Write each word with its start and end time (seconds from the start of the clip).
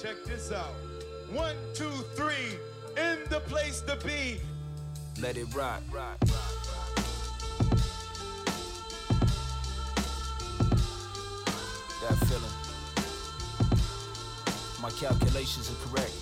Check 0.00 0.22
this 0.24 0.52
out. 0.52 0.74
One, 1.32 1.56
two, 1.74 1.90
three, 2.14 2.56
in 2.96 3.18
the 3.30 3.40
place 3.40 3.80
to 3.80 3.96
be. 4.06 4.40
Let 5.20 5.36
it 5.36 5.52
rock, 5.52 5.82
rock, 5.92 6.20
That 12.00 12.16
feeling. 12.28 12.54
My 14.80 14.90
calculations 14.90 15.68
are 15.68 15.88
correct. 15.88 16.14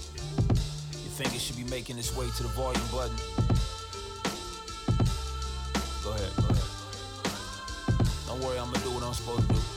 Your 0.92 1.12
fingers 1.12 1.42
should 1.42 1.58
be 1.58 1.64
making 1.64 1.98
its 1.98 2.16
way 2.16 2.28
to 2.34 2.42
the 2.44 2.48
volume 2.48 2.80
button. 2.90 3.16
Go 6.02 6.12
ahead, 6.12 6.32
go 6.38 6.48
ahead. 6.48 6.64
Don't 8.26 8.40
worry, 8.40 8.58
I'm 8.58 8.72
gonna 8.72 8.82
do 8.82 8.90
what 8.92 9.02
I'm 9.02 9.12
supposed 9.12 9.46
to 9.48 9.54
do. 9.54 9.75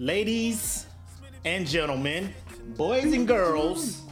Ladies 0.00 0.86
and 1.44 1.66
gentlemen, 1.66 2.32
boys 2.76 3.12
and 3.12 3.26
girls, 3.26 4.02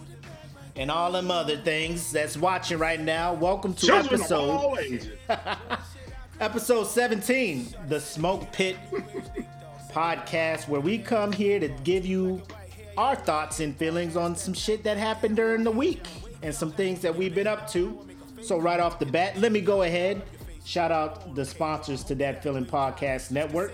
and 0.74 0.90
all 0.90 1.12
them 1.12 1.30
other 1.30 1.56
things 1.58 2.10
that's 2.10 2.36
watching 2.36 2.78
right 2.78 3.00
now, 3.00 3.32
welcome 3.34 3.72
to 3.72 3.86
Children 3.86 4.20
episode 4.20 5.12
episode 6.40 6.88
17, 6.88 7.68
the 7.86 8.00
Smoke 8.00 8.50
Pit 8.50 8.76
podcast, 9.92 10.66
where 10.66 10.80
we 10.80 10.98
come 10.98 11.30
here 11.30 11.60
to 11.60 11.68
give 11.84 12.04
you 12.04 12.42
our 12.98 13.14
thoughts 13.14 13.60
and 13.60 13.76
feelings 13.76 14.16
on 14.16 14.34
some 14.34 14.54
shit 14.54 14.82
that 14.82 14.96
happened 14.96 15.36
during 15.36 15.62
the 15.62 15.70
week 15.70 16.08
and 16.42 16.52
some 16.52 16.72
things 16.72 17.00
that 17.02 17.14
we've 17.14 17.34
been 17.34 17.46
up 17.46 17.70
to. 17.70 17.96
So, 18.42 18.58
right 18.58 18.80
off 18.80 18.98
the 18.98 19.06
bat, 19.06 19.38
let 19.38 19.52
me 19.52 19.60
go 19.60 19.82
ahead. 19.82 20.20
Shout 20.64 20.90
out 20.90 21.36
the 21.36 21.44
sponsors 21.44 22.02
to 22.04 22.16
that 22.16 22.42
Feeling 22.42 22.66
Podcast 22.66 23.30
Network. 23.30 23.72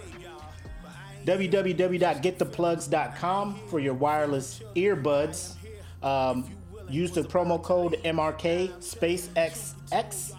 www.gettheplugs.com 1.25 3.61
for 3.69 3.81
your 3.81 3.95
wireless 3.95 4.61
earbuds. 4.75 5.55
Um, 6.03 6.51
use 6.89 7.13
the 7.13 7.23
promo 7.23 7.63
code 7.63 7.99
MRK 8.05 8.71
SpaceXX 8.79 10.35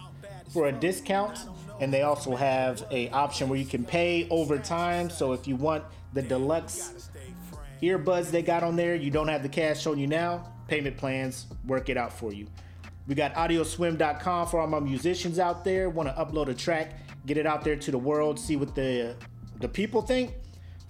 for 0.52 0.68
a 0.68 0.72
discount. 0.72 1.38
And 1.80 1.92
they 1.92 2.02
also 2.02 2.36
have 2.36 2.86
a 2.90 3.08
option 3.10 3.48
where 3.48 3.58
you 3.58 3.66
can 3.66 3.84
pay 3.84 4.28
over 4.30 4.58
time. 4.58 5.10
So 5.10 5.32
if 5.32 5.48
you 5.48 5.56
want 5.56 5.84
the 6.12 6.22
deluxe 6.22 7.10
earbuds 7.82 8.30
they 8.30 8.42
got 8.42 8.62
on 8.62 8.76
there, 8.76 8.94
you 8.94 9.10
don't 9.10 9.28
have 9.28 9.42
the 9.42 9.48
cash 9.48 9.86
on 9.86 9.98
you 9.98 10.06
now. 10.06 10.52
Payment 10.68 10.96
plans 10.96 11.46
work 11.66 11.88
it 11.88 11.96
out 11.96 12.12
for 12.12 12.32
you. 12.32 12.46
We 13.06 13.14
got 13.14 13.34
audioswim.com 13.34 14.48
for 14.48 14.60
all 14.60 14.66
my 14.66 14.80
musicians 14.80 15.38
out 15.38 15.64
there. 15.64 15.90
Want 15.90 16.08
to 16.08 16.14
upload 16.14 16.48
a 16.48 16.54
track, 16.54 16.94
get 17.26 17.36
it 17.36 17.46
out 17.46 17.62
there 17.62 17.76
to 17.76 17.90
the 17.90 17.98
world, 17.98 18.38
see 18.38 18.56
what 18.56 18.74
the 18.74 19.14
the 19.60 19.68
people 19.68 20.02
think. 20.02 20.34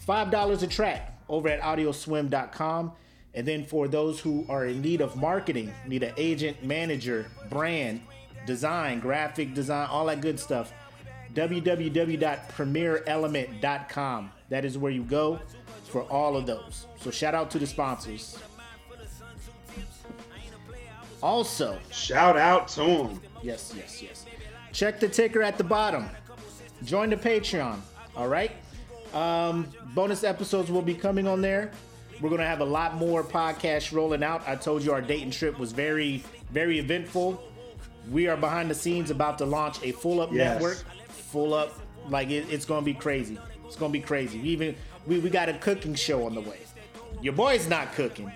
Five 0.04 0.30
dollars 0.30 0.62
a 0.62 0.66
track 0.66 1.12
over 1.28 1.48
at 1.48 1.60
audioswim.com. 1.60 2.92
And 3.36 3.48
then 3.48 3.64
for 3.64 3.88
those 3.88 4.20
who 4.20 4.46
are 4.48 4.66
in 4.66 4.80
need 4.80 5.00
of 5.00 5.16
marketing, 5.16 5.74
need 5.86 6.04
an 6.04 6.14
agent, 6.16 6.62
manager, 6.62 7.26
brand, 7.50 8.00
design, 8.46 9.00
graphic 9.00 9.54
design, 9.54 9.88
all 9.90 10.06
that 10.06 10.20
good 10.20 10.38
stuff. 10.38 10.72
www.premierelement.com. 11.34 14.30
That 14.50 14.64
is 14.64 14.78
where 14.78 14.92
you 14.92 15.02
go 15.02 15.40
for 15.84 16.02
all 16.02 16.36
of 16.36 16.46
those. 16.46 16.86
So 17.00 17.10
shout 17.10 17.34
out 17.34 17.50
to 17.52 17.58
the 17.58 17.66
sponsors. 17.66 18.38
Also, 21.22 21.78
Shout 21.90 22.36
out 22.36 22.68
to 22.68 22.82
them. 22.82 23.20
Yes, 23.42 23.72
yes, 23.74 24.02
yes. 24.02 24.26
Check 24.72 25.00
the 25.00 25.08
ticker 25.08 25.42
at 25.42 25.56
the 25.56 25.64
bottom. 25.64 26.06
Join 26.84 27.08
the 27.08 27.16
Patreon. 27.16 27.80
All 28.14 28.28
right. 28.28 28.50
Um, 29.14 29.68
bonus 29.94 30.24
episodes 30.24 30.70
will 30.70 30.82
be 30.82 30.94
coming 30.94 31.26
on 31.28 31.40
there. 31.40 31.70
We're 32.20 32.30
gonna 32.30 32.46
have 32.46 32.60
a 32.60 32.64
lot 32.64 32.96
more 32.96 33.22
podcasts 33.22 33.92
rolling 33.92 34.22
out. 34.22 34.42
I 34.46 34.56
told 34.56 34.82
you 34.82 34.92
our 34.92 35.00
Dayton 35.00 35.30
trip 35.30 35.58
was 35.58 35.72
very, 35.72 36.22
very 36.50 36.78
eventful. 36.78 37.42
We 38.10 38.28
are 38.28 38.36
behind 38.36 38.70
the 38.70 38.74
scenes 38.74 39.10
about 39.10 39.38
to 39.38 39.46
launch 39.46 39.82
a 39.82 39.92
full 39.92 40.20
up 40.20 40.32
Yes. 40.32 40.54
network. 40.54 40.84
Full 41.08 41.54
up, 41.54 41.72
like 42.08 42.30
it, 42.30 42.46
it's 42.50 42.64
gonna 42.64 42.84
be 42.84 42.94
crazy. 42.94 43.38
It's 43.66 43.76
gonna 43.76 43.92
be 43.92 44.00
crazy. 44.00 44.40
We 44.40 44.48
even 44.50 44.76
we, 45.06 45.18
we 45.20 45.30
got 45.30 45.48
a 45.48 45.54
cooking 45.54 45.94
show 45.94 46.26
on 46.26 46.34
the 46.34 46.40
way. 46.40 46.58
Your 47.20 47.32
boy's 47.34 47.68
not 47.68 47.92
cooking. 47.92 48.30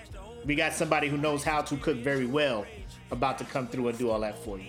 We 0.44 0.54
got 0.54 0.72
somebody 0.72 1.08
who 1.08 1.16
knows 1.16 1.42
how 1.44 1.62
to 1.62 1.76
cook 1.76 1.98
very 1.98 2.26
well 2.26 2.66
about 3.10 3.38
to 3.38 3.44
come 3.44 3.66
through 3.66 3.88
and 3.88 3.98
do 3.98 4.10
all 4.10 4.20
that 4.20 4.38
for 4.44 4.58
you. 4.58 4.66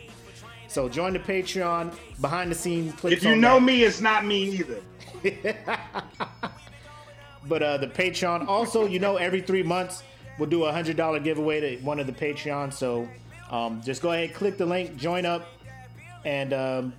So 0.68 0.88
join 0.88 1.14
the 1.14 1.20
Patreon, 1.20 1.94
behind 2.22 2.52
the 2.52 2.56
scenes. 2.56 2.94
If 3.04 3.24
you 3.24 3.36
know 3.36 3.56
that. 3.56 3.64
me, 3.66 3.84
it's 3.84 4.02
not 4.02 4.26
me 4.26 4.44
either. 4.44 4.80
But 7.48 7.64
uh, 7.64 7.78
the 7.78 7.88
Patreon 7.88 8.48
also, 8.48 8.86
you 8.86 9.00
know, 9.00 9.16
every 9.18 9.42
three 9.42 9.64
months 9.64 10.04
we'll 10.38 10.50
do 10.50 10.66
a 10.66 10.72
hundred 10.72 10.98
dollar 10.98 11.20
giveaway 11.20 11.60
to 11.78 11.84
one 11.84 12.00
of 12.00 12.06
the 12.06 12.14
Patreon. 12.14 12.72
So 12.74 13.08
um, 13.50 13.82
just 13.82 14.02
go 14.02 14.12
ahead, 14.12 14.34
click 14.34 14.58
the 14.58 14.66
link, 14.66 14.98
join 14.98 15.26
up, 15.26 15.48
and 16.26 16.54
um, 16.54 16.94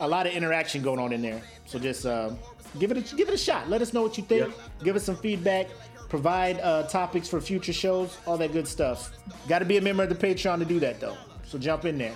a 0.00 0.06
lot 0.06 0.26
of 0.26 0.34
interaction 0.34 0.82
going 0.82 0.98
on 0.98 1.12
in 1.12 1.22
there. 1.22 1.42
So 1.66 1.78
just 1.78 2.06
uh, 2.06 2.30
give 2.78 2.90
it 2.92 2.98
a, 3.12 3.16
give 3.16 3.28
it 3.28 3.34
a 3.34 3.38
shot. 3.38 3.68
Let 3.68 3.82
us 3.82 3.92
know 3.92 4.02
what 4.02 4.16
you 4.18 4.24
think. 4.24 4.48
Yep. 4.48 4.84
Give 4.84 4.96
us 4.96 5.04
some 5.04 5.16
feedback. 5.16 5.68
Provide 6.08 6.60
uh, 6.60 6.82
topics 6.84 7.26
for 7.28 7.40
future 7.40 7.72
shows. 7.72 8.18
All 8.26 8.36
that 8.36 8.52
good 8.52 8.68
stuff. 8.68 9.10
Got 9.48 9.60
to 9.60 9.64
be 9.64 9.78
a 9.78 9.80
member 9.80 10.02
of 10.02 10.10
the 10.10 10.14
Patreon 10.14 10.58
to 10.58 10.64
do 10.66 10.78
that 10.80 11.00
though. 11.00 11.16
So 11.46 11.58
jump 11.58 11.86
in 11.86 11.96
there. 11.98 12.14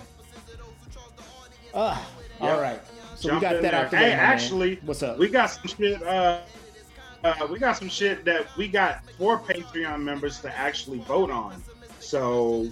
Uh, 1.73 1.99
all 2.41 2.49
Yep. 2.49 2.61
right. 2.61 2.81
So 3.27 3.33
Jump 3.33 3.43
we 3.43 3.49
got 3.49 3.63
that 3.63 3.73
there. 3.73 3.75
out 3.75 3.91
the 3.91 3.97
Hey, 3.97 4.05
way. 4.05 4.11
man. 4.11 4.21
actually, 4.21 4.79
what's 4.85 5.03
up? 5.03 5.19
We 5.19 5.29
got 5.29 5.47
some 5.47 5.67
shit. 5.67 6.01
Uh, 6.01 6.43
uh, 7.25 7.47
we 7.51 7.59
got 7.59 7.77
some 7.77 7.89
shit 7.89 8.25
that 8.25 8.47
we 8.57 8.69
got 8.69 9.01
four 9.19 9.41
Patreon 9.41 10.01
members 10.01 10.39
to 10.43 10.57
actually 10.57 10.99
vote 11.01 11.31
on. 11.33 11.61
So 11.99 12.69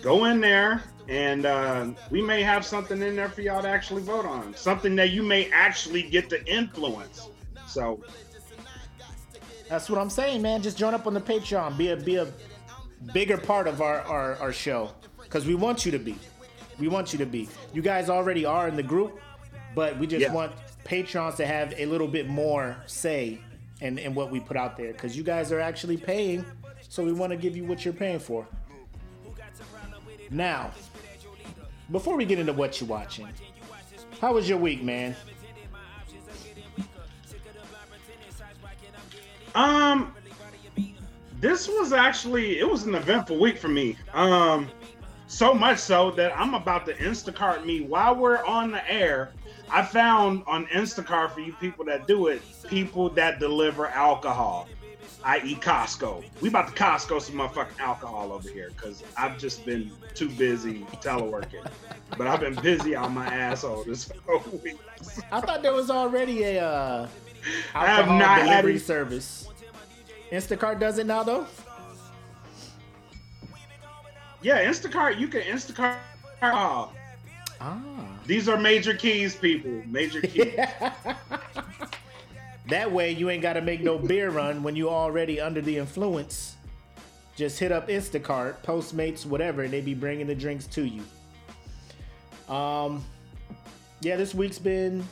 go 0.00 0.24
in 0.24 0.40
there, 0.40 0.82
and 1.10 1.44
uh, 1.44 1.88
we 2.10 2.22
may 2.22 2.42
have 2.42 2.64
something 2.64 3.02
in 3.02 3.16
there 3.16 3.28
for 3.28 3.42
y'all 3.42 3.60
to 3.60 3.68
actually 3.68 4.00
vote 4.02 4.24
on. 4.24 4.54
Something 4.56 4.96
that 4.96 5.10
you 5.10 5.22
may 5.22 5.50
actually 5.50 6.04
get 6.04 6.30
to 6.30 6.42
influence. 6.50 7.28
So 7.66 8.02
That's 9.68 9.90
what 9.90 9.98
I'm 9.98 10.08
saying, 10.08 10.40
man. 10.40 10.62
Just 10.62 10.78
join 10.78 10.94
up 10.94 11.06
on 11.06 11.12
the 11.12 11.20
Patreon. 11.20 11.76
Be 11.76 11.90
a 11.90 11.96
be 11.98 12.16
a 12.16 12.28
bigger 13.12 13.36
part 13.36 13.68
of 13.68 13.82
our 13.82 14.00
our, 14.02 14.36
our 14.36 14.52
show 14.54 14.90
because 15.22 15.44
we 15.44 15.54
want 15.54 15.84
you 15.84 15.92
to 15.92 15.98
be. 15.98 16.16
We 16.78 16.88
want 16.88 17.12
you 17.12 17.18
to 17.18 17.26
be. 17.26 17.46
You 17.74 17.82
guys 17.82 18.08
already 18.08 18.46
are 18.46 18.68
in 18.68 18.76
the 18.76 18.82
group, 18.84 19.20
but 19.74 19.98
we 19.98 20.06
just 20.06 20.22
Yeah. 20.22 20.32
want 20.32 20.52
patrons 20.84 21.36
to 21.36 21.46
have 21.46 21.74
a 21.76 21.86
little 21.86 22.08
bit 22.08 22.28
more 22.28 22.76
say 22.86 23.40
in, 23.80 23.98
in 23.98 24.14
what 24.14 24.30
we 24.30 24.40
put 24.40 24.56
out 24.56 24.76
there 24.76 24.92
because 24.92 25.16
you 25.16 25.22
guys 25.22 25.52
are 25.52 25.60
actually 25.60 25.96
paying, 25.96 26.44
so 26.88 27.04
we 27.04 27.12
want 27.12 27.30
to 27.30 27.36
give 27.36 27.56
you 27.56 27.64
what 27.64 27.84
you're 27.84 27.94
paying 27.94 28.18
for. 28.18 28.46
Now, 30.30 30.70
before 31.90 32.16
we 32.16 32.24
get 32.24 32.38
into 32.38 32.52
what 32.52 32.80
you're 32.80 32.88
watching, 32.88 33.28
how 34.20 34.34
was 34.34 34.48
your 34.48 34.58
week, 34.58 34.82
man? 34.82 35.14
Um, 39.54 40.14
this 41.40 41.68
was 41.68 41.92
actually 41.92 42.58
it 42.58 42.68
was 42.68 42.84
an 42.84 42.94
eventful 42.94 43.38
week 43.38 43.58
for 43.58 43.68
me. 43.68 43.96
Um, 44.12 44.68
so 45.26 45.54
much 45.54 45.78
so 45.78 46.10
that 46.12 46.32
I'm 46.38 46.54
about 46.54 46.86
to 46.86 46.94
Instacart 46.94 47.64
me 47.64 47.80
while 47.80 48.14
we're 48.14 48.44
on 48.44 48.70
the 48.70 48.90
air. 48.90 49.30
I 49.70 49.82
found 49.82 50.42
on 50.46 50.66
Instacart 50.66 51.32
for 51.32 51.40
you 51.40 51.52
people 51.54 51.84
that 51.86 52.06
do 52.06 52.28
it, 52.28 52.42
people 52.68 53.10
that 53.10 53.38
deliver 53.38 53.86
alcohol, 53.88 54.68
i.e. 55.24 55.54
Costco. 55.56 56.24
We 56.40 56.48
about 56.48 56.68
to 56.68 56.82
Costco 56.82 57.20
some 57.20 57.34
motherfucking 57.36 57.78
alcohol 57.78 58.32
over 58.32 58.48
here 58.48 58.70
because 58.74 59.02
I've 59.16 59.38
just 59.38 59.64
been 59.66 59.90
too 60.14 60.30
busy 60.30 60.80
teleworking. 61.02 61.66
but 62.16 62.26
I've 62.26 62.40
been 62.40 62.54
busy 62.56 62.94
on 62.94 63.12
my 63.12 63.26
asshole 63.26 63.84
this 63.84 64.10
whole 64.26 64.42
week. 64.64 64.78
I 65.30 65.40
thought 65.40 65.62
there 65.62 65.74
was 65.74 65.90
already 65.90 66.44
a 66.44 66.64
uh, 66.64 67.08
I 67.74 67.86
have 67.86 67.98
alcohol 68.00 68.18
not 68.18 68.38
had 68.38 68.44
delivery 68.62 68.76
it. 68.76 68.80
service. 68.80 69.48
Instacart 70.32 70.78
does 70.80 70.98
it 70.98 71.06
now, 71.06 71.22
though. 71.22 71.46
Yeah, 74.40 74.64
Instacart, 74.64 75.18
you 75.18 75.28
can 75.28 75.42
Instacart. 75.42 75.96
alcohol. 76.42 76.94
Ah, 77.60 77.80
These 78.26 78.48
are 78.48 78.56
major 78.56 78.94
keys, 78.94 79.34
people. 79.34 79.82
Major 79.86 80.20
keys. 80.20 80.54
that 82.68 82.92
way 82.92 83.12
you 83.12 83.30
ain't 83.30 83.42
got 83.42 83.54
to 83.54 83.60
make 83.60 83.80
no 83.80 83.98
beer 83.98 84.30
run 84.30 84.62
when 84.62 84.76
you 84.76 84.88
already 84.88 85.40
under 85.40 85.60
the 85.60 85.76
influence. 85.76 86.56
Just 87.36 87.58
hit 87.58 87.72
up 87.72 87.88
Instacart, 87.88 88.62
Postmates, 88.62 89.24
whatever, 89.24 89.62
and 89.62 89.72
they 89.72 89.80
be 89.80 89.94
bringing 89.94 90.26
the 90.26 90.34
drinks 90.34 90.66
to 90.68 90.84
you. 90.84 91.02
Um, 92.52 93.04
yeah, 94.00 94.16
this 94.16 94.34
week's 94.34 94.58
been 94.58 95.06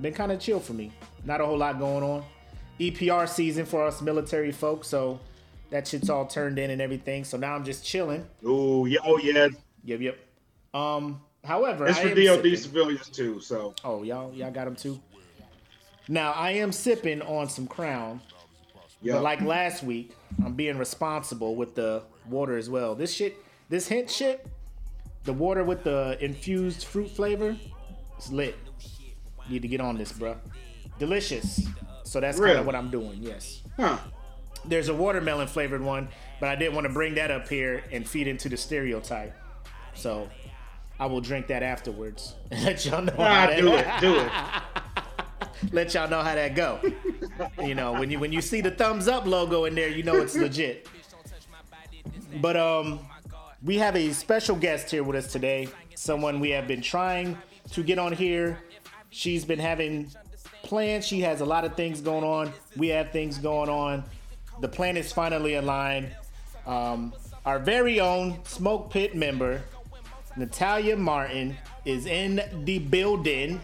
been 0.00 0.12
kind 0.12 0.30
of 0.32 0.40
chill 0.40 0.60
for 0.60 0.74
me. 0.74 0.92
Not 1.24 1.40
a 1.40 1.46
whole 1.46 1.56
lot 1.56 1.78
going 1.78 2.04
on. 2.04 2.24
EPR 2.78 3.28
season 3.28 3.64
for 3.64 3.86
us 3.86 4.02
military 4.02 4.52
folks, 4.52 4.88
so 4.88 5.18
that 5.70 5.88
shit's 5.88 6.10
all 6.10 6.26
turned 6.26 6.58
in 6.58 6.70
and 6.70 6.82
everything. 6.82 7.24
So 7.24 7.38
now 7.38 7.54
I'm 7.54 7.64
just 7.64 7.84
chilling. 7.84 8.26
Ooh, 8.44 8.86
yeah, 8.86 8.98
oh 9.04 9.18
yeah. 9.18 9.48
Yep, 9.84 10.00
yep. 10.00 10.18
Um, 10.74 11.22
however, 11.46 11.86
It's 11.86 11.98
for 11.98 12.08
DOD 12.08 12.16
sipping. 12.36 12.56
civilians 12.56 13.08
too. 13.08 13.40
So 13.40 13.74
Oh, 13.84 14.02
y'all, 14.02 14.32
y'all 14.34 14.50
got 14.50 14.64
them 14.66 14.76
too. 14.76 15.00
Now 16.08 16.32
I 16.32 16.52
am 16.52 16.72
sipping 16.72 17.22
on 17.22 17.48
some 17.48 17.66
Crown, 17.66 18.20
Yeah. 19.02 19.14
but 19.14 19.22
like 19.22 19.40
last 19.40 19.82
week, 19.82 20.12
I'm 20.44 20.54
being 20.54 20.78
responsible 20.78 21.56
with 21.56 21.74
the 21.74 22.02
water 22.28 22.56
as 22.56 22.70
well. 22.70 22.94
This 22.94 23.12
shit, 23.12 23.36
this 23.68 23.88
hint 23.88 24.10
shit, 24.10 24.46
the 25.24 25.32
water 25.32 25.64
with 25.64 25.82
the 25.84 26.16
infused 26.20 26.84
fruit 26.84 27.10
flavor, 27.10 27.56
it's 28.16 28.30
lit. 28.30 28.56
Need 29.48 29.62
to 29.62 29.68
get 29.68 29.80
on 29.80 29.96
this, 29.96 30.12
bruh. 30.12 30.36
Delicious. 30.98 31.66
So 32.04 32.20
that's 32.20 32.38
kind 32.38 32.58
of 32.58 32.66
what 32.66 32.74
I'm 32.76 32.90
doing. 32.90 33.18
Yes. 33.22 33.62
huh. 33.76 33.98
There's 34.64 34.88
a 34.88 34.94
watermelon 34.94 35.46
flavored 35.46 35.82
one, 35.82 36.08
but 36.40 36.48
I 36.48 36.56
didn't 36.56 36.74
want 36.74 36.86
to 36.86 36.92
bring 36.92 37.14
that 37.16 37.30
up 37.30 37.48
here 37.48 37.84
and 37.92 38.08
feed 38.08 38.26
into 38.26 38.48
the 38.48 38.56
stereotype. 38.56 39.32
So 39.94 40.28
I 40.98 41.06
will 41.06 41.20
drink 41.20 41.46
that 41.48 41.62
afterwards 41.62 42.34
and 42.50 42.64
let 42.64 42.84
y'all 42.84 43.02
know 43.02 43.12
how 43.16 43.22
Ah, 43.22 43.46
that 43.46 43.60
do 43.60 43.74
it, 43.74 43.86
do 44.00 44.16
it. 44.20 45.72
let 45.72 45.94
y'all 45.94 46.08
know 46.08 46.22
how 46.22 46.34
that 46.34 46.54
go. 46.54 46.80
you 47.62 47.74
know, 47.74 47.92
when 47.92 48.10
you 48.10 48.18
when 48.18 48.32
you 48.32 48.40
see 48.40 48.60
the 48.60 48.70
thumbs 48.70 49.08
up 49.08 49.26
logo 49.26 49.64
in 49.66 49.74
there, 49.74 49.88
you 49.88 50.02
know 50.02 50.16
it's 50.16 50.36
legit. 50.36 50.88
But 52.40 52.56
um 52.56 53.00
we 53.62 53.76
have 53.78 53.96
a 53.96 54.12
special 54.12 54.56
guest 54.56 54.90
here 54.90 55.02
with 55.02 55.16
us 55.16 55.32
today. 55.32 55.68
Someone 55.94 56.40
we 56.40 56.50
have 56.50 56.68
been 56.68 56.82
trying 56.82 57.36
to 57.72 57.82
get 57.82 57.98
on 57.98 58.12
here. 58.12 58.58
She's 59.10 59.44
been 59.44 59.58
having 59.58 60.10
plans. 60.62 61.06
She 61.06 61.20
has 61.22 61.40
a 61.40 61.46
lot 61.46 61.64
of 61.64 61.74
things 61.74 62.00
going 62.00 62.24
on. 62.24 62.52
We 62.76 62.88
have 62.88 63.10
things 63.12 63.38
going 63.38 63.68
on. 63.70 64.04
The 64.60 64.68
plan 64.68 64.96
is 64.96 65.12
finally 65.12 65.54
aligned. 65.54 66.10
Um, 66.66 67.12
our 67.44 67.58
very 67.58 68.00
own 68.00 68.44
Smoke 68.44 68.90
Pit 68.90 69.14
member, 69.14 69.62
Natalia 70.36 70.96
Martin, 70.96 71.56
is 71.84 72.06
in 72.06 72.42
the 72.64 72.78
building. 72.78 73.60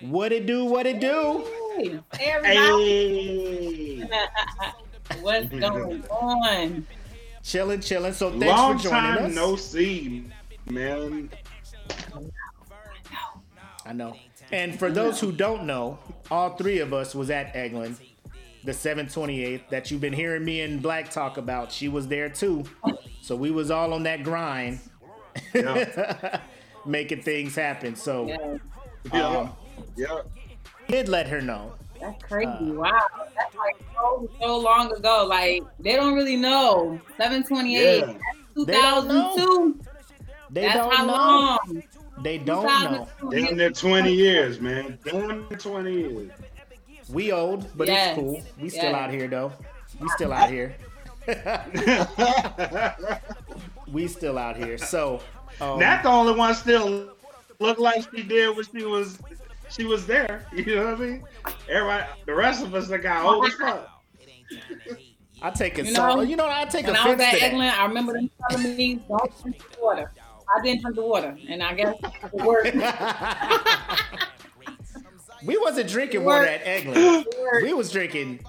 What 0.00 0.32
it 0.32 0.46
do? 0.46 0.64
What 0.64 0.86
it 0.86 1.00
do? 1.00 1.44
Hey, 1.76 2.00
everybody, 2.20 4.06
Hey. 4.06 4.08
what's 5.20 5.48
going 5.48 6.02
on? 6.10 6.86
Chilling, 7.42 7.80
chilling. 7.80 8.12
So 8.12 8.30
thanks 8.30 8.46
Long 8.46 8.76
for 8.78 8.84
joining 8.84 9.00
time 9.00 9.24
us. 9.26 9.34
no 9.34 9.56
see, 9.56 10.24
man. 10.66 11.30
I 13.84 13.92
know. 13.92 14.16
And 14.52 14.78
for 14.78 14.90
those 14.90 15.20
who 15.20 15.32
don't 15.32 15.64
know, 15.64 15.98
all 16.30 16.56
three 16.56 16.78
of 16.78 16.92
us 16.92 17.14
was 17.14 17.30
at 17.30 17.54
Eglin, 17.54 17.96
the 18.66 18.72
728th 18.72 19.68
that 19.70 19.90
you've 19.90 20.00
been 20.00 20.12
hearing 20.12 20.44
me 20.44 20.60
and 20.60 20.82
Black 20.82 21.10
talk 21.10 21.36
about. 21.38 21.72
She 21.72 21.88
was 21.88 22.08
there 22.08 22.28
too. 22.28 22.64
So 23.22 23.34
we 23.36 23.50
was 23.50 23.70
all 23.70 23.92
on 23.94 24.02
that 24.04 24.22
grind, 24.22 24.80
Yeah. 25.54 26.40
making 26.86 27.22
things 27.22 27.54
happen. 27.54 27.96
So 27.96 28.26
Yeah, 28.26 28.58
Yeah. 29.12 29.26
um, 29.28 29.52
yeah. 29.96 30.18
did 30.88 31.08
let 31.08 31.26
her 31.28 31.40
know. 31.40 31.74
that's 32.00 32.22
crazy. 32.24 32.70
wow, 32.72 32.92
that's 33.36 33.54
like 33.56 33.76
so, 33.94 34.28
so 34.40 34.58
long 34.58 34.92
ago. 34.92 35.26
Like 35.28 35.62
they 35.80 35.96
don't 35.96 36.14
really 36.14 36.36
know. 36.36 37.00
728, 37.16 37.98
Yeah. 38.00 38.14
They 38.64 38.72
don't 38.72 39.08
know. 39.08 39.34
2002. 39.36 39.80
They 40.50 40.60
That's 40.62 40.76
don't 40.76 40.94
how 40.94 41.04
know. 41.06 41.12
long. 41.12 41.82
They 42.22 42.38
don't 42.38 42.64
know. 42.64 43.08
2002. 43.20 43.30
Damn 43.48 43.56
near 43.58 43.70
20 43.70 44.12
years, 44.12 44.60
man. 44.60 44.98
Damn 45.04 45.48
near 45.48 45.58
20 45.58 45.92
years. 45.92 46.30
We 47.08 47.32
old, 47.32 47.66
but 47.76 47.86
Yes. 47.88 48.08
it's 48.16 48.18
cool. 48.18 48.42
We 48.60 48.68
still 48.68 48.84
Yes. 48.90 48.94
out 48.94 49.10
here 49.10 49.28
though. 49.28 49.52
We 50.00 50.08
still 50.10 50.32
out 50.32 50.50
here. 50.50 50.76
We 53.92 54.08
still 54.08 54.36
out 54.38 54.56
here. 54.56 54.78
So 54.78 55.20
um, 55.60 55.78
Not 55.78 56.02
the 56.02 56.08
only 56.08 56.34
one 56.34 56.54
still 56.54 57.10
look 57.60 57.78
like 57.78 58.04
she 58.14 58.22
did 58.22 58.54
when 58.56 58.64
she 58.64 58.84
was 58.84 59.18
she 59.70 59.84
was 59.84 60.06
there. 60.06 60.44
You 60.52 60.76
know 60.76 60.84
what 60.86 60.94
I 60.94 60.96
mean? 60.96 61.24
Everybody, 61.68 62.04
the 62.26 62.34
rest 62.34 62.64
of 62.64 62.74
us 62.74 62.88
that 62.88 62.98
got 62.98 63.24
old 63.24 63.46
as 63.46 63.54
fuck. 63.54 63.88
I 65.42 65.50
take 65.50 65.78
it 65.78 65.86
You 65.86 65.94
so 65.94 66.16
know, 66.16 66.20
you 66.22 66.34
know 66.36 66.48
I 66.48 66.64
take 66.64 66.86
When 66.86 66.96
I 66.96 67.08
was 67.10 67.20
at 67.20 67.32
to 67.34 67.40
that. 67.40 67.52
Eglin, 67.52 67.70
I 67.70 67.86
remember 67.86 68.14
them 68.14 68.30
telling 68.50 68.76
me, 68.76 69.02
don't 69.08 69.42
drink 69.42 69.58
the 69.58 69.80
water. 69.82 70.10
I 70.56 70.62
didn't 70.62 70.82
drink 70.82 70.96
the 70.96 71.02
water. 71.02 71.36
And 71.48 71.62
I 71.62 71.74
guess 71.74 71.94
it 72.02 72.32
worked. 72.32 72.74
We 75.46 75.56
wasn't 75.58 75.88
drinking 75.88 76.24
Word. 76.24 76.40
water 76.40 76.46
at 76.48 76.64
Eglin. 76.64 77.24
We 77.62 77.72
was 77.72 77.90
drinking 77.90 78.40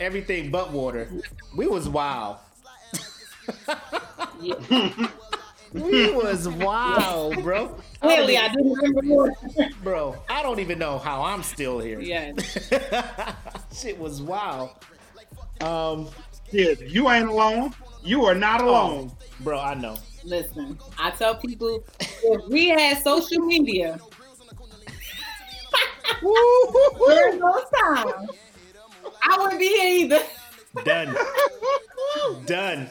everything 0.00 0.50
but 0.50 0.70
water. 0.72 1.08
We 1.56 1.66
was 1.66 1.88
wild. 1.88 2.36
We 5.74 6.10
was 6.14 6.48
wild, 6.48 7.42
bro. 7.42 7.76
Clearly, 8.00 8.38
I 8.38 8.46
even- 8.46 8.56
didn't 8.56 8.74
drink 8.78 8.94
the 9.02 9.14
water. 9.14 9.34
bro, 9.82 10.16
I 10.30 10.42
don't 10.42 10.60
even 10.60 10.78
know 10.78 10.96
how 10.98 11.22
I'm 11.22 11.42
still 11.42 11.78
here. 11.78 12.00
yeah. 12.00 12.32
Shit 13.74 13.98
was 13.98 14.22
wild. 14.22 14.70
Um, 15.60 16.08
yeah, 16.52 16.72
you 16.86 17.10
ain't 17.10 17.28
alone. 17.28 17.74
You 18.02 18.24
are 18.24 18.34
not 18.34 18.62
alone. 18.62 19.12
bro, 19.40 19.60
I 19.60 19.74
know. 19.74 19.96
Listen, 20.24 20.78
I 20.98 21.10
tell 21.10 21.34
people 21.34 21.84
if 22.00 22.48
we 22.48 22.68
had 22.70 23.02
social 23.02 23.40
media 23.44 23.98
during 26.20 27.38
those 27.38 27.64
times, 27.80 28.30
I 29.22 29.38
wouldn't 29.38 29.58
be 29.60 29.68
here 29.68 30.04
either. 30.04 30.20
Done. 30.84 31.16
Done. 32.46 32.90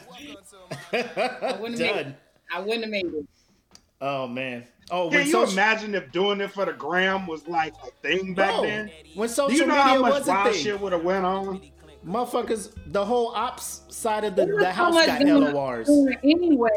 wouldn't 0.92 1.78
make 1.78 1.94
Done. 1.94 2.16
I 2.52 2.60
wouldn't 2.60 2.82
have 2.84 2.90
made 2.90 3.06
it. 3.06 3.26
Oh 4.00 4.26
man. 4.26 4.64
Oh, 4.90 5.10
Can 5.10 5.18
when 5.18 5.26
you 5.26 5.32
social, 5.32 5.52
imagine 5.52 5.94
if 5.94 6.10
doing 6.12 6.40
it 6.40 6.50
for 6.50 6.64
the 6.64 6.72
gram 6.72 7.26
was 7.26 7.46
like 7.46 7.74
a 7.84 7.90
thing 8.02 8.34
back 8.34 8.54
bro, 8.54 8.62
then? 8.62 8.90
when 9.14 9.28
Do 9.28 9.34
social 9.34 9.52
you 9.52 9.66
know 9.66 9.74
media 9.74 9.82
how 9.82 10.00
much 10.00 10.12
was 10.12 10.28
a 10.28 10.30
wild 10.30 10.54
thing, 10.54 10.62
shit 10.62 10.80
would 10.80 10.92
have 10.92 11.04
went 11.04 11.26
on? 11.26 11.60
motherfuckers, 12.06 12.72
the 12.86 13.04
whole 13.04 13.28
ops 13.34 13.82
side 13.88 14.24
of 14.24 14.36
the, 14.36 14.46
the 14.46 14.72
house 14.72 14.94
much 14.94 15.06
got 15.06 15.20
going 15.20 15.52
LORs. 15.52 15.88
Anyway. 16.22 16.70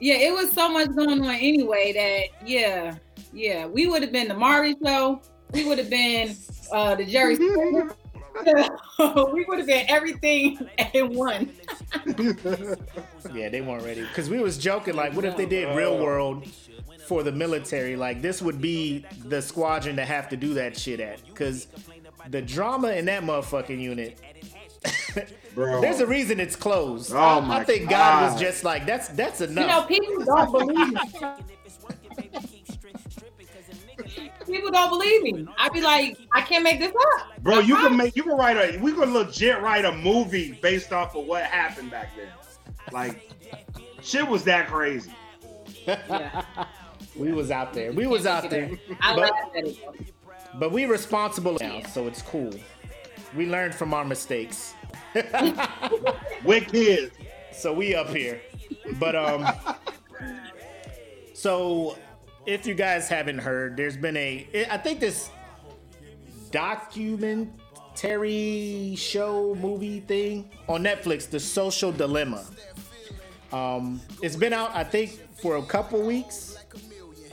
Yeah, 0.00 0.16
it 0.16 0.32
was 0.34 0.52
so 0.52 0.68
much 0.68 0.94
going 0.94 1.22
on 1.22 1.34
anyway 1.34 1.92
that 1.92 2.48
yeah, 2.48 2.96
yeah, 3.32 3.66
we 3.66 3.86
would 3.86 4.02
have 4.02 4.12
been 4.12 4.28
the 4.28 4.34
Maury 4.34 4.74
show. 4.84 5.20
We 5.52 5.64
would 5.64 5.78
have 5.78 5.90
been 5.90 6.36
uh 6.72 6.94
the 6.94 7.04
Jerry 7.04 7.34
Springer. 7.36 7.94
we 9.32 9.44
would 9.44 9.58
have 9.58 9.66
been 9.66 9.86
everything 9.88 10.68
in 10.94 11.14
one. 11.14 11.50
Yeah, 13.32 13.48
they 13.48 13.60
weren't 13.60 13.84
ready 13.84 14.02
because 14.02 14.28
we 14.28 14.40
was 14.40 14.58
joking 14.58 14.94
like, 14.94 15.14
what 15.14 15.24
if 15.24 15.36
they 15.36 15.46
did 15.46 15.76
real 15.76 15.98
world 15.98 16.46
for 17.06 17.22
the 17.22 17.30
military? 17.30 17.94
Like 17.94 18.22
this 18.22 18.42
would 18.42 18.60
be 18.60 19.06
the 19.24 19.40
squadron 19.40 19.96
to 19.96 20.04
have 20.04 20.28
to 20.30 20.36
do 20.36 20.54
that 20.54 20.76
shit 20.76 20.98
at 20.98 21.24
because 21.26 21.68
the 22.30 22.42
drama 22.42 22.88
in 22.88 23.04
that 23.06 23.22
motherfucking 23.22 23.80
unit. 23.80 24.18
Bro. 25.54 25.80
There's 25.80 26.00
a 26.00 26.06
reason 26.06 26.40
it's 26.40 26.56
closed. 26.56 27.12
Oh 27.12 27.16
I, 27.16 27.58
I 27.58 27.64
think 27.64 27.88
God 27.88 28.32
was 28.32 28.40
just 28.40 28.64
like, 28.64 28.86
that's 28.86 29.08
that's 29.08 29.40
enough. 29.40 29.90
You 29.90 29.98
know, 29.98 30.08
people 30.08 30.24
don't 30.24 30.52
believe 30.52 30.92
me. 30.92 31.00
People 34.46 34.70
don't 34.70 34.90
believe 34.90 35.22
me. 35.22 35.46
I'd 35.58 35.72
be 35.72 35.80
like, 35.80 36.18
I 36.32 36.40
can't 36.42 36.62
make 36.64 36.78
this 36.78 36.92
up. 36.92 37.42
Bro, 37.42 37.56
I 37.56 37.60
you 37.60 37.76
can 37.76 37.96
make 37.96 38.14
you 38.16 38.22
can 38.22 38.36
write 38.36 38.56
a 38.56 38.78
we 38.78 38.92
could 38.92 39.08
legit 39.08 39.60
write 39.62 39.84
a 39.84 39.92
movie 39.92 40.58
based 40.60 40.92
off 40.92 41.14
of 41.16 41.26
what 41.26 41.44
happened 41.44 41.90
back 41.90 42.10
then. 42.16 42.28
Like 42.92 43.30
shit 44.02 44.26
was 44.26 44.44
that 44.44 44.68
crazy. 44.68 45.12
Yeah, 45.86 46.44
we 47.16 47.32
was 47.32 47.50
out 47.50 47.72
there. 47.72 47.92
We 47.92 48.06
was 48.06 48.26
out 48.26 48.50
there. 48.50 48.70
I 49.00 49.14
But- 49.14 49.22
laugh 49.22 49.50
at 49.56 49.66
it. 49.66 49.78
But 50.56 50.70
we 50.70 50.84
responsible 50.84 51.56
now, 51.60 51.82
so 51.92 52.06
it's 52.06 52.22
cool. 52.22 52.52
We 53.36 53.46
learned 53.46 53.74
from 53.74 53.92
our 53.92 54.04
mistakes. 54.04 54.73
With 56.44 56.68
kids. 56.68 57.14
So 57.52 57.72
we 57.72 57.94
up 57.94 58.10
here. 58.10 58.40
But 58.98 59.16
um 59.16 59.46
so 61.32 61.96
if 62.46 62.66
you 62.66 62.74
guys 62.74 63.08
haven't 63.08 63.38
heard, 63.38 63.76
there's 63.76 63.96
been 63.96 64.16
a 64.16 64.46
I 64.70 64.78
think 64.78 65.00
this 65.00 65.30
documentary 66.50 68.94
show 68.96 69.54
movie 69.54 70.00
thing 70.00 70.50
on 70.68 70.82
Netflix, 70.84 71.28
The 71.28 71.40
Social 71.40 71.92
Dilemma. 71.92 72.44
Um 73.52 74.00
it's 74.22 74.36
been 74.36 74.52
out 74.52 74.74
I 74.74 74.84
think 74.84 75.18
for 75.40 75.56
a 75.56 75.62
couple 75.62 76.02
weeks. 76.02 76.53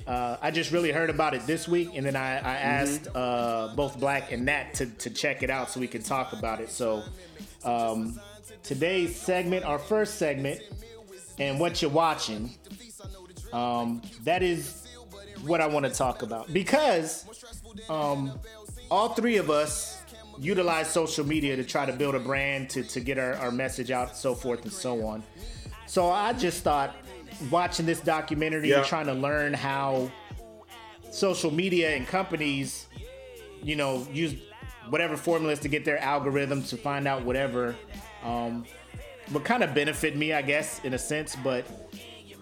Uh, 0.07 0.37
I 0.41 0.51
just 0.51 0.71
really 0.71 0.91
heard 0.91 1.09
about 1.09 1.33
it 1.33 1.45
this 1.45 1.67
week, 1.67 1.91
and 1.95 2.05
then 2.05 2.15
I, 2.15 2.37
I 2.37 2.55
asked 2.55 3.07
uh, 3.15 3.73
both 3.75 3.99
Black 3.99 4.31
and 4.31 4.45
Nat 4.45 4.73
to, 4.75 4.85
to 4.87 5.09
check 5.09 5.43
it 5.43 5.49
out 5.49 5.69
so 5.69 5.79
we 5.79 5.87
can 5.87 6.01
talk 6.01 6.33
about 6.33 6.59
it. 6.59 6.69
So 6.69 7.03
um, 7.63 8.19
today's 8.63 9.15
segment, 9.15 9.65
our 9.65 9.79
first 9.79 10.15
segment, 10.15 10.61
and 11.39 11.59
what 11.59 11.81
you're 11.81 11.91
watching, 11.91 12.51
um, 13.53 14.01
that 14.23 14.43
is 14.43 14.87
what 15.45 15.61
I 15.61 15.67
want 15.67 15.85
to 15.85 15.91
talk 15.91 16.21
about 16.21 16.51
because 16.53 17.25
um, 17.89 18.39
all 18.89 19.09
three 19.09 19.37
of 19.37 19.49
us 19.49 20.01
utilize 20.39 20.89
social 20.89 21.25
media 21.25 21.55
to 21.55 21.63
try 21.63 21.85
to 21.85 21.93
build 21.93 22.15
a 22.15 22.19
brand 22.19 22.69
to, 22.71 22.83
to 22.83 22.99
get 22.99 23.17
our, 23.17 23.33
our 23.35 23.51
message 23.51 23.91
out, 23.91 24.15
so 24.15 24.33
forth 24.35 24.63
and 24.63 24.71
so 24.71 25.05
on. 25.05 25.23
So 25.85 26.09
I 26.09 26.33
just 26.33 26.63
thought 26.63 26.95
watching 27.49 27.85
this 27.85 27.99
documentary 28.01 28.69
Yeah. 28.69 28.79
and 28.79 28.85
trying 28.85 29.07
to 29.07 29.13
learn 29.13 29.53
how 29.53 30.11
social 31.11 31.51
media 31.51 31.95
and 31.95 32.07
companies, 32.07 32.87
you 33.63 33.75
know, 33.75 34.05
use 34.11 34.35
whatever 34.89 35.17
formulas 35.17 35.59
to 35.59 35.67
get 35.67 35.85
their 35.85 35.97
algorithms 35.97 36.69
to 36.69 36.77
find 36.77 37.07
out 37.07 37.23
whatever. 37.23 37.75
Um, 38.23 38.65
would 39.31 39.43
kind 39.45 39.63
of 39.63 39.73
benefit 39.73 40.17
me, 40.17 40.33
I 40.33 40.41
guess, 40.41 40.81
in 40.83 40.93
a 40.93 40.97
sense, 40.97 41.35
but 41.37 41.65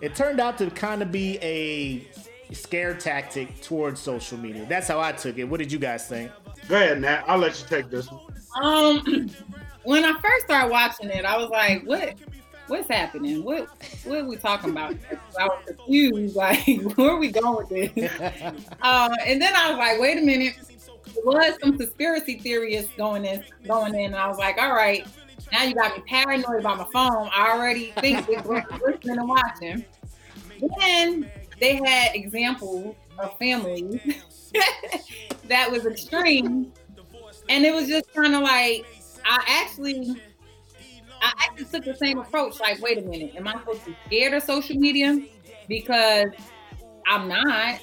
it 0.02 0.16
turned 0.16 0.40
out 0.40 0.58
to 0.58 0.70
kind 0.72 1.02
of 1.02 1.12
be 1.12 1.38
a 1.42 2.08
scare 2.54 2.96
tactic 2.96 3.62
towards 3.62 4.00
social 4.00 4.38
media. 4.38 4.66
That's 4.68 4.88
how 4.88 5.00
I 5.00 5.12
took 5.12 5.38
it. 5.38 5.44
What 5.44 5.60
did 5.60 5.72
you 5.72 5.78
guys 5.78 6.08
think? 6.08 6.32
Go 6.68 6.76
ahead, 6.76 7.00
Nat. 7.02 7.24
I'll 7.28 7.38
let 7.38 7.60
you 7.60 7.68
take 7.68 7.90
this 7.92 8.10
one. 8.10 8.22
Um, 8.64 9.30
when 9.84 10.04
I 10.04 10.14
first 10.20 10.46
started 10.46 10.72
watching 10.72 11.10
it, 11.10 11.26
I 11.26 11.38
was 11.38 11.50
like, 11.50 11.84
"What? 11.84 12.16
What's 12.70 12.88
happening? 12.88 13.44
What? 13.44 13.68
What 14.06 14.20
are 14.20 14.26
we 14.26 14.38
talking 14.38 14.70
about?" 14.72 14.96
I 15.40 15.48
was 15.48 15.60
confused. 15.66 16.36
Like, 16.40 16.66
where 16.96 17.12
are 17.12 17.18
we 17.18 17.32
going 17.32 17.58
with 17.58 17.70
this? 17.70 18.12
uh, 18.82 19.16
and 19.26 19.42
then 19.42 19.54
I 19.56 19.70
was 19.70 19.78
like, 19.78 20.00
"Wait 20.00 20.18
a 20.18 20.22
minute." 20.22 20.56
There 21.14 21.24
was 21.26 21.58
some 21.62 21.78
conspiracy 21.78 22.38
theorists 22.38 22.92
going 22.96 23.26
in, 23.26 23.44
going 23.68 23.96
in, 23.96 24.06
and 24.06 24.16
I 24.16 24.28
was 24.28 24.38
like, 24.38 24.58
"All 24.58 24.74
right, 24.74 25.06
now 25.52 25.64
you 25.64 25.74
got 25.74 25.98
me 25.98 26.04
paranoid 26.08 26.60
about 26.60 26.78
my 26.78 26.88
phone. 26.94 27.30
I 27.36 27.52
already 27.52 27.92
think 28.00 28.26
it's 28.30 28.48
listening 28.48 29.18
and 29.18 29.28
watching." 29.28 29.86
Then 30.80 31.32
they 31.60 31.76
had 31.76 32.16
examples 32.16 32.96
of 33.18 33.38
families 33.38 34.00
that 35.48 35.72
was 35.72 35.86
extreme, 35.86 36.72
and 37.50 37.66
it 37.66 37.74
was 37.74 37.88
just 37.88 38.14
kind 38.14 38.36
of 38.36 38.42
like 38.42 38.86
I 39.26 39.44
actually, 39.48 40.22
I 41.22 41.32
actually 41.44 41.66
took 41.66 41.86
the 41.86 41.96
same 42.02 42.20
approach. 42.20 42.60
Like, 42.60 42.82
wait 42.82 42.98
a 42.98 43.02
minute, 43.02 43.32
am 43.38 43.48
I 43.48 43.54
supposed 43.54 43.86
to 43.86 43.92
be 43.92 43.98
scared 44.08 44.34
of 44.34 44.44
social 44.44 44.76
media? 44.78 45.18
Because 45.68 46.28
I'm 47.08 47.28
not. 47.28 47.80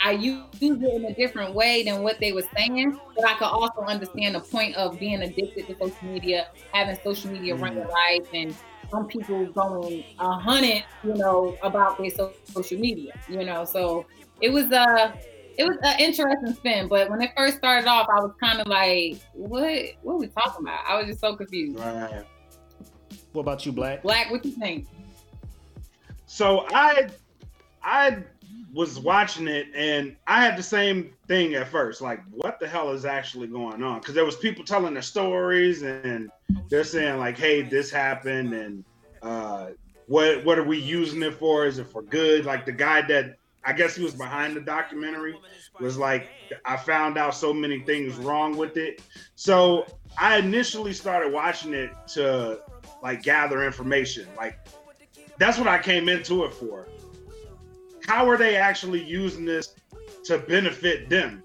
I 0.00 0.12
use 0.12 0.46
it 0.60 0.62
in 0.62 1.04
a 1.10 1.14
different 1.14 1.54
way 1.54 1.82
than 1.82 2.02
what 2.02 2.18
they 2.20 2.32
were 2.32 2.44
saying, 2.56 2.98
but 3.16 3.28
I 3.28 3.34
could 3.34 3.46
also 3.46 3.82
understand 3.82 4.34
the 4.36 4.40
point 4.40 4.76
of 4.76 4.98
being 4.98 5.22
addicted 5.22 5.66
to 5.66 5.76
social 5.80 5.96
media, 6.02 6.46
having 6.72 6.96
social 7.04 7.30
media 7.30 7.56
run 7.56 7.74
your 7.76 7.88
life, 7.88 8.26
and 8.32 8.56
some 8.90 9.06
people 9.08 9.46
going 9.46 10.04
a 10.20 10.32
hundred, 10.40 10.84
you 11.02 11.14
know, 11.16 11.56
about 11.62 11.96
their 11.98 12.10
social 12.10 12.78
media, 12.78 13.12
you 13.28 13.44
know. 13.44 13.64
So 13.64 14.06
it 14.40 14.50
was 14.50 14.70
a 14.70 14.80
uh, 14.80 15.12
it 15.56 15.64
was 15.64 15.76
an 15.82 15.98
interesting 15.98 16.54
spin, 16.54 16.88
but 16.88 17.10
when 17.10 17.20
it 17.20 17.30
first 17.36 17.56
started 17.58 17.88
off, 17.88 18.06
I 18.08 18.20
was 18.20 18.32
kind 18.40 18.60
of 18.60 18.68
like, 18.68 19.20
"What? 19.32 19.82
What 20.02 20.14
are 20.14 20.18
we 20.18 20.28
talking 20.28 20.62
about?" 20.64 20.84
I 20.88 20.96
was 20.96 21.06
just 21.06 21.20
so 21.20 21.34
confused. 21.34 21.76
Right. 21.78 22.24
What 23.38 23.42
about 23.42 23.64
you, 23.64 23.70
Black? 23.70 24.02
Black, 24.02 24.32
what 24.32 24.44
you 24.44 24.50
think? 24.50 24.88
So 26.26 26.66
I, 26.74 27.06
I 27.84 28.24
was 28.74 28.98
watching 28.98 29.46
it 29.46 29.68
and 29.76 30.16
I 30.26 30.42
had 30.42 30.58
the 30.58 30.62
same 30.64 31.12
thing 31.28 31.54
at 31.54 31.68
first. 31.68 32.00
Like, 32.00 32.20
what 32.32 32.58
the 32.58 32.66
hell 32.66 32.90
is 32.90 33.04
actually 33.04 33.46
going 33.46 33.80
on? 33.80 34.00
Because 34.00 34.16
there 34.16 34.24
was 34.24 34.34
people 34.34 34.64
telling 34.64 34.92
their 34.92 35.04
stories 35.04 35.82
and 35.82 36.32
they're 36.68 36.82
saying 36.82 37.18
like, 37.18 37.38
"Hey, 37.38 37.62
this 37.62 37.92
happened," 37.92 38.52
and 38.52 38.84
uh, 39.22 39.68
what 40.08 40.44
what 40.44 40.58
are 40.58 40.64
we 40.64 40.76
using 40.76 41.22
it 41.22 41.34
for? 41.34 41.64
Is 41.64 41.78
it 41.78 41.86
for 41.86 42.02
good? 42.02 42.44
Like 42.44 42.66
the 42.66 42.72
guy 42.72 43.02
that 43.02 43.36
I 43.64 43.72
guess 43.72 43.94
he 43.94 44.02
was 44.02 44.14
behind 44.14 44.56
the 44.56 44.62
documentary 44.62 45.38
was 45.78 45.96
like, 45.96 46.28
I 46.64 46.76
found 46.76 47.16
out 47.16 47.36
so 47.36 47.52
many 47.52 47.78
things 47.82 48.16
wrong 48.16 48.56
with 48.56 48.76
it. 48.76 49.00
So 49.36 49.86
I 50.18 50.38
initially 50.38 50.92
started 50.92 51.32
watching 51.32 51.72
it 51.72 51.92
to 52.14 52.62
like 53.02 53.22
gather 53.22 53.64
information. 53.64 54.26
Like 54.36 54.58
that's 55.38 55.58
what 55.58 55.68
I 55.68 55.78
came 55.78 56.08
into 56.08 56.44
it 56.44 56.52
for. 56.54 56.88
How 58.06 58.28
are 58.28 58.36
they 58.36 58.56
actually 58.56 59.02
using 59.02 59.44
this 59.44 59.74
to 60.24 60.38
benefit 60.38 61.08
them? 61.08 61.42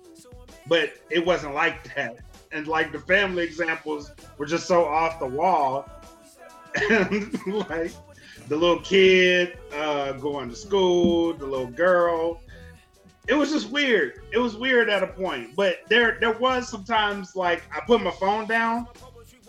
But 0.67 0.93
it 1.09 1.25
wasn't 1.25 1.53
like 1.53 1.93
that. 1.95 2.19
And 2.51 2.67
like 2.67 2.91
the 2.91 2.99
family 2.99 3.43
examples 3.43 4.11
were 4.37 4.45
just 4.45 4.67
so 4.67 4.85
off 4.85 5.19
the 5.19 5.25
wall. 5.25 5.89
And 6.89 7.37
like 7.69 7.91
the 8.47 8.55
little 8.55 8.79
kid 8.79 9.57
uh, 9.73 10.13
going 10.13 10.49
to 10.49 10.55
school, 10.55 11.33
the 11.33 11.45
little 11.45 11.67
girl. 11.67 12.39
It 13.27 13.35
was 13.35 13.51
just 13.51 13.69
weird. 13.69 14.21
It 14.31 14.37
was 14.37 14.55
weird 14.55 14.89
at 14.89 15.01
a 15.01 15.07
point, 15.07 15.55
but 15.55 15.79
there 15.87 16.17
there 16.19 16.33
was 16.33 16.67
sometimes 16.67 17.35
like 17.35 17.63
I 17.73 17.79
put 17.85 18.01
my 18.01 18.11
phone 18.11 18.47
down. 18.47 18.87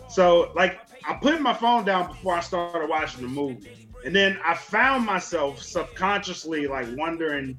So 0.07 0.51
like 0.55 0.79
I 1.07 1.13
put 1.15 1.39
my 1.41 1.53
phone 1.53 1.85
down 1.85 2.07
before 2.07 2.35
I 2.35 2.39
started 2.41 2.89
watching 2.89 3.21
the 3.21 3.27
movie, 3.27 3.89
and 4.05 4.15
then 4.15 4.39
I 4.43 4.55
found 4.55 5.05
myself 5.05 5.61
subconsciously 5.61 6.67
like 6.67 6.87
wondering, 6.95 7.57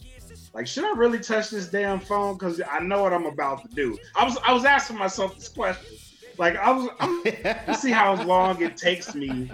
like, 0.52 0.66
should 0.66 0.84
I 0.84 0.96
really 0.96 1.20
touch 1.20 1.50
this 1.50 1.68
damn 1.68 2.00
phone? 2.00 2.34
Because 2.34 2.60
I 2.70 2.80
know 2.80 3.02
what 3.02 3.12
I'm 3.12 3.26
about 3.26 3.68
to 3.68 3.74
do. 3.74 3.98
I 4.14 4.24
was 4.24 4.36
I 4.44 4.52
was 4.52 4.64
asking 4.64 4.98
myself 4.98 5.36
this 5.36 5.48
question. 5.48 5.96
Like 6.38 6.56
I 6.56 6.70
was, 6.70 6.88
I'm 7.00 7.22
to 7.22 7.74
see 7.74 7.90
how 7.90 8.22
long 8.24 8.60
it 8.62 8.76
takes 8.76 9.14
me 9.14 9.50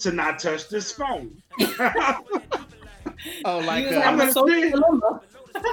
to 0.00 0.12
not 0.12 0.38
touch 0.38 0.68
this 0.68 0.92
phone. 0.92 1.42
oh, 1.60 2.22
like 3.44 3.86
uh, 3.86 4.00
I'm 4.00 4.18
gonna 4.18 4.32
see. 4.32 4.72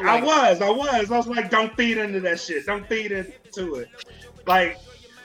I 0.05 0.21
was, 0.21 0.61
I 0.61 0.69
was. 0.69 1.11
I 1.11 1.17
was 1.17 1.27
like, 1.27 1.49
don't 1.49 1.75
feed 1.75 1.97
into 1.97 2.19
that 2.21 2.39
shit. 2.39 2.65
Don't 2.65 2.87
feed 2.87 3.11
into 3.11 3.75
it. 3.75 3.89
Like, 4.47 4.79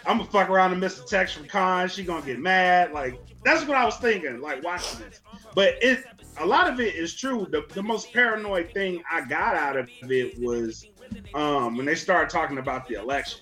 I'm 0.09 0.17
gonna 0.17 0.31
fuck 0.31 0.49
around 0.49 0.73
and 0.73 0.81
miss 0.81 0.99
a 0.99 1.05
text 1.05 1.35
from 1.35 1.47
Khan. 1.47 1.87
She 1.91 2.03
gonna 2.03 2.25
get 2.25 2.39
mad. 2.39 2.93
Like, 2.93 3.21
that's 3.45 3.67
what 3.67 3.77
I 3.77 3.85
was 3.85 3.97
thinking. 3.99 4.41
Like 4.41 4.65
watching 4.65 5.01
this, 5.01 5.21
but 5.55 5.75
it 5.83 6.03
a 6.39 6.47
lot 6.47 6.73
of 6.73 6.81
it 6.81 6.95
is 6.95 7.15
true. 7.15 7.47
The, 7.51 7.67
the 7.75 7.83
most 7.83 8.11
paranoid 8.15 8.73
thing 8.73 9.03
I 9.11 9.21
got 9.27 9.55
out 9.55 9.77
of 9.77 9.91
it 10.03 10.39
was 10.39 10.87
um, 11.35 11.77
when 11.77 11.85
they 11.85 11.95
started 11.95 12.31
talking 12.31 12.57
about 12.57 12.89
the 12.89 12.95
election. 12.95 13.41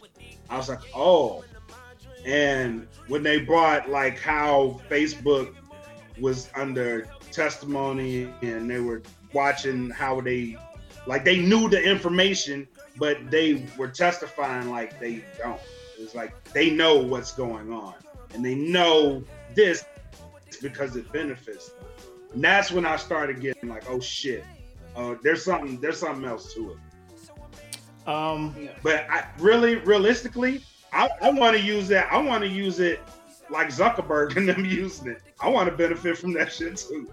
I 0.51 0.57
was 0.57 0.69
like, 0.69 0.81
oh, 0.93 1.45
and 2.25 2.89
when 3.07 3.23
they 3.23 3.39
brought 3.41 3.89
like 3.89 4.19
how 4.19 4.81
Facebook 4.91 5.55
was 6.21 6.51
under 6.57 7.09
testimony 7.31 8.33
and 8.43 8.69
they 8.69 8.81
were 8.81 9.03
watching 9.33 9.91
how 9.91 10.21
they 10.21 10.57
like 11.07 11.25
they 11.25 11.39
knew 11.39 11.69
the 11.69 11.81
information, 11.81 12.67
but 12.97 13.31
they 13.31 13.69
were 13.79 13.89
testifying 13.89 14.69
like 14.69 14.99
they 14.99 15.25
don't. 15.39 15.61
It's 15.99 16.15
like 16.15 16.35
they 16.53 16.71
know 16.71 16.99
what's 16.99 17.33
going 17.33 17.73
on 17.73 17.95
and 18.35 18.45
they 18.45 18.55
know 18.55 19.25
this 19.55 19.85
because 20.61 20.97
it 20.97 21.11
benefits 21.13 21.71
them. 21.71 21.87
And 22.35 22.45
that's 22.45 22.71
when 22.71 22.85
I 22.85 22.97
started 22.97 23.41
getting 23.41 23.69
like, 23.69 23.89
oh 23.89 24.01
shit, 24.01 24.45
uh, 24.95 25.15
there's 25.23 25.45
something, 25.45 25.81
there's 25.81 25.99
something 25.99 26.25
else 26.25 26.53
to 26.55 26.73
it. 26.73 28.09
Um, 28.09 28.69
but 28.83 29.07
I 29.11 29.27
really, 29.39 29.77
realistically, 29.77 30.63
I, 30.93 31.09
I 31.21 31.31
want 31.31 31.57
to 31.57 31.63
use 31.63 31.89
that. 31.89 32.13
I 32.13 32.19
want 32.19 32.43
to 32.45 32.49
use 32.49 32.79
it 32.79 33.01
like 33.51 33.69
Zuckerberg 33.69 34.37
and 34.37 34.49
them 34.49 34.65
using 34.65 35.09
it. 35.09 35.23
I 35.41 35.49
want 35.49 35.69
to 35.69 35.77
benefit 35.77 36.19
from 36.19 36.33
that 36.35 36.53
shit 36.53 36.77
too. 36.77 37.11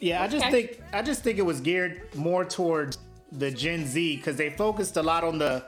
Yeah, 0.00 0.22
I 0.22 0.28
just 0.28 0.46
think 0.50 0.80
I 0.92 1.02
just 1.02 1.22
think 1.22 1.38
it 1.38 1.46
was 1.46 1.60
geared 1.60 2.14
more 2.14 2.44
towards 2.44 2.98
the 3.32 3.50
Gen 3.50 3.86
Z 3.86 4.16
because 4.16 4.36
they 4.36 4.50
focused 4.50 4.96
a 4.96 5.02
lot 5.02 5.24
on 5.24 5.38
the 5.38 5.64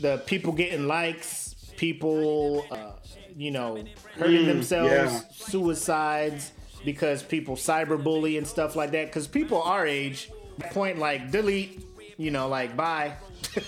the 0.00 0.18
people 0.26 0.52
getting 0.52 0.86
likes, 0.86 1.54
people, 1.76 2.64
uh, 2.70 2.92
you 3.36 3.50
know, 3.50 3.84
hurting 4.16 4.44
mm, 4.44 4.46
themselves, 4.46 5.12
yeah. 5.12 5.20
suicides 5.30 6.52
because 6.84 7.22
people 7.22 7.56
cyberbully 7.56 8.38
and 8.38 8.46
stuff 8.46 8.76
like 8.76 8.90
that. 8.92 9.06
Because 9.06 9.26
people 9.26 9.62
our 9.62 9.86
age 9.86 10.30
point 10.70 10.98
like 10.98 11.30
delete, 11.30 11.84
you 12.16 12.30
know, 12.30 12.48
like 12.48 12.76
bye. 12.76 13.14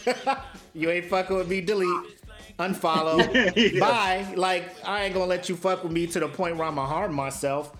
you 0.74 0.90
ain't 0.90 1.06
fucking 1.06 1.36
with 1.36 1.48
me, 1.48 1.60
delete, 1.60 1.88
unfollow, 2.58 3.52
yeah. 3.72 3.80
bye. 3.80 4.34
Like 4.36 4.64
I 4.86 5.04
ain't 5.04 5.14
gonna 5.14 5.26
let 5.26 5.48
you 5.48 5.56
fuck 5.56 5.82
with 5.82 5.92
me 5.92 6.06
to 6.08 6.20
the 6.20 6.28
point 6.28 6.56
where 6.56 6.66
I'ma 6.66 6.86
harm 6.86 7.14
myself. 7.14 7.76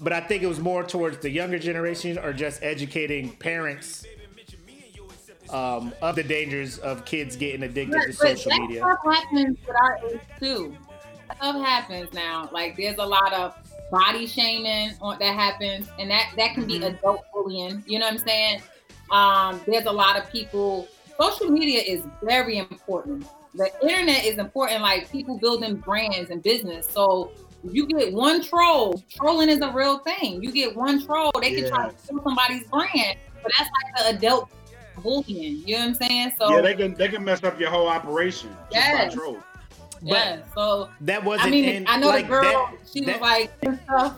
But 0.00 0.12
I 0.12 0.20
think 0.20 0.42
it 0.42 0.48
was 0.48 0.58
more 0.58 0.82
towards 0.82 1.18
the 1.18 1.30
younger 1.30 1.58
generation 1.58 2.18
or 2.18 2.32
just 2.32 2.62
educating 2.62 3.30
parents 3.36 4.04
um, 5.52 5.92
of 6.02 6.16
the 6.16 6.22
dangers 6.22 6.78
of 6.78 7.04
kids 7.04 7.36
getting 7.36 7.62
addicted 7.62 7.96
but, 7.96 8.06
to 8.06 8.12
social 8.12 8.50
that 8.50 8.60
media. 8.60 8.80
Stuff 8.80 9.14
happens 9.14 9.58
with 9.66 9.76
our 9.76 9.98
age 10.10 10.20
too. 10.38 10.76
Stuff 11.36 11.56
happens 11.56 12.12
now. 12.12 12.48
Like 12.52 12.76
there's 12.76 12.98
a 12.98 13.06
lot 13.06 13.32
of 13.32 13.54
body 13.90 14.26
shaming 14.26 14.96
on, 15.00 15.18
that 15.18 15.34
happens, 15.34 15.88
and 15.98 16.10
that 16.10 16.32
that 16.36 16.54
can 16.54 16.66
be 16.66 16.74
mm-hmm. 16.74 16.94
adult 16.96 17.24
bullying. 17.32 17.84
You 17.86 17.98
know 17.98 18.06
what 18.06 18.14
I'm 18.14 18.18
saying? 18.18 18.62
Um, 19.10 19.60
there's 19.66 19.86
a 19.86 19.92
lot 19.92 20.18
of 20.18 20.30
people 20.30 20.88
social 21.20 21.48
media 21.48 21.80
is 21.80 22.02
very 22.22 22.58
important. 22.58 23.26
The 23.54 23.70
internet 23.82 24.24
is 24.24 24.38
important, 24.38 24.82
like 24.82 25.10
people 25.10 25.38
building 25.38 25.76
brands 25.76 26.30
and 26.30 26.42
business. 26.42 26.88
So 26.88 27.32
you 27.62 27.86
get 27.86 28.12
one 28.12 28.42
troll, 28.42 29.02
trolling 29.10 29.48
is 29.48 29.60
a 29.60 29.70
real 29.70 29.98
thing. 29.98 30.42
You 30.42 30.50
get 30.50 30.74
one 30.74 31.04
troll, 31.04 31.30
they 31.40 31.54
can 31.54 31.68
try 31.68 31.90
to 31.90 31.98
steal 31.98 32.22
somebody's 32.22 32.66
brand, 32.68 33.18
but 33.42 33.52
that's 33.56 33.70
like 33.70 34.12
the 34.12 34.16
adult 34.16 34.50
bullying. 35.02 35.62
You 35.66 35.74
know 35.74 35.80
what 35.80 35.88
I'm 35.88 35.94
saying? 35.94 36.32
So 36.38 36.54
yeah, 36.54 36.60
they 36.60 36.74
can 36.74 36.94
they 36.94 37.08
can 37.08 37.24
mess 37.24 37.42
up 37.44 37.58
your 37.58 37.70
whole 37.70 37.88
operation 37.88 38.54
yes. 38.70 39.04
just 39.04 39.16
by 39.16 39.22
troll. 39.22 39.38
Yeah, 40.02 40.42
so 40.54 40.88
that 41.02 41.24
wasn't. 41.24 41.48
I 41.48 41.50
mean, 41.50 41.64
in, 41.64 41.86
I 41.86 41.96
know 41.96 42.08
like, 42.08 42.24
the 42.24 42.28
girl. 42.28 42.42
That, 42.42 42.74
she 42.92 43.04
that, 43.04 43.20
was 43.20 43.80
like. 44.00 44.14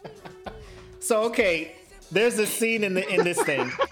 so 1.00 1.24
okay, 1.24 1.76
there's 2.10 2.38
a 2.38 2.46
scene 2.46 2.84
in 2.84 2.94
the 2.94 3.06
in 3.08 3.24
this 3.24 3.40
thing. 3.42 3.70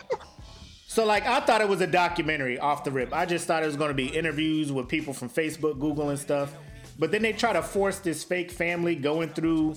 So 0.90 1.06
like 1.06 1.24
I 1.24 1.38
thought 1.38 1.60
it 1.60 1.68
was 1.68 1.80
a 1.82 1.86
documentary 1.86 2.58
off 2.58 2.82
the 2.82 2.90
rip. 2.90 3.12
I 3.12 3.24
just 3.24 3.46
thought 3.46 3.62
it 3.62 3.66
was 3.66 3.76
going 3.76 3.90
to 3.90 3.94
be 3.94 4.08
interviews 4.08 4.72
with 4.72 4.88
people 4.88 5.14
from 5.14 5.30
Facebook, 5.30 5.78
Google, 5.78 6.10
and 6.10 6.18
stuff. 6.18 6.52
But 6.98 7.12
then 7.12 7.22
they 7.22 7.32
try 7.32 7.52
to 7.52 7.62
force 7.62 8.00
this 8.00 8.24
fake 8.24 8.50
family 8.50 8.96
going 8.96 9.28
through. 9.28 9.76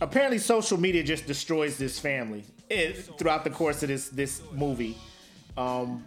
Apparently, 0.00 0.38
social 0.38 0.80
media 0.80 1.02
just 1.02 1.26
destroys 1.26 1.76
this 1.76 1.98
family 1.98 2.44
it, 2.70 3.10
throughout 3.18 3.44
the 3.44 3.50
course 3.50 3.82
of 3.82 3.90
this 3.90 4.08
this 4.08 4.40
movie. 4.50 4.96
Um, 5.58 6.04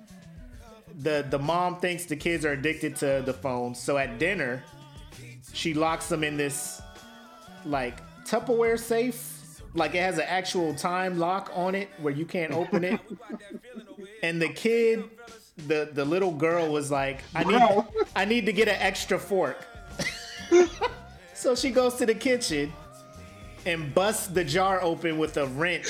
the 1.00 1.26
the 1.30 1.40
mom 1.40 1.80
thinks 1.80 2.06
the 2.06 2.16
kids 2.16 2.46
are 2.46 2.54
addicted 2.54 2.96
to 2.98 3.22
the 3.26 3.34
phone, 3.34 3.76
so 3.76 3.98
at 3.98 4.18
dinner, 4.18 4.64
she 5.54 5.74
locks 5.74 6.08
them 6.08 6.24
in 6.24 6.38
this 6.38 6.82
like 7.66 8.02
Tupperware 8.26 8.80
safe. 8.80 9.62
Like 9.74 9.94
it 9.94 10.02
has 10.02 10.18
an 10.18 10.26
actual 10.28 10.74
time 10.74 11.20
lock 11.20 11.52
on 11.54 11.76
it 11.76 11.90
where 12.02 12.14
you 12.14 12.26
can't 12.26 12.54
open 12.54 12.84
it. 12.84 13.00
and 14.24 14.42
the 14.42 14.50
kid, 14.50 15.04
the 15.68 15.90
the 15.94 16.06
little 16.06 16.32
girl 16.32 16.72
was 16.72 16.90
like, 16.90 17.22
"I 17.36 17.44
need 17.44 17.86
I 18.16 18.26
need 18.26 18.46
to 18.46 18.54
get 18.54 18.70
an 18.70 18.78
extra 18.80 19.20
fork." 19.20 19.66
so 21.34 21.56
she 21.56 21.72
goes 21.72 21.96
to 21.96 22.06
the 22.06 22.16
kitchen 22.16 22.72
and 23.66 23.94
busts 23.94 24.28
the 24.28 24.44
jar 24.44 24.82
open 24.82 25.18
with 25.18 25.36
a 25.38 25.48
wrench. 25.48 25.90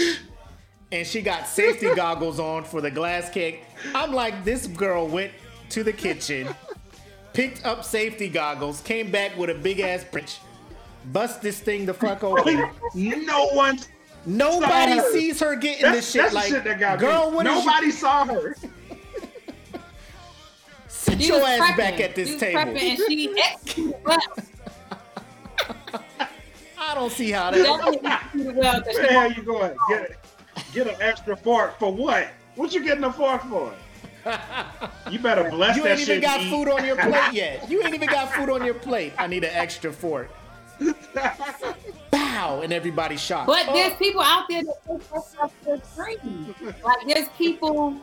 And 0.92 1.08
she 1.08 1.22
got 1.22 1.48
safety 1.48 1.94
goggles 1.96 2.40
on 2.40 2.64
for 2.64 2.82
the 2.82 2.92
glass 2.92 3.30
kick. 3.30 3.66
I'm 3.96 4.12
like, 4.14 4.44
this 4.44 4.68
girl 4.68 5.08
went 5.08 5.32
to 5.70 5.84
the 5.84 5.94
kitchen, 5.94 6.50
picked 7.34 7.66
up 7.66 7.84
safety 7.86 8.28
goggles, 8.28 8.82
came 8.82 9.10
back 9.10 9.38
with 9.38 9.50
a 9.50 9.56
big 9.56 9.80
ass 9.80 10.06
wrench, 10.12 10.40
bust 11.14 11.42
this 11.42 11.60
thing 11.60 11.86
the 11.86 11.94
fuck 11.94 12.24
open. 12.24 12.70
no 12.94 13.48
one. 13.54 13.80
Nobody 14.26 14.98
her. 14.98 15.12
sees 15.12 15.40
her 15.40 15.56
getting 15.56 15.82
that's, 15.84 15.96
this 15.98 16.12
shit. 16.12 16.22
That's 16.24 16.34
like, 16.36 16.50
shit 16.50 16.64
that 16.66 16.80
got 16.80 17.00
girl, 17.00 17.32
me. 17.32 17.38
what 17.38 17.44
Nobody 17.44 17.88
you... 17.88 17.92
saw 17.92 18.26
her. 18.26 18.56
Sit 20.88 21.22
She 21.22 21.28
your 21.30 21.42
ass 21.42 21.60
prepping. 21.72 21.78
back 21.78 22.00
at 22.00 22.14
this 22.16 22.28
She 22.28 22.34
was 22.36 22.42
table. 22.42 22.60
prepping 22.60 22.90
and 22.90 23.76
she 23.76 23.94
well, 24.06 24.20
I 26.78 26.94
don't 26.94 27.12
see 27.12 27.32
how 27.32 27.50
definitely 27.50 27.98
that. 28.04 28.30
well 28.36 28.82
Where 28.84 28.94
she 28.94 29.02
the 29.02 29.08
hell 29.08 29.32
you 29.32 29.42
going? 29.44 29.76
Get 29.90 30.21
get 30.74 30.88
an 30.88 30.96
extra 31.00 31.36
fork 31.36 31.78
for 31.80 31.94
what? 31.94 32.30
What 32.56 32.74
you 32.74 32.84
getting 32.84 33.04
a 33.04 33.12
fork 33.14 33.42
for? 33.44 33.74
You 35.10 35.20
better 35.20 35.50
bless 35.50 35.78
You 35.78 35.84
that 35.84 35.98
ain't 36.00 36.08
even 36.08 36.22
got 36.22 36.42
eat. 36.42 36.50
food 36.50 36.70
on 36.70 36.86
your 36.86 36.96
plate 37.02 37.34
yet. 37.34 37.70
You 37.70 37.82
ain't 37.84 37.96
even 37.96 38.10
got 38.10 38.32
food 38.34 38.50
on 38.50 38.64
your 38.66 38.76
plate. 38.76 39.14
I 39.18 39.28
need 39.28 39.44
an 39.44 39.52
extra 39.54 39.92
fork. 39.92 40.30
Bow, 42.12 42.62
and 42.64 42.74
everybody's 42.74 43.22
shocked. 43.22 43.48
But 43.48 43.66
Oh, 43.70 43.74
there's 43.74 43.94
people 43.98 44.22
out 44.22 44.46
there 44.50 44.64
that 44.64 44.76
take 44.88 45.10
that 45.12 45.24
stuff 45.24 45.54
for 45.64 45.78
free. 45.80 46.18
Like 46.84 47.08
there's 47.08 47.30
people 47.38 47.96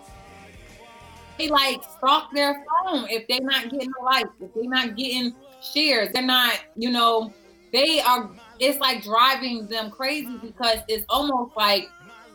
they 1.38 1.48
like 1.48 1.82
stalk 1.98 2.32
their 2.34 2.54
phone 2.84 3.06
if 3.08 3.26
they're 3.28 3.40
not 3.40 3.70
getting 3.70 3.90
a 4.00 4.04
like, 4.04 4.26
if 4.40 4.52
they're 4.54 4.64
not 4.64 4.96
getting 4.96 5.34
shares, 5.62 6.08
they're 6.12 6.22
not, 6.22 6.58
you 6.74 6.90
know, 6.90 7.32
they 7.72 8.00
are 8.00 8.28
it's 8.58 8.78
like 8.80 9.02
driving 9.04 9.66
them 9.68 9.90
crazy 9.90 10.36
because 10.38 10.78
it's 10.88 11.04
almost 11.08 11.56
like 11.56 11.88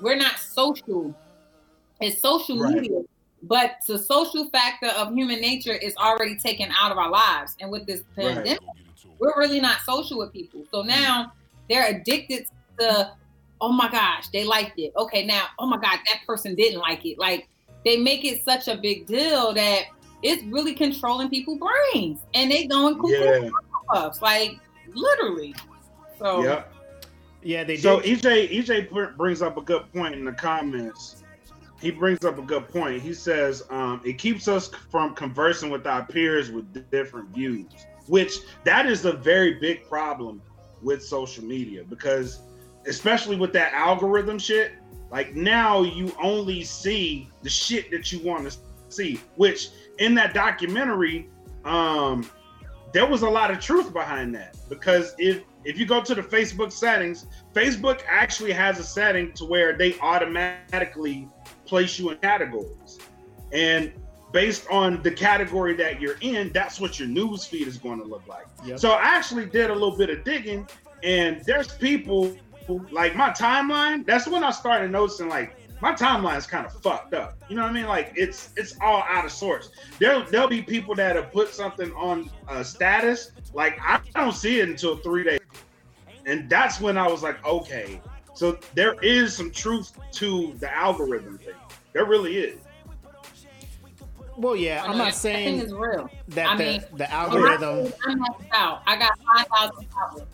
we're 0.04 0.18
not 0.18 0.38
social. 0.38 1.16
It's 2.02 2.22
social 2.22 2.60
Right. 2.60 2.76
media. 2.76 3.02
But 3.42 3.78
the 3.88 3.98
social 3.98 4.50
factor 4.50 4.88
of 4.88 5.14
human 5.14 5.42
nature 5.42 5.74
is 5.74 5.96
already 5.98 6.38
taken 6.38 6.72
out 6.80 6.92
of 6.92 6.98
our 6.98 7.10
lives. 7.10 7.56
And 7.60 7.72
with 7.72 7.86
this 7.88 8.04
Right. 8.16 8.36
pandemic, 8.36 8.60
we're 9.20 9.38
really 9.38 9.60
not 9.60 9.82
social 9.86 10.18
with 10.18 10.32
people. 10.32 10.66
So 10.72 10.84
mm. 10.84 10.88
now 10.88 11.32
they're 11.70 11.88
addicted 11.88 12.46
to, 12.80 13.12
oh 13.62 13.72
my 13.72 13.90
gosh, 13.90 14.28
they 14.34 14.44
liked 14.44 14.78
it. 14.78 14.92
Okay, 14.98 15.26
now, 15.26 15.46
oh 15.60 15.66
my 15.66 15.78
God, 15.78 16.00
that 16.06 16.20
person 16.28 16.56
didn't 16.56 16.80
like 16.80 17.06
it. 17.06 17.18
Like 17.18 17.48
they 17.86 17.98
make 17.98 18.24
it 18.26 18.44
such 18.44 18.68
a 18.68 18.78
big 18.78 19.08
deal 19.08 19.54
that 19.54 19.84
it's 20.22 20.44
really 20.44 20.74
controlling 20.74 21.30
people's 21.30 21.60
brains. 21.60 22.20
And 22.34 22.50
they 22.50 22.66
going 22.66 22.96
cuckoo 22.96 23.10
Yeah. 23.10 23.50
puffs, 23.90 24.22
like 24.22 24.58
literally. 24.94 25.54
So 26.18 26.44
Yep. 26.44 26.73
Yeah, 27.44 27.64
they 27.64 27.76
do. 27.76 27.82
So 27.82 28.02
did. 28.02 28.22
EJ 28.22 28.66
EJ 28.66 29.16
brings 29.18 29.42
up 29.42 29.58
a 29.58 29.62
good 29.62 29.92
point 29.94 30.16
in 30.16 30.26
the 30.26 30.32
comments. 30.32 31.24
He 31.82 31.92
brings 31.92 32.24
up 32.24 32.38
a 32.38 32.42
good 32.42 32.70
point. 32.70 33.02
He 33.02 33.14
says 33.14 33.64
um, 33.70 34.02
it 34.06 34.18
keeps 34.18 34.48
us 34.48 34.70
from 34.90 35.14
conversing 35.16 35.70
with 35.70 35.86
our 35.86 36.06
peers 36.06 36.50
with 36.50 36.90
different 36.90 37.30
views, 37.30 37.68
which 38.08 38.40
that 38.64 38.86
is 38.86 39.04
a 39.06 39.12
very 39.12 39.56
big 39.56 39.88
problem 39.90 40.42
with 40.82 41.04
social 41.04 41.44
media 41.44 41.84
because, 41.84 42.40
especially 42.88 43.36
with 43.36 43.52
that 43.54 43.74
algorithm 43.74 44.40
shit, 44.40 44.74
like 45.12 45.36
now 45.36 45.82
you 45.82 46.16
only 46.22 46.64
see 46.64 47.30
the 47.42 47.50
shit 47.50 47.92
that 47.92 48.12
you 48.12 48.20
want 48.20 48.50
to 48.50 48.58
see. 48.88 49.20
Which 49.36 49.70
in 50.00 50.16
that 50.16 50.34
documentary, 50.34 51.30
um, 51.66 52.30
there 52.94 53.06
was 53.06 53.24
a 53.24 53.30
lot 53.30 53.52
of 53.52 53.60
truth 53.60 53.92
behind 53.92 54.34
that 54.36 54.56
because 54.70 55.16
if 55.18 55.44
if 55.66 55.78
you 55.78 55.86
go 55.86 56.02
to 56.02 56.16
the 56.16 56.22
Facebook 56.22 56.72
settings, 56.72 57.26
Facebook 57.54 58.02
actually 58.08 58.52
has 58.52 58.80
a 58.80 58.84
setting 58.84 59.32
to 59.34 59.46
where 59.46 59.78
they 59.78 59.98
automatically 60.00 61.30
place 61.66 61.98
you 61.98 62.10
in 62.12 62.18
categories. 62.18 63.00
And 63.52 63.94
based 64.32 64.66
on 64.70 65.02
the 65.04 65.12
category 65.12 65.76
that 65.76 66.02
you're 66.02 66.18
in, 66.22 66.52
that's 66.52 66.80
what 66.80 67.00
your 67.00 67.08
news 67.08 67.46
feed 67.46 67.68
is 67.68 67.78
going 67.78 68.00
to 68.00 68.06
look 68.06 68.28
like. 68.28 68.46
Yep. 68.66 68.80
So 68.80 68.92
I 68.92 69.04
actually 69.04 69.46
did 69.46 69.70
a 69.70 69.74
little 69.74 69.96
bit 69.96 70.10
of 70.10 70.24
digging, 70.24 70.68
and 71.04 71.44
there's 71.46 71.74
people 71.74 72.36
who, 72.68 72.86
like 72.92 73.16
my 73.16 73.30
timeline. 73.30 74.06
That's 74.06 74.28
when 74.28 74.44
I 74.44 74.52
started 74.52 74.92
noticing 74.92 75.30
like 75.30 75.56
my 75.82 75.94
timeline 75.94 76.38
is 76.38 76.48
kind 76.48 76.66
of 76.66 76.74
fucked 76.82 77.14
up. 77.14 77.38
You 77.50 77.56
know 77.56 77.64
what 77.64 77.72
I 77.72 77.74
mean? 77.74 77.88
Like 77.88 78.14
it's 78.16 78.50
it's 78.56 78.76
all 78.82 79.04
out 79.08 79.26
of 79.26 79.32
sorts. 79.32 79.70
There 80.00 80.24
there'll 80.24 80.48
be 80.48 80.62
people 80.62 80.96
that 80.96 81.16
have 81.16 81.32
put 81.32 81.50
something 81.50 81.92
on 81.94 82.30
uh, 82.48 82.64
status. 82.64 83.32
Like 83.54 83.78
I 83.82 84.00
don't 84.16 84.34
see 84.34 84.60
it 84.60 84.70
until 84.70 84.98
three 84.98 85.24
days, 85.24 85.40
and 86.26 86.50
that's 86.50 86.80
when 86.80 86.98
I 86.98 87.08
was 87.08 87.24
like, 87.24 87.44
okay. 87.46 88.02
So 88.34 88.58
there 88.74 88.96
is 89.04 89.36
some 89.36 89.52
truth 89.52 89.92
to 90.14 90.54
the 90.60 90.74
algorithm 90.74 91.38
thing. 91.38 91.54
There 91.94 92.06
really 92.06 92.38
is. 92.38 92.60
Well, 94.36 94.56
yeah, 94.56 94.82
I 94.84 94.88
I'm 94.88 94.92
know 94.94 94.98
not 94.98 95.04
that 95.06 95.14
is 95.14 95.20
saying 95.20 95.72
real. 95.76 96.10
that 96.30 96.50
I 96.50 96.58
the, 96.58 96.64
mean, 96.64 96.84
the 96.96 97.12
algorithm. 97.12 97.94
I'm 98.06 98.20
maxed 98.20 98.48
out. 98.52 98.82
I 98.88 98.98
got 98.98 99.12
five 99.20 99.48
thousand 99.48 99.88
followers. 99.92 100.28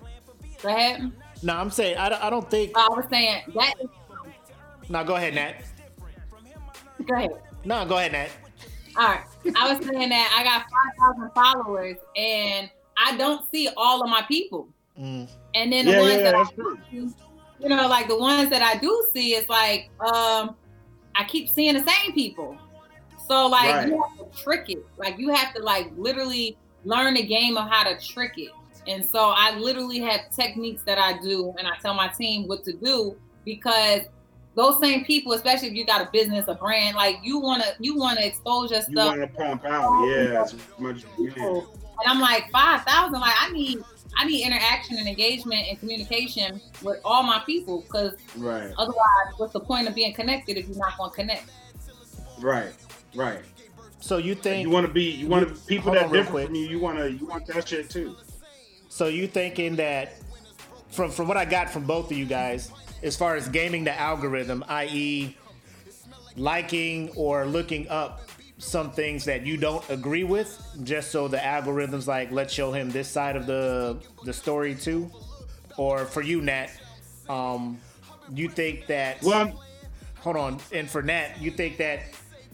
Go 0.62 0.70
ahead. 0.70 1.12
No, 1.42 1.56
I'm 1.56 1.70
saying 1.70 1.98
I 1.98 2.10
don't, 2.10 2.24
I 2.24 2.30
don't 2.30 2.50
think. 2.50 2.72
I 2.76 2.88
was 2.90 3.06
saying 3.10 3.44
that. 3.56 3.74
Is, 3.82 3.90
No, 4.90 5.04
go 5.04 5.16
ahead, 5.16 5.36
Nat. 5.36 5.56
go 7.06 7.16
ahead. 7.16 7.30
No, 7.64 7.86
go 7.86 7.98
ahead, 7.98 8.12
Nat. 8.12 8.30
All 8.98 9.08
right. 9.08 9.22
I 9.56 9.72
was 9.72 9.78
saying 9.86 10.10
that 10.10 10.36
I 10.38 10.44
got 10.44 10.66
5,000 11.16 11.32
followers 11.34 11.98
and 12.16 12.70
I 12.98 13.16
don't 13.18 13.48
see 13.52 13.70
all 13.78 14.02
of 14.04 14.10
my 14.10 14.24
people. 14.28 14.68
Mm. 15.00 15.30
And 15.54 15.72
then 15.72 15.86
the 15.86 15.92
Yeah, 15.92 16.00
ones 16.00 16.12
yeah, 16.18 16.24
that 16.24 16.34
that's 16.34 16.50
I 16.50 16.54
true. 16.54 16.78
do, 16.92 17.14
you 17.60 17.70
know, 17.70 17.88
like 17.88 18.08
the 18.08 18.18
ones 18.18 18.50
that 18.50 18.62
I 18.62 18.78
do 18.80 19.08
see, 19.14 19.36
it's 19.36 19.50
like 19.50 19.90
um 20.00 20.56
I 21.16 21.24
keep 21.28 21.50
seeing 21.50 21.76
the 21.76 21.80
same 21.88 22.14
people. 22.14 22.58
So 23.28 23.48
like 23.48 23.76
Right. 23.76 23.88
you 23.88 24.02
have 24.02 24.32
to 24.32 24.38
trick 24.44 24.70
it. 24.70 24.84
Like 24.98 25.18
you 25.18 25.34
have 25.34 25.54
to 25.54 25.62
like 25.62 25.88
literally 25.98 26.58
learn 26.84 27.14
the 27.14 27.24
game 27.26 27.58
of 27.58 27.70
how 27.70 27.84
to 27.84 27.98
trick 28.14 28.34
it. 28.38 28.50
And 28.88 29.04
so 29.06 29.34
I 29.36 29.56
literally 29.58 30.00
have 30.00 30.22
techniques 30.36 30.84
that 30.86 30.98
I 30.98 31.20
do 31.22 31.54
and 31.58 31.68
I 31.68 31.72
tell 31.82 31.94
my 31.94 32.08
team 32.08 32.48
what 32.48 32.64
to 32.66 32.74
do 32.74 33.16
because 33.46 34.02
those 34.60 34.78
same 34.82 35.06
people, 35.06 35.32
especially 35.32 35.70
if 35.70 35.74
you 35.74 35.86
got 35.86 36.02
a 36.02 36.10
business, 36.12 36.46
a 36.50 36.54
brand, 36.54 36.98
like 36.98 37.16
you 37.24 37.40
wanna 37.40 37.64
you 37.80 37.96
wanna 37.98 38.20
expose 38.22 38.72
your 38.72 38.82
stuff. 38.82 38.90
You 38.90 38.98
stuff 38.98 39.18
want 39.18 39.22
to 39.22 39.38
pump 39.38 39.66
out, 39.66 40.08
yeah, 40.10 40.42
as 40.42 40.56
much 40.78 40.98
as 40.98 41.06
you 41.18 41.32
can. 41.32 41.34
people. 41.34 41.68
And 42.02 42.12
I'm 42.12 42.20
like, 42.20 42.52
five 42.52 42.84
thousand, 42.84 43.22
like 43.22 43.34
I 43.40 43.52
need 43.52 43.80
I 44.18 44.26
need 44.26 44.46
interaction 44.46 44.98
and 44.98 45.08
engagement 45.08 45.66
and 45.70 45.80
communication 45.80 46.60
with 46.84 47.00
all 47.06 47.24
my 47.24 47.42
people 47.46 47.82
because 47.82 48.16
Right, 48.36 48.74
otherwise 48.78 49.34
what's 49.38 49.54
the 49.54 49.62
point 49.62 49.88
of 49.88 49.96
being 49.96 50.14
connected 50.14 50.58
if 50.58 50.68
you're 50.68 50.78
not 50.78 50.98
gonna 50.98 51.12
connect? 51.12 51.50
right, 52.42 52.74
right. 53.16 53.40
So 54.02 54.18
you 54.18 54.36
think? 54.36 54.64
You 54.64 54.70
want 54.70 54.86
to 54.88 54.92
be, 54.92 55.04
you 55.04 55.28
want 55.28 55.48
to 55.48 55.56
people 55.68 55.94
that 55.94 56.12
different 56.12 56.30
quick. 56.30 56.46
from 56.48 56.56
you. 56.56 56.68
You 56.68 56.80
want 56.80 56.98
to, 56.98 57.12
you 57.12 57.26
want 57.26 57.46
that 57.48 57.66
shit 57.66 57.90
too. 57.90 58.18
So 58.90 59.08
you 59.08 59.28
thinking 59.28 59.78
that 59.78 60.16
from 60.90 61.12
from 61.12 61.30
what 61.30 61.38
I 61.38 61.46
got 61.46 61.70
from 61.70 61.86
both 61.86 62.12
of 62.12 62.18
you 62.18 62.26
guys, 62.26 62.72
as 63.04 63.16
far 63.16 63.36
as 63.36 63.48
gaming 63.50 63.84
the 63.84 63.98
algorithm, 64.00 64.64
i.e., 64.68 65.36
liking 66.36 67.10
or 67.16 67.46
looking 67.46 67.88
up 67.90 68.22
some 68.58 68.92
things 68.92 69.26
that 69.26 69.46
you 69.46 69.58
don't 69.58 69.88
agree 69.90 70.24
with, 70.24 70.62
just 70.84 71.12
so 71.12 71.28
the 71.28 71.44
algorithm's 71.44 72.08
like, 72.08 72.32
let's 72.32 72.54
show 72.54 72.72
him 72.72 72.90
this 72.90 73.08
side 73.08 73.36
of 73.36 73.46
the 73.46 73.98
the 74.26 74.34
story 74.34 74.76
too, 74.76 75.10
or 75.78 76.06
for 76.06 76.22
you, 76.22 76.42
Nat, 76.42 76.68
um, 77.30 77.78
you 78.34 78.50
think 78.50 78.88
that? 78.88 79.22
Well, 79.24 79.60
hold 80.20 80.36
on, 80.36 80.60
and 80.72 80.90
for 80.90 81.02
Nat, 81.02 81.42
you 81.42 81.52
think 81.52 81.78
that 81.78 82.02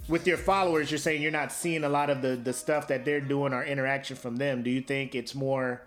with 0.07 0.27
your 0.27 0.37
followers, 0.37 0.91
you're 0.91 0.99
saying 0.99 1.21
you're 1.21 1.31
not 1.31 1.51
seeing 1.51 1.83
a 1.83 1.89
lot 1.89 2.09
of 2.09 2.21
the 2.21 2.35
the 2.35 2.53
stuff 2.53 2.87
that 2.89 3.03
they're 3.03 3.21
doing 3.21 3.53
or 3.53 3.63
interaction 3.63 4.15
from 4.15 4.35
them. 4.35 4.61
Do 4.61 4.69
you 4.69 4.81
think 4.81 5.15
it's 5.15 5.33
more? 5.33 5.81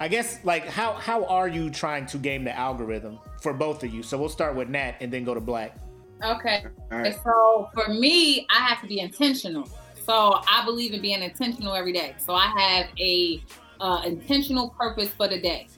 I 0.00 0.08
guess 0.08 0.44
like 0.44 0.66
how 0.66 0.94
how 0.94 1.24
are 1.26 1.48
you 1.48 1.70
trying 1.70 2.06
to 2.06 2.18
game 2.18 2.44
the 2.44 2.56
algorithm 2.56 3.18
for 3.40 3.52
both 3.52 3.84
of 3.84 3.94
you? 3.94 4.02
So 4.02 4.18
we'll 4.18 4.28
start 4.28 4.56
with 4.56 4.68
Nat 4.68 4.96
and 5.00 5.12
then 5.12 5.24
go 5.24 5.34
to 5.34 5.40
Black. 5.40 5.76
Okay. 6.22 6.64
Right. 6.90 7.16
So 7.22 7.68
for 7.74 7.88
me, 7.88 8.46
I 8.50 8.60
have 8.60 8.80
to 8.82 8.86
be 8.86 9.00
intentional. 9.00 9.68
So 10.04 10.40
I 10.48 10.64
believe 10.64 10.92
in 10.92 11.00
being 11.00 11.22
intentional 11.22 11.74
every 11.74 11.92
day. 11.92 12.14
So 12.18 12.34
I 12.34 12.46
have 12.46 12.86
a 12.98 13.42
uh, 13.80 14.02
intentional 14.04 14.70
purpose 14.70 15.10
for 15.10 15.28
the 15.28 15.40
day. 15.40 15.68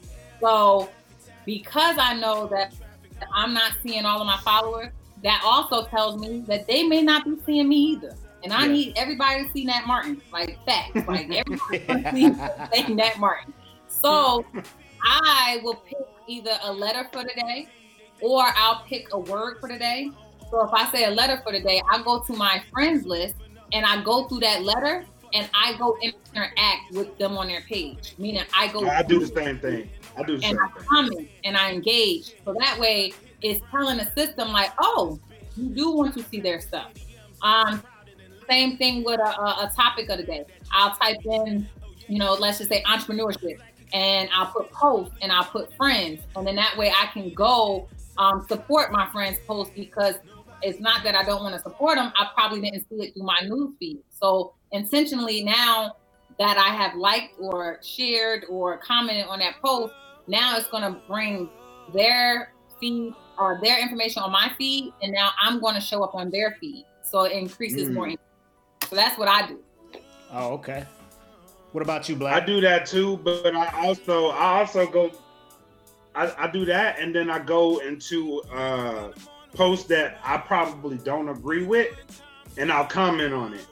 So 0.40 0.88
because 1.44 1.96
I 1.98 2.14
know 2.14 2.46
that 2.48 2.74
I'm 3.34 3.54
not 3.54 3.72
seeing 3.82 4.04
all 4.04 4.20
of 4.20 4.26
my 4.26 4.38
followers, 4.38 4.92
that 5.22 5.42
also 5.44 5.84
tells 5.86 6.20
me 6.20 6.40
that 6.46 6.66
they 6.66 6.82
may 6.82 7.02
not 7.02 7.24
be 7.24 7.36
seeing 7.44 7.68
me 7.68 7.76
either. 7.76 8.14
And 8.42 8.52
I 8.52 8.66
yeah. 8.66 8.72
need 8.72 8.92
everybody 8.96 9.44
to 9.44 9.52
see 9.52 9.64
Nat 9.64 9.86
Martin, 9.86 10.20
like 10.32 10.58
facts. 10.64 11.06
Like 11.08 11.30
everybody 11.32 11.78
to 11.86 12.68
see 12.72 12.94
Nat 12.94 13.18
Martin. 13.18 13.52
So 14.06 14.44
I 15.02 15.60
will 15.62 15.74
pick 15.74 15.98
either 16.28 16.58
a 16.62 16.72
letter 16.72 17.08
for 17.12 17.22
the 17.22 17.32
day 17.36 17.68
or 18.20 18.44
I'll 18.56 18.84
pick 18.84 19.08
a 19.12 19.18
word 19.18 19.58
for 19.60 19.68
the 19.68 19.78
day. 19.78 20.10
So 20.50 20.64
if 20.64 20.72
I 20.72 20.90
say 20.90 21.04
a 21.04 21.10
letter 21.10 21.40
for 21.42 21.52
the 21.52 21.60
day, 21.60 21.82
I 21.90 22.02
go 22.02 22.20
to 22.20 22.32
my 22.32 22.62
friends 22.72 23.04
list 23.04 23.34
and 23.72 23.84
I 23.84 24.02
go 24.02 24.28
through 24.28 24.40
that 24.40 24.62
letter 24.62 25.04
and 25.34 25.48
I 25.54 25.76
go 25.76 25.96
interact 26.00 26.92
with 26.92 27.18
them 27.18 27.36
on 27.36 27.48
their 27.48 27.62
page. 27.62 28.14
Meaning 28.18 28.44
I 28.54 28.68
go 28.68 28.88
I 28.88 29.02
do 29.02 29.18
the 29.18 29.26
same 29.26 29.58
thing. 29.58 29.90
I 30.16 30.22
do 30.22 30.38
and 30.42 30.58
I 30.58 30.68
comment 30.80 31.28
and 31.44 31.56
I 31.56 31.72
engage. 31.72 32.34
So 32.44 32.54
that 32.58 32.78
way 32.78 33.12
it's 33.42 33.60
telling 33.70 33.98
the 33.98 34.06
system 34.16 34.48
like, 34.48 34.72
oh, 34.78 35.18
you 35.56 35.68
do 35.70 35.90
want 35.90 36.14
to 36.14 36.22
see 36.22 36.40
their 36.40 36.60
stuff. 36.60 36.92
Um, 37.42 37.82
same 38.48 38.76
thing 38.76 39.02
with 39.04 39.20
a, 39.20 39.28
a, 39.28 39.72
topic 39.74 40.08
of 40.08 40.18
the 40.18 40.24
day. 40.24 40.44
I'll 40.72 40.94
type 40.94 41.18
in, 41.24 41.68
you 42.08 42.18
know, 42.18 42.34
let's 42.34 42.58
just 42.58 42.70
say 42.70 42.82
entrepreneurship, 42.84 43.58
and 43.92 44.28
I'll 44.34 44.46
put 44.46 44.70
posts 44.72 45.14
and 45.22 45.30
I'll 45.32 45.44
put 45.44 45.74
friends, 45.76 46.22
and 46.34 46.46
then 46.46 46.56
that 46.56 46.76
way 46.76 46.90
I 46.90 47.06
can 47.12 47.32
go 47.34 47.88
um, 48.18 48.46
support 48.48 48.92
my 48.92 49.10
friends' 49.10 49.38
posts 49.46 49.72
because 49.74 50.16
it's 50.62 50.80
not 50.80 51.04
that 51.04 51.14
I 51.14 51.22
don't 51.22 51.42
want 51.42 51.54
to 51.54 51.60
support 51.60 51.96
them. 51.96 52.12
I 52.16 52.30
probably 52.34 52.60
didn't 52.60 52.88
see 52.88 52.96
it 52.96 53.14
through 53.14 53.24
my 53.24 53.40
news 53.40 53.74
feed. 53.78 53.98
So 54.10 54.54
intentionally 54.72 55.44
now 55.44 55.96
that 56.38 56.56
I 56.58 56.74
have 56.74 56.96
liked 56.96 57.34
or 57.38 57.78
shared 57.82 58.44
or 58.48 58.78
commented 58.78 59.26
on 59.26 59.38
that 59.40 59.60
post, 59.62 59.92
now 60.26 60.56
it's 60.56 60.66
going 60.68 60.82
to 60.82 60.98
bring 61.06 61.48
their 61.94 62.52
feed 62.80 63.14
or 63.38 63.58
their 63.62 63.80
information 63.80 64.22
on 64.22 64.32
my 64.32 64.50
feed, 64.56 64.92
and 65.02 65.12
now 65.12 65.30
I'm 65.40 65.60
going 65.60 65.74
to 65.74 65.80
show 65.80 66.02
up 66.02 66.14
on 66.14 66.30
their 66.30 66.56
feed. 66.60 66.84
So 67.02 67.22
it 67.24 67.32
increases 67.32 67.88
mm. 67.88 67.94
more. 67.94 68.10
So 68.88 68.96
that's 68.96 69.18
what 69.18 69.28
I 69.28 69.46
do. 69.46 69.60
Oh, 70.32 70.54
okay. 70.54 70.84
What 71.76 71.82
about 71.82 72.08
you, 72.08 72.16
Black? 72.16 72.42
I 72.42 72.46
do 72.46 72.58
that 72.62 72.86
too, 72.86 73.18
but 73.18 73.54
I 73.54 73.66
also 73.84 74.28
I 74.28 74.60
also 74.60 74.86
go 74.86 75.12
I, 76.14 76.32
I 76.38 76.50
do 76.50 76.64
that 76.64 76.98
and 76.98 77.14
then 77.14 77.28
I 77.28 77.38
go 77.38 77.80
into 77.80 78.40
uh 78.50 79.12
posts 79.54 79.84
that 79.88 80.18
I 80.24 80.38
probably 80.38 80.96
don't 80.96 81.28
agree 81.28 81.66
with 81.66 81.94
and 82.56 82.72
I'll 82.72 82.86
comment 82.86 83.34
on 83.34 83.52
it. 83.52 83.66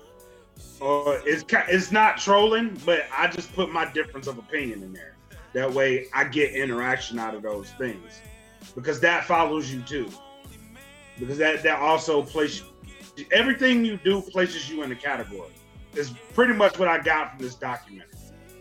Or 0.80 1.18
it's 1.24 1.46
it's 1.50 1.92
not 1.92 2.18
trolling, 2.18 2.78
but 2.84 3.06
I 3.10 3.26
just 3.26 3.54
put 3.54 3.72
my 3.72 3.90
difference 3.90 4.26
of 4.26 4.36
opinion 4.36 4.82
in 4.82 4.92
there. 4.92 5.16
That 5.54 5.72
way 5.72 6.08
I 6.12 6.24
get 6.24 6.52
interaction 6.52 7.18
out 7.18 7.34
of 7.34 7.40
those 7.40 7.70
things. 7.78 8.20
Because 8.74 9.00
that 9.00 9.24
follows 9.24 9.72
you 9.72 9.80
too. 9.80 10.10
Because 11.18 11.38
that 11.38 11.62
that 11.62 11.78
also 11.78 12.22
places 12.22 12.64
everything 13.32 13.82
you 13.82 13.96
do 13.96 14.20
places 14.20 14.68
you 14.68 14.82
in 14.82 14.92
a 14.92 14.94
category. 14.94 15.53
Is 15.96 16.10
pretty 16.34 16.54
much 16.54 16.78
what 16.78 16.88
I 16.88 16.98
got 16.98 17.30
from 17.30 17.44
this 17.44 17.54
documentary. 17.54 18.10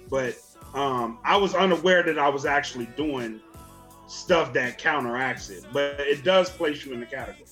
But 0.09 0.37
um, 0.73 1.19
I 1.23 1.37
was 1.37 1.55
unaware 1.55 2.03
that 2.03 2.19
I 2.19 2.29
was 2.29 2.45
actually 2.45 2.85
doing 2.97 3.39
stuff 4.07 4.53
that 4.53 4.77
counteracts 4.77 5.49
it, 5.49 5.65
but 5.71 5.99
it 5.99 6.23
does 6.23 6.49
place 6.49 6.85
you 6.85 6.93
in 6.93 6.99
the 6.99 7.05
category. 7.05 7.47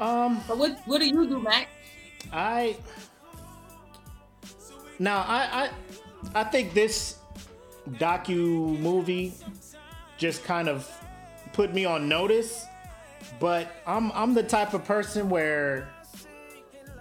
Um, 0.00 0.40
but 0.48 0.58
what 0.58 0.80
what 0.86 1.00
do 1.00 1.06
you 1.06 1.26
do, 1.26 1.40
Mac? 1.40 1.68
I 2.32 2.76
now 4.98 5.24
I 5.28 5.70
I 6.34 6.40
I 6.40 6.44
think 6.44 6.74
this 6.74 7.18
docu 7.92 8.78
movie 8.80 9.34
just 10.16 10.42
kind 10.44 10.68
of 10.68 10.90
put 11.52 11.74
me 11.74 11.84
on 11.84 12.08
notice 12.08 12.66
but 13.40 13.82
I'm 13.86 14.12
I'm 14.12 14.34
the 14.34 14.42
type 14.42 14.74
of 14.74 14.84
person 14.84 15.28
where 15.28 15.88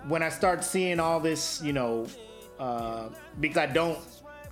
when 0.08 0.24
I 0.24 0.30
start 0.30 0.64
seeing 0.64 1.00
all 1.00 1.20
this, 1.20 1.62
you 1.62 1.74
know, 1.74 2.08
uh, 2.60 3.10
because 3.40 3.58
I 3.58 3.66
don't 3.68 4.00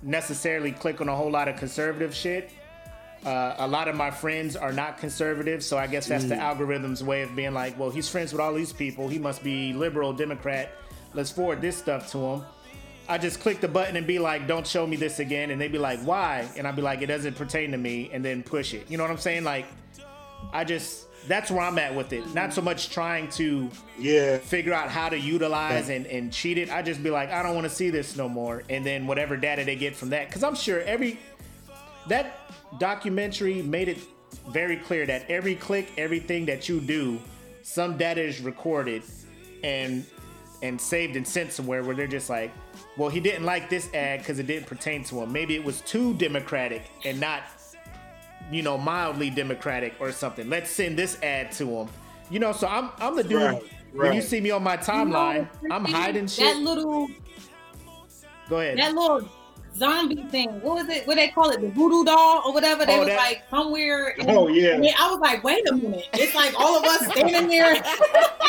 necessarily 0.02 0.72
click 0.72 1.00
on 1.00 1.08
a 1.08 1.16
whole 1.16 1.30
lot 1.30 1.48
of 1.48 1.56
conservative 1.56 2.14
shit. 2.14 2.50
Uh, 3.24 3.54
a 3.58 3.68
lot 3.68 3.86
of 3.86 3.94
my 3.94 4.10
friends 4.10 4.56
are 4.56 4.72
not 4.72 4.98
conservative, 4.98 5.62
so 5.62 5.78
I 5.78 5.86
guess 5.86 6.08
that's 6.08 6.24
mm. 6.24 6.30
the 6.30 6.36
algorithm's 6.36 7.04
way 7.04 7.22
of 7.22 7.36
being 7.36 7.54
like, 7.54 7.78
well, 7.78 7.90
he's 7.90 8.08
friends 8.08 8.32
with 8.32 8.40
all 8.40 8.52
these 8.52 8.72
people. 8.72 9.08
He 9.08 9.18
must 9.18 9.44
be 9.44 9.72
liberal, 9.72 10.12
Democrat. 10.12 10.72
Let's 11.14 11.30
forward 11.30 11.60
this 11.60 11.76
stuff 11.76 12.10
to 12.12 12.18
him. 12.18 12.44
I 13.08 13.18
just 13.18 13.40
click 13.40 13.60
the 13.60 13.68
button 13.68 13.96
and 13.96 14.06
be 14.06 14.18
like, 14.18 14.46
don't 14.46 14.66
show 14.66 14.86
me 14.86 14.96
this 14.96 15.18
again. 15.18 15.50
And 15.50 15.60
they'd 15.60 15.70
be 15.70 15.78
like, 15.78 16.00
why? 16.00 16.48
And 16.56 16.66
I'd 16.66 16.76
be 16.76 16.82
like, 16.82 17.02
it 17.02 17.06
doesn't 17.06 17.36
pertain 17.36 17.70
to 17.72 17.76
me. 17.76 18.10
And 18.12 18.24
then 18.24 18.42
push 18.42 18.74
it. 18.74 18.90
You 18.90 18.96
know 18.96 19.04
what 19.04 19.10
I'm 19.10 19.18
saying? 19.18 19.44
Like, 19.44 19.66
I 20.52 20.64
just, 20.64 21.06
that's 21.28 21.50
where 21.50 21.60
I'm 21.60 21.78
at 21.78 21.94
with 21.94 22.12
it. 22.12 22.34
Not 22.34 22.52
so 22.52 22.60
much 22.60 22.90
trying 22.90 23.28
to 23.30 23.70
yeah 23.98 24.38
figure 24.38 24.72
out 24.72 24.88
how 24.88 25.08
to 25.08 25.18
utilize 25.18 25.88
and, 25.88 26.06
and 26.06 26.32
cheat 26.32 26.58
it. 26.58 26.70
I 26.70 26.82
just 26.82 27.02
be 27.02 27.10
like, 27.10 27.30
I 27.30 27.42
don't 27.42 27.54
want 27.54 27.66
to 27.68 27.74
see 27.74 27.90
this 27.90 28.16
no 28.16 28.28
more. 28.28 28.62
And 28.68 28.84
then 28.84 29.06
whatever 29.06 29.36
data 29.36 29.64
they 29.64 29.76
get 29.76 29.94
from 29.94 30.10
that, 30.10 30.28
because 30.28 30.42
I'm 30.42 30.54
sure 30.54 30.80
every 30.80 31.18
that 32.08 32.50
documentary 32.78 33.62
made 33.62 33.88
it 33.88 33.98
very 34.48 34.76
clear 34.76 35.06
that 35.06 35.30
every 35.30 35.54
click, 35.54 35.92
everything 35.96 36.46
that 36.46 36.68
you 36.68 36.80
do, 36.80 37.20
some 37.62 37.96
data 37.96 38.22
is 38.22 38.40
recorded 38.40 39.02
and 39.62 40.04
and 40.62 40.80
saved 40.80 41.16
and 41.16 41.26
sent 41.26 41.52
somewhere 41.52 41.82
where 41.82 41.94
they're 41.94 42.06
just 42.06 42.30
like, 42.30 42.52
well, 42.96 43.08
he 43.08 43.20
didn't 43.20 43.44
like 43.44 43.68
this 43.68 43.92
ad 43.94 44.20
because 44.20 44.38
it 44.38 44.46
didn't 44.46 44.66
pertain 44.66 45.02
to 45.04 45.20
him. 45.20 45.32
Maybe 45.32 45.56
it 45.56 45.64
was 45.64 45.80
too 45.82 46.14
democratic 46.14 46.90
and 47.04 47.18
not 47.18 47.42
you 48.52 48.62
know, 48.62 48.78
mildly 48.78 49.30
democratic 49.30 49.94
or 50.00 50.12
something. 50.12 50.48
Let's 50.48 50.70
send 50.70 50.98
this 50.98 51.20
ad 51.22 51.52
to 51.52 51.64
them. 51.64 51.88
You 52.30 52.38
know, 52.38 52.52
so 52.52 52.66
I'm 52.66 52.90
I'm 52.98 53.16
the 53.16 53.24
dude. 53.24 53.40
Right, 53.40 53.52
right. 53.52 53.62
When 53.92 54.12
you 54.14 54.22
see 54.22 54.40
me 54.40 54.50
on 54.50 54.62
my 54.62 54.76
timeline, 54.76 55.48
you 55.62 55.68
know, 55.68 55.76
I'm 55.76 55.84
hiding 55.84 56.26
shit. 56.26 56.44
That 56.44 56.62
little. 56.62 57.08
Go 58.48 58.60
ahead. 58.60 58.78
That 58.78 58.94
little 58.94 59.28
zombie 59.76 60.24
thing. 60.24 60.60
What 60.60 60.74
was 60.76 60.88
it? 60.88 61.06
What 61.06 61.16
they 61.16 61.28
call 61.28 61.50
it? 61.50 61.60
The 61.60 61.68
voodoo 61.68 62.04
doll 62.04 62.42
or 62.46 62.52
whatever. 62.52 62.84
They 62.86 62.96
oh, 62.96 63.00
was 63.00 63.08
that... 63.08 63.16
like 63.16 63.42
somewhere. 63.50 64.10
In, 64.10 64.30
oh 64.30 64.48
yeah. 64.48 64.80
I 64.98 65.10
was 65.10 65.20
like, 65.20 65.44
wait 65.44 65.68
a 65.68 65.74
minute. 65.74 66.08
It's 66.14 66.34
like 66.34 66.58
all 66.58 66.78
of 66.78 66.84
us 66.84 67.06
standing 67.12 67.48
there. 67.48 67.82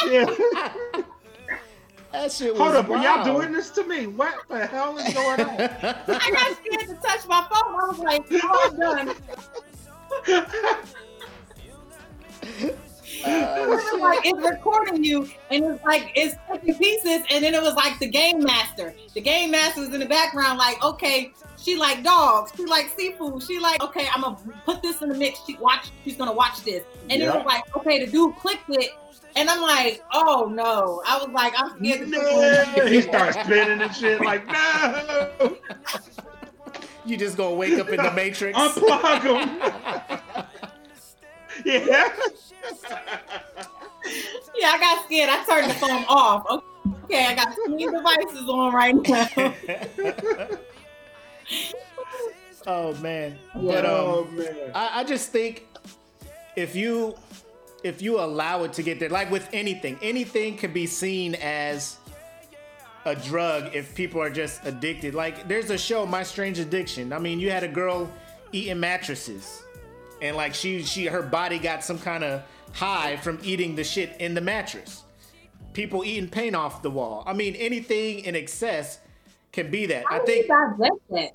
yeah. 0.08 1.04
That 2.13 2.32
shit 2.32 2.54
was 2.54 2.62
Hold 2.62 2.76
up, 2.76 2.88
wild. 2.89 3.04
are 3.04 3.26
y'all 3.26 3.39
doing 3.39 3.52
this 3.52 3.72
to 3.72 3.84
me? 3.86 4.06
What 4.06 4.36
the 4.48 4.68
hell 4.68 4.96
is 5.00 5.12
going 5.16 5.42
on? 5.42 5.50
I 5.60 6.30
got 6.32 6.58
scared 6.58 6.88
to 6.88 6.96
touch 7.02 7.28
my 7.28 7.42
phone. 7.50 7.74
I 7.74 7.88
was 7.88 7.98
like, 7.98 8.26
oh, 8.32 8.70
I'm 8.72 8.80
done. 8.80 9.16
Uh, 13.26 13.97
like 13.99 14.19
it's 14.26 14.49
recording 14.49 15.02
you 15.02 15.30
and 15.49 15.63
it's 15.63 15.84
like 15.86 16.12
it's 16.13 16.36
taking 16.52 16.76
pieces 16.76 17.21
and 17.30 17.41
then 17.41 17.54
it 17.54 17.62
was 17.62 17.73
like 17.76 17.97
the 17.99 18.08
game 18.08 18.43
master 18.43 18.93
the 19.13 19.21
game 19.21 19.49
master 19.49 19.80
was 19.80 19.93
in 19.93 19.99
the 20.02 20.06
background 20.06 20.58
like 20.58 20.84
okay 20.84 21.32
she 21.58 21.78
like 21.78 22.04
dogs 22.04 22.52
she 22.58 22.65
like 22.65 22.89
seafood 22.97 23.41
she 23.41 23.60
like 23.60 23.82
okay 23.82 24.08
i'm 24.13 24.21
gonna 24.21 24.38
put 24.65 24.82
this 24.82 25.02
in 25.02 25.08
the 25.08 25.15
mix 25.15 25.39
she 25.45 25.56
watch 25.56 25.91
she's 26.04 26.17
gonna 26.17 26.34
watch 26.34 26.62
this 26.65 26.84
and 27.10 27.21
yep. 27.21 27.34
it 27.34 27.38
was 27.38 27.45
like 27.45 27.78
okay 27.78 28.04
the 28.04 28.12
dude 28.12 28.36
clicked 28.36 28.69
it 28.69 28.89
and 29.36 29.49
I'm 29.49 29.62
like, 29.62 30.04
oh 30.13 30.47
no. 30.54 31.02
I 31.08 31.17
was 31.17 31.30
like, 31.30 31.54
I'm 31.58 31.78
scared 31.80 32.08
no. 32.08 32.86
He 32.86 33.02
starts 33.02 33.36
spinning 33.39 33.82
and 33.82 33.95
shit 33.95 34.21
like, 34.21 34.45
no. 34.45 35.32
You 37.06 37.18
just 37.18 37.36
gonna 37.38 37.56
wake 37.56 37.80
up 37.80 37.89
in 37.89 37.98
the 37.98 38.12
Matrix. 38.16 38.58
Unplug 38.58 39.24
him. 39.24 39.60
yeah. 41.66 42.10
yeah, 44.56 44.70
I 44.70 44.78
got 44.80 45.06
scared. 45.06 45.30
I 45.30 45.44
turned 45.46 45.70
the 45.70 45.76
phone 45.76 46.04
off. 46.08 46.63
Okay, 47.06 47.26
I 47.26 47.36
got 47.36 47.56
too 47.56 47.66
many 47.68 47.86
devices 47.86 48.50
on 48.50 48.74
right 48.74 48.96
now. 48.96 49.30
oh 52.68 52.94
man. 52.96 53.38
But 53.54 53.86
um, 53.86 53.88
oh, 53.92 54.28
man. 54.32 54.72
I, 54.74 55.02
I 55.02 55.04
just 55.04 55.32
think 55.32 55.68
if 56.56 56.76
you 56.76 57.16
if 57.84 58.02
you 58.02 58.20
allow 58.20 58.63
it 58.63 58.74
to 58.74 58.84
get 58.84 59.00
there, 59.00 59.10
like 59.10 59.30
with 59.30 59.48
anything, 59.52 60.00
anything 60.02 60.58
can 60.58 60.72
be 60.72 60.86
seen 60.86 61.36
as 61.36 61.98
a 63.06 63.16
drug 63.16 63.76
if 63.76 63.96
people 63.96 64.22
are 64.22 64.30
just 64.30 64.66
addicted. 64.66 65.13
Like 65.13 65.48
there's 65.48 65.70
a 65.70 65.78
show, 65.78 66.06
My 66.06 66.24
Strange 66.24 66.60
Addiction. 66.60 67.13
I 67.13 67.20
mean, 67.20 67.39
you 67.39 67.52
had 67.52 67.63
a 67.63 67.68
girl 67.68 68.12
eating 68.52 68.80
mattresses, 68.80 69.63
and 70.22 70.36
like 70.36 70.54
she 70.54 70.84
she 70.84 71.06
her 71.06 71.22
body 71.22 71.60
got 71.60 71.84
some 71.84 72.00
kind 72.00 72.24
of 72.24 72.44
high 72.74 73.18
from 73.18 73.39
eating 73.44 73.76
the 73.76 73.84
shit 73.84 74.16
in 74.20 74.34
the 74.34 74.42
mattress. 74.42 75.04
People 75.74 76.04
eating 76.04 76.30
paint 76.30 76.56
off 76.56 76.82
the 76.82 76.92
wall. 76.92 77.24
I 77.26 77.34
mean, 77.34 77.56
anything 77.56 78.20
in 78.20 78.36
excess 78.36 79.00
can 79.52 79.72
be 79.72 79.86
that. 79.88 80.04
How 80.08 80.18
I 80.18 80.26
think. 80.26 80.48
That? 80.48 81.32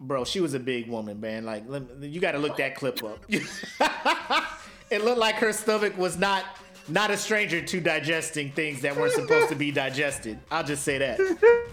Bro, 0.00 0.24
she 0.24 0.40
was 0.40 0.54
a 0.54 0.60
big 0.60 0.88
woman, 0.88 1.20
man. 1.20 1.46
Like, 1.46 1.64
you 2.00 2.20
got 2.20 2.32
to 2.32 2.38
look 2.38 2.56
that 2.58 2.74
clip 2.74 3.02
up. 3.02 3.24
it 4.90 5.04
looked 5.04 5.18
like 5.18 5.36
her 5.36 5.52
stomach 5.52 5.96
was 5.96 6.18
not 6.18 6.44
not 6.88 7.10
a 7.10 7.16
stranger 7.16 7.60
to 7.62 7.80
digesting 7.80 8.50
things 8.52 8.80
that 8.82 8.96
weren't 8.96 9.12
supposed 9.20 9.48
to 9.48 9.54
be 9.54 9.70
digested. 9.70 10.38
I'll 10.50 10.64
just 10.64 10.82
say 10.82 10.98
that. 10.98 11.18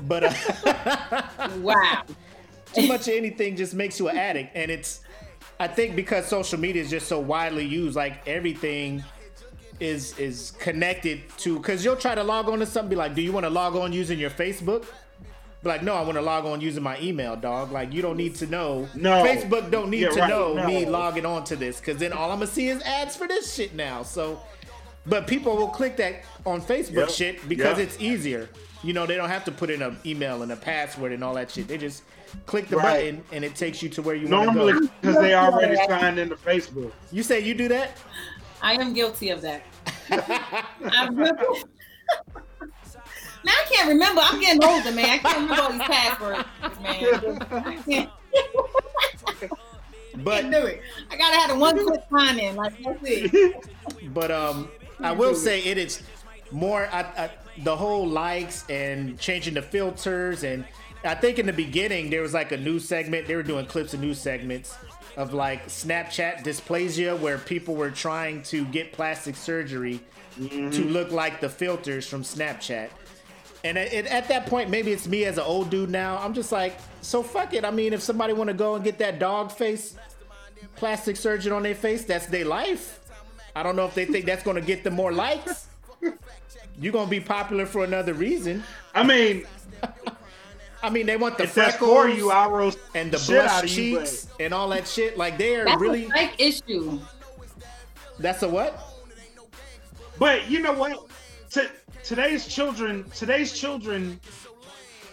But 0.07 0.23
uh, 0.25 1.23
wow, 1.59 2.03
too 2.73 2.87
much 2.87 3.07
of 3.07 3.13
anything 3.15 3.55
just 3.55 3.73
makes 3.73 3.99
you 3.99 4.09
an 4.09 4.17
addict, 4.17 4.55
and 4.55 4.71
it's. 4.71 5.01
I 5.59 5.67
think 5.67 5.95
because 5.95 6.25
social 6.25 6.59
media 6.59 6.81
is 6.81 6.89
just 6.89 7.07
so 7.07 7.19
widely 7.19 7.65
used, 7.65 7.95
like 7.95 8.27
everything 8.27 9.03
is 9.79 10.17
is 10.17 10.51
connected 10.59 11.21
to. 11.39 11.57
Because 11.57 11.85
you'll 11.85 11.95
try 11.97 12.15
to 12.15 12.23
log 12.23 12.49
on 12.49 12.59
to 12.59 12.65
something, 12.65 12.89
be 12.89 12.95
like, 12.95 13.13
"Do 13.13 13.21
you 13.21 13.31
want 13.31 13.45
to 13.45 13.49
log 13.49 13.75
on 13.75 13.93
using 13.93 14.17
your 14.17 14.31
Facebook?" 14.31 14.85
Be 15.63 15.69
like, 15.69 15.83
no, 15.83 15.93
I 15.93 16.01
want 16.01 16.15
to 16.15 16.23
log 16.23 16.45
on 16.45 16.59
using 16.59 16.81
my 16.81 16.99
email, 16.99 17.35
dog. 17.35 17.71
Like, 17.71 17.93
you 17.93 18.01
don't 18.01 18.17
need 18.17 18.33
to 18.37 18.47
know. 18.47 18.89
No. 18.95 19.23
Facebook 19.23 19.69
don't 19.69 19.91
need 19.91 20.01
Yeah, 20.01 20.09
to 20.09 20.19
right, 20.21 20.29
know 20.29 20.53
no. 20.55 20.65
me 20.65 20.87
logging 20.87 21.23
on 21.23 21.43
to 21.43 21.55
this, 21.55 21.79
because 21.79 21.97
then 21.97 22.13
all 22.13 22.31
I'm 22.31 22.39
gonna 22.39 22.47
see 22.47 22.69
is 22.69 22.81
ads 22.81 23.15
for 23.15 23.27
this 23.27 23.53
shit 23.53 23.75
now. 23.75 24.01
So, 24.01 24.41
but 25.05 25.27
people 25.27 25.55
will 25.57 25.67
click 25.67 25.97
that 25.97 26.23
on 26.45 26.61
Facebook 26.61 26.95
Yep. 26.95 27.09
shit 27.09 27.49
because 27.49 27.77
Yep. 27.77 27.87
it's 27.87 27.99
easier. 27.99 28.49
You 28.83 28.93
know, 28.93 29.05
they 29.05 29.15
don't 29.15 29.29
have 29.29 29.43
to 29.45 29.51
put 29.51 29.69
in 29.69 29.81
an 29.81 29.97
email 30.05 30.41
and 30.41 30.51
a 30.51 30.55
password 30.55 31.11
and 31.11 31.23
all 31.23 31.33
that 31.35 31.51
shit. 31.51 31.67
They 31.67 31.77
just 31.77 32.03
click 32.45 32.67
the 32.67 32.77
Right. 32.77 33.13
button 33.13 33.23
and 33.31 33.45
it 33.45 33.55
takes 33.55 33.83
you 33.83 33.89
to 33.89 34.01
where 34.01 34.15
you 34.15 34.27
want 34.27 34.49
to 34.49 34.53
Normally, 34.53 34.73
go. 34.73 34.87
because 35.01 35.19
they 35.19 35.33
already 35.35 35.75
signed 35.87 36.17
into 36.19 36.35
Facebook. 36.35 36.91
You 37.11 37.23
say 37.23 37.41
you 37.41 37.53
do 37.53 37.67
that? 37.67 37.97
I 38.61 38.73
am 38.73 38.93
guilty 38.93 39.29
of 39.29 39.41
that. 39.41 39.63
I'm. 40.91 41.15
Now 43.43 43.53
I 43.53 43.65
can't 43.71 43.89
remember. 43.89 44.21
I'm 44.23 44.39
getting 44.39 44.63
older, 44.63 44.91
man. 44.91 45.09
I 45.09 45.17
can't 45.17 45.37
remember 45.41 45.63
all 45.63 45.71
these 45.71 45.81
passwords, 45.81 46.43
man. 46.81 47.39
I 47.51 48.07
But 50.23 50.41
can't 50.41 50.53
do 50.53 50.65
it. 50.65 50.81
I 51.09 51.17
gotta 51.17 51.35
have 51.37 51.49
the 51.49 51.55
one 51.55 51.83
quick 51.85 52.01
sign 52.15 52.39
in. 52.39 52.55
Like 52.55 52.73
that's 52.83 52.99
it. 53.03 53.55
But 54.13 54.29
um, 54.31 54.69
I 55.03 55.11
will 55.11 55.35
say 55.35 55.63
it 55.63 55.77
is 55.77 56.01
more. 56.51 56.87
I, 56.91 57.01
I, 57.01 57.29
the 57.63 57.75
whole 57.75 58.07
likes 58.07 58.65
and 58.69 59.19
changing 59.19 59.53
the 59.55 59.61
filters, 59.61 60.43
and 60.43 60.65
I 61.03 61.15
think 61.15 61.39
in 61.39 61.45
the 61.45 61.53
beginning 61.53 62.09
there 62.09 62.21
was 62.21 62.33
like 62.33 62.51
a 62.51 62.57
new 62.57 62.79
segment. 62.79 63.27
They 63.27 63.35
were 63.35 63.43
doing 63.43 63.65
clips 63.65 63.93
of 63.93 63.99
new 63.99 64.13
segments 64.13 64.75
of 65.17 65.33
like 65.33 65.67
Snapchat 65.67 66.43
dysplasia, 66.43 67.19
where 67.19 67.37
people 67.37 67.75
were 67.75 67.91
trying 67.91 68.43
to 68.43 68.63
get 68.65 68.93
plastic 68.93 69.35
surgery 69.35 69.99
to 70.39 70.83
look 70.85 71.11
like 71.11 71.41
the 71.41 71.49
filters 71.49 72.07
from 72.07 72.23
Snapchat. 72.23 72.89
And 73.65 73.77
it- 73.77 74.05
at 74.07 74.27
that 74.29 74.45
point, 74.47 74.69
maybe 74.69 74.91
it's 74.93 75.07
me 75.07 75.25
as 75.25 75.37
an 75.37 75.43
old 75.43 75.69
dude 75.69 75.89
now. 75.89 76.17
I'm 76.17 76.33
just 76.33 76.51
like, 76.51 76.77
so 77.01 77.21
fuck 77.21 77.53
it. 77.53 77.65
I 77.65 77.71
mean, 77.71 77.91
if 77.93 78.01
somebody 78.01 78.31
want 78.33 78.47
to 78.47 78.53
go 78.53 78.75
and 78.75 78.83
get 78.83 78.97
that 78.99 79.19
dog 79.19 79.51
face 79.51 79.95
plastic 80.77 81.17
surgeon 81.17 81.51
on 81.51 81.63
their 81.63 81.75
face, 81.75 82.05
that's 82.05 82.27
their 82.27 82.45
life. 82.45 83.00
I 83.55 83.63
don't 83.63 83.75
know 83.75 83.85
if 83.85 83.93
they 83.95 84.05
think 84.05 84.25
that's 84.25 84.43
going 84.43 84.55
to 84.55 84.61
get 84.61 84.83
them 84.83 84.93
more 84.95 85.11
likes. 85.11 85.67
You're 86.79 86.93
going 86.93 87.05
to 87.05 87.11
be 87.11 87.19
popular 87.19 87.65
for 87.65 87.83
another 87.83 88.13
reason. 88.13 88.63
I 88.95 89.03
mean, 89.03 89.45
I 90.83 90.89
mean, 90.89 91.05
they 91.05 91.17
want 91.17 91.37
the 91.37 91.43
if 91.43 91.51
freckles 91.51 91.89
for 91.91 92.09
you, 92.09 92.31
I'll 92.31 92.49
roast 92.51 92.79
and 92.95 93.11
the 93.11 93.23
blush 93.27 93.63
of 93.63 93.69
you. 93.69 93.99
cheeks 93.99 94.27
and 94.39 94.53
all 94.53 94.69
that 94.69 94.87
shit. 94.87 95.17
Like 95.17 95.37
they 95.37 95.55
are 95.55 95.65
That's 95.65 95.79
really. 95.81 96.05
a 96.05 96.09
psych 96.09 96.35
issue. 96.39 96.99
That's 98.19 98.41
a 98.43 98.49
what? 98.49 98.79
But 100.17 100.49
you 100.49 100.59
know 100.59 100.73
what? 100.73 101.07
T- 101.49 101.67
today's 102.03 102.47
children, 102.47 103.09
today's 103.11 103.57
children 103.57 104.19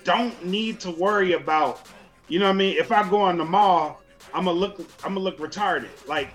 don't 0.04 0.44
need 0.44 0.80
to 0.80 0.90
worry 0.90 1.32
about. 1.32 1.86
You 2.28 2.38
know 2.38 2.46
what 2.46 2.52
I 2.52 2.56
mean? 2.56 2.76
If 2.76 2.92
I 2.92 3.08
go 3.08 3.20
on 3.20 3.38
the 3.38 3.44
mall, 3.44 4.00
I'm 4.32 4.44
gonna 4.44 4.58
look. 4.58 4.78
I'm 5.04 5.14
gonna 5.14 5.20
look 5.20 5.38
retarded. 5.38 5.88
Like 6.06 6.30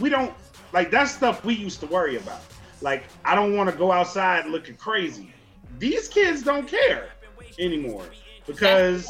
we 0.00 0.08
don't 0.08 0.32
like 0.72 0.90
that's 0.90 1.12
stuff 1.12 1.44
we 1.44 1.54
used 1.54 1.80
to 1.80 1.86
worry 1.86 2.16
about. 2.16 2.40
Like 2.80 3.04
I 3.24 3.34
don't 3.34 3.56
want 3.56 3.70
to 3.70 3.76
go 3.76 3.90
outside 3.92 4.46
looking 4.46 4.76
crazy. 4.76 5.32
These 5.78 6.08
kids 6.08 6.42
don't 6.42 6.66
care 6.68 7.10
anymore 7.58 8.04
because 8.46 9.08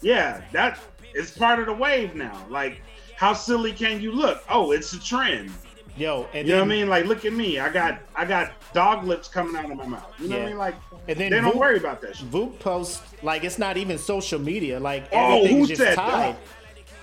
yeah, 0.00 0.42
that 0.52 0.78
is 1.14 1.30
part 1.30 1.58
of 1.58 1.66
the 1.66 1.72
wave 1.72 2.14
now. 2.14 2.44
Like 2.48 2.80
how 3.16 3.32
silly 3.32 3.72
can 3.72 4.00
you 4.00 4.12
look? 4.12 4.42
Oh, 4.48 4.72
it's 4.72 4.92
a 4.92 5.00
trend. 5.00 5.50
Yo, 5.96 6.26
and 6.32 6.48
You 6.48 6.54
know 6.54 6.60
what 6.60 6.64
I 6.64 6.68
mean? 6.68 6.88
Like, 6.88 7.04
look 7.04 7.24
at 7.26 7.34
me. 7.34 7.58
I 7.58 7.68
got 7.68 8.00
I 8.16 8.24
got 8.24 8.52
dog 8.72 9.04
lips 9.04 9.28
coming 9.28 9.54
out 9.54 9.70
of 9.70 9.76
my 9.76 9.86
mouth. 9.86 10.12
You 10.18 10.28
know 10.28 10.36
what 10.38 10.44
I 10.44 10.48
mean? 10.48 10.58
Like, 10.58 10.74
And 11.06 11.18
then 11.18 11.30
they 11.30 11.40
don't 11.40 11.52
Voop- 11.52 11.58
worry 11.58 11.76
about 11.76 12.00
that 12.00 12.16
shit. 12.16 12.30
Voop 12.30 12.58
posts 12.58 13.02
like 13.22 13.44
it's 13.44 13.58
not 13.58 13.76
even 13.76 13.98
social 13.98 14.40
media. 14.40 14.80
Like 14.80 15.08
Oh, 15.12 15.36
everything 15.36 15.56
who 15.58 15.62
is 15.64 15.68
just 15.68 15.82
said 15.82 15.94
tied. 15.96 16.36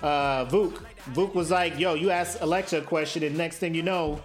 Uh, 0.02 0.46
Vook. 0.46 0.82
Vook 1.12 1.34
was 1.34 1.50
like, 1.52 1.80
"Yo, 1.80 1.94
you 1.96 2.12
ask 2.12 2.40
Alexa 2.42 2.80
a 2.80 2.82
question, 2.82 3.24
and 3.24 3.38
next 3.38 3.58
thing 3.58 3.74
you 3.74 3.84
know, 3.84 4.22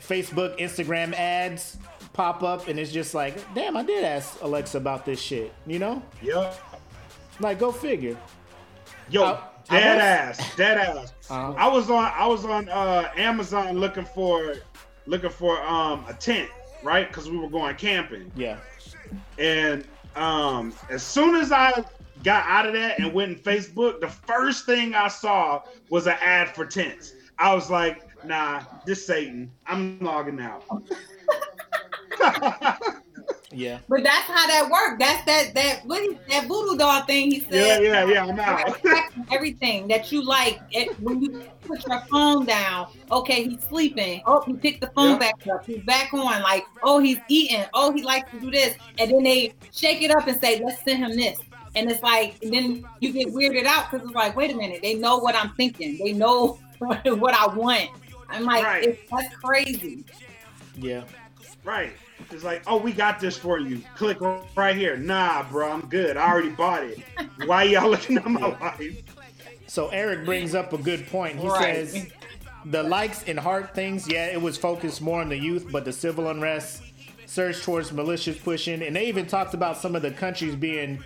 Facebook, 0.00 0.58
Instagram 0.58 1.12
ads 1.14 1.78
pop 2.12 2.42
up, 2.42 2.68
and 2.68 2.78
it's 2.78 2.92
just 2.92 3.14
like, 3.14 3.34
damn, 3.54 3.76
I 3.76 3.82
did 3.82 4.04
ask 4.04 4.40
Alexa 4.42 4.76
about 4.78 5.04
this 5.06 5.20
shit. 5.20 5.52
You 5.66 5.78
know, 5.78 6.02
Yo, 6.20 6.50
like 7.40 7.58
go 7.58 7.72
figure. 7.72 8.16
yo, 9.10 9.24
I- 9.24 9.38
I 9.70 9.80
dead 9.80 9.96
was- 9.96 10.38
ass, 10.38 10.56
dead 10.56 10.78
ass. 10.78 11.12
Uh-huh. 11.30 11.54
I 11.56 11.68
was 11.68 11.88
on 11.88 12.04
I 12.04 12.26
was 12.26 12.44
on 12.44 12.68
uh, 12.68 13.08
Amazon 13.16 13.78
looking 13.78 14.04
for 14.04 14.54
looking 15.06 15.30
for 15.30 15.62
um 15.62 16.04
a 16.08 16.14
tent, 16.14 16.50
right? 16.82 17.06
Because 17.08 17.30
we 17.30 17.38
were 17.38 17.48
going 17.48 17.76
camping. 17.76 18.30
Yeah, 18.34 18.58
And 19.38 19.84
um, 20.16 20.74
as 20.90 21.02
soon 21.02 21.36
as 21.36 21.52
I 21.52 21.84
got 22.22 22.44
out 22.46 22.66
of 22.66 22.72
that 22.74 22.98
and 22.98 23.12
went 23.12 23.32
in 23.32 23.38
Facebook, 23.38 24.00
the 24.00 24.08
first 24.08 24.66
thing 24.66 24.94
I 24.94 25.08
saw 25.08 25.62
was 25.90 26.06
an 26.06 26.16
ad 26.20 26.54
for 26.54 26.64
tents. 26.64 27.14
I 27.38 27.54
was 27.54 27.70
like, 27.70 28.24
nah, 28.24 28.62
this 28.86 29.06
Satan. 29.06 29.50
I'm 29.66 29.98
logging 30.00 30.40
out. 30.40 30.64
yeah. 33.52 33.78
But 33.88 34.04
that's 34.04 34.26
how 34.26 34.46
that 34.46 34.68
worked. 34.70 35.00
That's 35.00 35.24
that 35.26 35.54
that 35.54 35.80
what 35.86 36.02
is 36.02 36.16
that 36.28 36.46
voodoo 36.46 36.76
doll 36.76 37.02
thing 37.02 37.30
he 37.30 37.38
yeah, 37.38 37.50
said. 37.50 37.82
yeah, 37.82 38.04
yeah, 38.06 38.24
I'm 38.26 38.38
out. 38.38 38.80
Everything 39.32 39.88
that 39.88 40.12
you 40.12 40.24
like 40.24 40.60
it, 40.70 40.98
when 41.00 41.22
you 41.22 41.44
put 41.62 41.86
your 41.86 42.00
phone 42.10 42.44
down. 42.46 42.88
Okay, 43.10 43.48
he's 43.48 43.62
sleeping. 43.64 44.22
Oh, 44.26 44.42
he 44.46 44.54
picked 44.54 44.80
the 44.80 44.88
phone 44.88 45.12
Yeah. 45.12 45.18
back 45.18 45.46
up. 45.52 45.66
He's 45.66 45.82
back 45.84 46.12
on. 46.14 46.42
Like, 46.42 46.64
oh, 46.82 46.98
he's 47.00 47.18
eating. 47.28 47.64
Oh, 47.74 47.92
he 47.92 48.02
likes 48.02 48.30
to 48.32 48.40
do 48.40 48.50
this. 48.50 48.76
And 48.98 49.10
then 49.10 49.22
they 49.22 49.54
shake 49.72 50.02
it 50.02 50.10
up 50.10 50.26
and 50.26 50.40
say, 50.40 50.62
let's 50.64 50.82
send 50.84 51.04
him 51.04 51.16
this. 51.16 51.38
And 51.74 51.90
it's 51.90 52.02
like, 52.02 52.36
and 52.42 52.52
then 52.52 52.84
you 53.00 53.12
get 53.12 53.28
weirded 53.28 53.64
out 53.64 53.90
because 53.90 54.06
it's 54.06 54.14
like, 54.14 54.36
wait 54.36 54.50
a 54.50 54.56
minute, 54.56 54.80
they 54.82 54.94
know 54.94 55.18
what 55.18 55.34
I'm 55.34 55.54
thinking. 55.54 55.98
They 56.02 56.12
know 56.12 56.58
what 56.78 57.34
I 57.34 57.46
want. 57.54 57.90
I'm 58.28 58.44
like, 58.44 58.64
Right. 58.64 58.84
it's, 58.84 59.10
that's 59.10 59.34
crazy. 59.36 60.04
Yeah. 60.76 61.04
Right. 61.64 61.92
It's 62.30 62.44
like, 62.44 62.62
oh, 62.66 62.76
we 62.78 62.92
got 62.92 63.20
this 63.20 63.36
for 63.36 63.58
you. 63.58 63.82
Click 63.96 64.18
right 64.56 64.76
here. 64.76 64.96
Nah, 64.96 65.42
bro, 65.50 65.70
I'm 65.70 65.86
good. 65.88 66.16
I 66.16 66.30
already 66.30 66.50
bought 66.50 66.84
it. 66.84 66.98
Why 67.46 67.64
y'all 67.64 67.90
looking 67.90 68.16
at 68.18 68.26
my 68.26 68.46
life? 68.58 69.02
So 69.66 69.88
Eric 69.88 70.24
brings 70.24 70.54
up 70.54 70.72
a 70.72 70.78
good 70.78 71.06
point. 71.08 71.38
He 71.38 71.48
Right. 71.48 71.88
says 71.88 72.06
the 72.66 72.82
likes 72.82 73.24
and 73.24 73.38
heart 73.38 73.74
things, 73.74 74.06
yeah, 74.08 74.26
it 74.26 74.40
was 74.40 74.56
focused 74.56 75.00
more 75.02 75.20
on 75.20 75.28
the 75.28 75.36
youth, 75.36 75.66
but 75.70 75.84
the 75.84 75.92
civil 75.92 76.28
unrest, 76.28 76.82
surge 77.26 77.62
towards 77.62 77.90
militias 77.90 78.42
pushing, 78.42 78.82
and 78.82 78.94
they 78.94 79.06
even 79.08 79.26
talked 79.26 79.54
about 79.54 79.76
some 79.76 79.96
of 79.96 80.02
the 80.02 80.10
countries 80.10 80.54
being 80.54 81.02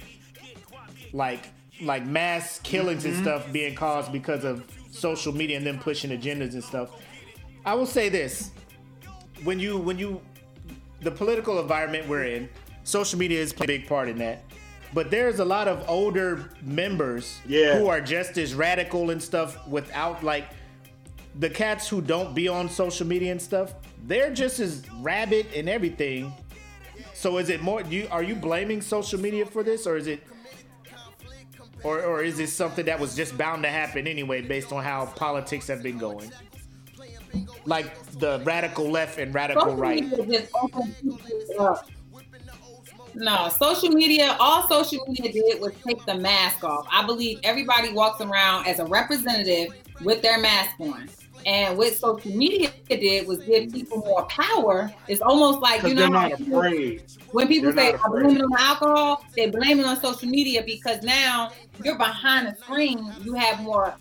like 1.17 1.49
like 1.83 2.07
mass 2.07 2.61
killings 2.63 3.05
and 3.05 3.15
mm-hmm. 3.15 3.23
stuff 3.23 3.53
being 3.53 3.75
caused 3.75 4.13
because 4.13 4.45
of 4.45 4.65
social 4.91 5.33
media 5.33 5.57
and 5.57 5.67
them 5.67 5.79
pushing 5.79 6.11
agendas 6.11 6.53
and 6.53 6.65
stuff. 6.65 6.91
I 7.65 7.75
will 7.75 7.87
say 7.87 8.09
this. 8.09 8.51
When 9.45 9.59
you 9.59 9.79
when 9.79 9.99
you 9.99 10.21
the 11.01 11.11
political 11.11 11.61
environment 11.61 12.09
we're 12.09 12.25
in, 12.25 12.49
social 12.85 13.19
media 13.19 13.41
is 13.41 13.53
playing 13.53 13.71
a 13.71 13.79
big 13.79 13.89
part 13.89 14.09
in 14.09 14.19
that. 14.19 14.45
But 14.95 15.11
there's 15.11 15.41
a 15.41 15.45
lot 15.45 15.69
of 15.69 15.85
older 15.89 16.51
members 16.63 17.41
Yeah. 17.47 17.79
who 17.79 17.89
are 17.89 18.01
just 18.01 18.39
as 18.39 18.55
radical 18.55 19.11
and 19.11 19.23
stuff 19.23 19.67
without 19.67 20.23
like 20.23 20.47
the 21.39 21.51
cats 21.51 21.89
who 21.89 22.01
don't 22.01 22.35
be 22.35 22.49
on 22.49 22.69
social 22.69 23.07
media 23.07 23.33
and 23.33 23.43
stuff. 23.43 23.75
They're 24.07 24.33
just 24.33 24.61
as 24.61 24.89
rabid 25.01 25.47
and 25.55 25.69
everything. 25.69 26.33
So 27.13 27.39
is 27.39 27.51
it 27.51 27.61
more 27.63 27.83
you 27.83 28.09
are 28.11 28.23
you 28.23 28.35
blaming 28.35 28.81
social 28.81 29.21
media 29.21 29.45
for 29.45 29.63
this 29.63 29.87
or 29.87 29.97
is 29.97 30.07
it 30.07 30.21
or, 31.87 32.03
or 32.03 32.23
is 32.23 32.37
this 32.37 32.53
something 32.53 32.85
that 32.87 32.99
was 32.99 33.15
just 33.15 33.39
bound 33.39 33.63
to 33.63 33.69
happen 33.69 34.09
anyway 34.09 34.41
based 34.43 34.73
on 34.73 34.83
how 34.83 35.07
politics 35.07 35.69
have 35.69 35.85
been 35.85 35.99
going? 35.99 36.33
Like 37.65 38.05
the 38.13 38.43
radical 38.45 38.91
left 38.91 39.19
and 39.19 39.33
radical 39.33 39.63
Social 39.63 39.77
right. 39.77 40.05
media 40.05 40.41
just 40.41 40.53
opens 40.61 40.95
people 40.97 41.61
up. 41.61 41.89
No, 43.15 43.49
social 43.49 43.91
media, 43.91 44.37
all 44.41 44.69
social 44.69 45.05
media 45.07 45.33
did 45.33 45.61
was 45.61 45.73
take 45.87 46.05
the 46.05 46.17
mask 46.17 46.65
off. 46.65 46.87
I 46.91 47.07
believe 47.07 47.39
everybody 47.45 47.93
walks 47.93 48.21
around 48.21 48.67
as 48.67 48.79
a 48.79 48.85
representative 48.85 49.75
with 50.03 50.23
their 50.23 50.39
mask 50.39 50.79
on. 50.81 51.09
And 51.47 51.79
what 51.79 51.95
social 51.95 52.33
media 52.33 52.73
did 52.89 53.29
was 53.29 53.39
give 53.45 53.73
people 53.73 53.99
more 53.99 54.25
power. 54.25 54.93
It's 55.07 55.23
almost 55.23 55.61
like, 55.61 55.85
you 55.85 55.95
know, 55.95 56.09
not 56.09 56.33
afraid. 56.33 57.05
when 57.31 57.47
people 57.47 57.73
They're 57.73 57.93
say 57.93 57.99
I 58.05 58.09
blame 58.09 58.37
it 58.37 58.43
on 58.43 58.53
alcohol, 58.59 59.25
they 59.37 59.49
blame 59.49 59.79
it 59.79 59.87
on 59.87 60.01
social 60.01 60.29
media 60.29 60.65
because 60.67 61.05
now 61.05 61.53
you're 61.85 61.97
behind 61.97 62.49
the 62.49 62.57
screen. 62.57 63.13
You 63.23 63.35
have 63.35 63.61
more 63.61 63.95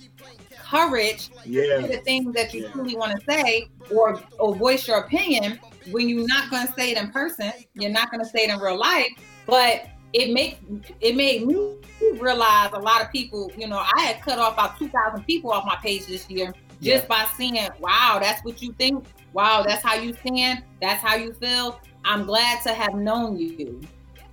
courage 0.58 1.29
yeah. 1.45 1.62
to 1.62 1.81
say 1.84 1.97
the 1.97 2.01
things 2.01 2.34
that 2.34 2.51
you 2.51 2.63
yeah. 2.63 2.71
truly 2.71 2.95
want 2.95 3.12
to 3.19 3.31
say 3.31 3.67
or 3.93 4.19
or 4.39 4.55
voice 4.55 4.88
your 4.88 4.97
opinion 4.97 5.60
when 5.91 6.10
you're 6.10 6.27
not 6.27 6.49
going 6.49 6.65
to 6.65 6.73
say 6.73 6.93
it 6.93 6.97
in 6.97 7.12
person. 7.12 7.51
You're 7.75 7.91
not 7.91 8.10
going 8.10 8.23
to 8.23 8.29
say 8.29 8.45
it 8.45 8.49
in 8.49 8.60
real 8.60 8.79
life, 8.79 9.12
but 9.45 9.86
it 10.13 10.34
makes 10.34 10.58
it 10.99 11.15
made 11.15 11.45
me 11.45 11.75
realize 12.19 12.71
a 12.73 12.79
lot 12.79 13.03
of 13.03 13.12
people. 13.12 13.51
You 13.55 13.67
know, 13.67 13.77
I 13.77 14.01
had 14.01 14.21
cut 14.23 14.39
off 14.39 14.53
about 14.53 14.79
two 14.79 14.89
thousand 14.89 15.25
people 15.25 15.51
off 15.51 15.63
my 15.63 15.75
page 15.75 16.08
this 16.08 16.27
year 16.27 16.51
just 16.81 17.03
yeah. 17.03 17.07
by 17.07 17.25
seeing, 17.38 17.69
wow, 17.79 18.19
that's 18.21 18.43
what 18.43 18.61
you 18.61 18.73
think. 18.73 19.05
Wow, 19.33 19.63
that's 19.65 19.83
how 19.83 19.95
you 19.95 20.13
stand. 20.13 20.63
That's 20.81 21.01
how 21.01 21.15
you 21.15 21.33
feel. 21.33 21.79
I'm 22.03 22.25
glad 22.25 22.61
to 22.63 22.73
have 22.73 22.95
known 22.95 23.38
you. 23.38 23.81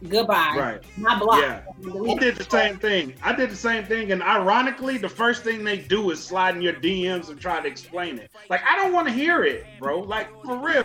Goodbye. 0.08 0.54
Right. 0.56 0.98
My 0.98 1.18
block. 1.18 1.40
Yeah. 1.40 1.62
I 2.10 2.14
did 2.16 2.36
the 2.36 2.46
same 2.48 2.76
thing. 2.78 3.14
I 3.22 3.32
did 3.32 3.50
the 3.50 3.56
same 3.56 3.84
thing. 3.84 4.10
And 4.10 4.22
ironically, 4.22 4.98
the 4.98 5.08
first 5.08 5.44
thing 5.44 5.62
they 5.62 5.78
do 5.78 6.10
is 6.10 6.22
slide 6.22 6.56
in 6.56 6.62
your 6.62 6.74
DMs 6.74 7.30
and 7.30 7.40
try 7.40 7.60
to 7.60 7.68
explain 7.68 8.18
it. 8.18 8.30
Like, 8.50 8.62
I 8.64 8.76
don't 8.76 8.92
want 8.92 9.06
to 9.08 9.14
hear 9.14 9.44
it, 9.44 9.64
bro. 9.78 10.00
Like, 10.00 10.28
for 10.44 10.58
real. 10.58 10.84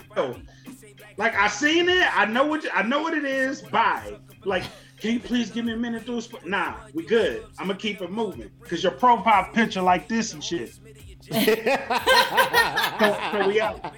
Like, 1.17 1.35
I 1.35 1.47
seen 1.47 1.89
it. 1.89 2.15
I 2.15 2.25
know 2.25 2.45
what 2.45 2.65
I 2.73 2.83
know 2.83 3.01
what 3.01 3.15
it 3.15 3.25
is. 3.25 3.61
Bye. 3.63 4.17
Like, 4.45 4.63
can 4.99 5.13
you 5.13 5.19
please 5.19 5.49
give 5.49 5.65
me 5.65 5.73
a 5.73 5.77
minute 5.77 6.05
to 6.05 6.17
explain? 6.17 6.49
Nah, 6.49 6.75
we 6.93 7.03
good. 7.03 7.45
I'm 7.57 7.67
gonna 7.67 7.79
keep 7.79 8.01
it 8.01 8.11
moving. 8.11 8.51
Cause 8.63 8.83
your 8.83 8.91
profile 8.91 9.51
picture 9.51 9.81
like 9.81 10.07
this 10.07 10.33
and 10.33 10.43
shit. 10.43 10.77
So, 11.31 13.17
so 13.31 13.47
we 13.47 13.59
out. 13.61 13.93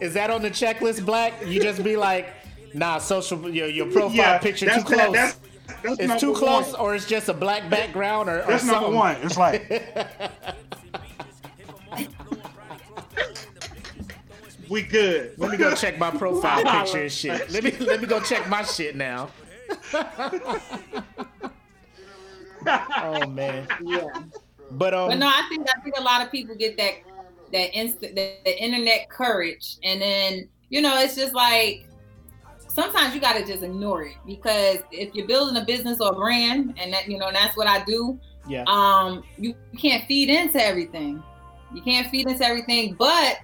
Is 0.00 0.14
that 0.14 0.30
on 0.30 0.42
the 0.42 0.50
checklist, 0.50 1.04
Black? 1.06 1.32
You 1.46 1.60
just 1.62 1.84
be 1.84 1.96
like, 1.96 2.28
nah, 2.74 2.98
social 2.98 3.48
your, 3.48 3.68
your 3.68 3.86
profile 3.86 4.14
yeah, 4.14 4.38
picture 4.38 4.66
too 4.66 4.82
close. 4.82 5.12
That, 5.12 5.12
that's, 5.12 5.38
that's 5.82 6.00
it's 6.00 6.20
too 6.20 6.34
close, 6.34 6.72
one. 6.72 6.80
or 6.80 6.94
it's 6.94 7.06
just 7.06 7.28
a 7.28 7.34
black 7.34 7.70
background, 7.70 8.28
or, 8.28 8.42
or 8.42 8.46
that's 8.46 8.64
something. 8.64 8.82
number 8.82 8.96
one. 8.96 9.16
It's 9.22 9.36
like. 9.36 9.70
we 14.68 14.82
good. 14.82 15.34
Let 15.38 15.50
me 15.50 15.56
go 15.56 15.74
check 15.74 15.98
my 15.98 16.10
profile 16.10 16.64
picture 16.80 17.02
and 17.02 17.12
shit. 17.12 17.50
Let 17.50 17.62
me 17.62 17.70
let 17.78 18.00
me 18.00 18.06
go 18.06 18.20
check 18.20 18.48
my 18.48 18.62
shit 18.62 18.96
now. 18.96 19.30
oh 22.66 23.26
man. 23.28 23.66
Yeah. 23.82 24.06
But 24.72 24.94
um. 24.94 25.08
But 25.10 25.18
no, 25.18 25.26
I 25.26 25.46
think 25.48 25.66
I 25.68 25.80
think 25.80 25.96
a 25.98 26.02
lot 26.02 26.24
of 26.24 26.30
people 26.30 26.54
get 26.54 26.76
that 26.78 26.94
that 27.52 27.74
instant 27.76 28.16
the, 28.16 28.34
the 28.44 28.62
internet 28.62 29.08
courage 29.08 29.76
and 29.84 30.00
then 30.00 30.48
you 30.70 30.80
know 30.80 30.98
it's 30.98 31.14
just 31.14 31.34
like 31.34 31.86
sometimes 32.66 33.14
you 33.14 33.20
got 33.20 33.34
to 33.34 33.44
just 33.44 33.62
ignore 33.62 34.02
it 34.02 34.16
because 34.26 34.78
if 34.90 35.14
you're 35.14 35.26
building 35.26 35.60
a 35.60 35.64
business 35.64 36.00
or 36.00 36.12
a 36.12 36.14
brand 36.14 36.74
and 36.78 36.92
that 36.92 37.06
you 37.06 37.18
know 37.18 37.26
and 37.26 37.36
that's 37.36 37.56
what 37.56 37.66
i 37.66 37.84
do 37.84 38.18
yeah 38.48 38.64
um 38.66 39.22
you 39.36 39.54
can't 39.78 40.04
feed 40.06 40.30
into 40.30 40.62
everything 40.62 41.22
you 41.74 41.82
can't 41.82 42.08
feed 42.08 42.26
into 42.26 42.44
everything 42.44 42.94
but 42.94 43.38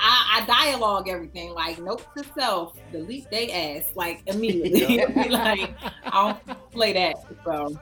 I, 0.00 0.40
I 0.40 0.46
dialogue 0.46 1.08
everything 1.08 1.50
like 1.54 1.80
note 1.80 2.06
to 2.16 2.22
self, 2.32 2.78
delete 2.92 3.28
they 3.32 3.50
ass 3.50 3.84
like 3.96 4.22
immediately. 4.26 5.04
like 5.28 5.74
I 6.04 6.10
don't 6.46 6.70
play 6.70 6.92
that. 6.92 7.16
So 7.44 7.76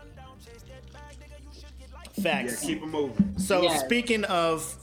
facts. 2.22 2.62
Yeah, 2.62 2.74
keep 2.74 2.82
it 2.82 2.86
moving. 2.86 3.38
So 3.38 3.62
yes. 3.62 3.84
speaking 3.84 4.24
of 4.24 4.76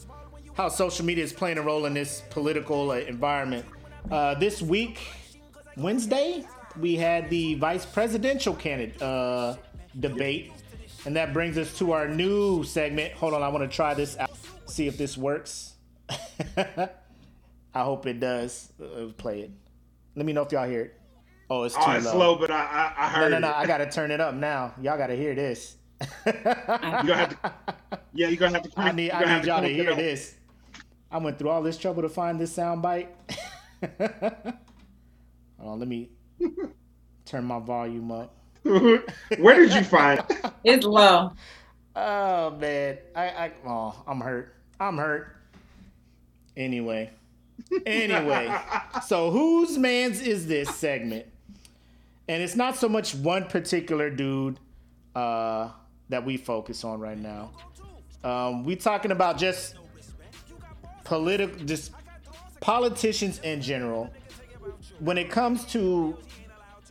how 0.56 0.70
social 0.70 1.06
media 1.06 1.24
is 1.24 1.34
playing 1.34 1.58
a 1.58 1.62
role 1.62 1.86
in 1.86 1.94
this 1.94 2.24
political 2.30 2.92
uh, 2.92 2.96
environment. 2.96 3.66
Uh, 4.12 4.36
this 4.36 4.62
week, 4.62 5.00
Wednesday, 5.78 6.46
we 6.80 6.96
had 6.96 7.30
the 7.30 7.56
vice 7.56 7.86
presidential 7.86 8.54
candidate 8.54 9.02
uh, 9.02 9.56
debate. 10.00 10.52
And 11.06 11.16
that 11.16 11.34
brings 11.34 11.58
us 11.58 11.78
to 11.80 11.92
our 11.92 12.08
new 12.08 12.64
segment. 12.64 13.14
Hold 13.14 13.34
on, 13.34 13.44
I 13.44 13.50
want 13.50 13.70
to 13.70 13.76
try 13.76 13.94
this 13.94 14.18
out, 14.18 14.32
see 14.66 14.88
if 14.88 14.98
this 14.98 15.18
works. 15.18 15.74
I 16.58 17.84
hope 17.84 18.06
it 18.06 18.20
does. 18.20 18.72
Uh, 18.82 19.08
play 19.18 19.42
it. 19.42 19.52
Let 20.16 20.26
me 20.26 20.34
know 20.34 20.44
if 20.44 20.52
y'all 20.52 20.70
hear 20.70 20.82
it. 20.82 21.00
Oh, 21.50 21.64
it's 21.64 21.76
too 21.76 21.82
oh, 21.86 21.92
it's 21.92 22.06
low. 22.06 22.12
slow, 22.12 22.36
but 22.38 22.52
I, 22.52 22.64
I, 22.98 23.06
I 23.06 23.10
heard. 23.10 23.32
No, 23.32 23.40
no, 23.40 23.48
no. 23.48 23.50
It. 23.50 23.58
I 23.58 23.66
gotta 23.66 23.86
turn 23.92 24.12
it 24.12 24.22
up 24.22 24.34
now. 24.34 24.74
Y'all 24.82 24.98
gotta 24.98 25.16
hear 25.16 25.36
this. 25.36 25.76
You 26.26 26.34
gonna 26.34 27.16
have 27.16 27.42
to. 27.42 27.54
Yeah, 28.16 28.28
you're 28.28 28.38
gonna 28.38 28.60
have 28.60 28.64
to. 28.64 28.80
I 28.80 28.92
need, 28.92 29.12
I 29.12 29.38
need 29.38 29.48
y'all 29.48 29.62
to 29.62 29.68
hear 29.68 29.96
this. 29.96 30.36
I 31.12 31.18
went 31.18 31.40
through 31.40 31.50
all 31.50 31.64
this 31.64 31.78
trouble 31.78 32.04
to 32.04 32.10
find 32.10 32.40
this 32.40 32.54
sound 32.54 32.82
bite. 32.82 33.10
Hold 34.00 34.14
on, 35.60 35.80
let 35.80 35.88
me 35.88 36.10
turn 37.26 37.46
my 37.46 37.60
volume 37.60 38.12
up. 38.12 38.36
Where 38.64 39.60
did 39.60 39.74
you 39.74 39.84
find 39.84 40.20
it? 40.30 40.46
It's 40.64 40.86
low. 40.86 41.34
Oh 41.96 42.52
man, 42.52 42.98
I, 43.16 43.24
I 43.30 43.52
oh, 43.66 44.04
I'm 44.08 44.22
hurt. 44.22 44.56
I'm 44.80 44.98
hurt. 44.98 45.36
Anyway, 46.56 47.10
anyway, 47.86 48.56
so 49.06 49.32
whose 49.32 49.78
man's 49.78 50.22
is 50.22 50.48
this 50.48 50.76
segment? 50.76 51.26
And 52.28 52.42
it's 52.42 52.56
not 52.56 52.78
so 52.78 52.88
much 52.88 53.16
one 53.16 53.46
particular 53.46 54.10
dude 54.10 54.60
uh, 55.16 55.70
that 56.14 56.24
we 56.24 56.38
focus 56.38 56.84
on 56.84 57.00
right 57.00 57.18
now. 57.18 57.50
Um, 58.24 58.64
we 58.64 58.76
talking 58.76 59.10
about 59.10 59.36
just 59.40 59.74
political, 61.04 61.58
just 61.66 61.92
politicians 62.60 63.40
in 63.40 63.62
general, 63.62 64.12
when 65.00 65.18
it 65.18 65.32
comes 65.32 65.66
to 65.74 66.16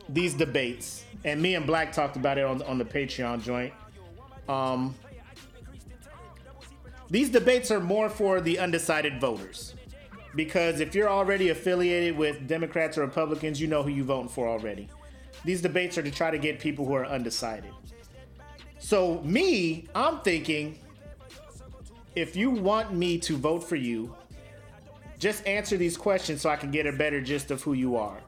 these 0.09 0.33
debates, 0.33 1.05
and 1.23 1.41
me 1.41 1.55
and 1.55 1.65
Black 1.65 1.93
talked 1.93 2.17
about 2.17 2.37
it 2.37 2.43
on 2.43 2.61
on 2.63 2.77
the 2.77 2.83
Patreon 2.83 3.41
joint. 3.41 3.73
Um, 4.49 4.93
these 7.09 7.29
debates 7.29 7.71
are 7.71 7.79
more 7.79 8.09
for 8.09 8.41
the 8.41 8.59
undecided 8.59 9.21
voters 9.21 9.73
because 10.35 10.81
if 10.81 10.93
you're 10.93 11.09
already 11.09 11.47
affiliated 11.47 12.17
with 12.17 12.45
Democrats 12.45 12.97
or 12.97 13.01
Republicans, 13.01 13.61
you 13.61 13.67
know 13.67 13.83
who 13.83 13.89
you're 13.89 14.03
voting 14.03 14.27
for 14.27 14.49
already. 14.49 14.89
These 15.45 15.61
debates 15.61 15.97
are 15.97 16.03
to 16.03 16.11
try 16.11 16.29
to 16.29 16.37
get 16.37 16.59
people 16.59 16.85
who 16.85 16.93
are 16.93 17.05
undecided. 17.05 17.71
So, 18.83 19.21
me, 19.23 19.87
I'm 19.95 20.19
thinking 20.19 20.77
if 22.15 22.35
you 22.35 22.49
want 22.49 22.93
me 22.93 23.17
to 23.19 23.37
vote 23.37 23.63
for 23.63 23.77
you, 23.77 24.13
just 25.17 25.47
answer 25.47 25.77
these 25.77 25.95
questions 25.95 26.41
so 26.41 26.49
I 26.49 26.57
can 26.57 26.69
get 26.69 26.85
a 26.85 26.91
better 26.91 27.21
gist 27.21 27.49
of 27.49 27.63
who 27.63 27.71
you 27.71 27.95
are. 27.95 28.19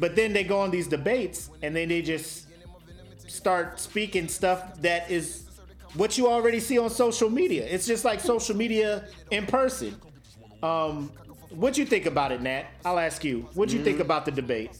But 0.00 0.16
then 0.16 0.32
they 0.32 0.42
go 0.42 0.58
on 0.58 0.72
these 0.72 0.88
debates 0.88 1.50
and 1.62 1.76
then 1.76 1.88
they 1.88 2.02
just 2.02 2.48
start 3.28 3.78
speaking 3.78 4.26
stuff 4.26 4.82
that 4.82 5.08
is 5.12 5.44
what 5.94 6.18
you 6.18 6.26
already 6.26 6.58
see 6.58 6.80
on 6.80 6.90
social 6.90 7.30
media. 7.30 7.64
It's 7.66 7.86
just 7.86 8.04
like 8.04 8.18
social 8.18 8.56
media 8.56 9.06
in 9.30 9.46
person. 9.46 9.94
Um, 10.60 11.12
what 11.50 11.78
you 11.78 11.86
think 11.86 12.06
about 12.06 12.32
it, 12.32 12.42
Nat? 12.42 12.64
I'll 12.84 12.98
ask 12.98 13.22
you. 13.22 13.48
What 13.54 13.70
you 13.70 13.76
mm-hmm. 13.76 13.84
think 13.84 14.00
about 14.00 14.24
the 14.24 14.32
debate? 14.32 14.72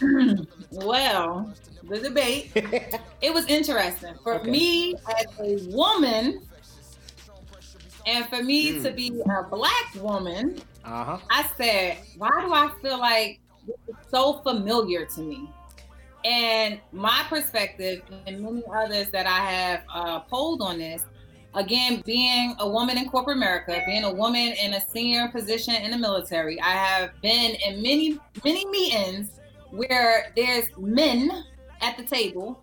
well, 0.72 1.54
the 1.88 2.00
debate 2.00 2.50
it 3.22 3.32
was 3.32 3.46
interesting 3.46 4.14
for 4.22 4.34
okay. 4.34 4.50
me 4.50 4.94
as 5.18 5.26
a 5.40 5.68
woman 5.70 6.40
and 8.06 8.24
for 8.26 8.42
me 8.42 8.74
mm. 8.74 8.82
to 8.84 8.92
be 8.92 9.20
a 9.20 9.42
black 9.42 9.94
woman, 9.96 10.60
uh-huh. 10.84 11.18
I 11.28 11.50
said, 11.56 11.98
why 12.16 12.30
do 12.40 12.54
I 12.54 12.70
feel 12.80 12.98
like 12.98 13.40
this 13.66 13.76
is 13.88 13.96
so 14.10 14.34
familiar 14.44 15.04
to 15.06 15.20
me? 15.20 15.50
And 16.24 16.80
my 16.92 17.24
perspective, 17.28 18.02
and 18.26 18.40
many 18.40 18.62
others 18.72 19.10
that 19.10 19.26
I 19.26 19.38
have 19.38 19.82
uh, 19.92 20.20
polled 20.20 20.62
on 20.62 20.78
this, 20.78 21.04
again, 21.54 22.02
being 22.06 22.54
a 22.60 22.68
woman 22.68 22.96
in 22.96 23.08
corporate 23.08 23.36
America, 23.36 23.82
being 23.86 24.04
a 24.04 24.12
woman 24.12 24.54
in 24.62 24.74
a 24.74 24.80
senior 24.80 25.28
position 25.28 25.74
in 25.74 25.90
the 25.90 25.98
military, 25.98 26.60
I 26.60 26.70
have 26.70 27.10
been 27.22 27.56
in 27.66 27.82
many, 27.82 28.20
many 28.44 28.66
meetings 28.66 29.40
where 29.70 30.32
there's 30.36 30.66
men 30.78 31.44
at 31.80 31.96
the 31.96 32.04
table 32.04 32.62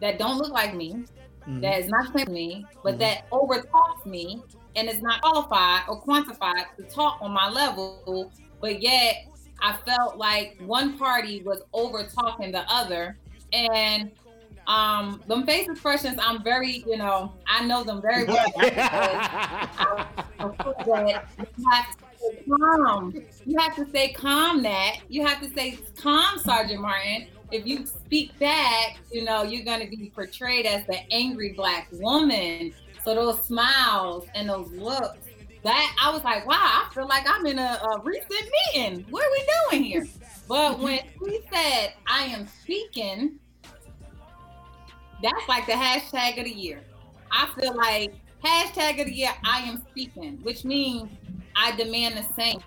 that 0.00 0.18
don't 0.18 0.38
look 0.38 0.52
like 0.52 0.74
me, 0.74 0.92
mm-hmm. 0.92 1.60
that 1.60 1.78
is 1.78 1.88
not 1.88 2.14
like 2.14 2.28
me, 2.28 2.64
but 2.82 2.92
mm-hmm. 2.92 3.00
that 3.00 3.30
overtalks 3.30 4.06
me 4.06 4.42
and 4.76 4.88
is 4.88 5.02
not 5.02 5.20
qualified 5.22 5.82
or 5.88 6.02
quantified 6.02 6.64
to 6.76 6.82
talk 6.84 7.18
on 7.20 7.32
my 7.32 7.48
level, 7.48 8.32
but 8.60 8.80
yet 8.80 9.26
I 9.60 9.76
felt 9.84 10.16
like 10.16 10.56
one 10.60 10.98
party 10.98 11.42
was 11.42 11.62
over 11.72 12.04
talking 12.04 12.52
the 12.52 12.64
other. 12.72 13.18
And 13.52 14.12
um 14.66 15.22
them 15.26 15.46
face 15.46 15.68
expressions, 15.68 16.18
I'm 16.22 16.44
very, 16.44 16.84
you 16.86 16.96
know, 16.96 17.32
I 17.46 17.64
know 17.64 17.82
them 17.82 18.02
very 18.02 18.24
well. 18.24 18.46
I, 18.58 19.68
I 20.38 20.44
you 21.56 21.68
have 21.70 21.86
to 21.86 22.04
stay 22.18 22.44
calm. 22.48 23.14
You 23.46 23.58
have 23.58 23.76
to 23.76 23.88
stay 23.88 24.12
calm, 24.12 24.62
Nat. 24.62 24.98
You 25.08 25.26
have 25.26 25.40
to 25.40 25.48
stay 25.48 25.78
calm, 25.96 26.38
Sergeant 26.38 26.80
Martin. 26.80 27.28
If 27.50 27.66
you 27.66 27.86
speak 27.86 28.38
back, 28.38 28.98
you 29.10 29.24
know, 29.24 29.42
you're 29.42 29.64
gonna 29.64 29.88
be 29.88 30.12
portrayed 30.14 30.66
as 30.66 30.86
the 30.86 30.98
angry 31.12 31.52
black 31.52 31.88
woman. 31.92 32.74
So 33.04 33.14
those 33.14 33.42
smiles 33.42 34.26
and 34.34 34.48
those 34.48 34.70
looks, 34.72 35.18
that 35.62 35.96
I 36.00 36.10
was 36.12 36.22
like, 36.24 36.46
wow, 36.46 36.56
I 36.56 36.90
feel 36.94 37.08
like 37.08 37.24
I'm 37.28 37.46
in 37.46 37.58
a, 37.58 37.80
a 37.92 38.00
recent 38.02 38.44
meeting. 38.74 39.06
What 39.10 39.24
are 39.24 39.30
we 39.30 39.46
doing 39.70 39.84
here? 39.84 40.06
But 40.46 40.74
mm-hmm. 40.74 40.82
when 40.82 41.00
he 41.30 41.40
said, 41.52 41.94
I 42.06 42.24
am 42.24 42.46
speaking, 42.62 43.38
that's 45.22 45.48
like 45.48 45.66
the 45.66 45.72
hashtag 45.72 46.38
of 46.38 46.44
the 46.44 46.52
year. 46.52 46.82
I 47.30 47.48
feel 47.58 47.74
like 47.74 48.14
hashtag 48.44 49.00
of 49.00 49.06
the 49.06 49.14
year, 49.14 49.32
I 49.44 49.60
am 49.60 49.82
speaking, 49.90 50.38
which 50.42 50.64
means 50.64 51.10
I 51.56 51.74
demand 51.76 52.16
the 52.16 52.34
same 52.34 52.60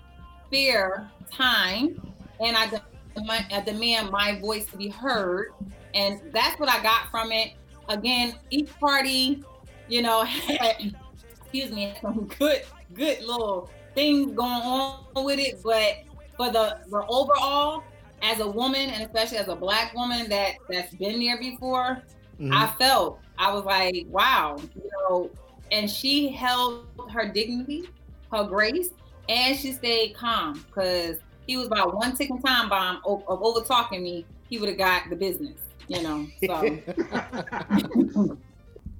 fair 0.50 1.10
time 1.30 2.00
and 2.40 2.56
I, 2.56 2.66
demand, 2.66 2.84
Demand 3.14 4.10
my 4.10 4.38
voice 4.40 4.66
to 4.66 4.76
be 4.76 4.88
heard. 4.88 5.52
And 5.94 6.20
that's 6.32 6.58
what 6.58 6.68
I 6.68 6.82
got 6.82 7.10
from 7.10 7.32
it. 7.32 7.52
Again, 7.88 8.34
each 8.50 8.68
party, 8.78 9.42
you 9.88 10.02
know, 10.02 10.22
had, 10.24 10.94
excuse 11.40 11.70
me, 11.70 11.94
some 12.00 12.28
good, 12.38 12.62
good 12.94 13.20
little 13.20 13.70
things 13.94 14.32
going 14.32 14.50
on 14.50 15.24
with 15.24 15.38
it. 15.38 15.60
But 15.62 16.04
for 16.36 16.50
the, 16.50 16.78
the 16.88 17.04
overall, 17.08 17.82
as 18.22 18.40
a 18.40 18.48
woman 18.48 18.88
and 18.90 19.02
especially 19.02 19.38
as 19.38 19.48
a 19.48 19.56
black 19.56 19.94
woman 19.94 20.28
that 20.28 20.54
that's 20.68 20.94
been 20.94 21.20
there 21.20 21.38
before, 21.38 22.02
mm-hmm. 22.40 22.52
I 22.52 22.68
felt 22.78 23.18
I 23.38 23.52
was 23.52 23.64
like, 23.64 24.06
wow, 24.08 24.56
you 24.76 24.90
know, 24.92 25.30
and 25.72 25.90
she 25.90 26.28
held 26.28 26.86
her 27.12 27.26
dignity, 27.26 27.88
her 28.32 28.44
grace, 28.44 28.90
and 29.28 29.58
she 29.58 29.72
stayed 29.72 30.14
calm 30.14 30.64
because 30.66 31.16
he 31.46 31.56
was 31.56 31.66
about 31.66 31.94
one 31.94 32.16
ticking 32.16 32.40
time 32.40 32.68
bomb 32.68 33.00
of, 33.04 33.22
of 33.28 33.42
over 33.42 33.64
talking 33.64 34.02
me. 34.02 34.24
He 34.48 34.58
would 34.58 34.68
have 34.68 34.78
got 34.78 35.08
the 35.10 35.16
business, 35.16 35.56
you 35.88 36.02
know. 36.02 36.26
So. 36.44 36.78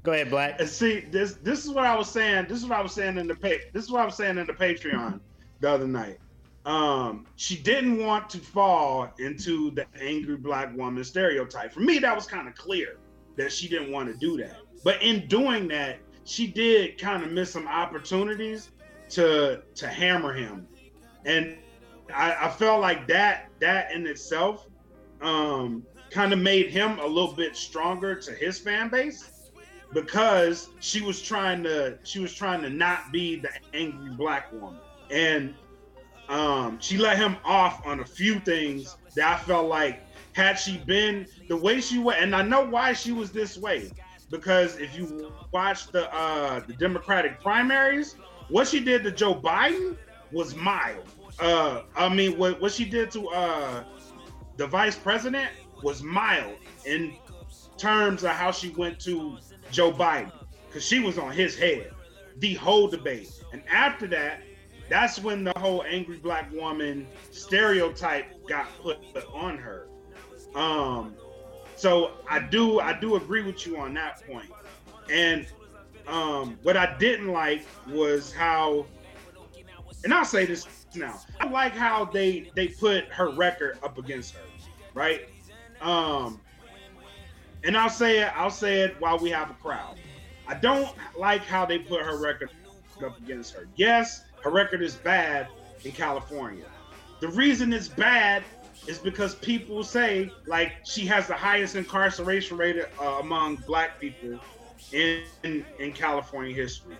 Go 0.02 0.12
ahead, 0.12 0.30
Black. 0.30 0.58
And 0.58 0.68
see, 0.68 1.00
this 1.10 1.34
this 1.34 1.64
is 1.64 1.70
what 1.70 1.84
I 1.84 1.94
was 1.96 2.10
saying. 2.10 2.46
This 2.48 2.58
is 2.58 2.66
what 2.66 2.78
I 2.78 2.82
was 2.82 2.92
saying 2.92 3.18
in 3.18 3.28
the 3.28 3.34
pay. 3.34 3.60
This 3.72 3.84
is 3.84 3.90
what 3.90 4.02
I 4.02 4.04
was 4.04 4.16
saying 4.16 4.38
in 4.38 4.46
the 4.46 4.52
Patreon 4.52 5.20
the 5.60 5.70
other 5.70 5.86
night. 5.86 6.18
Um, 6.64 7.26
she 7.36 7.56
didn't 7.56 8.04
want 8.04 8.30
to 8.30 8.38
fall 8.38 9.12
into 9.18 9.70
the 9.72 9.86
angry 10.00 10.36
black 10.36 10.76
woman 10.76 11.02
stereotype. 11.04 11.72
For 11.72 11.80
me, 11.80 11.98
that 12.00 12.14
was 12.14 12.26
kind 12.26 12.48
of 12.48 12.54
clear 12.54 12.98
that 13.36 13.52
she 13.52 13.68
didn't 13.68 13.92
want 13.92 14.08
to 14.08 14.14
do 14.14 14.36
that. 14.38 14.58
But 14.84 15.02
in 15.02 15.26
doing 15.28 15.68
that, 15.68 15.98
she 16.24 16.46
did 16.46 17.00
kind 17.00 17.22
of 17.22 17.32
miss 17.32 17.52
some 17.52 17.68
opportunities 17.68 18.70
to 19.10 19.62
to 19.74 19.86
hammer 19.86 20.32
him, 20.32 20.66
and 21.24 21.56
I, 22.14 22.46
I 22.46 22.50
felt 22.50 22.80
like 22.80 23.06
that 23.08 23.48
that 23.60 23.92
in 23.92 24.06
itself 24.06 24.68
um, 25.20 25.84
kind 26.10 26.32
of 26.32 26.38
made 26.38 26.68
him 26.68 26.98
a 26.98 27.06
little 27.06 27.32
bit 27.32 27.56
stronger 27.56 28.14
to 28.16 28.32
his 28.32 28.58
fan 28.58 28.88
base 28.88 29.50
because 29.92 30.68
she 30.80 31.00
was 31.00 31.20
trying 31.20 31.62
to 31.64 31.98
she 32.02 32.18
was 32.18 32.34
trying 32.34 32.62
to 32.62 32.70
not 32.70 33.12
be 33.12 33.36
the 33.36 33.50
angry 33.74 34.10
black 34.10 34.52
woman 34.52 34.80
and 35.10 35.54
um, 36.28 36.78
she 36.80 36.96
let 36.96 37.18
him 37.18 37.36
off 37.44 37.86
on 37.86 38.00
a 38.00 38.04
few 38.04 38.40
things 38.40 38.96
that 39.14 39.40
I 39.40 39.44
felt 39.44 39.68
like 39.68 40.02
had 40.32 40.54
she 40.54 40.78
been 40.78 41.26
the 41.48 41.56
way 41.56 41.80
she 41.80 41.98
was, 41.98 42.16
and 42.18 42.34
I 42.34 42.40
know 42.40 42.64
why 42.64 42.94
she 42.94 43.12
was 43.12 43.30
this 43.32 43.58
way 43.58 43.90
because 44.30 44.78
if 44.78 44.96
you 44.96 45.30
watch 45.52 45.88
the 45.88 46.12
uh, 46.12 46.60
the 46.66 46.72
Democratic 46.72 47.40
primaries, 47.40 48.16
what 48.48 48.66
she 48.66 48.80
did 48.80 49.04
to 49.04 49.12
Joe 49.12 49.34
Biden 49.34 49.96
was 50.32 50.56
mild. 50.56 51.06
Uh, 51.38 51.82
I 51.96 52.08
mean, 52.08 52.38
what 52.38 52.60
what 52.60 52.72
she 52.72 52.84
did 52.84 53.10
to 53.12 53.28
uh, 53.28 53.84
the 54.56 54.66
vice 54.66 54.96
president 54.96 55.50
was 55.82 56.02
mild 56.02 56.56
in 56.84 57.14
terms 57.76 58.22
of 58.22 58.30
how 58.30 58.52
she 58.52 58.70
went 58.70 59.00
to 59.00 59.38
Joe 59.70 59.92
Biden 59.92 60.32
because 60.68 60.84
she 60.84 61.00
was 61.00 61.18
on 61.18 61.32
his 61.32 61.56
head 61.56 61.92
the 62.38 62.54
whole 62.54 62.88
debate. 62.88 63.30
And 63.52 63.62
after 63.70 64.06
that, 64.08 64.42
that's 64.88 65.18
when 65.20 65.44
the 65.44 65.52
whole 65.58 65.84
angry 65.84 66.18
black 66.18 66.52
woman 66.52 67.06
stereotype 67.30 68.46
got 68.46 68.68
put 68.80 68.98
on 69.32 69.56
her. 69.58 69.88
Um, 70.54 71.14
so 71.76 72.12
I 72.28 72.40
do 72.40 72.80
I 72.80 72.98
do 72.98 73.16
agree 73.16 73.42
with 73.42 73.66
you 73.66 73.78
on 73.78 73.94
that 73.94 74.26
point. 74.26 74.50
And 75.10 75.46
um, 76.06 76.58
what 76.62 76.76
I 76.76 76.96
didn't 76.98 77.28
like 77.28 77.64
was 77.88 78.32
how, 78.32 78.86
and 80.04 80.12
I'll 80.12 80.24
say 80.24 80.46
this 80.46 80.66
now, 80.94 81.20
I 81.40 81.48
like 81.48 81.74
how 81.74 82.04
they 82.04 82.50
they 82.54 82.68
put 82.68 83.04
her 83.06 83.30
record 83.30 83.78
up 83.82 83.98
against 83.98 84.34
her, 84.34 84.42
right? 84.94 85.28
Um, 85.80 86.40
and 87.64 87.76
I'll 87.76 87.90
say 87.90 88.20
it 88.20 88.32
I'll 88.36 88.50
say 88.50 88.80
it 88.80 88.96
while 89.00 89.18
we 89.18 89.30
have 89.30 89.50
a 89.50 89.54
crowd. 89.54 89.96
I 90.46 90.54
don't 90.54 90.90
like 91.16 91.42
how 91.42 91.64
they 91.64 91.78
put 91.78 92.02
her 92.02 92.18
record 92.18 92.50
up 93.04 93.18
against 93.18 93.54
her. 93.54 93.68
Yes, 93.76 94.24
her 94.42 94.50
record 94.50 94.82
is 94.82 94.96
bad 94.96 95.48
in 95.84 95.92
California. 95.92 96.66
The 97.20 97.28
reason 97.28 97.72
it's 97.72 97.88
bad 97.88 98.42
is 98.86 98.98
because 98.98 99.36
people 99.36 99.84
say 99.84 100.30
like 100.46 100.72
she 100.84 101.06
has 101.06 101.26
the 101.26 101.34
highest 101.34 101.76
incarceration 101.76 102.56
rate 102.56 102.84
uh, 103.00 103.04
among 103.04 103.56
black 103.66 104.00
people 104.00 104.38
in, 104.92 105.22
in 105.44 105.64
in 105.78 105.92
California 105.92 106.54
history. 106.54 106.96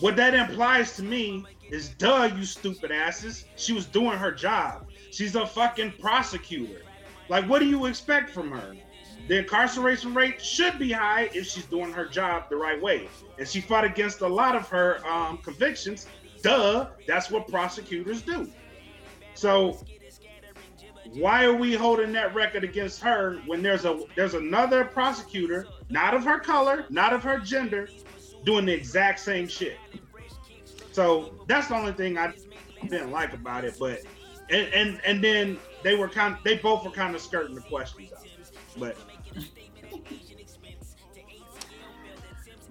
What 0.00 0.16
that 0.16 0.34
implies 0.34 0.96
to 0.96 1.02
me 1.02 1.44
is, 1.70 1.90
duh, 1.90 2.30
you 2.36 2.44
stupid 2.44 2.90
asses. 2.90 3.44
She 3.56 3.72
was 3.72 3.86
doing 3.86 4.16
her 4.18 4.32
job. 4.32 4.86
She's 5.10 5.34
a 5.34 5.46
fucking 5.46 5.94
prosecutor. 5.98 6.82
Like, 7.28 7.48
what 7.48 7.58
do 7.58 7.66
you 7.66 7.86
expect 7.86 8.30
from 8.30 8.50
her? 8.50 8.76
The 9.28 9.38
incarceration 9.38 10.14
rate 10.14 10.40
should 10.40 10.78
be 10.78 10.92
high 10.92 11.30
if 11.34 11.46
she's 11.46 11.64
doing 11.64 11.92
her 11.92 12.06
job 12.06 12.44
the 12.48 12.56
right 12.56 12.80
way. 12.80 13.08
And 13.38 13.48
she 13.48 13.60
fought 13.60 13.84
against 13.84 14.20
a 14.20 14.28
lot 14.28 14.54
of 14.54 14.68
her 14.68 15.04
um, 15.06 15.38
convictions. 15.38 16.06
Duh, 16.42 16.86
that's 17.08 17.30
what 17.30 17.48
prosecutors 17.48 18.22
do. 18.22 18.48
So 19.34 19.80
why 21.12 21.44
are 21.44 21.54
we 21.54 21.74
holding 21.74 22.12
that 22.12 22.34
record 22.34 22.62
against 22.62 23.00
her 23.00 23.40
when 23.46 23.62
there's 23.62 23.84
a 23.84 24.04
there's 24.14 24.34
another 24.34 24.84
prosecutor, 24.84 25.66
not 25.88 26.14
of 26.14 26.24
her 26.24 26.38
color, 26.38 26.84
not 26.88 27.12
of 27.12 27.22
her 27.22 27.38
gender, 27.38 27.88
doing 28.44 28.66
the 28.66 28.72
exact 28.72 29.20
same 29.20 29.48
shit? 29.48 29.76
So 30.96 31.30
that's 31.46 31.68
the 31.68 31.74
only 31.74 31.92
thing 31.92 32.16
I 32.16 32.32
didn't 32.88 33.10
like 33.10 33.34
about 33.34 33.64
it. 33.64 33.76
But 33.78 34.00
and 34.48 34.66
and, 34.72 35.00
and 35.04 35.22
then 35.22 35.58
they 35.82 35.94
were 35.94 36.08
kind 36.08 36.34
of, 36.34 36.42
they 36.42 36.56
both 36.56 36.86
were 36.86 36.90
kind 36.90 37.14
of 37.14 37.20
skirting 37.20 37.54
the 37.54 37.60
questions 37.60 38.14
out. 38.14 38.26
But 38.78 38.96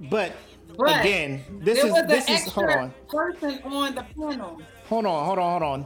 but 0.09 0.33
Right. 0.77 1.05
Again, 1.05 1.45
this 1.59 1.81
there 1.81 1.87
is 1.87 2.25
this 2.27 2.29
is 2.29 2.51
hold 2.51 2.69
on. 2.69 2.93
Person 3.07 3.59
on 3.63 3.95
the 3.95 4.01
panel. 4.01 4.61
Hold 4.89 5.05
on, 5.05 5.25
hold 5.25 5.39
on, 5.39 5.61
hold 5.61 5.63
on. 5.63 5.85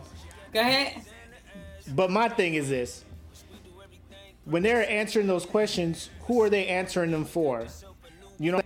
Go 0.51 0.61
ahead. 0.61 1.03
But 1.89 2.09
my 2.09 2.27
thing 2.29 2.55
is 2.55 2.69
this: 2.69 3.03
when 4.45 4.63
they're 4.63 4.89
answering 4.89 5.27
those 5.27 5.45
questions, 5.45 6.09
who 6.21 6.41
are 6.41 6.49
they 6.49 6.65
answering 6.67 7.11
them 7.11 7.25
for? 7.25 7.67
You 8.39 8.53
know, 8.53 8.61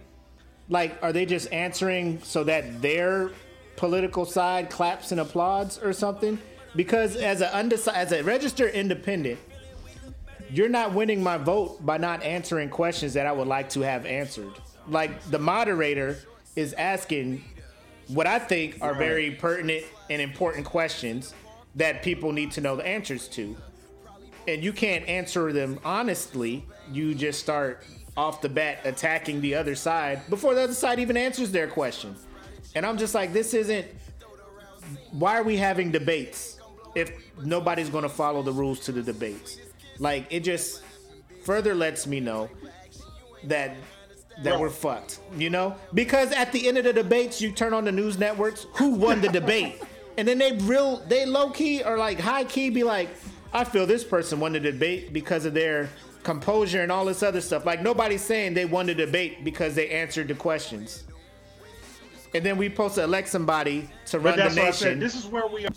like 0.70 0.98
are 1.02 1.12
they 1.12 1.26
just 1.26 1.52
answering 1.52 2.22
so 2.24 2.46
that 2.46 2.82
their 2.82 3.32
political 3.76 4.26
side 4.26 4.70
claps 4.70 5.12
and 5.12 5.22
applauds 5.22 5.78
or 5.78 5.94
something? 5.94 6.40
Because 6.76 7.16
as 7.16 7.42
a 7.42 7.54
undecided, 7.56 8.00
as 8.00 8.12
a 8.12 8.24
registered 8.24 8.74
independent, 8.74 9.40
you're 10.50 10.70
not 10.70 10.94
winning 10.94 11.22
my 11.22 11.38
vote 11.38 11.86
by 11.86 11.98
not 11.98 12.24
answering 12.24 12.70
questions 12.70 13.14
that 13.14 13.26
I 13.26 13.32
would 13.32 13.48
like 13.48 13.70
to 13.72 13.82
have 13.82 14.06
answered 14.06 14.54
like 14.88 15.24
the 15.30 15.40
moderator 15.40 16.18
is 16.56 16.74
asking 16.74 17.44
what 18.08 18.28
I 18.28 18.40
think 18.40 18.78
are 18.82 18.94
very 18.94 19.32
pertinent 19.32 19.86
and 20.10 20.22
important 20.22 20.66
questions 20.66 21.34
that 21.76 22.04
people 22.04 22.32
need 22.32 22.52
to 22.52 22.62
know 22.62 22.76
the 22.76 22.86
answers 22.86 23.28
to. 23.30 23.56
And 24.48 24.64
you 24.64 24.74
can't 24.74 25.08
answer 25.08 25.54
them 25.54 25.80
honestly. 25.86 26.66
You 26.92 27.16
just 27.16 27.40
start 27.40 27.86
off 28.16 28.42
the 28.42 28.50
bat 28.50 28.80
attacking 28.84 29.42
the 29.42 29.56
other 29.56 29.74
side 29.74 30.22
before 30.30 30.54
the 30.54 30.62
other 30.62 30.74
side 30.74 31.00
even 31.00 31.18
answers 31.18 31.52
their 31.52 31.68
question. 31.68 32.16
And 32.76 32.86
I'm 32.86 32.98
just 32.98 33.14
like, 33.14 33.34
this 33.34 33.54
isn't. 33.54 33.88
Why 35.12 35.38
are 35.38 35.44
we 35.44 35.58
having 35.58 35.92
debates 35.92 36.60
if 36.96 37.12
nobody's 37.42 37.90
going 37.90 38.04
to 38.04 38.10
follow 38.10 38.42
the 38.42 38.52
rules 38.52 38.80
to 38.82 38.92
the 38.92 39.02
debates? 39.02 39.58
Like, 40.00 40.28
it 40.30 40.42
just 40.42 40.84
further 41.44 41.74
lets 41.76 42.08
me 42.08 42.20
know 42.20 42.50
that 43.46 43.76
that 44.42 44.60
we're 44.60 44.70
fucked, 44.70 45.20
you 45.38 45.50
know? 45.50 45.76
Because 45.94 46.32
at 46.32 46.52
the 46.52 46.68
end 46.68 46.78
of 46.80 46.84
the 46.84 46.94
debates, 46.94 47.40
you 47.40 47.52
turn 47.52 47.74
on 47.74 47.86
the 47.86 47.92
news 47.92 48.18
networks, 48.18 48.66
who 48.74 48.96
won 48.96 49.22
the 49.22 49.30
debate? 49.30 49.82
And 50.16 50.28
then 50.28 50.38
they 50.38 50.52
real 50.52 50.98
they 51.08 51.26
low 51.26 51.50
key 51.50 51.84
or 51.84 51.98
like 51.98 52.20
high 52.20 52.44
key 52.44 52.70
be 52.70 52.84
like, 52.84 53.10
I 53.52 53.64
feel 53.64 53.88
this 53.88 54.04
person 54.04 54.40
won 54.40 54.54
the 54.54 54.60
debate 54.60 55.12
because 55.12 55.44
of 55.46 55.56
their 55.56 55.90
composure 56.22 56.84
and 56.84 56.92
all 56.92 57.06
this 57.06 57.24
other 57.24 57.42
stuff. 57.42 57.66
Like 57.66 57.82
nobody's 57.82 58.22
saying 58.22 58.54
they 58.54 58.66
won 58.66 58.86
the 58.86 58.94
debate 58.94 59.44
because 59.44 59.74
they 59.74 59.90
answered 59.90 60.28
the 60.28 60.36
questions. 60.36 61.04
And 62.34 62.46
then 62.46 62.58
we 62.58 62.70
supposed 62.70 62.96
to 62.96 63.04
elect 63.04 63.30
somebody 63.30 63.90
to 64.08 64.20
run 64.20 64.38
the 64.38 64.50
nation. 64.50 65.00
This 65.00 65.16
is 65.16 65.26
where 65.26 65.48
we 65.48 65.66
are. 65.66 65.72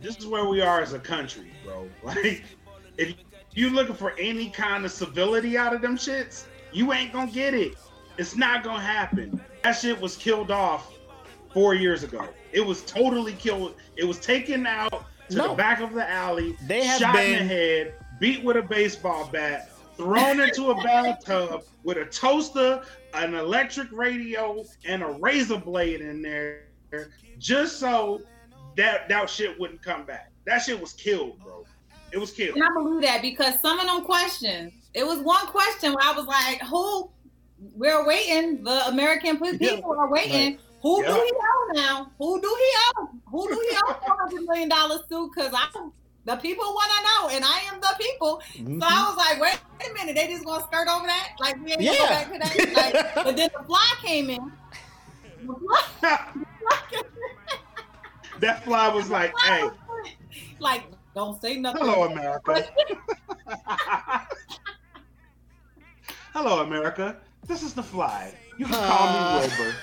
This 0.00 0.18
is 0.18 0.26
where 0.26 0.44
we 0.46 0.60
are 0.60 0.80
as 0.80 0.92
a 0.92 0.98
country, 0.98 1.50
bro. 1.64 1.88
Like 2.02 2.44
if 2.98 3.14
you 3.52 3.70
looking 3.70 3.94
for 3.94 4.12
any 4.18 4.50
kind 4.50 4.84
of 4.84 4.92
civility 4.92 5.56
out 5.56 5.74
of 5.74 5.80
them 5.80 5.96
shits, 5.96 6.44
you 6.72 6.92
ain't 6.92 7.12
gonna 7.12 7.30
get 7.30 7.54
it. 7.54 7.74
It's 8.18 8.36
not 8.36 8.62
gonna 8.62 8.82
happen. 8.82 9.40
That 9.62 9.72
shit 9.72 10.00
was 10.00 10.16
killed 10.16 10.50
off 10.50 10.92
four 11.52 11.74
years 11.74 12.02
ago. 12.02 12.28
It 12.52 12.60
was 12.60 12.82
totally 12.82 13.32
killed. 13.32 13.74
It 13.96 14.04
was 14.04 14.18
taken 14.18 14.66
out 14.66 15.04
to 15.30 15.36
no. 15.36 15.48
the 15.48 15.54
back 15.54 15.80
of 15.80 15.92
the 15.92 16.08
alley, 16.08 16.56
they 16.66 16.84
have 16.84 17.00
shot 17.00 17.14
been... 17.14 17.40
in 17.40 17.48
the 17.48 17.54
head, 17.54 17.94
beat 18.20 18.44
with 18.44 18.56
a 18.56 18.62
baseball 18.62 19.28
bat, 19.32 19.70
thrown 19.96 20.40
into 20.40 20.70
a 20.70 20.74
bathtub 20.82 21.64
with 21.82 21.96
a 21.96 22.04
toaster, 22.06 22.82
an 23.14 23.34
electric 23.34 23.90
radio, 23.92 24.64
and 24.86 25.02
a 25.02 25.08
razor 25.20 25.58
blade 25.58 26.00
in 26.00 26.22
there, 26.22 26.64
just 27.38 27.78
so 27.78 28.20
that 28.76 29.08
that 29.08 29.30
shit 29.30 29.58
wouldn't 29.58 29.82
come 29.82 30.04
back. 30.04 30.30
That 30.46 30.58
shit 30.58 30.80
was 30.80 30.92
killed, 30.92 31.38
bro. 31.40 31.64
It 32.12 32.18
was 32.18 32.30
killed. 32.30 32.56
And 32.56 32.64
I 32.64 32.72
believe 32.74 33.02
that 33.02 33.22
because 33.22 33.60
some 33.60 33.80
of 33.80 33.86
them 33.86 34.04
questions, 34.04 34.72
it 34.94 35.04
was 35.04 35.18
one 35.20 35.46
question 35.46 35.92
where 35.92 36.04
I 36.04 36.12
was 36.12 36.26
like, 36.26 36.60
who? 36.62 37.10
We're 37.74 38.06
waiting. 38.06 38.62
The 38.62 38.88
American 38.88 39.38
people 39.58 39.60
yeah. 39.60 39.80
are 40.02 40.10
waiting. 40.10 40.52
Right. 40.52 40.60
Who 40.82 41.02
do 41.02 41.12
he 41.12 41.32
owe 41.32 41.70
now? 41.74 42.10
Who 42.18 42.40
do 42.42 42.56
he 42.58 42.76
owe? 42.96 43.08
Who 43.30 43.48
do 43.48 43.68
he 43.70 43.76
owe 43.86 43.94
four 43.94 44.16
hundred 44.20 44.42
million 44.44 44.68
dollars 44.68 45.00
to? 45.08 45.30
Because 45.34 45.50
I, 45.54 45.66
the 46.24 46.36
people 46.36 46.64
want 46.64 46.90
to 46.90 47.02
know, 47.02 47.28
and 47.36 47.44
I 47.44 47.58
am 47.72 47.80
the 47.80 47.94
people. 48.00 48.40
Mm-hmm. 48.54 48.80
So 48.80 48.86
I 48.88 49.08
was 49.08 49.16
like, 49.16 49.40
wait 49.40 49.60
a 49.90 49.92
minute, 49.92 50.14
they 50.16 50.26
just 50.26 50.44
gonna 50.44 50.64
skirt 50.64 50.88
over 50.88 51.06
that? 51.06 51.34
Like 51.38 51.62
we 51.62 51.70
ain't 51.72 51.82
yeah. 51.82 51.92
go 51.92 52.08
back 52.08 52.32
to 52.32 52.38
that? 52.38 52.56
Like, 52.74 53.14
but 53.24 53.36
then 53.36 53.50
the 53.56 53.62
fly 53.64 53.94
came 54.02 54.30
in. 54.30 54.50
that 58.40 58.64
fly 58.64 58.88
was 58.88 59.10
like, 59.10 59.32
hey, 59.44 59.68
like 60.58 60.84
don't 61.14 61.38
say 61.40 61.58
nothing. 61.58 61.84
Hello, 61.84 62.02
America. 62.04 62.66
Hello, 66.32 66.62
America. 66.62 67.18
This 67.46 67.62
is 67.62 67.74
the 67.74 67.82
fly. 67.82 68.32
You 68.58 68.64
can 68.64 68.74
call 68.74 69.12
me 69.12 69.18
Wilbur 69.46 69.74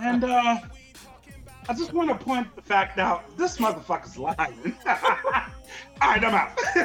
and 0.00 0.24
uh, 0.24 0.56
I 1.68 1.74
just 1.74 1.92
want 1.92 2.08
to 2.08 2.16
point 2.16 2.54
the 2.56 2.62
fact 2.62 2.98
out 2.98 3.36
this 3.36 3.58
motherfucker's 3.58 4.16
lying. 4.18 4.74
All 4.86 6.10
right, 6.10 6.24
I'm 6.24 6.34
out. 6.34 6.58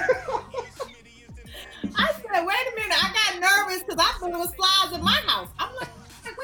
I 1.97 2.11
said, 2.11 2.45
wait 2.45 2.67
a 2.71 2.75
minute, 2.75 2.97
I 3.03 3.13
got 3.13 3.39
nervous 3.39 3.83
because 3.83 3.99
I 3.99 4.11
thought 4.19 4.31
it 4.31 4.37
was 4.37 4.53
flies 4.55 4.97
in 4.97 5.03
my 5.03 5.19
house. 5.25 5.49
I'm 5.59 5.73
like, 5.75 5.89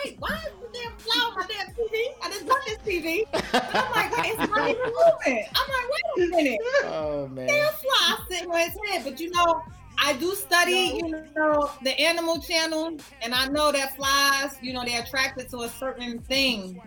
wait, 0.04 0.16
why 0.20 0.30
is 0.30 0.54
the 0.62 0.68
damn 0.74 0.96
fly 0.98 1.28
on 1.28 1.36
my 1.36 1.46
damn 1.48 1.68
TV? 1.76 1.94
I 2.24 2.30
just 2.30 2.48
got 2.48 2.60
this 2.66 2.78
TV. 2.80 3.24
And 3.34 3.44
I'm 3.76 3.92
like, 3.92 4.18
wait, 4.18 4.32
it's 4.32 4.50
not 4.50 4.70
even 4.70 4.82
moving. 4.82 5.46
I'm 5.56 5.68
like, 5.70 5.88
wait 5.92 6.26
a 6.26 6.28
minute. 6.30 6.60
Oh 6.86 7.28
man. 7.28 7.48
Damn 7.48 7.74
fly 7.74 8.18
sitting 8.30 8.50
on 8.50 8.60
his 8.60 8.78
head. 8.90 9.04
But 9.04 9.20
you 9.20 9.32
know, 9.32 9.64
I 9.98 10.14
do 10.14 10.34
study, 10.34 11.00
you 11.04 11.24
know, 11.36 11.72
the 11.84 12.00
animal 12.00 12.40
channel, 12.42 12.98
and 13.22 13.34
I 13.34 13.48
know 13.48 13.72
that 13.72 13.96
flies, 13.96 14.58
you 14.62 14.74
know, 14.74 14.84
they're 14.84 15.04
attracted 15.04 15.50
to 15.50 15.60
a 15.60 15.70
certain 15.70 16.20
thing. 16.20 16.82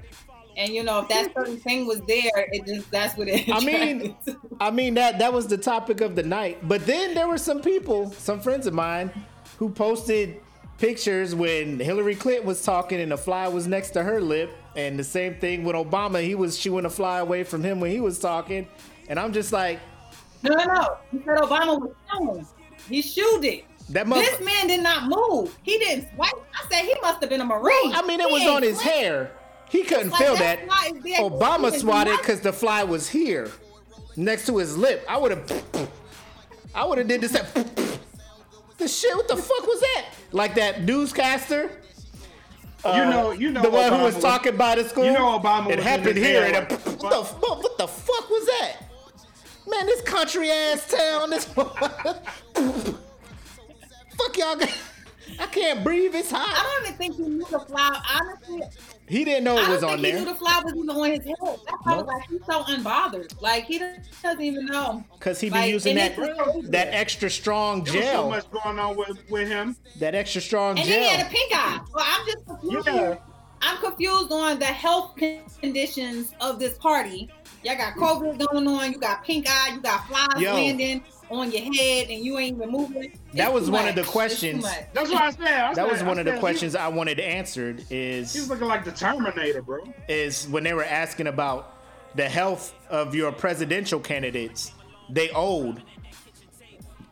And 0.57 0.73
you 0.73 0.83
know, 0.83 1.01
if 1.01 1.09
that 1.09 1.33
certain 1.35 1.59
thing 1.59 1.87
was 1.87 2.01
there, 2.03 2.31
it 2.53 2.67
just 2.67 2.91
that's 2.91 3.17
what 3.17 3.29
it. 3.29 3.49
I 3.53 3.65
mean, 3.65 4.17
I 4.61 4.71
mean 4.71 4.95
that 4.95 5.19
that 5.19 5.33
was 5.33 5.47
the 5.47 5.59
topic 5.59 6.01
of 6.01 6.15
the 6.17 6.23
night. 6.23 6.67
But 6.67 6.87
then 6.87 7.15
there 7.15 7.29
were 7.29 7.39
some 7.39 7.61
people, 7.61 8.11
some 8.13 8.41
friends 8.41 8.67
of 8.67 8.75
mine, 8.75 9.11
who 9.59 9.69
posted 9.69 10.41
pictures 10.79 11.35
when 11.35 11.79
Hillary 11.79 12.15
Clinton 12.15 12.47
was 12.47 12.63
talking 12.63 13.01
and 13.01 13.13
the 13.13 13.17
fly 13.17 13.49
was 13.49 13.67
next 13.67 13.91
to 13.91 14.03
her 14.03 14.21
lip, 14.21 14.53
and 14.77 14.99
the 14.99 15.05
same 15.05 15.35
thing 15.37 15.65
with 15.65 15.77
Obama. 15.77 16.23
He 16.23 16.35
was 16.35 16.59
shooing 16.59 16.85
a 16.85 16.91
fly 16.91 17.19
away 17.19 17.45
from 17.45 17.63
him 17.63 17.81
when 17.81 17.91
he 17.91 18.01
was 18.01 18.19
talking, 18.19 18.67
and 19.09 19.19
I'm 19.19 19.33
just 19.33 19.53
like, 19.53 19.81
no, 20.43 20.55
no, 20.55 20.65
no. 20.65 20.97
He 21.11 21.19
said 21.19 21.39
Obama 21.39 21.81
was 21.81 21.91
showing. 22.13 22.47
He 22.89 23.01
shooed 23.01 23.45
it. 23.45 23.65
That 23.91 24.07
mother- 24.07 24.23
this 24.23 24.41
man 24.41 24.67
did 24.67 24.83
not 24.83 25.09
move. 25.09 25.57
He 25.63 25.79
didn't 25.79 26.09
swipe. 26.15 26.33
I 26.55 26.69
said 26.71 26.85
he 26.85 26.95
must 27.03 27.21
have 27.21 27.31
been 27.31 27.41
a 27.41 27.45
marine. 27.45 27.93
I 27.93 28.03
mean, 28.07 28.21
it 28.21 28.27
he 28.29 28.33
was 28.33 28.47
on 28.47 28.63
his 28.63 28.81
hair. 28.81 29.31
He 29.75 29.83
couldn't 29.83 30.11
like 30.11 30.23
feel 30.23 30.37
that. 30.37 30.69
Obama 31.19 31.77
swatted 31.77 32.17
because 32.19 32.41
the 32.41 32.53
fly 32.53 32.85
was 32.85 33.09
here, 33.09 33.51
next 34.15 34.47
to 34.47 34.59
his 34.59 34.79
lip. 34.79 35.05
I 35.09 35.17
would 35.17 35.33
have. 35.33 35.91
I 36.73 36.85
would 36.85 36.99
have 36.99 37.09
did 37.09 37.23
this. 37.23 37.33
the 37.33 38.87
shit. 38.87 39.17
What 39.17 39.27
the 39.27 39.37
fuck 39.37 39.67
was 39.67 39.81
that? 39.81 40.11
Like 40.31 40.55
that 40.55 40.83
newscaster. 40.83 41.73
you 42.85 42.91
uh, 42.91 43.11
know, 43.11 43.33
you 43.33 43.51
know, 43.51 43.63
the 43.63 43.71
one 43.71 43.91
Obama 43.91 43.99
who 43.99 44.05
was, 44.05 44.15
was 44.15 44.23
talking 44.23 44.57
by 44.57 44.77
the 44.77 44.85
school. 44.85 45.07
You 45.07 45.13
know, 45.13 45.41
Obama. 45.41 45.71
It 45.71 45.81
happened 45.81 46.19
here. 46.19 46.45
And 46.45 46.55
a, 46.55 46.61
what, 46.61 47.11
the, 47.11 47.25
what 47.25 47.77
the 47.77 47.89
fuck 47.89 48.31
was 48.31 48.47
that? 48.47 48.77
Man, 49.69 49.87
this 49.87 50.03
country 50.03 50.53
ass 50.53 50.89
town, 50.89 51.31
this 51.31 51.47
fuck 51.47 52.17
y'all. 54.37 54.57
I 55.41 55.47
can't 55.47 55.83
breathe. 55.83 56.15
It's 56.15 56.31
hot. 56.31 56.47
I 56.49 56.63
don't 56.63 56.87
even 56.87 56.97
think 56.97 57.17
he 57.17 57.23
knew 57.23 57.47
the 57.51 57.59
flower. 57.59 58.01
Honestly, 58.21 58.63
he 59.07 59.25
didn't 59.25 59.45
know 59.45 59.59
it 59.59 59.69
was 59.69 59.83
on 59.83 60.01
there. 60.01 60.19
He 60.19 60.25
knew 60.25 60.33
the 60.33 60.35
flower 60.35 60.63
was 60.65 60.75
even 60.75 60.91
on 60.91 61.11
his 61.11 61.25
head. 61.25 61.37
That's 61.41 61.85
why 61.85 61.97
nope. 61.97 62.07
like 62.07 62.29
he's 62.29 62.45
so 62.47 62.63
unbothered. 62.63 63.43
Like 63.43 63.65
he 63.65 63.79
doesn't 63.79 64.41
even 64.41 64.67
know. 64.67 65.05
Cause 65.21 65.41
he 65.41 65.49
be 65.49 65.55
like, 65.55 65.71
using 65.71 65.97
that 65.97 66.17
that 66.71 66.89
extra 66.95 67.29
strong 67.29 67.85
gel. 67.85 68.25
so 68.25 68.29
much 68.31 68.51
going 68.51 68.79
on 68.79 68.97
with, 68.97 69.19
with 69.31 69.49
him. 69.49 69.77
That 69.99 70.15
extra 70.15 70.41
strong 70.41 70.79
and 70.79 70.87
gel. 70.87 70.97
And 70.97 71.05
he 71.05 71.11
had 71.11 71.27
a 71.27 71.31
pink 71.31 71.53
eye. 71.55 71.81
Well, 71.95 72.05
I'm 72.07 72.27
just 72.27 72.47
confused. 72.47 72.87
Yeah. 72.87 73.17
I'm 73.63 73.79
confused 73.79 74.31
on 74.31 74.59
the 74.59 74.67
health 74.67 75.17
conditions 75.17 76.35
of 76.41 76.59
this 76.59 76.77
party 76.79 77.31
Y'all 77.65 77.77
got 77.77 77.95
COVID 77.95 78.47
going 78.47 78.69
on. 78.69 78.93
You 78.93 78.99
got 78.99 79.25
pink 79.25 79.47
eye. 79.49 79.71
You 79.75 79.81
got 79.81 80.07
flies 80.07 80.39
Yo. 80.39 80.53
landing 80.53 81.03
on 81.31 81.51
your 81.51 81.63
head, 81.63 82.09
and 82.11 82.25
you 82.25 82.39
ain't 82.39 82.57
even 82.57 82.71
moving. 82.71 83.19
That 83.35 83.53
was 83.53 83.71
one 83.71 83.87
much. 83.87 83.97
of 83.97 84.05
the 84.05 84.11
questions. 84.11 84.65
That's 84.93 85.11
what 85.11 85.23
I 85.23 85.31
said. 85.31 85.47
I 85.47 85.75
that 85.75 85.91
was 85.91 86.03
one 86.03 86.19
I 86.19 86.21
of 86.23 86.27
the 86.27 86.39
questions 86.39 86.77
I 86.77 86.89
wanted 86.89 87.21
answered. 87.21 87.85
Is 87.91 88.33
he's 88.33 88.49
looking 88.49 88.69
like 88.69 88.85
the 88.85 88.93
Terminator, 88.93 89.63
bro? 89.63 89.85
Is 90.09 90.49
when 90.49 90.65
they 90.65 90.75
were 90.75 90.85
asking 90.85 91.27
about 91.27 91.77
the 92.15 92.29
health 92.29 92.75
of 92.91 93.15
your 93.15 93.33
presidential 93.33 94.01
candidates, 94.01 94.73
they 95.11 95.31
old. 95.31 95.81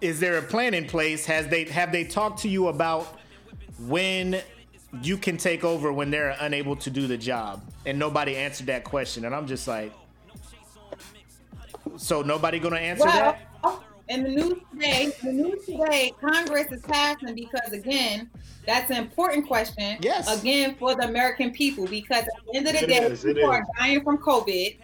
Is 0.01 0.19
there 0.19 0.39
a 0.39 0.43
plan 0.43 0.75
in 0.75 0.87
place? 0.87 1.25
Has 1.27 1.49
they 1.49 1.65
have 1.65 1.93
they 1.93 2.05
talked 2.05 2.41
to 2.41 2.49
you 2.49 2.69
about 2.69 3.19
when 3.87 4.41
you 5.03 5.17
can 5.17 5.37
take 5.37 5.65
over 5.65 5.93
when 5.93 6.11
they're 6.11 6.37
unable 6.41 6.77
to 6.77 6.91
do 6.91 7.07
the 7.07 7.17
job? 7.17 7.63
And 7.87 7.99
nobody 7.99 8.37
answered 8.37 8.67
that 8.67 8.85
question, 8.85 9.25
and 9.25 9.35
I'm 9.35 9.47
just 9.47 9.67
like, 9.67 9.93
so 11.97 12.23
nobody 12.23 12.59
gonna 12.59 12.77
answer 12.77 13.05
well, 13.05 13.37
that? 13.63 13.81
In 14.13 14.25
the 14.25 14.29
news 14.29 14.59
today, 14.71 15.11
the 15.23 15.33
news 15.33 15.65
today, 15.65 16.13
Congress 16.21 16.71
is 16.71 16.83
passing 16.83 17.35
because 17.35 17.73
again, 17.73 18.29
that's 18.67 18.91
an 18.91 18.99
important 18.99 19.47
question. 19.47 19.97
Yes. 20.03 20.39
Again, 20.39 20.77
for 20.79 20.95
the 20.95 21.09
American 21.09 21.51
people, 21.51 21.87
because 21.87 22.25
at 22.25 22.29
the 22.45 22.59
end 22.59 22.67
of 22.67 22.75
the 22.75 22.83
it 22.85 22.89
day, 22.89 22.99
is, 23.07 23.25
people 23.25 23.49
are 23.49 23.65
dying 23.79 24.05
from 24.05 24.19
COVID, 24.19 24.77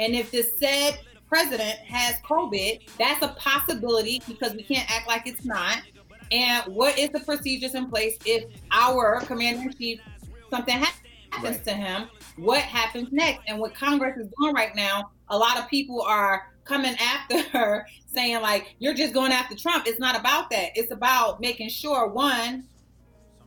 and 0.00 0.16
if 0.16 0.32
the 0.32 0.42
said 0.42 0.98
president 1.28 1.78
has 1.78 2.16
COVID, 2.28 2.88
that's 2.98 3.22
a 3.22 3.28
possibility 3.38 4.20
because 4.26 4.52
we 4.54 4.64
can't 4.64 4.90
act 4.90 5.06
like 5.06 5.28
it's 5.28 5.44
not. 5.44 5.82
And 6.32 6.64
what 6.74 6.98
is 6.98 7.10
the 7.10 7.20
procedures 7.20 7.76
in 7.76 7.88
place 7.88 8.18
if 8.24 8.46
our 8.72 9.20
commander 9.26 9.70
in 9.70 9.74
chief 9.74 10.00
something 10.50 10.76
happens 10.76 11.56
right. 11.58 11.64
to 11.66 11.72
him? 11.72 12.08
What 12.34 12.62
happens 12.62 13.12
next? 13.12 13.42
And 13.46 13.60
what 13.60 13.76
Congress 13.76 14.16
is 14.16 14.26
doing 14.40 14.56
right 14.56 14.74
now 14.74 15.12
a 15.28 15.36
lot 15.36 15.58
of 15.58 15.68
people 15.68 16.02
are 16.02 16.52
coming 16.64 16.94
after 17.00 17.42
her 17.58 17.86
saying 18.16 18.40
like 18.40 18.74
you're 18.78 18.94
just 18.94 19.14
going 19.14 19.32
after 19.32 19.54
Trump. 19.54 19.86
It's 19.86 20.00
not 20.00 20.18
about 20.18 20.50
that. 20.50 20.70
It's 20.74 20.90
about 20.90 21.40
making 21.40 21.68
sure 21.68 22.08
one 22.08 22.64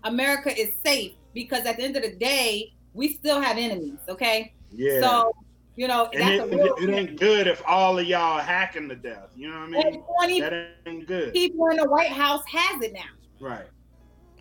America 0.03 0.57
is 0.57 0.71
safe 0.85 1.13
because 1.33 1.65
at 1.65 1.77
the 1.77 1.83
end 1.83 1.95
of 1.95 2.03
the 2.03 2.15
day, 2.15 2.73
we 2.93 3.13
still 3.13 3.41
have 3.41 3.57
enemies, 3.57 3.99
okay? 4.07 4.53
Yeah. 4.71 5.01
So, 5.01 5.33
you 5.75 5.87
know, 5.87 6.09
and 6.13 6.53
it, 6.53 6.53
it, 6.53 6.89
it, 6.89 6.89
ain't 6.89 7.19
good 7.19 7.47
if 7.47 7.61
all 7.65 7.97
of 7.97 8.05
y'all 8.05 8.39
hacking 8.39 8.89
to 8.89 8.95
death. 8.95 9.29
You 9.35 9.49
know 9.49 9.59
what 9.59 9.85
I 9.85 9.91
mean? 9.91 10.03
20 10.19 10.41
that 10.41 10.67
ain't 10.85 11.07
good. 11.07 11.33
People 11.33 11.67
in 11.67 11.77
the 11.77 11.89
White 11.89 12.11
House 12.11 12.43
has 12.47 12.81
it 12.81 12.93
now. 12.93 12.99
Right. 13.39 13.67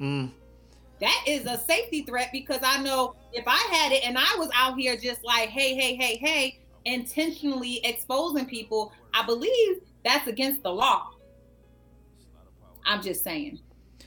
Mm. 0.00 0.32
That 1.00 1.24
is 1.26 1.46
a 1.46 1.58
safety 1.58 2.02
threat 2.02 2.30
because 2.32 2.60
I 2.64 2.82
know 2.82 3.14
if 3.32 3.44
I 3.46 3.58
had 3.70 3.92
it 3.92 4.04
and 4.04 4.18
I 4.18 4.36
was 4.36 4.48
out 4.54 4.76
here 4.76 4.96
just 4.96 5.24
like, 5.24 5.48
hey, 5.48 5.74
hey, 5.74 5.94
hey, 5.94 6.16
hey, 6.16 6.58
intentionally 6.84 7.80
exposing 7.84 8.46
people, 8.46 8.92
I 9.14 9.24
believe 9.24 9.80
that's 10.08 10.26
against 10.26 10.62
the 10.62 10.72
law. 10.72 11.10
I'm 12.84 13.02
just 13.02 13.22
saying. 13.22 13.60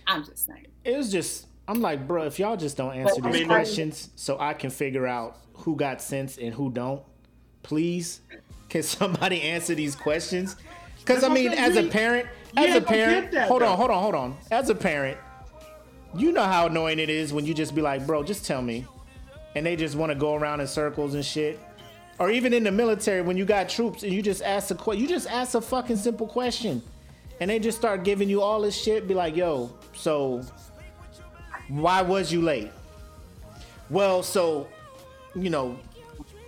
I'm 0.08 0.26
just 0.26 0.46
saying. 0.48 0.68
It 0.84 0.98
was 0.98 1.12
just 1.12 1.48
I'm 1.68 1.80
like, 1.80 2.08
bro, 2.08 2.24
if 2.24 2.40
y'all 2.40 2.58
just 2.58 2.76
don't 2.76 2.94
answer 2.94 3.22
but, 3.22 3.32
these 3.32 3.36
I 3.36 3.40
mean, 3.40 3.48
questions 3.48 4.10
so 4.16 4.38
I 4.40 4.54
can 4.54 4.72
figure 4.72 5.06
out 5.06 5.38
who 5.54 5.76
got 5.76 6.02
sense 6.02 6.38
and 6.38 6.54
who 6.54 6.72
don't, 6.72 7.04
please, 7.64 8.22
can 8.68 8.84
somebody 8.84 9.42
answer 9.42 9.76
these 9.76 9.96
questions? 9.96 10.56
Because 11.00 11.24
I 11.24 11.30
mean, 11.30 11.52
as 11.52 11.78
a 11.78 11.88
parent, 11.88 12.28
as 12.58 12.76
a 12.76 12.82
parent, 12.82 13.34
hold 13.34 13.64
on, 13.64 13.78
hold 13.78 13.92
on, 13.92 14.02
hold 14.02 14.16
on. 14.16 14.38
As 14.50 14.70
a 14.70 14.76
parent, 14.76 15.18
you 16.16 16.32
know 16.32 16.44
how 16.44 16.66
annoying 16.66 17.00
it 17.00 17.10
is 17.10 17.32
when 17.32 17.46
you 17.46 17.54
just 17.54 17.74
be 17.74 17.82
like, 17.82 18.06
bro, 18.06 18.24
just 18.24 18.46
tell 18.46 18.62
me. 18.62 18.86
And 19.56 19.66
they 19.66 19.76
just 19.76 19.96
want 19.96 20.12
to 20.12 20.16
go 20.18 20.36
around 20.36 20.62
in 20.62 20.68
circles 20.68 21.14
and 21.14 21.26
shit 21.26 21.60
or 22.22 22.30
even 22.30 22.54
in 22.54 22.64
the 22.64 22.72
military 22.72 23.24
when 23.24 23.36
you 23.36 23.46
got 23.46 23.68
troops 23.68 24.04
and 24.04 24.14
you 24.14 24.22
just 24.22 24.44
ask 24.44 24.70
a 24.70 24.76
question, 24.76 25.02
you 25.02 25.10
just 25.10 25.28
ask 25.28 25.56
a 25.56 25.62
fucking 25.62 25.98
simple 25.98 26.28
question, 26.28 26.80
and 27.40 27.50
they 27.50 27.58
just 27.58 27.80
start 27.80 28.04
giving 28.04 28.30
you 28.30 28.44
all 28.44 28.62
this 28.62 28.80
shit. 28.80 29.08
Be 29.08 29.16
like, 29.16 29.36
yo, 29.36 29.72
so 29.94 30.44
why 31.68 32.04
was 32.04 32.32
you 32.32 32.44
late? 32.44 32.70
Well, 33.90 34.22
so 34.22 34.68
you 35.34 35.50
know, 35.50 35.80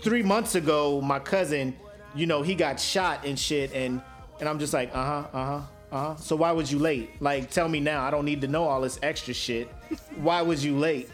three 0.03 0.21
months 0.21 0.53
ago, 0.53 1.01
my 1.01 1.17
cousin, 1.17 1.75
you 2.13 2.27
know, 2.27 2.43
he 2.43 2.53
got 2.53 2.79
shot 2.79 3.25
and 3.25 3.37
shit, 3.37 3.73
and 3.73 3.99
and 4.39 4.47
I'm 4.47 4.59
just 4.59 4.73
like, 4.73 4.91
uh 4.93 5.03
huh, 5.03 5.27
uh 5.33 5.45
huh, 5.45 5.61
Uh-huh. 5.91 6.15
So 6.17 6.35
why 6.35 6.51
was 6.51 6.71
you 6.71 6.77
late? 6.77 7.19
Like, 7.19 7.49
tell 7.49 7.67
me 7.67 7.79
now. 7.79 8.03
I 8.03 8.11
don't 8.11 8.25
need 8.25 8.41
to 8.41 8.47
know 8.47 8.65
all 8.65 8.81
this 8.81 8.99
extra 9.01 9.33
shit. 9.33 9.69
Why 10.17 10.43
was 10.43 10.63
you 10.63 10.77
late? 10.77 11.09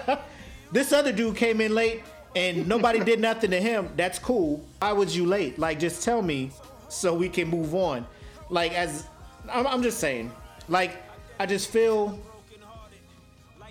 this 0.72 0.94
other 0.94 1.12
dude 1.12 1.36
came 1.36 1.60
in 1.60 1.74
late 1.74 2.04
and 2.34 2.66
nobody 2.66 3.00
did 3.00 3.20
nothing 3.20 3.50
to 3.50 3.60
him. 3.60 3.88
That's 3.96 4.18
cool. 4.18 4.64
Why 4.78 4.92
was 4.92 5.16
you 5.16 5.26
late? 5.26 5.58
Like, 5.58 5.78
just 5.78 6.02
tell 6.02 6.22
me 6.22 6.50
so 6.88 7.14
we 7.14 7.28
can 7.28 7.48
move 7.48 7.74
on. 7.74 8.06
Like, 8.48 8.72
as 8.72 9.06
I'm, 9.50 9.66
I'm 9.66 9.82
just 9.82 9.98
saying, 9.98 10.32
like, 10.68 11.02
I 11.38 11.46
just 11.46 11.70
feel 11.70 12.18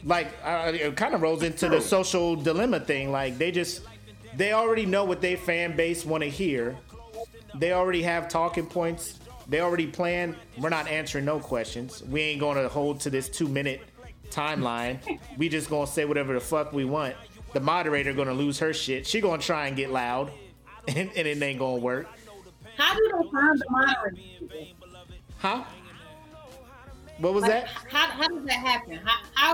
like 0.03 0.34
it 0.45 0.95
kind 0.95 1.14
of 1.14 1.22
rolls 1.22 1.43
into 1.43 1.70
the 1.70 1.80
social 1.82 2.36
dilemma 2.36 2.80
thing. 2.80 3.12
Like, 3.12 3.38
they 3.38 3.51
just 3.51 3.82
they 4.36 4.53
already 4.53 4.86
know 4.86 5.05
what 5.05 5.22
their 5.22 5.38
fan 5.38 5.76
base 5.76 6.05
want 6.05 6.24
to 6.24 6.30
hear. 6.30 6.78
They 7.55 7.74
already 7.74 8.01
have 8.03 8.30
talking 8.30 8.66
points. 8.66 9.20
They 9.47 9.59
already 9.59 9.88
plan. 9.88 10.36
We're 10.57 10.70
not 10.70 10.88
answering 10.88 11.26
no 11.26 11.39
questions. 11.39 12.03
We 12.03 12.22
ain't 12.22 12.39
gonna 12.39 12.68
hold 12.70 13.01
to 13.01 13.09
this 13.09 13.28
two 13.28 13.47
minute 13.47 13.82
timeline. 14.30 15.20
we 15.38 15.49
just 15.49 15.70
gonna 15.70 15.88
say 15.88 16.05
whatever 16.05 16.34
the 16.34 16.39
fuck 16.39 16.72
we 16.74 16.86
want. 16.86 17.16
The 17.54 17.60
moderator 17.60 18.14
gonna 18.14 18.34
lose 18.34 18.60
her 18.60 18.74
shit. 18.74 19.06
She 19.06 19.22
gonna 19.22 19.41
try 19.41 19.68
and 19.68 19.76
get 19.76 19.91
loud, 19.91 20.32
and, 20.88 21.10
and 21.16 21.28
it 21.28 21.41
ain't 21.41 21.60
gonna 21.60 21.78
work. 21.78 22.08
How 22.78 22.93
do 22.95 23.12
they 23.24 23.30
find 23.30 23.60
the 23.60 23.66
moderator? 23.70 24.72
Huh? 25.38 25.64
What 27.18 27.34
was 27.34 27.43
Like, 27.43 27.52
that? 27.52 27.68
how, 27.68 28.08
how 28.08 28.28
does 28.28 28.43
that 28.45 28.54
happen? 28.54 28.99
How, 29.04 29.20
how, 29.36 29.54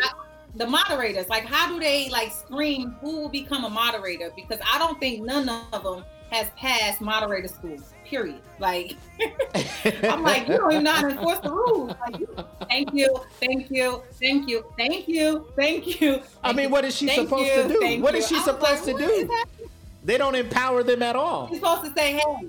like, 0.00 0.10
the 0.56 0.66
moderators, 0.66 1.28
like, 1.28 1.44
how 1.44 1.68
do 1.68 1.78
they 1.78 2.08
like 2.10 2.32
scream 2.32 2.96
who 3.00 3.20
will 3.20 3.28
become 3.28 3.64
a 3.64 3.70
moderator? 3.70 4.30
Because 4.34 4.58
I 4.70 4.78
don't 4.78 4.98
think 5.00 5.22
none 5.24 5.48
of 5.72 5.82
them 5.84 6.04
has 6.30 6.50
passed 6.56 7.00
moderator 7.00 7.48
school. 7.48 7.78
Period. 8.08 8.40
Like, 8.58 8.96
I'm 10.02 10.22
like, 10.22 10.48
you 10.48 10.56
don't 10.56 10.72
even 10.72 10.84
know 10.84 10.92
how 10.92 11.02
to 11.02 11.08
enforce 11.10 11.38
the 11.40 11.50
rules. 11.50 11.94
Like, 12.00 12.18
you- 12.20 12.28
thank 12.68 12.94
you, 12.94 13.20
thank 13.38 13.70
you, 13.70 14.02
thank 14.18 14.48
you, 14.48 14.64
thank 14.78 15.08
you, 15.08 15.46
thank 15.54 16.00
you. 16.00 16.22
I 16.42 16.52
mean, 16.52 16.70
what 16.70 16.84
is 16.84 16.96
she 16.96 17.06
thank 17.06 17.28
supposed 17.28 17.46
you, 17.54 17.62
to 17.64 17.68
do? 17.96 18.02
What 18.02 18.14
is 18.14 18.26
she 18.26 18.38
supposed 18.40 18.84
to 18.84 18.94
like, 18.94 19.02
what 19.28 19.48
do? 19.58 19.68
They 20.04 20.16
don't 20.16 20.34
empower 20.34 20.82
them 20.82 21.02
at 21.02 21.16
all. 21.16 21.48
You're 21.50 21.60
supposed 21.60 21.84
to 21.84 21.92
say, 22.00 22.12
hey, 22.14 22.48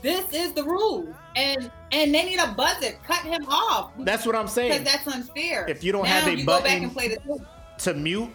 this 0.00 0.32
is 0.32 0.52
the 0.52 0.62
rule. 0.62 1.12
And 1.34 1.70
and 1.92 2.14
they 2.14 2.24
need 2.24 2.38
a 2.38 2.52
buzzer. 2.52 2.92
Cut 3.04 3.20
him 3.24 3.44
off. 3.48 3.92
That's 3.98 4.24
what 4.26 4.34
I'm 4.36 4.42
Because 4.42 4.54
saying. 4.54 4.84
that's 4.84 5.06
unfair. 5.08 5.66
If 5.68 5.82
you 5.82 5.92
don't 5.92 6.04
now 6.04 6.20
have 6.20 6.28
a 6.28 6.44
button- 6.44 6.84
and 6.84 6.92
play 6.92 7.08
the 7.08 7.44
to 7.78 7.94
mute. 7.94 8.30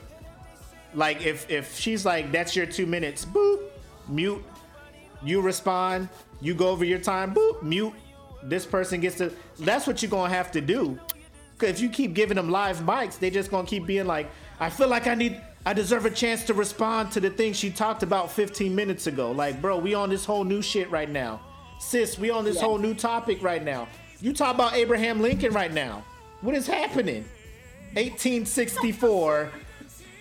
Like 0.93 1.26
if 1.26 1.49
if 1.49 1.78
she's 1.78 2.05
like, 2.05 2.32
that's 2.32 2.55
your 2.55 2.66
two 2.66 2.86
minutes, 2.86 3.26
boop, 3.26 3.59
mute. 4.07 4.43
You 5.24 5.42
respond. 5.42 6.10
You 6.42 6.54
go 6.54 6.70
over 6.70 6.84
your 6.84 7.00
time, 7.00 7.34
boop, 7.34 7.64
mute. 7.64 7.94
This 8.44 8.66
person 8.66 9.00
gets 9.00 9.18
to. 9.18 9.32
That's 9.60 9.88
what 9.88 10.02
you're 10.02 10.12
gonna 10.12 10.34
have 10.34 10.52
to 10.52 10.62
do. 10.62 11.00
Cause 11.58 11.70
if 11.70 11.80
you 11.80 11.90
keep 11.90 12.14
giving 12.14 12.36
them 12.36 12.50
live 12.50 12.80
mics, 12.80 13.18
they 13.18 13.30
just 13.30 13.50
gonna 13.50 13.68
keep 13.68 13.86
being 13.86 14.06
like, 14.06 14.30
I 14.60 14.70
feel 14.70 14.90
like 14.90 15.08
I 15.08 15.16
need, 15.16 15.40
I 15.66 15.74
deserve 15.74 16.06
a 16.06 16.10
chance 16.10 16.44
to 16.46 16.54
respond 16.54 17.12
to 17.14 17.20
the 17.22 17.30
thing 17.30 17.54
she 17.54 17.70
talked 17.70 18.04
about 18.04 18.32
15 18.32 18.76
minutes 18.76 19.08
ago. 19.08 19.32
Like, 19.32 19.62
bro, 19.62 19.78
we 19.78 19.94
on 19.94 20.10
this 20.10 20.26
whole 20.26 20.44
new 20.44 20.62
shit 20.62 20.90
right 20.92 21.10
now. 21.10 21.40
Sis, 21.80 22.18
we 22.18 22.30
on 22.30 22.44
this 22.44 22.60
whole 22.60 22.78
new 22.78 22.94
topic 22.94 23.42
right 23.42 23.64
now. 23.64 23.88
You 24.20 24.34
talk 24.34 24.56
about 24.56 24.74
Abraham 24.74 25.22
Lincoln 25.22 25.54
right 25.54 25.72
now. 25.72 26.04
What 26.42 26.56
is 26.56 26.68
happening? 26.68 27.26
1864, 27.94 29.52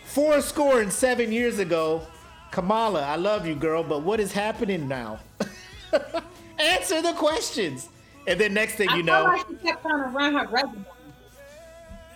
four 0.04 0.40
score 0.42 0.80
and 0.80 0.92
seven 0.92 1.32
years 1.32 1.58
ago. 1.58 2.06
Kamala, 2.52 3.02
I 3.02 3.16
love 3.16 3.46
you, 3.46 3.54
girl, 3.54 3.82
but 3.82 4.02
what 4.02 4.20
is 4.20 4.30
happening 4.30 4.86
now? 4.86 5.18
Answer 6.58 7.00
the 7.02 7.14
questions. 7.14 7.88
And 8.26 8.38
then 8.38 8.54
next 8.54 8.74
thing 8.74 8.88
I 8.88 8.96
you 8.96 9.02
feel 9.04 9.14
know, 9.14 9.24
like 9.24 9.46
she 9.48 9.54
kept 9.56 9.82
trying 9.82 10.02
to 10.04 10.08
run 10.10 10.34
her 10.34 10.46
resume. 10.46 10.84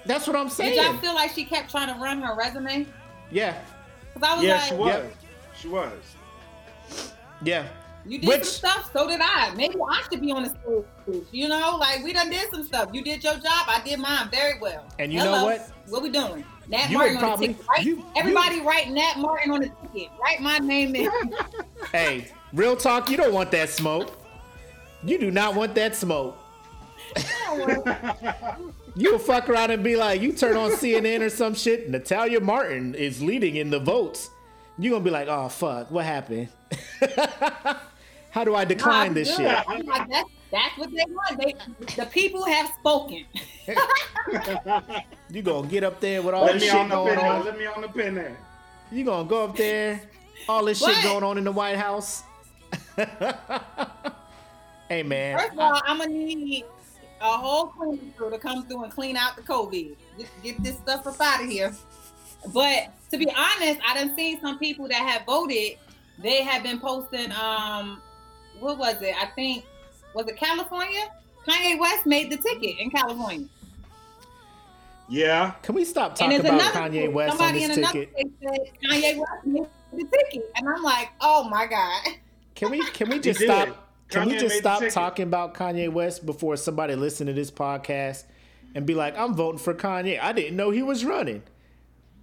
that's 0.04 0.26
what 0.26 0.36
I'm 0.36 0.48
saying. 0.50 0.74
Did 0.74 0.84
y'all 0.84 0.96
feel 0.98 1.14
like 1.14 1.32
she 1.32 1.44
kept 1.44 1.70
trying 1.70 1.92
to 1.92 2.00
run 2.00 2.22
her 2.22 2.36
resume? 2.36 2.86
Yeah, 3.30 3.58
Because 4.14 4.28
I 4.28 4.36
was 4.36 4.44
Yeah, 4.44 4.54
like, 4.56 4.62
she 4.68 4.74
was. 4.74 4.88
Yep. 4.88 5.14
She 5.58 5.68
was. 5.68 7.12
yeah. 7.42 7.66
you 8.06 8.18
did 8.18 8.28
Which- 8.28 8.44
some 8.44 8.70
stuff, 8.70 8.90
so 8.92 9.08
did 9.08 9.20
I. 9.22 9.52
Maybe 9.56 9.74
I 9.90 10.02
should 10.10 10.20
be 10.20 10.30
on 10.32 10.44
the 10.44 10.50
stage. 10.50 11.24
You 11.32 11.48
know, 11.48 11.76
like 11.80 12.04
we 12.04 12.12
done 12.12 12.30
did 12.30 12.48
some 12.50 12.62
stuff. 12.62 12.90
You 12.92 13.02
did 13.02 13.24
your 13.24 13.34
job, 13.34 13.66
I 13.68 13.80
did 13.84 13.98
mine 13.98 14.28
very 14.30 14.60
well. 14.60 14.84
And 14.98 15.12
you 15.12 15.18
know 15.18 15.44
what? 15.44 15.70
What 15.88 16.02
we 16.02 16.10
doing? 16.10 16.44
Nat 16.68 16.90
You 16.90 16.98
Martin 16.98 17.14
would 17.16 17.22
on 17.22 17.28
probably- 17.28 17.46
the 17.48 17.52
ticket, 17.54 17.68
right? 17.68 17.84
you- 17.84 17.96
you- 17.96 18.04
Everybody 18.16 18.60
write 18.60 18.90
Nat 18.90 19.14
Martin 19.18 19.50
on 19.52 19.60
the 19.60 19.70
ticket. 19.92 20.10
Write 20.20 20.40
my 20.40 20.58
name 20.58 20.94
in. 20.94 21.10
Hey, 21.92 22.26
real 22.52 22.76
talk, 22.76 23.08
you 23.10 23.16
don't 23.16 23.32
want 23.32 23.50
that 23.52 23.68
smoke. 23.70 24.18
You 25.04 25.18
do 25.18 25.30
not 25.30 25.54
want 25.54 25.74
that 25.76 25.94
smoke. 25.94 26.36
You'll 28.96 29.18
fuck 29.18 29.48
around 29.48 29.70
and 29.70 29.84
be 29.84 29.94
like, 29.94 30.20
you 30.22 30.32
turn 30.32 30.56
on 30.56 30.70
CNN 30.72 31.20
or 31.20 31.28
some 31.30 31.54
shit, 31.54 31.88
Natalia 31.90 32.40
Martin 32.40 32.94
is 32.94 33.22
leading 33.22 33.56
in 33.56 33.70
the 33.70 33.78
votes. 33.78 34.30
You're 34.78 34.92
gonna 34.92 35.04
be 35.04 35.10
like, 35.10 35.28
oh 35.28 35.48
fuck, 35.48 35.90
what 35.90 36.04
happened? 36.04 36.48
How 38.30 38.44
do 38.44 38.54
I 38.54 38.64
decline 38.64 39.14
this 39.14 39.28
Good. 39.36 39.48
shit? 39.48 39.86
Like, 39.86 40.08
that's, 40.10 40.30
that's 40.50 40.78
what 40.78 40.90
they 40.90 41.04
want. 41.08 41.40
They, 41.40 41.54
the 41.96 42.06
people 42.06 42.44
have 42.46 42.70
spoken. 42.78 43.24
You 45.28 45.42
gonna 45.42 45.66
get 45.66 45.82
up 45.82 46.00
there 46.00 46.22
with 46.22 46.34
all 46.34 46.44
Let 46.44 46.54
this 46.54 46.64
shit 46.64 46.74
on 46.74 46.88
the 46.88 46.94
going 46.94 47.14
pin 47.16 47.18
there. 47.18 47.32
on. 47.32 47.44
Let 47.44 47.58
me 47.58 47.66
on 47.66 47.82
the 47.82 47.88
pin 47.88 48.14
there. 48.14 48.36
You 48.92 49.04
gonna 49.04 49.28
go 49.28 49.44
up 49.44 49.56
there, 49.56 50.00
all 50.48 50.64
this 50.64 50.78
shit 50.78 51.02
going 51.02 51.24
on 51.24 51.36
in 51.36 51.44
the 51.44 51.52
White 51.52 51.76
House. 51.76 52.22
hey 54.88 55.02
man, 55.02 55.38
First 55.38 55.52
of 55.52 55.58
all, 55.58 55.80
I'm 55.84 55.98
gonna 55.98 56.12
need 56.12 56.64
a 57.20 57.36
whole 57.36 57.66
cleaning 57.66 58.14
crew 58.16 58.30
to 58.30 58.38
come 58.38 58.66
through 58.66 58.84
and 58.84 58.92
clean 58.92 59.16
out 59.16 59.34
the 59.36 59.42
COVID. 59.42 59.96
Get, 60.16 60.28
get 60.42 60.62
this 60.62 60.76
stuff 60.76 61.06
up 61.06 61.20
out 61.20 61.42
of 61.42 61.50
here. 61.50 61.74
But 62.54 62.92
to 63.10 63.18
be 63.18 63.28
honest, 63.30 63.80
I 63.86 63.94
done 63.94 64.14
seen 64.14 64.40
some 64.40 64.58
people 64.58 64.86
that 64.88 64.94
have 64.94 65.26
voted. 65.26 65.78
They 66.22 66.42
have 66.42 66.62
been 66.62 66.78
posting. 66.78 67.32
Um, 67.32 68.00
what 68.60 68.78
was 68.78 69.02
it? 69.02 69.14
I 69.20 69.26
think 69.34 69.64
was 70.16 70.26
it 70.28 70.36
California? 70.36 71.08
Kanye 71.46 71.78
West 71.78 72.06
made 72.06 72.30
the 72.32 72.38
ticket 72.38 72.78
in 72.78 72.90
California. 72.90 73.46
Yeah. 75.08 75.52
can 75.62 75.74
we 75.76 75.84
stop 75.84 76.16
talking 76.16 76.40
about 76.40 76.60
Kanye 76.72 77.02
group, 77.04 77.14
West 77.14 77.32
on 77.32 77.38
somebody 77.38 77.66
this 77.66 77.76
in 77.76 77.84
ticket? 77.84 78.12
said 78.42 78.58
Kanye 78.84 79.18
West 79.18 79.44
made 79.44 79.66
the 79.92 80.04
ticket, 80.04 80.50
and 80.56 80.68
I'm 80.68 80.82
like, 80.82 81.10
oh 81.20 81.48
my 81.48 81.66
god. 81.66 82.14
Can 82.56 82.70
we 82.70 82.84
can 82.90 83.10
we 83.10 83.20
just 83.20 83.38
did. 83.38 83.46
stop? 83.46 83.88
Can 84.08 84.28
we 84.28 84.38
just 84.38 84.56
stop 84.56 84.82
talking 84.88 85.24
about 85.24 85.54
Kanye 85.54 85.92
West 85.92 86.24
before 86.24 86.56
somebody 86.56 86.94
listen 86.96 87.26
to 87.26 87.32
this 87.32 87.50
podcast 87.50 88.24
and 88.74 88.86
be 88.86 88.94
like, 88.94 89.16
"I'm 89.18 89.34
voting 89.34 89.58
for 89.58 89.74
Kanye." 89.74 90.18
I 90.20 90.32
didn't 90.32 90.56
know 90.56 90.70
he 90.70 90.82
was 90.82 91.04
running. 91.04 91.42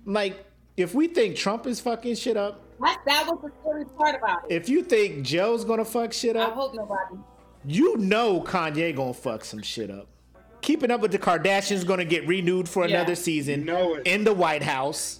Like, 0.06 0.44
if 0.76 0.96
we 0.96 1.08
think 1.08 1.36
Trump 1.36 1.68
is 1.68 1.80
fucking 1.80 2.16
shit 2.16 2.36
up, 2.36 2.62
That, 2.82 3.00
that 3.06 3.28
was 3.28 3.40
the 3.44 3.52
scary 3.62 3.86
part 3.86 4.16
about 4.16 4.50
it. 4.50 4.56
if 4.56 4.68
you 4.70 4.82
think 4.84 5.24
Joe's 5.24 5.64
gonna 5.64 5.86
fuck 5.86 6.12
shit 6.14 6.36
up, 6.36 6.52
I 6.52 6.54
hope 6.56 6.74
nobody. 6.74 7.16
You 7.66 7.98
know 7.98 8.42
Kanye 8.42 8.96
gonna 8.96 9.14
fuck 9.14 9.44
some 9.46 9.62
shit 9.62 9.90
up. 9.92 10.08
Keeping 10.62 10.92
up 10.92 11.02
with 11.02 11.12
the 11.12 11.20
Kardashians 11.20 11.86
gonna 11.86 12.06
get 12.06 12.26
renewed 12.28 12.70
for 12.70 12.88
Yeah. 12.88 12.96
another 12.98 13.16
season 13.16 13.62
You 13.62 13.66
know 13.66 13.96
in 14.06 14.24
the 14.24 14.34
White 14.34 14.64
House. 14.64 15.20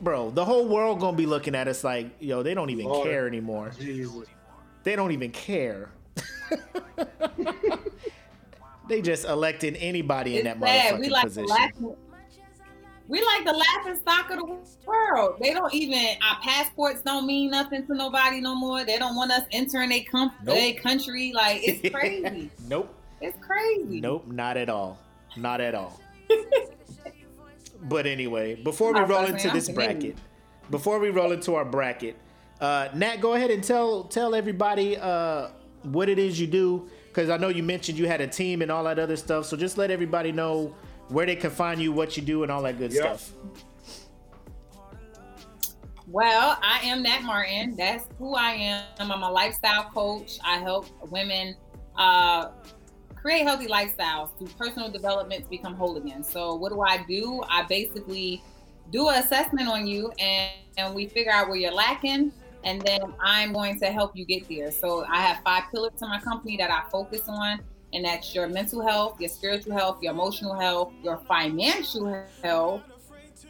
Bro, 0.00 0.30
the 0.30 0.44
whole 0.44 0.68
world 0.68 1.00
gonna 1.00 1.16
be 1.16 1.26
looking 1.26 1.54
at 1.56 1.66
us 1.66 1.82
like, 1.82 2.06
yo, 2.20 2.42
they 2.44 2.54
don't 2.54 2.70
even 2.70 2.86
Lord. 2.86 3.06
care 3.08 3.26
anymore. 3.26 3.72
Jesus. 3.78 4.26
They 4.84 4.94
don't 4.94 5.10
even 5.10 5.32
care. 5.32 5.90
they 8.88 9.02
just 9.02 9.24
elected 9.26 9.76
anybody 9.80 10.38
in 10.38 10.46
It's 10.46 10.60
that 10.60 10.66
sad. 10.68 10.94
motherfucking 10.94 11.00
We 11.00 11.08
like 11.08 11.22
the 11.24 11.42
position. 11.42 11.96
We 13.08 13.24
like 13.24 13.44
the 13.46 13.52
laughing 13.54 13.96
stock 13.96 14.30
of 14.30 14.36
the 14.38 14.44
world. 14.86 15.36
They 15.40 15.54
don't 15.54 15.72
even 15.72 15.98
our 16.22 16.36
passports 16.42 17.00
don't 17.00 17.26
mean 17.26 17.50
nothing 17.50 17.86
to 17.86 17.94
nobody 17.94 18.40
no 18.40 18.54
more. 18.54 18.84
They 18.84 18.98
don't 18.98 19.16
want 19.16 19.32
us 19.32 19.42
entering 19.50 19.92
a 19.92 20.02
com- 20.04 20.32
Nope. 20.44 20.76
country. 20.82 21.32
Like 21.34 21.60
it's 21.66 21.88
crazy. 21.94 22.50
nope. 22.68 22.94
it's 23.22 23.36
crazy. 23.44 24.00
Nope, 24.00 24.26
not 24.26 24.58
at 24.58 24.68
all. 24.68 24.98
Not 25.38 25.60
at 25.62 25.74
all. 25.74 25.98
but 27.84 28.06
anyway, 28.06 28.54
before 28.56 28.92
we 28.92 29.00
roll 29.00 29.24
into 29.24 29.50
this 29.50 29.70
bracket, 29.70 30.16
before 30.70 30.98
we 30.98 31.08
roll 31.10 31.32
into 31.32 31.54
our 31.54 31.64
bracket, 31.64 32.16
uh, 32.60 32.88
Nat, 32.94 33.16
go 33.22 33.34
ahead 33.34 33.50
and 33.50 33.64
tell 33.64 34.04
tell 34.04 34.34
everybody 34.34 34.98
uh, 34.98 35.48
what 35.84 36.10
it 36.10 36.18
is 36.18 36.38
you 36.38 36.46
do, 36.46 36.88
because 37.08 37.30
I 37.30 37.38
know 37.38 37.48
you 37.48 37.62
mentioned 37.62 37.98
you 37.98 38.06
had 38.06 38.20
a 38.20 38.26
team 38.26 38.60
and 38.60 38.70
all 38.70 38.84
that 38.84 38.98
other 38.98 39.16
stuff. 39.16 39.46
So 39.46 39.56
just 39.56 39.78
let 39.78 39.90
everybody 39.90 40.30
know 40.32 40.74
where 41.08 41.26
they 41.26 41.36
can 41.36 41.50
find 41.50 41.80
you, 41.80 41.92
what 41.92 42.16
you 42.16 42.22
do, 42.22 42.42
and 42.42 42.52
all 42.52 42.62
that 42.62 42.78
good 42.78 42.92
Yep. 42.92 43.02
stuff. 43.18 43.32
Well, 46.06 46.58
I 46.62 46.80
am 46.84 47.02
Nat 47.02 47.22
Martin. 47.22 47.74
That's 47.76 48.04
who 48.18 48.34
I 48.34 48.52
am. 48.52 49.12
I'm 49.12 49.22
a 49.22 49.30
lifestyle 49.30 49.84
coach. 49.92 50.38
I 50.42 50.56
help 50.58 50.86
women 51.10 51.54
uh, 51.96 52.48
create 53.14 53.42
healthy 53.42 53.66
lifestyles 53.66 54.36
through 54.38 54.48
personal 54.58 54.90
development 54.90 55.44
to 55.44 55.50
become 55.50 55.74
whole 55.74 55.98
again. 55.98 56.22
So, 56.24 56.54
what 56.54 56.72
do 56.72 56.80
I 56.80 57.04
do? 57.06 57.42
I 57.50 57.64
basically 57.68 58.42
do 58.90 59.08
an 59.08 59.22
assessment 59.22 59.68
on 59.68 59.86
you, 59.86 60.10
and, 60.18 60.50
and 60.78 60.94
we 60.94 61.08
figure 61.08 61.32
out 61.32 61.48
where 61.48 61.58
you're 61.58 61.72
lacking, 61.72 62.32
and 62.64 62.80
then 62.82 63.00
I'm 63.22 63.52
going 63.52 63.78
to 63.80 63.86
help 63.86 64.12
you 64.14 64.24
get 64.24 64.48
there. 64.48 64.70
So 64.70 65.04
I 65.10 65.20
have 65.20 65.40
five 65.44 65.64
pillars 65.70 65.92
to 65.98 66.06
my 66.06 66.20
company 66.20 66.56
that 66.56 66.70
I 66.70 66.88
focus 66.90 67.22
on, 67.28 67.60
and 67.92 68.04
that's 68.04 68.34
your 68.34 68.48
mental 68.48 68.86
health, 68.86 69.20
your 69.20 69.28
spiritual 69.28 69.76
health, 69.76 69.98
your 70.02 70.12
emotional 70.12 70.54
health, 70.54 70.92
your 71.02 71.18
financial 71.28 72.24
health, 72.42 72.82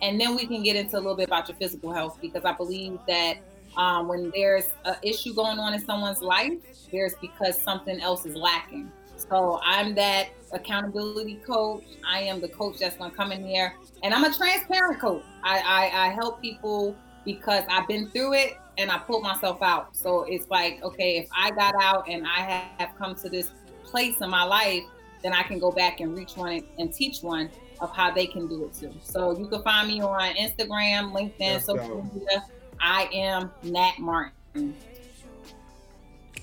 and 0.00 0.20
then 0.20 0.36
we 0.36 0.46
can 0.46 0.62
get 0.62 0.76
into 0.76 0.96
a 0.96 1.00
little 1.00 1.16
bit 1.16 1.26
about 1.26 1.48
your 1.48 1.56
physical 1.56 1.92
health 1.92 2.18
because 2.20 2.44
I 2.44 2.52
believe 2.52 2.98
that 3.08 3.38
um, 3.76 4.08
when 4.08 4.30
there's 4.34 4.70
an 4.84 4.96
issue 5.02 5.34
going 5.34 5.58
on 5.58 5.74
in 5.74 5.84
someone's 5.84 6.22
life, 6.22 6.54
there's 6.90 7.14
because 7.20 7.60
something 7.60 8.00
else 8.00 8.24
is 8.26 8.34
lacking. 8.34 8.90
So 9.16 9.60
I'm 9.64 9.94
that 9.96 10.28
accountability 10.52 11.36
coach. 11.46 11.84
I 12.06 12.20
am 12.20 12.40
the 12.40 12.48
coach 12.48 12.78
that's 12.78 12.96
going 12.96 13.10
to 13.10 13.16
come 13.16 13.32
in 13.32 13.44
here, 13.44 13.74
and 14.02 14.14
I'm 14.14 14.24
a 14.24 14.32
transparent 14.32 15.00
coach. 15.00 15.24
I, 15.42 15.58
I, 15.58 16.06
I 16.06 16.08
help 16.10 16.40
people 16.40 16.96
because 17.24 17.64
I've 17.68 17.86
been 17.88 18.08
through 18.10 18.34
it 18.34 18.56
and 18.78 18.90
I 18.90 18.98
pulled 18.98 19.22
myself 19.22 19.60
out. 19.60 19.94
So 19.96 20.22
it's 20.22 20.48
like, 20.48 20.82
okay, 20.82 21.18
if 21.18 21.28
I 21.36 21.50
got 21.50 21.74
out 21.82 22.08
and 22.08 22.26
I 22.26 22.68
have 22.78 22.94
come 22.96 23.16
to 23.16 23.28
this 23.28 23.50
place 23.90 24.20
in 24.20 24.30
my 24.30 24.44
life, 24.44 24.84
then 25.22 25.32
I 25.32 25.42
can 25.42 25.58
go 25.58 25.70
back 25.70 26.00
and 26.00 26.16
reach 26.16 26.36
one 26.36 26.62
and 26.78 26.92
teach 26.92 27.22
one 27.22 27.50
of 27.80 27.94
how 27.94 28.10
they 28.10 28.26
can 28.26 28.46
do 28.48 28.64
it 28.64 28.74
too. 28.74 28.92
So 29.02 29.36
you 29.38 29.46
can 29.46 29.62
find 29.62 29.88
me 29.88 30.00
on 30.00 30.34
Instagram, 30.34 31.12
LinkedIn, 31.12 31.34
Let's 31.40 31.66
social 31.66 32.02
go. 32.02 32.10
media. 32.14 32.44
I 32.80 33.08
am 33.12 33.50
Nat 33.62 33.98
Martin. 33.98 34.74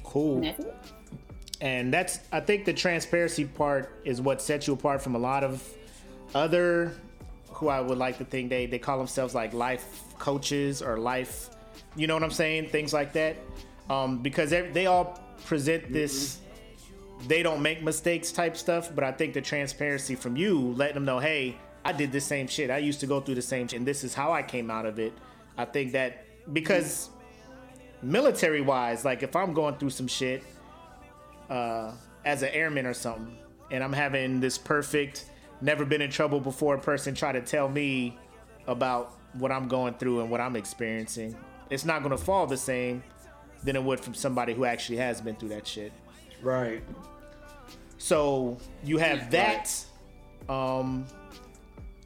Cool. 0.03 0.43
And, 0.43 0.65
and 1.61 1.93
that's 1.93 2.19
I 2.31 2.39
think 2.39 2.65
the 2.65 2.73
transparency 2.73 3.45
part 3.45 4.01
is 4.05 4.21
what 4.21 4.41
sets 4.41 4.67
you 4.67 4.73
apart 4.73 5.01
from 5.01 5.15
a 5.15 5.19
lot 5.19 5.43
of 5.43 5.67
other 6.33 6.93
who 7.49 7.69
I 7.69 7.79
would 7.79 7.97
like 7.97 8.17
to 8.17 8.25
think 8.25 8.49
they 8.49 8.65
they 8.65 8.79
call 8.79 8.97
themselves 8.97 9.33
like 9.33 9.53
life 9.53 10.03
coaches 10.19 10.81
or 10.81 10.97
life, 10.97 11.49
you 11.95 12.07
know 12.07 12.13
what 12.13 12.23
I'm 12.23 12.31
saying, 12.31 12.69
things 12.69 12.93
like 12.93 13.13
that, 13.13 13.37
um, 13.89 14.19
because 14.19 14.49
they, 14.49 14.69
they 14.69 14.85
all 14.85 15.19
present 15.45 15.91
this. 15.91 16.39
They 17.27 17.41
don't 17.43 17.61
make 17.61 17.81
mistakes 17.81 18.31
type 18.31 18.55
stuff, 18.57 18.93
but 18.93 19.03
I 19.03 19.11
think 19.11 19.33
the 19.33 19.41
transparency 19.41 20.15
from 20.15 20.35
you, 20.35 20.73
letting 20.73 20.95
them 20.95 21.05
know, 21.05 21.19
hey, 21.19 21.57
I 21.83 21.91
did 21.91 22.11
the 22.11 22.21
same 22.21 22.47
shit. 22.47 22.69
I 22.69 22.77
used 22.77 22.99
to 22.99 23.07
go 23.07 23.19
through 23.19 23.35
the 23.35 23.41
same 23.41 23.67
shit, 23.67 23.79
and 23.79 23.87
this 23.87 24.03
is 24.03 24.13
how 24.13 24.31
I 24.31 24.43
came 24.43 24.69
out 24.69 24.85
of 24.85 24.99
it. 24.99 25.13
I 25.57 25.65
think 25.65 25.93
that 25.93 26.25
because 26.53 27.09
military 28.01 28.61
wise, 28.61 29.05
like 29.05 29.23
if 29.23 29.35
I'm 29.35 29.53
going 29.53 29.75
through 29.75 29.91
some 29.91 30.07
shit 30.07 30.43
uh, 31.49 31.93
as 32.25 32.43
an 32.43 32.49
airman 32.49 32.85
or 32.85 32.93
something, 32.93 33.37
and 33.71 33.83
I'm 33.83 33.93
having 33.93 34.39
this 34.39 34.57
perfect 34.57 35.25
never 35.61 35.85
been 35.85 36.01
in 36.01 36.11
trouble 36.11 36.39
before 36.39 36.77
person 36.77 37.15
try 37.15 37.31
to 37.31 37.41
tell 37.41 37.69
me 37.69 38.17
about 38.67 39.13
what 39.33 39.51
I'm 39.51 39.67
going 39.67 39.95
through 39.95 40.21
and 40.21 40.29
what 40.29 40.41
I'm 40.41 40.55
experiencing, 40.55 41.35
it's 41.69 41.85
not 41.85 42.03
going 42.03 42.15
to 42.15 42.23
fall 42.23 42.47
the 42.47 42.57
same 42.57 43.03
than 43.63 43.75
it 43.75 43.83
would 43.83 43.99
from 43.99 44.13
somebody 44.13 44.53
who 44.53 44.65
actually 44.65 44.97
has 44.97 45.21
been 45.21 45.35
through 45.35 45.49
that 45.49 45.65
shit. 45.67 45.91
Right. 46.45 46.83
So 47.97 48.59
you 48.83 48.99
have 48.99 49.31
that, 49.31 49.83
right. 50.47 50.77
um, 50.79 51.07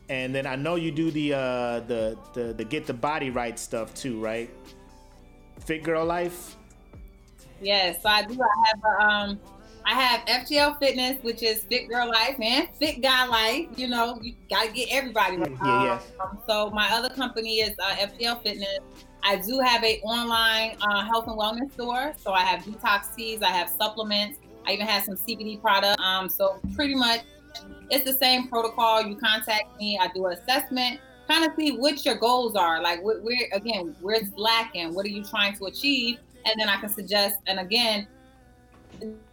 and 0.07 0.33
then 0.33 0.47
I 0.47 0.55
know 0.55 0.75
you 0.75 0.91
do 0.91 1.11
the 1.11 1.33
uh, 1.33 1.79
the 1.81 2.17
the 2.33 2.53
the 2.53 2.63
get 2.63 2.85
the 2.85 2.93
body 2.93 3.31
right 3.31 3.59
stuff 3.59 3.93
too, 3.93 4.17
right? 4.21 4.49
Fit 5.65 5.83
girl 5.83 6.05
life. 6.05 6.55
Yes, 7.61 7.99
I 8.05 8.23
do. 8.23 8.39
I 8.41 8.67
have 8.69 8.83
a 8.83 9.03
um 9.03 9.39
I 9.85 9.93
have 9.93 10.25
FGL 10.25 10.79
Fitness, 10.79 11.21
which 11.21 11.43
is 11.43 11.63
Fit 11.63 11.89
Girl 11.89 12.07
Life 12.07 12.37
and 12.41 12.69
Fit 12.77 13.01
Guy 13.01 13.25
Life. 13.25 13.67
You 13.75 13.89
know, 13.89 14.19
you 14.21 14.35
gotta 14.49 14.71
get 14.71 14.87
everybody. 14.91 15.35
Right. 15.35 15.51
Yeah, 15.51 15.83
yeah. 15.83 16.23
Um, 16.23 16.39
so 16.47 16.69
my 16.69 16.87
other 16.91 17.09
company 17.09 17.59
is 17.59 17.75
uh, 17.79 17.95
FGL 17.95 18.41
Fitness. 18.41 18.79
I 19.23 19.37
do 19.37 19.59
have 19.59 19.83
a 19.83 19.99
online 20.01 20.77
uh, 20.81 21.05
health 21.05 21.27
and 21.27 21.37
wellness 21.37 21.71
store. 21.73 22.13
So 22.17 22.31
I 22.31 22.41
have 22.41 22.63
detox 22.63 23.15
teas, 23.15 23.41
I 23.41 23.49
have 23.49 23.69
supplements, 23.69 24.39
I 24.65 24.73
even 24.73 24.87
have 24.87 25.03
some 25.03 25.15
CBD 25.15 25.61
product. 25.61 25.99
Um, 25.99 26.29
so 26.29 26.59
pretty 26.75 26.95
much, 26.95 27.21
it's 27.89 28.09
the 28.09 28.17
same 28.17 28.47
protocol. 28.47 29.01
You 29.01 29.15
contact 29.15 29.77
me, 29.79 29.99
I 29.99 30.07
do 30.13 30.27
an 30.27 30.37
assessment, 30.37 30.99
kind 31.27 31.45
of 31.45 31.51
see 31.57 31.77
what 31.77 32.05
your 32.05 32.15
goals 32.15 32.55
are. 32.55 32.81
Like, 32.81 33.01
where 33.03 33.49
again, 33.53 33.95
where's 34.01 34.31
lacking? 34.35 34.93
What 34.93 35.05
are 35.05 35.09
you 35.09 35.23
trying 35.23 35.55
to 35.57 35.65
achieve? 35.65 36.19
And 36.45 36.59
then 36.59 36.69
I 36.69 36.77
can 36.77 36.89
suggest. 36.89 37.37
And 37.47 37.59
again, 37.59 38.07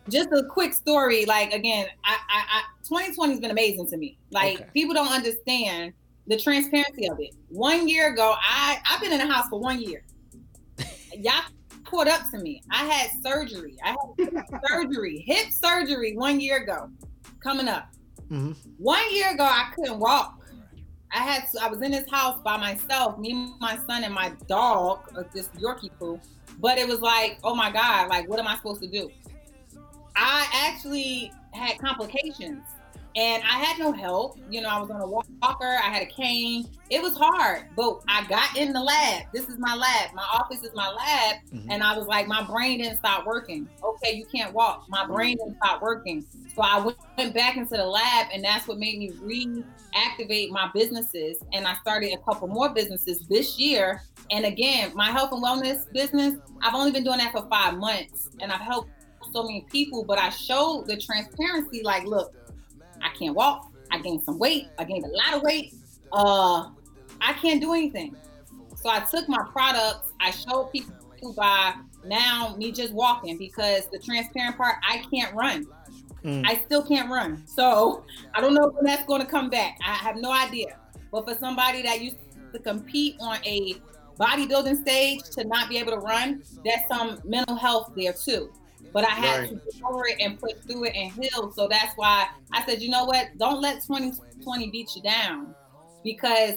just 0.09 0.31
a 0.33 0.45
quick 0.45 0.73
story. 0.73 1.25
Like 1.25 1.53
again, 1.53 1.87
I, 2.05 2.17
I, 2.29 2.45
I 2.49 2.63
2020 2.85 3.33
has 3.33 3.41
been 3.41 3.51
amazing 3.51 3.87
to 3.89 3.97
me. 3.97 4.19
Like 4.31 4.61
okay. 4.61 4.71
people 4.73 4.95
don't 4.95 5.13
understand 5.13 5.93
the 6.27 6.39
transparency 6.39 7.09
of 7.09 7.19
it. 7.21 7.35
One 7.49 7.89
year 7.89 8.13
ago, 8.13 8.35
I 8.41 8.79
I've 8.91 9.01
been 9.01 9.13
in 9.13 9.19
the 9.19 9.33
house 9.33 9.49
for 9.49 9.61
one 9.61 9.81
year. 9.81 10.05
Y'all 11.15 11.43
caught 11.85 12.09
up 12.09 12.31
to 12.33 12.39
me. 12.39 12.63
I 12.71 12.85
had 12.85 13.11
surgery. 13.23 13.77
I 13.85 13.91
had 13.91 14.45
surgery, 14.69 15.25
hip 15.27 15.51
surgery, 15.51 16.17
one 16.17 16.41
year 16.41 16.63
ago, 16.63 16.91
coming 17.41 17.69
up. 17.69 17.89
Mm-hmm. 18.31 18.53
One 18.79 19.15
year 19.15 19.33
ago, 19.33 19.45
I 19.45 19.71
couldn't 19.75 19.99
walk. 19.99 20.35
I 21.13 21.21
had 21.21 21.45
to, 21.53 21.63
I 21.63 21.69
was 21.69 21.81
in 21.83 21.93
this 21.93 22.11
house 22.11 22.41
by 22.45 22.57
myself, 22.57 23.19
me, 23.19 23.55
my 23.61 23.79
son, 23.87 24.05
and 24.05 24.13
my 24.13 24.33
dog, 24.49 25.01
uh, 25.17 25.23
this 25.33 25.49
Yorkie 25.59 25.91
poo. 25.99 26.21
But 26.59 26.79
it 26.79 26.87
was 26.87 27.01
like, 27.01 27.39
oh 27.45 27.55
my 27.55 27.71
God, 27.71 28.09
like 28.09 28.29
what 28.29 28.39
am 28.39 28.49
I 28.49 28.57
supposed 28.57 28.83
to 28.83 28.89
do? 28.89 29.09
I 30.17 30.47
actually 30.53 31.33
had 31.53 31.79
complications 31.79 32.63
and 33.17 33.43
I 33.43 33.59
had 33.59 33.79
no 33.79 33.93
help. 33.93 34.39
You 34.51 34.61
know, 34.61 34.69
I 34.69 34.79
was 34.79 34.91
on 34.91 35.01
a 35.01 35.07
walker, 35.07 35.65
I 35.65 35.89
had 35.89 36.03
a 36.03 36.07
cane. 36.07 36.69
It 36.91 37.03
was 37.03 37.17
hard, 37.17 37.65
but 37.75 38.03
I 38.07 38.27
got 38.27 38.57
in 38.57 38.75
the 38.75 38.83
lab. 38.83 39.25
This 39.33 39.49
is 39.49 39.59
my 39.59 39.75
lab. 39.75 40.15
My 40.15 40.27
office 40.35 40.63
is 40.63 40.75
my 40.75 40.89
lab. 40.89 41.37
Mm-hmm. 41.51 41.71
And 41.71 41.83
I 41.83 41.97
was 41.97 42.07
like, 42.07 42.29
my 42.29 42.45
brain 42.45 42.79
didn't 42.79 42.99
stop 42.99 43.27
working. 43.27 43.69
Okay, 43.83 44.15
you 44.15 44.27
can't 44.27 44.53
walk. 44.53 44.85
My 44.89 45.07
brain 45.07 45.39
didn't 45.39 45.57
stop 45.57 45.81
working. 45.81 46.27
So 46.55 46.63
I 46.63 46.93
went 47.17 47.35
back 47.35 47.57
into 47.57 47.77
the 47.77 47.87
lab, 47.87 48.27
and 48.33 48.45
that's 48.45 48.69
what 48.69 48.79
made 48.79 48.99
me 48.99 49.11
reactivate 49.11 50.51
my 50.51 50.71
businesses. 50.75 51.39
And 51.53 51.67
I 51.67 51.75
started 51.77 52.13
a 52.13 52.19
couple 52.19 52.49
more 52.49 52.69
businesses 52.69 53.27
this 53.29 53.59
year. 53.59 54.03
And 54.31 54.45
again, 54.45 54.93
my 54.95 55.11
health 55.11 55.33
and 55.33 55.43
wellness 55.43 55.91
business, 55.93 56.35
I've 56.63 56.75
only 56.75 56.93
been 56.93 57.05
doing 57.05 57.19
that 57.19 57.33
for 57.33 57.49
five 57.49 57.79
months, 57.79 58.31
and 58.41 58.53
I've 58.53 58.61
helped 58.61 58.91
so 59.33 59.43
many 59.43 59.67
people, 59.71 60.05
but 60.05 60.19
I 60.19 60.29
showed 60.31 60.87
the 60.87 60.97
transparency 60.97 61.83
like, 61.83 62.05
look, 62.05 62.35
I 63.07 63.17
can't 63.17 63.35
walk. 63.35 63.73
I 63.91 63.99
gained 64.01 64.23
some 64.25 64.39
weight. 64.39 64.69
I 64.79 64.85
gained 64.85 65.05
a 65.05 65.09
lot 65.09 65.35
of 65.35 65.43
weight. 65.43 65.75
Uh, 66.13 66.71
I 67.21 67.33
can't 67.35 67.61
do 67.61 67.73
anything. 67.73 68.17
So 68.75 68.91
I 68.91 69.01
took 69.01 69.29
my 69.29 69.45
products. 69.53 70.13
I 70.21 70.31
showed 70.33 70.71
people 70.73 70.93
by 71.37 71.75
now 72.05 72.55
me 72.59 72.73
just 72.73 72.93
walking 72.93 73.39
because 73.39 73.87
the 73.89 73.99
transparent 73.99 74.57
part, 74.57 74.77
I 74.89 75.05
can't 75.11 75.35
run. 75.35 75.67
Mm. 76.25 76.45
I 76.47 76.57
still 76.57 76.83
can't 76.83 77.11
run. 77.11 77.47
So 77.47 78.05
I 78.35 78.41
don't 78.41 78.55
know 78.55 78.69
when 78.69 78.85
that's 78.85 79.07
going 79.07 79.21
to 79.21 79.27
come 79.27 79.49
back. 79.49 79.79
I 79.85 79.95
have 79.95 80.17
no 80.17 80.33
idea. 80.33 80.77
But 81.13 81.29
for 81.29 81.35
somebody 81.37 81.83
that 81.83 82.01
used 82.01 82.17
to 82.53 82.59
compete 82.59 83.17
on 83.21 83.39
a 83.45 83.75
bodybuilding 84.19 84.81
stage 84.81 85.23
to 85.33 85.45
not 85.45 85.69
be 85.69 85.79
able 85.79 85.93
to 85.93 85.99
run, 85.99 86.43
there's 86.65 86.81
some 86.89 87.21
mental 87.25 87.57
health 87.57 87.93
there 87.97 88.13
too. 88.13 88.53
But 88.93 89.05
I 89.05 89.11
had 89.11 89.41
right. 89.41 89.49
to 89.51 89.55
get 89.57 89.83
over 89.85 90.07
it 90.07 90.17
and 90.21 90.39
push 90.41 90.55
through 90.67 90.85
it 90.85 90.95
and 90.95 91.13
heal. 91.13 91.53
So 91.53 91.69
that's 91.69 91.95
why 91.97 92.29
I 92.53 92.65
said, 92.65 92.81
you 92.81 92.89
know 92.89 93.05
what? 93.05 93.37
Don't 93.39 93.61
let 93.61 93.83
2020 93.83 94.71
beat 94.71 94.97
you 94.97 95.03
down 95.03 95.55
because 96.03 96.55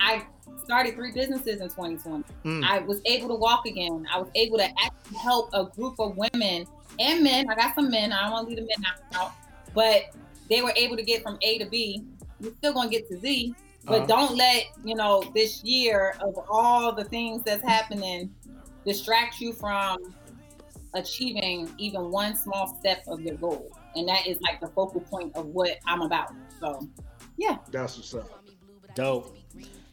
I 0.00 0.24
started 0.64 0.94
three 0.94 1.12
businesses 1.12 1.60
in 1.60 1.68
2020. 1.68 2.24
Mm. 2.44 2.64
I 2.64 2.78
was 2.80 3.00
able 3.04 3.28
to 3.28 3.34
walk 3.34 3.66
again. 3.66 4.06
I 4.12 4.18
was 4.18 4.28
able 4.34 4.58
to 4.58 4.64
actually 4.64 5.18
help 5.18 5.50
a 5.52 5.64
group 5.64 5.98
of 5.98 6.16
women 6.16 6.66
and 6.98 7.22
men. 7.22 7.48
I 7.50 7.54
got 7.54 7.74
some 7.74 7.90
men. 7.90 8.12
I 8.12 8.22
don't 8.22 8.32
want 8.32 8.48
to 8.48 8.54
leave 8.54 8.66
the 8.66 8.80
men 8.82 8.92
out, 9.14 9.32
but 9.74 10.14
they 10.48 10.62
were 10.62 10.72
able 10.76 10.96
to 10.96 11.02
get 11.02 11.22
from 11.22 11.38
A 11.42 11.58
to 11.58 11.66
B. 11.66 12.04
You're 12.40 12.52
still 12.54 12.72
gonna 12.72 12.88
get 12.88 13.08
to 13.08 13.18
Z, 13.18 13.54
but 13.84 14.02
uh-huh. 14.02 14.06
don't 14.06 14.36
let 14.36 14.64
you 14.84 14.94
know 14.94 15.30
this 15.34 15.62
year 15.64 16.14
of 16.20 16.38
all 16.48 16.92
the 16.92 17.04
things 17.04 17.42
that's 17.44 17.62
happening 17.62 18.34
distract 18.84 19.40
you 19.40 19.52
from 19.52 19.98
achieving 20.94 21.70
even 21.78 22.10
one 22.10 22.36
small 22.36 22.76
step 22.78 23.04
of 23.06 23.20
your 23.20 23.36
goal. 23.36 23.72
And 23.96 24.08
that 24.08 24.26
is 24.26 24.40
like 24.40 24.60
the 24.60 24.68
focal 24.68 25.00
point 25.00 25.34
of 25.36 25.46
what 25.46 25.78
I'm 25.86 26.02
about. 26.02 26.32
So, 26.60 26.88
yeah. 27.36 27.58
That's 27.70 27.96
what's 27.96 28.14
up. 28.14 28.44
Dope. 28.94 29.36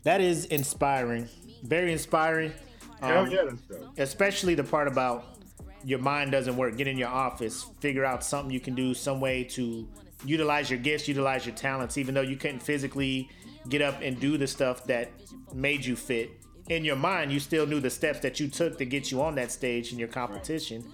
That 0.04 0.22
is 0.22 0.46
inspiring. 0.46 1.28
Very 1.64 1.92
inspiring. 1.92 2.54
Um, 3.02 3.30
yeah. 3.30 3.50
Especially 3.98 4.56
the 4.56 4.64
part 4.64 4.88
about 4.88 5.38
your 5.84 6.00
mind 6.00 6.32
doesn't 6.32 6.56
work. 6.56 6.78
Get 6.78 6.88
in 6.88 6.98
your 6.98 7.10
office, 7.10 7.66
figure 7.80 8.06
out 8.06 8.24
something 8.24 8.52
you 8.52 8.60
can 8.60 8.76
do, 8.76 8.94
some 8.94 9.20
way 9.20 9.44
to 9.46 9.88
utilize 10.26 10.70
your 10.70 10.80
gifts, 10.80 11.08
utilize 11.08 11.46
your 11.46 11.56
talents, 11.56 11.98
even 11.98 12.14
though 12.14 12.22
you 12.22 12.36
couldn't 12.36 12.60
physically 12.60 13.30
get 13.70 13.82
up 13.82 14.02
and 14.02 14.20
do 14.20 14.38
the 14.38 14.48
stuff 14.48 14.86
that 14.86 15.12
made 15.54 15.86
you 15.86 15.96
fit 15.96 16.32
in 16.72 16.86
your 16.86 16.96
mind, 16.96 17.32
you 17.32 17.40
still 17.40 17.68
knew 17.68 17.82
the 17.82 17.90
steps 17.90 18.20
that 18.22 18.40
you 18.40 18.48
took 18.48 18.78
to 18.78 18.86
get 18.86 19.12
you 19.12 19.22
on 19.22 19.36
that 19.36 19.52
stage 19.52 19.92
in 19.92 20.00
your 20.00 20.08
competition. 20.08 20.90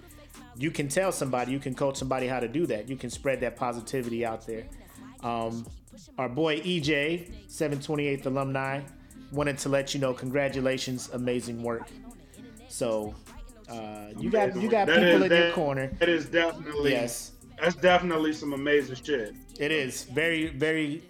You 0.56 0.72
can 0.72 0.88
tell 0.88 1.12
somebody, 1.12 1.52
you 1.52 1.60
can 1.60 1.74
coach 1.74 1.96
somebody 1.96 2.26
how 2.26 2.40
to 2.40 2.48
do 2.48 2.66
that. 2.66 2.88
You 2.88 2.96
can 2.96 3.10
spread 3.10 3.40
that 3.40 3.56
positivity 3.56 4.26
out 4.26 4.44
there. 4.44 4.64
Um, 5.22 5.64
our 6.18 6.28
boy 6.28 6.60
EJ, 6.60 7.46
728th 7.48 8.26
alumni, 8.26 8.80
wanted 9.30 9.58
to 9.58 9.68
let 9.68 9.94
you 9.94 10.00
know 10.00 10.12
congratulations, 10.12 11.10
amazing 11.12 11.62
work. 11.62 11.88
So 12.68 13.14
uh, 13.68 14.08
you 14.18 14.30
got 14.30 14.56
you 14.56 14.68
got 14.68 14.88
that 14.88 14.96
people 14.96 15.08
is, 15.08 15.22
in 15.22 15.28
that, 15.28 15.44
your 15.44 15.52
corner. 15.52 15.92
That 15.98 16.08
is 16.08 16.26
definitely 16.26 16.92
yes. 16.92 17.32
That's 17.60 17.76
definitely 17.76 18.32
some 18.32 18.52
amazing 18.52 18.96
shit. 18.96 19.34
It 19.58 19.70
is 19.70 20.04
very 20.04 20.48
very. 20.48 21.04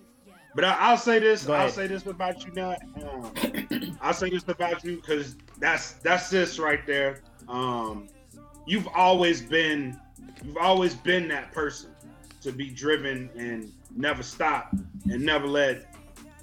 But 0.55 0.65
I, 0.65 0.91
will 0.91 0.99
say 0.99 1.19
this. 1.19 1.49
I'll 1.49 1.69
say 1.71 1.87
this 1.87 2.07
about 2.07 2.45
you 2.45 2.53
now. 2.53 2.77
Um, 2.97 3.97
I'll 4.01 4.15
say 4.15 4.31
this 4.31 4.49
about 4.49 4.83
you 4.85 4.97
because 4.97 5.37
that's 5.59 5.93
that's 5.95 6.31
this 6.31 6.59
right 6.59 6.85
there. 6.87 7.21
Um, 7.49 8.09
you've 8.67 8.89
always 8.89 9.41
been 9.43 9.99
you've 10.45 10.57
always 10.57 10.95
been 10.95 11.29
that 11.29 11.53
person 11.53 11.91
to 12.43 12.53
be 12.53 12.71
driven 12.71 13.31
and 13.37 13.73
never 13.95 14.23
stop 14.23 14.73
and 15.11 15.25
never 15.25 15.47
let 15.47 15.95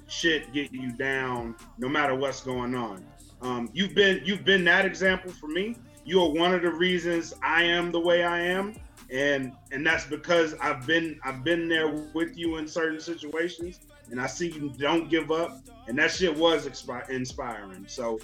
shit 0.08 0.52
get 0.52 0.72
you 0.72 0.92
down 0.92 1.56
no 1.78 1.88
matter 1.88 2.14
what's 2.14 2.40
going 2.40 2.74
on. 2.74 3.04
Um, 3.42 3.70
you've 3.72 3.94
been 3.94 4.20
you've 4.24 4.44
been 4.44 4.64
that 4.64 4.84
example 4.84 5.30
for 5.30 5.48
me. 5.48 5.76
You 6.04 6.22
are 6.22 6.30
one 6.30 6.54
of 6.54 6.62
the 6.62 6.70
reasons 6.70 7.34
I 7.42 7.64
am 7.64 7.90
the 7.90 8.00
way 8.00 8.22
I 8.24 8.40
am, 8.40 8.76
and 9.10 9.52
and 9.72 9.86
that's 9.86 10.06
because 10.06 10.54
I've 10.60 10.86
been 10.86 11.18
I've 11.24 11.44
been 11.44 11.68
there 11.68 11.88
with 12.14 12.36
you 12.38 12.56
in 12.56 12.68
certain 12.68 13.00
situations, 13.00 13.80
and 14.10 14.20
I 14.20 14.26
see 14.26 14.50
you 14.50 14.70
don't 14.78 15.08
give 15.08 15.30
up, 15.30 15.60
and 15.88 15.98
that 15.98 16.10
shit 16.10 16.36
was 16.36 16.66
expi- 16.66 17.08
inspiring. 17.10 17.84
So, 17.88 18.18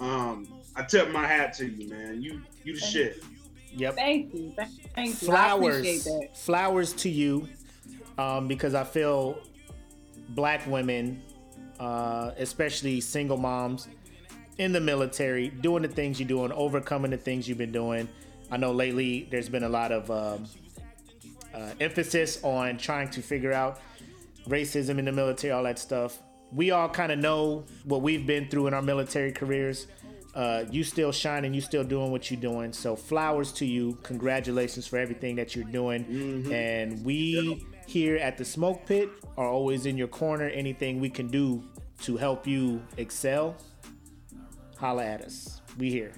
um, 0.00 0.46
I 0.76 0.82
tip 0.82 1.10
my 1.10 1.26
hat 1.26 1.52
to 1.54 1.66
you, 1.66 1.88
man. 1.88 2.22
You 2.22 2.42
you 2.64 2.74
the 2.74 2.80
shit. 2.80 3.22
Yep. 3.72 3.94
Thank 3.96 4.34
you. 4.34 4.54
Thank 4.94 5.22
you. 5.22 5.28
Flowers. 5.28 6.08
Flowers 6.34 6.92
to 6.94 7.08
you, 7.08 7.48
um, 8.16 8.48
because 8.48 8.74
I 8.74 8.84
feel 8.84 9.38
black 10.30 10.66
women, 10.66 11.22
uh, 11.78 12.32
especially 12.38 13.00
single 13.00 13.36
moms 13.36 13.88
in 14.58 14.72
the 14.72 14.80
military, 14.80 15.48
doing 15.48 15.82
the 15.82 15.88
things 15.88 16.18
you're 16.18 16.28
doing, 16.28 16.52
overcoming 16.52 17.10
the 17.10 17.16
things 17.16 17.48
you've 17.48 17.58
been 17.58 17.72
doing. 17.72 18.08
I 18.50 18.56
know 18.56 18.72
lately 18.72 19.28
there's 19.30 19.48
been 19.48 19.62
a 19.62 19.68
lot 19.68 19.92
of 19.92 20.10
um, 20.10 20.46
uh, 21.54 21.72
emphasis 21.80 22.42
on 22.42 22.78
trying 22.78 23.10
to 23.10 23.22
figure 23.22 23.52
out 23.52 23.80
racism 24.46 24.98
in 24.98 25.04
the 25.04 25.12
military, 25.12 25.52
all 25.52 25.62
that 25.64 25.78
stuff. 25.78 26.22
We 26.52 26.70
all 26.70 26.88
kind 26.88 27.12
of 27.12 27.18
know 27.18 27.64
what 27.84 28.02
we've 28.02 28.26
been 28.26 28.48
through 28.48 28.68
in 28.68 28.74
our 28.74 28.82
military 28.82 29.32
careers. 29.32 29.86
Uh, 30.34 30.64
you 30.70 30.84
still 30.84 31.10
shining, 31.10 31.52
you 31.52 31.60
still 31.60 31.84
doing 31.84 32.10
what 32.10 32.30
you're 32.30 32.40
doing. 32.40 32.72
So 32.72 32.94
flowers 32.94 33.52
to 33.54 33.66
you. 33.66 33.98
Congratulations 34.02 34.86
for 34.86 34.98
everything 34.98 35.36
that 35.36 35.56
you're 35.56 35.64
doing. 35.64 36.04
Mm-hmm. 36.04 36.52
And 36.52 37.04
we 37.04 37.66
here 37.86 38.16
at 38.16 38.38
the 38.38 38.44
SmokePit 38.44 39.10
are 39.36 39.48
always 39.48 39.86
in 39.86 39.96
your 39.96 40.08
corner. 40.08 40.48
Anything 40.48 41.00
we 41.00 41.10
can 41.10 41.28
do 41.28 41.62
to 42.02 42.16
help 42.16 42.46
you 42.46 42.82
excel, 42.96 43.56
holla 44.76 45.04
at 45.04 45.22
us. 45.22 45.60
We 45.76 45.90
here. 45.90 46.12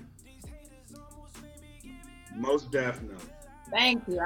Most 2.36 2.70
definitely. 2.70 3.16
Thank 3.70 4.06
you. 4.08 4.20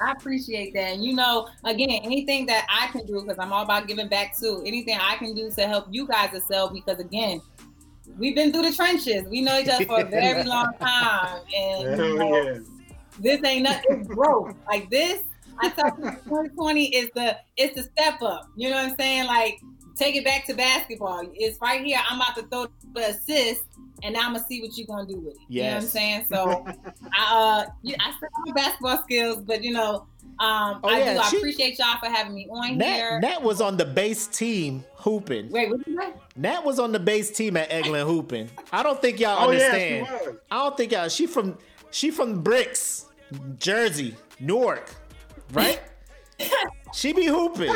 I, 0.00 0.12
appreciate 0.12 0.74
that. 0.74 0.94
And 0.94 1.04
you 1.04 1.14
know, 1.14 1.48
again, 1.64 2.00
anything 2.02 2.46
that 2.46 2.66
I 2.68 2.88
can 2.88 3.06
do, 3.06 3.20
because 3.20 3.38
I'm 3.38 3.52
all 3.52 3.62
about 3.62 3.86
giving 3.88 4.08
back 4.08 4.38
too, 4.38 4.62
anything 4.66 4.98
I 5.00 5.16
can 5.16 5.34
do 5.34 5.50
to 5.50 5.66
help 5.66 5.86
you 5.90 6.06
guys 6.06 6.34
excel, 6.34 6.68
because 6.68 6.98
again, 6.98 7.40
we've 8.18 8.34
been 8.34 8.52
through 8.52 8.62
the 8.62 8.72
trenches. 8.72 9.24
We 9.28 9.42
know 9.42 9.58
each 9.58 9.68
other 9.68 9.84
for 9.84 10.00
a 10.00 10.04
very 10.08 10.44
long 10.44 10.72
time. 10.80 11.42
And 11.54 11.98
you 11.98 12.18
know, 12.18 12.44
yeah. 12.44 12.58
this 13.20 13.44
ain't 13.44 13.64
nothing, 13.64 14.00
it's 14.00 14.08
growth. 14.08 14.54
Like 14.66 14.90
this, 14.90 15.22
I 15.58 15.70
tell 15.70 15.96
you, 15.98 16.10
2020 16.10 16.96
is 16.96 17.10
the 17.14 17.36
it's 17.56 17.74
the 17.74 17.82
step 17.82 18.22
up. 18.22 18.48
You 18.56 18.70
know 18.70 18.76
what 18.76 18.90
I'm 18.90 18.96
saying? 18.96 19.26
Like 19.26 19.60
take 19.96 20.14
it 20.14 20.24
back 20.24 20.46
to 20.46 20.54
basketball. 20.54 21.22
It's 21.34 21.60
right 21.60 21.84
here. 21.84 21.98
I'm 22.08 22.20
about 22.20 22.36
to 22.36 22.42
throw 22.42 22.66
the 22.94 23.10
assist, 23.10 23.62
and 24.02 24.14
now 24.14 24.26
I'm 24.26 24.34
gonna 24.34 24.46
see 24.46 24.60
what 24.60 24.76
you're 24.76 24.86
gonna 24.86 25.06
do 25.06 25.18
with 25.18 25.34
it. 25.34 25.40
Yes. 25.48 25.48
You 25.48 25.62
know 25.62 25.74
what 25.74 25.82
I'm 25.82 25.88
saying? 25.88 26.24
So, 26.28 26.66
I 27.14 27.66
uh, 27.66 27.90
I 27.98 28.14
still 28.16 28.28
have 28.46 28.54
basketball 28.54 29.02
skills, 29.02 29.42
but 29.42 29.64
you 29.64 29.72
know, 29.72 30.06
um, 30.38 30.80
oh, 30.84 30.88
I 30.88 30.98
yeah. 30.98 31.14
do. 31.14 31.20
I 31.20 31.28
she, 31.28 31.36
appreciate 31.38 31.78
y'all 31.78 31.98
for 31.98 32.10
having 32.10 32.34
me 32.34 32.46
on 32.50 32.76
Nat, 32.76 32.94
here. 32.94 33.20
Nat 33.20 33.42
was 33.42 33.60
on 33.60 33.78
the 33.78 33.86
base 33.86 34.26
team 34.26 34.84
hooping. 34.94 35.50
Wait, 35.50 35.70
what 35.70 35.86
you 35.86 35.98
say? 35.98 36.12
Nat 36.36 36.62
was 36.62 36.78
on 36.78 36.92
the 36.92 37.00
base 37.00 37.30
team 37.30 37.56
at 37.56 37.70
Eglin 37.70 38.04
hooping. 38.04 38.50
I 38.70 38.82
don't 38.82 39.00
think 39.00 39.18
y'all 39.18 39.38
oh, 39.38 39.48
understand. 39.48 40.06
Yeah, 40.10 40.32
I 40.50 40.56
don't 40.56 40.76
think 40.76 40.92
y'all. 40.92 41.08
She 41.08 41.26
from 41.26 41.56
she 41.90 42.10
from 42.10 42.42
Bricks, 42.42 43.06
Jersey, 43.58 44.14
Newark, 44.38 44.90
right? 45.52 45.80
she 46.92 47.14
be 47.14 47.26
hooping. 47.26 47.74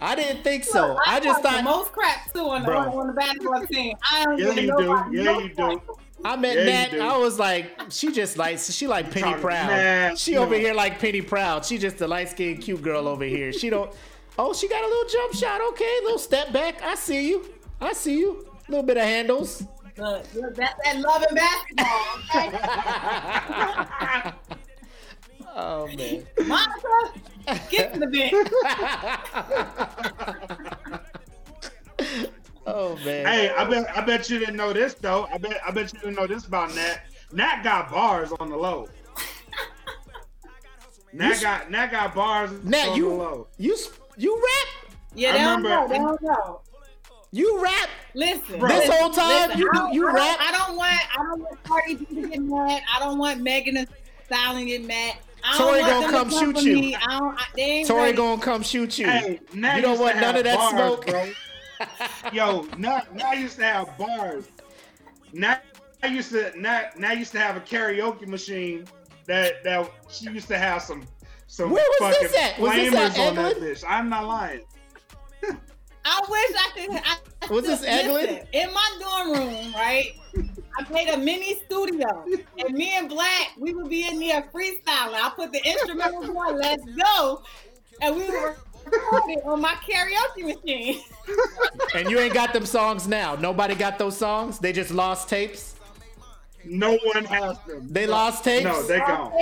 I 0.00 0.14
didn't 0.14 0.42
think 0.42 0.64
so. 0.64 0.88
Look, 0.88 0.98
I, 1.06 1.16
I, 1.16 1.20
just 1.20 1.42
thought 1.42 1.56
the 1.56 1.62
most 1.62 1.92
crap 1.92 2.32
too 2.32 2.48
on 2.48 2.62
the, 2.62 2.72
on 2.76 3.06
the 3.08 3.12
basketball 3.12 3.66
team. 3.66 3.96
I 4.10 4.24
don't 4.24 4.38
yeah, 4.38 4.52
you 4.52 4.76
do. 4.76 5.04
Yeah, 5.10 5.38
you 5.38 5.48
do. 5.54 5.80
I 6.24 6.36
met 6.36 6.56
yeah, 6.56 6.98
Nat. 6.98 7.00
I 7.00 7.16
was 7.16 7.38
like, 7.38 7.70
she 7.90 8.12
just 8.12 8.36
like 8.36 8.58
she 8.58 8.86
like 8.86 9.10
Penny 9.10 9.34
Proud. 9.40 9.68
Nah, 9.68 10.14
she 10.16 10.34
no. 10.34 10.42
over 10.42 10.54
here 10.54 10.74
like 10.74 10.98
Penny 10.98 11.22
Proud. 11.22 11.64
She 11.64 11.78
just 11.78 12.00
a 12.00 12.06
light 12.06 12.28
skinned 12.28 12.60
cute 12.62 12.82
girl 12.82 13.06
over 13.08 13.24
here. 13.24 13.52
She 13.52 13.70
don't. 13.70 13.92
Oh, 14.40 14.52
she 14.52 14.68
got 14.68 14.84
a 14.84 14.86
little 14.86 15.08
jump 15.08 15.34
shot. 15.34 15.60
Okay, 15.70 15.98
little 16.04 16.16
step 16.16 16.52
back. 16.52 16.80
I 16.80 16.94
see 16.94 17.28
you. 17.28 17.52
I 17.80 17.92
see 17.92 18.20
you. 18.20 18.46
A 18.68 18.70
little 18.70 18.86
bit 18.86 18.96
of 18.96 19.02
handles. 19.02 19.64
Look, 19.96 20.24
that's 20.54 20.74
that 20.84 21.00
love 21.00 21.24
and 21.28 21.36
basketball. 21.36 22.06
Okay? 24.22 24.54
Oh 25.58 25.86
man. 25.96 26.24
Monica, 26.46 27.12
get 27.68 27.92
to 27.94 28.00
the 28.00 28.06
bench. 28.06 28.32
oh 32.66 32.96
man. 33.04 33.26
Hey, 33.26 33.50
I 33.50 33.68
bet 33.68 33.96
I 33.96 34.00
bet 34.02 34.30
you 34.30 34.38
didn't 34.38 34.54
know 34.54 34.72
this 34.72 34.94
though. 34.94 35.26
I 35.32 35.38
bet 35.38 35.58
I 35.66 35.72
bet 35.72 35.92
you 35.92 35.98
didn't 35.98 36.14
know 36.14 36.28
this 36.28 36.46
about 36.46 36.72
Nat. 36.76 37.00
Nat 37.32 37.62
got 37.64 37.90
bars 37.90 38.30
on 38.38 38.50
the 38.50 38.56
low. 38.56 38.88
Nat 41.12 41.40
got 41.42 41.72
Nat 41.72 41.88
got 41.88 42.14
bars 42.14 42.52
Nat, 42.62 42.90
on 42.90 42.96
you, 42.96 43.08
the 43.08 43.14
low. 43.16 43.48
You 43.58 43.76
you 44.16 44.36
rap? 44.36 44.68
Yeah, 45.16 45.32
they 45.32 45.38
don't 45.38 45.64
know. 45.64 45.88
They 45.88 45.98
don't 45.98 46.22
know. 46.22 46.60
You 47.32 47.60
rap. 47.60 47.88
Listen, 48.14 48.60
this 48.60 48.88
whole 48.88 49.10
time 49.10 49.48
listen, 49.48 49.58
you 49.58 49.72
you 49.92 50.08
I 50.08 50.12
rap. 50.12 50.38
I 50.40 50.52
don't 50.52 50.76
want 50.76 51.18
I 51.18 51.22
don't 51.24 51.40
want 51.40 51.60
Cardi 51.64 51.96
B 51.96 52.04
to 52.06 52.28
get 52.28 52.42
mad. 52.42 52.82
I 52.94 53.00
don't 53.00 53.18
want 53.18 53.40
Megan 53.40 53.74
to 53.74 53.88
Stallion 54.26 54.68
get 54.68 54.84
mad. 54.84 55.16
Tory 55.56 55.80
gonna 55.80 56.08
come 56.08 56.30
shoot 56.30 56.62
you. 56.62 56.96
I 56.96 57.84
Tory 57.86 58.12
gonna 58.12 58.40
come 58.40 58.62
shoot 58.62 58.98
you. 58.98 59.06
Hey, 59.06 59.40
you 59.52 59.82
don't 59.82 59.98
want 59.98 60.16
none 60.16 60.36
of 60.36 60.44
that 60.44 60.56
bars, 60.56 60.70
smoke. 60.70 61.06
Bro. 61.06 61.30
Yo, 62.32 62.66
now, 62.76 63.02
now 63.14 63.32
used 63.32 63.56
to 63.56 63.64
have 63.64 63.96
bars. 63.98 64.48
Now 65.32 65.58
I 66.02 66.06
used 66.08 66.30
to 66.30 66.52
now, 66.58 66.88
now 66.96 67.12
used 67.12 67.32
to 67.32 67.38
have 67.38 67.56
a 67.56 67.60
karaoke 67.60 68.26
machine 68.26 68.86
that 69.26 69.62
that 69.64 69.90
she 70.08 70.30
used 70.30 70.48
to 70.48 70.58
have 70.58 70.82
some 70.82 71.04
some 71.46 71.70
Where 71.70 71.84
was 72.00 72.14
fucking 72.14 72.28
this 72.28 72.36
at? 72.36 72.58
Was 72.58 72.72
flamers 72.72 72.90
this 72.90 73.18
on 73.18 73.34
that 73.36 73.56
bitch. 73.56 73.84
I'm 73.86 74.08
not 74.08 74.26
lying. 74.26 74.64
I 76.08 76.20
wish 76.28 76.50
I 76.56 76.70
could. 76.74 77.02
I, 77.04 77.52
was 77.52 77.64
this 77.66 77.84
Eglin? 77.84 78.46
In 78.52 78.72
my 78.72 78.98
dorm 79.00 79.32
room, 79.32 79.72
right? 79.74 80.12
I 80.78 80.92
made 80.92 81.08
a 81.08 81.18
mini 81.18 81.60
studio, 81.66 82.24
and 82.58 82.74
me 82.74 82.92
and 82.94 83.08
Black, 83.08 83.52
we 83.58 83.74
would 83.74 83.88
be 83.88 84.06
in 84.06 84.18
there 84.18 84.48
freestyling. 84.54 85.14
I 85.14 85.32
put 85.34 85.52
the 85.52 85.60
instrumentals 85.60 86.34
on, 86.34 86.56
let's 86.56 86.84
go, 86.84 87.42
and 88.00 88.16
we 88.16 88.30
were 88.30 88.56
recording 88.84 89.40
on 89.44 89.60
my 89.60 89.74
karaoke 89.74 90.56
machine. 90.56 91.00
and 91.94 92.08
you 92.08 92.18
ain't 92.20 92.32
got 92.32 92.52
them 92.52 92.64
songs 92.64 93.06
now. 93.08 93.34
Nobody 93.34 93.74
got 93.74 93.98
those 93.98 94.16
songs. 94.16 94.58
They 94.58 94.72
just 94.72 94.90
lost 94.90 95.28
tapes. 95.28 95.74
No 96.64 96.98
one 97.14 97.24
has 97.24 97.58
them. 97.66 97.86
They 97.88 98.06
lost 98.06 98.44
tapes. 98.44 98.64
No, 98.64 98.82
they 98.82 98.98
gone. 98.98 99.32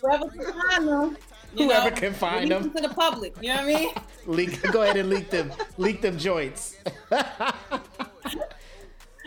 Whoever 0.00 0.28
can 0.28 1.16
find. 1.56 1.70
Whoever 1.70 1.90
know, 1.90 1.96
can 1.96 2.12
find 2.12 2.50
them 2.50 2.70
to 2.72 2.80
the 2.80 2.88
public. 2.88 3.34
You 3.40 3.48
know 3.48 3.56
what 3.56 3.64
I 3.64 3.66
mean? 3.66 3.94
Leak. 4.26 4.62
Go 4.72 4.82
ahead 4.82 4.96
and 4.96 5.08
leak 5.10 5.30
them. 5.30 5.52
Leak 5.78 6.02
them 6.02 6.18
joints. 6.18 6.76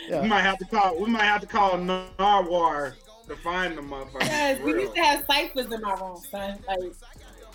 Yeah. 0.07 0.21
We 0.21 0.27
might 0.27 0.41
have 0.41 0.57
to 0.57 0.65
call. 0.65 0.99
We 0.99 1.09
might 1.09 1.23
have 1.23 1.41
to 1.41 1.47
call 1.47 1.77
Narwar 1.77 2.93
to 3.27 3.35
find 3.37 3.77
the 3.77 3.81
motherfucker. 3.81 4.21
Yes, 4.21 4.61
we 4.61 4.73
used 4.73 4.95
to 4.95 5.01
have 5.01 5.25
ciphers 5.25 5.71
in 5.71 5.81
my 5.81 5.93
room, 5.93 6.17
son. 6.29 6.59
Like 6.67 6.93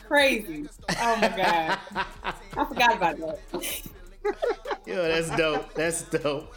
crazy. 0.06 0.68
Oh 0.98 1.16
my 1.16 1.28
god, 1.28 1.78
I 2.56 2.64
forgot 2.64 2.96
about 2.96 3.18
that. 3.18 3.82
Yo, 4.86 5.02
that's 5.02 5.30
dope. 5.36 5.74
That's 5.74 6.02
dope. 6.02 6.54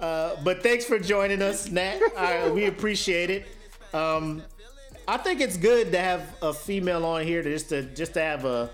Uh, 0.00 0.36
but 0.44 0.62
thanks 0.62 0.84
for 0.84 0.98
joining 0.98 1.40
us, 1.40 1.70
Nat. 1.70 2.52
we 2.52 2.66
appreciate 2.66 3.30
it. 3.30 3.46
Um, 3.94 4.42
I 5.08 5.16
think 5.16 5.40
it's 5.40 5.56
good 5.56 5.92
to 5.92 5.98
have 5.98 6.34
a 6.42 6.54
female 6.54 7.04
on 7.04 7.24
here 7.24 7.42
to 7.42 7.50
just 7.50 7.68
to 7.70 7.82
just 7.82 8.14
to 8.14 8.20
have 8.20 8.44
a 8.44 8.70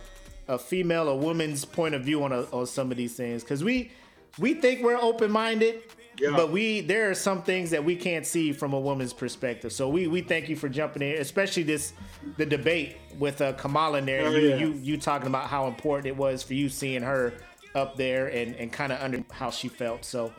a 0.46 0.58
female, 0.58 1.08
a 1.08 1.16
woman's 1.16 1.64
point 1.64 1.94
of 1.94 2.02
view 2.02 2.24
on 2.24 2.32
a, 2.32 2.42
on 2.52 2.66
some 2.66 2.90
of 2.90 2.96
these 2.96 3.14
things 3.14 3.42
because 3.42 3.62
we 3.62 3.92
we 4.38 4.54
think 4.54 4.82
we're 4.82 4.96
open 4.96 5.30
minded 5.30 5.82
yeah. 6.20 6.30
But 6.34 6.50
we 6.50 6.80
there 6.80 7.10
are 7.10 7.14
some 7.14 7.42
things 7.42 7.70
that 7.70 7.84
we 7.84 7.94
can't 7.96 8.26
see 8.26 8.52
from 8.52 8.72
a 8.72 8.80
woman's 8.80 9.12
perspective. 9.12 9.72
So 9.72 9.88
we 9.88 10.08
we 10.08 10.20
thank 10.20 10.48
you 10.48 10.56
for 10.56 10.68
jumping 10.68 11.02
in, 11.02 11.20
especially 11.20 11.62
this 11.62 11.92
the 12.36 12.46
debate 12.46 12.96
with 13.18 13.40
uh, 13.40 13.52
Kamala 13.54 14.00
there. 14.02 14.26
Oh, 14.26 14.30
you, 14.30 14.48
yeah. 14.48 14.56
you 14.56 14.72
you 14.82 14.98
talking 14.98 15.28
about 15.28 15.48
how 15.48 15.66
important 15.66 16.06
it 16.08 16.16
was 16.16 16.42
for 16.42 16.54
you 16.54 16.68
seeing 16.68 17.02
her 17.02 17.34
up 17.74 17.96
there 17.96 18.28
and 18.28 18.54
and 18.56 18.72
kind 18.72 18.92
of 18.92 19.00
under 19.00 19.22
how 19.30 19.50
she 19.50 19.68
felt. 19.68 20.04
So 20.04 20.32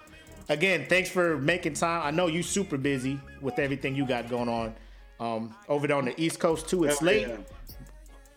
again, 0.49 0.85
thanks 0.89 1.09
for 1.09 1.37
making 1.37 1.73
time. 1.73 2.01
I 2.05 2.11
know 2.11 2.27
you 2.27 2.43
super 2.43 2.77
busy 2.77 3.19
with 3.41 3.57
everything 3.59 3.95
you 3.95 4.05
got 4.05 4.29
going 4.29 4.49
on. 4.49 4.75
Um, 5.19 5.53
over 5.67 5.91
on 5.93 6.05
the 6.05 6.21
East 6.21 6.39
Coast 6.39 6.69
too, 6.69 6.85
it's 6.85 6.99
Hell 6.99 7.05
late. 7.07 7.27
yeah. 7.27 7.37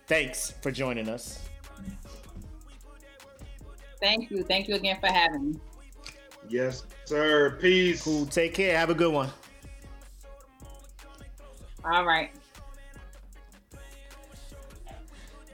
Thanks 0.06 0.54
for 0.60 0.70
joining 0.70 1.08
us. 1.08 1.38
Thank 4.00 4.30
you. 4.30 4.42
Thank 4.42 4.66
you 4.68 4.74
again 4.74 4.98
for 5.00 5.06
having 5.06 5.52
me. 5.52 5.60
Yes, 6.48 6.84
sir. 7.04 7.56
Peace. 7.60 8.02
Cool. 8.02 8.26
Take 8.26 8.52
care. 8.54 8.76
Have 8.76 8.90
a 8.90 8.94
good 8.94 9.12
one. 9.12 9.30
All 11.84 12.04
right. 12.04 12.30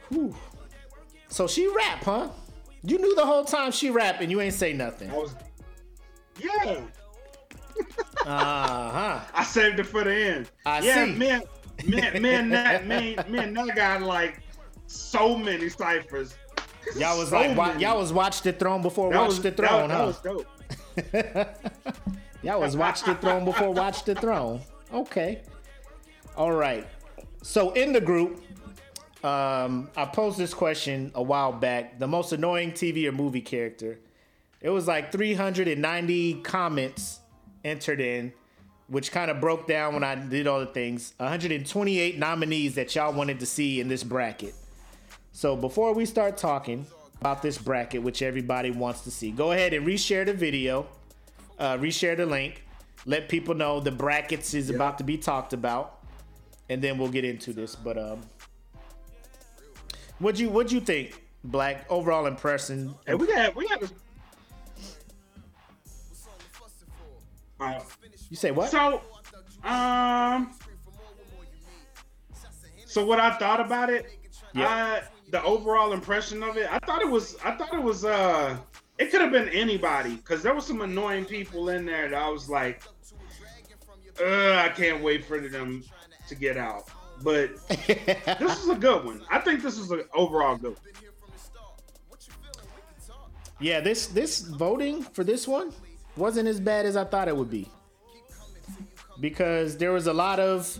Whew. 0.09 0.35
So 1.29 1.47
she 1.47 1.69
rap, 1.69 2.05
huh? 2.05 2.31
You 2.83 2.99
knew 2.99 3.15
the 3.15 3.27
whole 3.27 3.45
time 3.45 3.71
she 3.71 3.91
rap 3.91 4.21
and 4.23 4.31
you 4.31 4.41
ain't 4.41 4.55
say 4.55 4.73
nothing. 4.73 5.11
I 5.11 5.15
was, 5.15 5.35
yeah. 6.41 6.81
Uh 8.27 8.91
huh. 8.91 9.21
I 9.35 9.45
saved 9.45 9.81
it 9.81 9.85
for 9.85 10.05
the 10.05 10.15
end. 10.15 10.51
I 10.67 10.81
yeah, 10.81 11.05
see. 11.07 11.13
man, 11.15 11.43
man, 11.87 12.23
man, 12.23 12.51
that 12.51 12.87
man, 12.87 13.17
man, 13.29 13.55
that 13.55 13.75
got 13.77 14.03
like 14.03 14.41
so 14.87 15.37
many 15.37 15.69
ciphers. 15.69 16.35
Y'all 16.97 17.19
was 17.19 17.29
So 17.31 17.37
like, 17.37 17.57
wa- 17.57 17.75
y'all 17.79 17.99
was 17.99 18.13
watch 18.13 18.43
the 18.43 18.53
throne 18.53 18.83
before 18.83 19.13
That 19.13 19.19
watch 19.21 19.29
was 19.29 19.43
the 19.43 19.51
throne, 19.53 19.89
that 19.89 19.97
huh? 19.97 20.07
was 20.07 20.19
dope. 20.21 20.47
Y'all 22.43 22.61
was 22.61 22.77
watch 22.77 23.03
the 23.03 23.15
throne 23.17 23.45
before 23.45 23.73
watch 23.73 24.05
the 24.05 24.15
throne. 24.15 24.61
Okay. 24.93 25.43
All 26.37 26.53
right. 26.53 26.87
So 27.43 27.73
in 27.73 27.93
the 27.93 28.01
group, 28.01 28.43
um, 29.25 29.91
I 29.97 30.05
posed 30.05 30.39
this 30.39 30.55
question 30.55 31.11
a 31.15 31.23
while 31.23 31.53
back. 31.53 31.99
The 31.99 32.07
most 32.07 32.33
annoying 32.33 32.73
TV 32.73 33.07
or 33.09 33.13
movie 33.13 33.41
character. 33.41 33.99
It 34.61 34.71
was 34.71 34.87
like 34.87 35.13
390 35.13 36.35
comments 36.43 37.18
entered 37.65 38.01
in, 38.01 38.33
which 38.89 39.13
kind 39.13 39.31
of 39.31 39.41
broke 39.41 39.67
down 39.67 39.95
when 39.95 40.05
I 40.05 40.15
did 40.15 40.47
all 40.47 40.61
the 40.61 40.67
things. 40.67 41.15
128 41.19 42.19
nominees 42.19 42.75
that 42.75 42.95
y'all 42.95 43.13
wanted 43.13 43.41
to 43.41 43.47
see 43.47 43.81
in 43.81 43.89
this 43.89 44.03
bracket. 44.03 44.55
So 45.33 45.55
before 45.55 45.93
we 45.93 46.07
start 46.07 46.37
talking 46.37 46.87
about 47.21 47.43
this 47.43 47.59
bracket, 47.59 48.03
which 48.03 48.23
everybody 48.23 48.71
wants 48.71 49.03
to 49.03 49.11
see, 49.11 49.31
go 49.31 49.53
ahead 49.53 49.75
and 49.75 49.87
reshare 49.87 50.25
the 50.25 50.33
video, 50.33 50.87
uh, 51.59 51.77
reshare 51.77 52.17
the 52.17 52.27
link, 52.27 52.65
let 53.07 53.29
people 53.29 53.55
know 53.55 53.81
the 53.81 53.91
brackets 53.91 54.55
is 54.55 54.71
about 54.71 54.99
to 54.99 55.05
be 55.05 55.17
talked 55.17 55.53
about, 55.53 56.01
and 56.69 56.83
then 56.83 56.99
we'll 56.99 57.09
get 57.09 57.25
into 57.25 57.53
this. 57.53 57.75
But 57.75 57.99
um, 57.99 58.21
what'd 60.19 60.39
you 60.39 60.49
what'd 60.49 60.73
you 60.73 60.81
think, 60.81 61.23
Black? 61.45 61.87
Overall 61.91 62.27
impression? 62.27 62.95
Hey, 63.07 63.15
we 63.15 63.27
got 63.27 63.55
we 63.55 63.69
got. 63.69 63.83
You 68.31 68.37
say 68.37 68.51
what? 68.51 68.71
so, 68.71 69.01
um, 69.65 70.55
so 72.87 73.05
what 73.05 73.21
I 73.21 73.37
thought 73.37 73.61
about 73.61 73.91
it, 73.91 74.07
Yeah. 74.55 74.69
I, 74.69 75.03
the 75.31 75.43
overall 75.43 75.93
impression 75.93 76.43
of 76.43 76.57
it, 76.57 76.73
I 76.73 76.79
thought 76.81 77.03
it 77.03 77.09
was, 77.09 77.37
I 77.45 77.53
thought 77.53 77.75
it 77.75 77.83
was, 77.83 78.05
uh, 78.05 78.57
it 78.99 79.11
could 79.11 79.21
have 79.21 79.31
been 79.33 79.49
anybody 79.51 80.17
because 80.17 80.43
there 80.43 80.55
was 80.55 80.67
some 80.67 80.81
annoying 80.81 81.25
people 81.25 81.69
in 81.71 81.85
there 81.87 82.09
that 82.09 82.21
I 82.23 82.29
was 82.29 82.49
like, 82.49 82.83
uh, 84.21 84.55
I 84.57 84.71
can't 84.71 85.03
wait 85.03 85.25
for 85.25 85.39
them 85.39 85.85
to 86.29 86.35
get 86.35 86.57
out. 86.57 86.85
But 87.23 87.51
this 87.69 88.63
is 88.63 88.69
a 88.69 88.75
good 88.75 89.05
one. 89.05 89.23
I 89.31 89.39
think 89.41 89.63
this 89.63 89.79
is 89.79 89.91
an 89.91 90.05
overall 90.15 90.57
good 90.57 90.75
one. 90.75 90.83
Yeah, 93.61 93.81
this 93.81 94.07
this 94.07 94.41
voting 94.41 95.03
for 95.03 95.25
this 95.25 95.49
one 95.49 95.73
wasn't 96.17 96.49
as 96.49 96.61
bad 96.61 96.87
as 96.87 96.97
I 96.97 97.05
thought 97.05 97.27
it 97.27 97.37
would 97.37 97.51
be. 97.51 97.69
Because 99.21 99.77
there 99.77 99.93
was 99.93 100.07
a 100.07 100.13
lot 100.13 100.39
of 100.41 100.79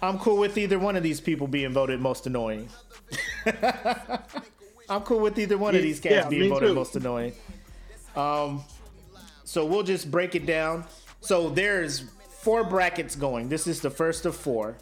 I'm 0.00 0.18
cool 0.18 0.36
with 0.36 0.58
either 0.58 0.78
one 0.78 0.96
of 0.96 1.02
these 1.02 1.20
people 1.20 1.46
being 1.46 1.72
voted 1.72 2.00
most 2.00 2.26
annoying. 2.26 2.68
I'm 4.88 5.02
cool 5.02 5.20
with 5.20 5.38
either 5.38 5.56
one 5.56 5.74
of 5.74 5.82
these 5.82 6.00
cats 6.00 6.14
Yeah, 6.14 6.28
being 6.28 6.50
voted 6.50 6.70
too. 6.70 6.74
most 6.74 6.96
annoying. 6.96 7.32
Um 8.16 8.62
so 9.44 9.64
we'll 9.64 9.82
just 9.84 10.10
break 10.10 10.34
it 10.34 10.46
down. 10.46 10.84
So 11.20 11.48
there's 11.50 12.04
four 12.40 12.64
brackets 12.64 13.14
going. 13.16 13.48
This 13.48 13.66
is 13.66 13.80
the 13.80 13.90
first 13.90 14.26
of 14.26 14.34
four. 14.36 14.76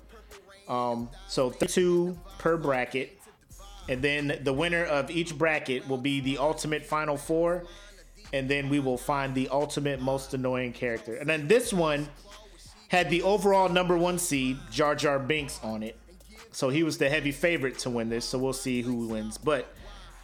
Um 0.68 1.09
so 1.28 1.51
two 1.51 2.18
per 2.38 2.57
bracket. 2.57 3.18
And 3.88 4.03
then 4.03 4.38
the 4.43 4.53
winner 4.53 4.84
of 4.84 5.11
each 5.11 5.36
bracket 5.36 5.86
will 5.88 5.99
be 5.99 6.20
the 6.20 6.38
ultimate 6.38 6.84
final 6.86 7.16
four. 7.16 7.64
And 8.32 8.49
then 8.49 8.68
we 8.68 8.78
will 8.78 8.99
find 8.99 9.34
the 9.34 9.49
ultimate 9.49 10.01
most 10.01 10.32
annoying 10.34 10.72
character. 10.72 11.16
And 11.16 11.28
then 11.28 11.49
this 11.49 11.72
one 11.72 12.09
had 12.91 13.09
the 13.09 13.22
overall 13.22 13.68
number 13.68 13.97
one 13.97 14.18
seed, 14.18 14.59
Jar 14.70 14.97
Jar 14.97 15.18
Binks, 15.20 15.61
on 15.62 15.84
it. 15.84 15.97
So 16.51 16.70
he 16.70 16.82
was 16.82 16.99
the 16.99 17.09
heavy 17.09 17.30
favorite 17.30 17.78
to 17.80 17.91
win 17.91 18.09
this. 18.09 18.24
So 18.24 18.36
we'll 18.36 18.53
see 18.53 18.82
who 18.82 19.07
wins. 19.07 19.38
But 19.38 19.72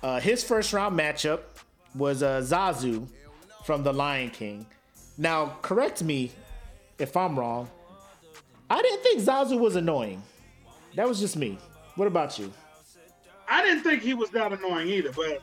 uh, 0.02 0.18
his 0.18 0.42
first 0.42 0.72
round 0.72 0.98
matchup 0.98 1.42
was 1.94 2.24
uh, 2.24 2.40
Zazu 2.40 3.06
from 3.64 3.84
The 3.84 3.92
Lion 3.92 4.30
King. 4.30 4.66
Now, 5.16 5.56
correct 5.62 6.02
me 6.02 6.32
if 6.98 7.16
I'm 7.16 7.38
wrong. 7.38 7.70
I 8.68 8.82
didn't 8.82 9.02
think 9.02 9.22
Zazu 9.22 9.60
was 9.60 9.76
annoying. 9.76 10.20
That 10.96 11.06
was 11.08 11.20
just 11.20 11.36
me. 11.36 11.58
What 11.94 12.08
about 12.08 12.36
you? 12.36 12.52
I 13.48 13.64
didn't 13.64 13.84
think 13.84 14.02
he 14.02 14.12
was 14.12 14.30
that 14.30 14.52
annoying 14.52 14.88
either, 14.88 15.12
but 15.12 15.40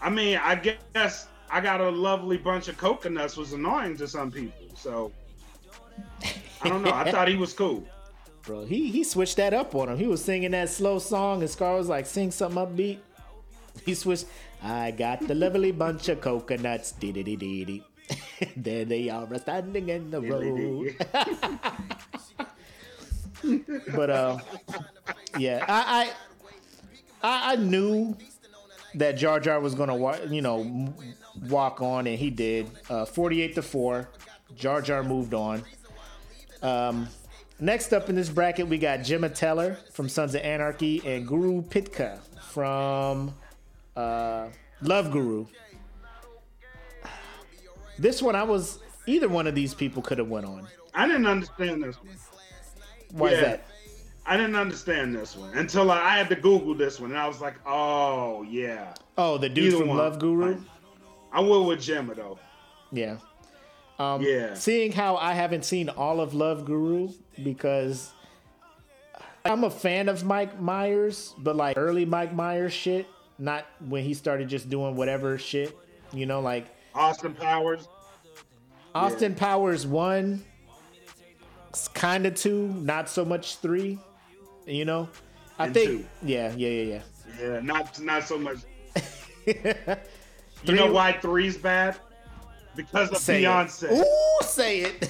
I 0.00 0.08
mean, 0.08 0.40
I 0.42 0.54
guess 0.94 1.28
I 1.50 1.60
got 1.60 1.82
a 1.82 1.90
lovely 1.90 2.38
bunch 2.38 2.68
of 2.68 2.78
coconuts 2.78 3.36
was 3.36 3.52
annoying 3.52 3.98
to 3.98 4.08
some 4.08 4.30
people. 4.30 4.66
So 4.74 5.12
I 6.62 6.68
don't 6.68 6.82
know. 6.82 6.92
I 6.92 7.10
thought 7.10 7.28
he 7.28 7.36
was 7.36 7.52
cool. 7.52 7.86
Bro, 8.42 8.64
he 8.64 8.88
he 8.88 9.04
switched 9.04 9.36
that 9.36 9.52
up 9.52 9.74
on 9.74 9.90
him. 9.90 9.98
He 9.98 10.06
was 10.06 10.24
singing 10.24 10.52
that 10.52 10.70
slow 10.70 10.98
song, 10.98 11.42
and 11.42 11.50
Scar 11.50 11.76
was 11.76 11.88
like, 11.88 12.06
"Sing 12.06 12.30
something 12.30 12.62
upbeat." 12.64 12.98
He 13.84 13.94
switched. 13.94 14.26
I 14.62 14.90
got 14.90 15.26
the 15.28 15.34
lovely 15.34 15.70
bunch 15.70 16.08
of 16.08 16.20
coconuts. 16.20 16.92
Dee 16.92 17.12
dee 17.12 17.22
dee 17.22 17.36
dee 17.36 17.64
dee. 17.64 17.84
there 18.56 18.84
they 18.84 19.08
are, 19.08 19.28
standing 19.38 19.88
in 19.88 20.10
the 20.10 20.20
road. 20.20 20.96
But 23.94 24.10
uh, 24.10 24.38
yeah, 25.38 25.64
I 25.68 26.10
I 27.22 27.52
I, 27.52 27.56
knew 27.56 28.16
that 28.94 29.12
Jar 29.12 29.38
Jar 29.40 29.60
was 29.60 29.74
gonna 29.74 29.94
wa- 29.94 30.18
you 30.28 30.42
know 30.42 30.92
walk 31.48 31.80
on, 31.80 32.06
and 32.06 32.18
he 32.18 32.30
did. 32.30 32.68
Uh, 32.90 33.04
Forty-eight 33.04 33.54
to 33.54 33.62
four, 33.62 34.08
Jar 34.56 34.80
Jar 34.80 35.02
moved 35.02 35.34
on. 35.34 35.62
Um, 36.62 37.08
next 37.60 37.92
up 37.92 38.08
in 38.08 38.16
this 38.16 38.28
bracket, 38.28 38.68
we 38.68 38.78
got 38.78 39.02
Gemma 39.02 39.28
Teller 39.28 39.78
from 39.92 40.08
Sons 40.08 40.34
of 40.34 40.42
Anarchy 40.42 41.02
and 41.04 41.26
Guru 41.26 41.62
Pitka 41.62 42.18
from 42.50 43.34
uh, 43.96 44.48
Love 44.80 45.10
Guru. 45.10 45.46
This 47.98 48.22
one, 48.22 48.36
I 48.36 48.44
was 48.44 48.78
either 49.06 49.28
one 49.28 49.46
of 49.46 49.54
these 49.54 49.74
people 49.74 50.02
could 50.02 50.18
have 50.18 50.28
went 50.28 50.46
on. 50.46 50.68
I 50.94 51.06
didn't 51.06 51.26
understand 51.26 51.82
this 51.82 51.96
one. 51.96 52.16
Why 53.12 53.30
is 53.30 53.40
that? 53.40 53.64
I 54.26 54.36
didn't 54.36 54.56
understand 54.56 55.14
this 55.14 55.36
one 55.36 55.56
until 55.56 55.90
I, 55.90 56.00
I 56.00 56.18
had 56.18 56.28
to 56.28 56.36
Google 56.36 56.74
this 56.74 57.00
one, 57.00 57.10
and 57.10 57.18
I 57.18 57.26
was 57.26 57.40
like, 57.40 57.54
"Oh 57.64 58.42
yeah." 58.42 58.92
Oh, 59.16 59.38
the 59.38 59.48
dude 59.48 59.68
Either 59.72 59.78
from 59.78 59.88
one. 59.88 59.96
Love 59.96 60.18
Guru. 60.18 60.60
I 61.32 61.40
went 61.40 61.64
with 61.64 61.80
Gemma 61.80 62.14
though. 62.14 62.38
Yeah. 62.92 63.16
Um, 63.98 64.22
Yeah. 64.22 64.54
Seeing 64.54 64.92
how 64.92 65.16
I 65.16 65.32
haven't 65.32 65.64
seen 65.64 65.88
all 65.88 66.20
of 66.20 66.34
Love 66.34 66.64
Guru 66.64 67.10
because 67.42 68.12
I'm 69.44 69.64
a 69.64 69.70
fan 69.70 70.08
of 70.08 70.24
Mike 70.24 70.60
Myers, 70.60 71.34
but 71.38 71.56
like 71.56 71.76
early 71.76 72.04
Mike 72.04 72.32
Myers 72.32 72.72
shit, 72.72 73.06
not 73.38 73.66
when 73.88 74.04
he 74.04 74.14
started 74.14 74.48
just 74.48 74.68
doing 74.70 74.94
whatever 74.96 75.36
shit. 75.38 75.76
You 76.12 76.26
know, 76.26 76.40
like 76.40 76.66
Austin 76.94 77.34
Powers. 77.34 77.88
Austin 78.94 79.34
Powers 79.34 79.86
one, 79.86 80.44
kind 81.94 82.26
of 82.26 82.34
two, 82.34 82.68
not 82.68 83.08
so 83.08 83.24
much 83.24 83.56
three. 83.56 83.98
You 84.66 84.84
know, 84.84 85.08
I 85.58 85.66
And 85.66 85.74
think 85.74 85.88
two. 85.88 86.06
yeah, 86.22 86.52
yeah, 86.56 86.68
yeah, 86.68 87.00
Yeah, 87.40 87.60
not 87.60 87.98
not 88.00 88.24
so 88.24 88.38
much. 88.38 88.58
yeah. 89.46 89.96
You 90.64 90.74
know 90.74 90.90
why 90.92 91.12
three's 91.12 91.56
bad? 91.56 91.96
Because 92.78 93.10
of 93.10 93.16
Say 93.16 93.42
Beyonce. 93.42 93.90
it. 93.90 94.06
Ooh, 94.06 94.46
say 94.46 94.80
it. 94.82 95.08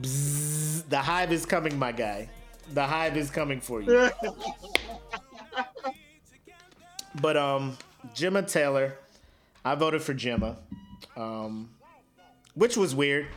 Bzzz, 0.00 0.88
the 0.88 0.98
hive 0.98 1.30
is 1.30 1.46
coming, 1.46 1.78
my 1.78 1.92
guy. 1.92 2.28
The 2.74 2.84
hive 2.84 3.16
is 3.16 3.30
coming 3.30 3.60
for 3.60 3.80
you. 3.82 4.10
But 7.20 7.36
um, 7.36 7.78
Gemma 8.14 8.42
Teller, 8.42 8.96
I 9.64 9.76
voted 9.76 10.02
for 10.02 10.12
Gemma, 10.12 10.56
um, 11.16 11.70
which 12.54 12.76
was 12.76 12.96
weird 12.96 13.28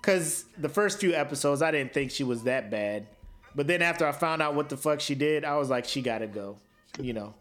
because 0.00 0.46
the 0.56 0.70
first 0.70 0.98
few 0.98 1.12
episodes 1.12 1.60
I 1.60 1.72
didn't 1.72 1.92
think 1.92 2.10
she 2.10 2.24
was 2.24 2.44
that 2.44 2.70
bad, 2.70 3.06
but 3.54 3.66
then 3.66 3.82
after 3.82 4.06
I 4.06 4.12
found 4.12 4.40
out 4.40 4.54
what 4.54 4.70
the 4.70 4.78
fuck 4.78 5.00
she 5.00 5.14
did, 5.14 5.44
I 5.44 5.58
was 5.58 5.68
like, 5.68 5.84
she 5.84 6.00
gotta 6.00 6.26
go. 6.26 6.56
You 6.98 7.12
know, 7.12 7.34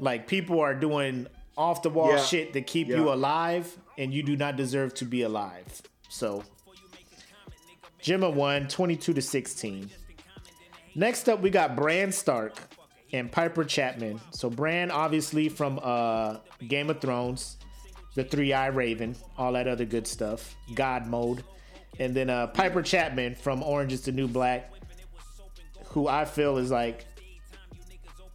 like 0.00 0.26
people 0.26 0.58
are 0.60 0.74
doing 0.74 1.28
off 1.56 1.82
the 1.82 1.90
wall 1.90 2.10
Yeah. 2.12 2.22
shit 2.24 2.52
that 2.54 2.66
keep 2.66 2.88
Yeah. 2.88 2.96
you 2.96 3.12
alive, 3.12 3.76
and 3.98 4.12
you 4.12 4.22
do 4.22 4.36
not 4.36 4.56
deserve 4.56 4.94
to 4.94 5.04
be 5.04 5.22
alive. 5.22 5.82
So, 6.08 6.44
Gemma 8.00 8.30
won 8.30 8.68
22 8.68 9.12
to 9.14 9.22
16. 9.22 9.90
Next 10.94 11.28
up, 11.28 11.40
we 11.40 11.50
got 11.50 11.76
Bran 11.76 12.12
Stark 12.12 12.58
and 13.12 13.30
Piper 13.30 13.64
Chapman. 13.64 14.20
So, 14.30 14.50
Bran, 14.50 14.90
obviously 14.90 15.48
from 15.48 15.78
uh, 15.82 16.38
Game 16.66 16.90
of 16.90 17.00
Thrones, 17.00 17.56
the 18.14 18.24
Three 18.24 18.52
Eye 18.52 18.66
Raven, 18.68 19.16
all 19.38 19.52
that 19.52 19.68
other 19.68 19.84
good 19.84 20.06
stuff, 20.06 20.54
God 20.74 21.06
mode. 21.06 21.44
And 21.98 22.14
then 22.14 22.28
uh, 22.30 22.48
Piper 22.48 22.82
Chapman 22.82 23.34
from 23.36 23.62
Orange 23.62 23.92
is 23.92 24.02
the 24.02 24.12
New 24.12 24.26
Black, 24.28 24.70
who 25.88 26.08
I 26.08 26.24
feel 26.24 26.56
is 26.58 26.70
like 26.70 27.04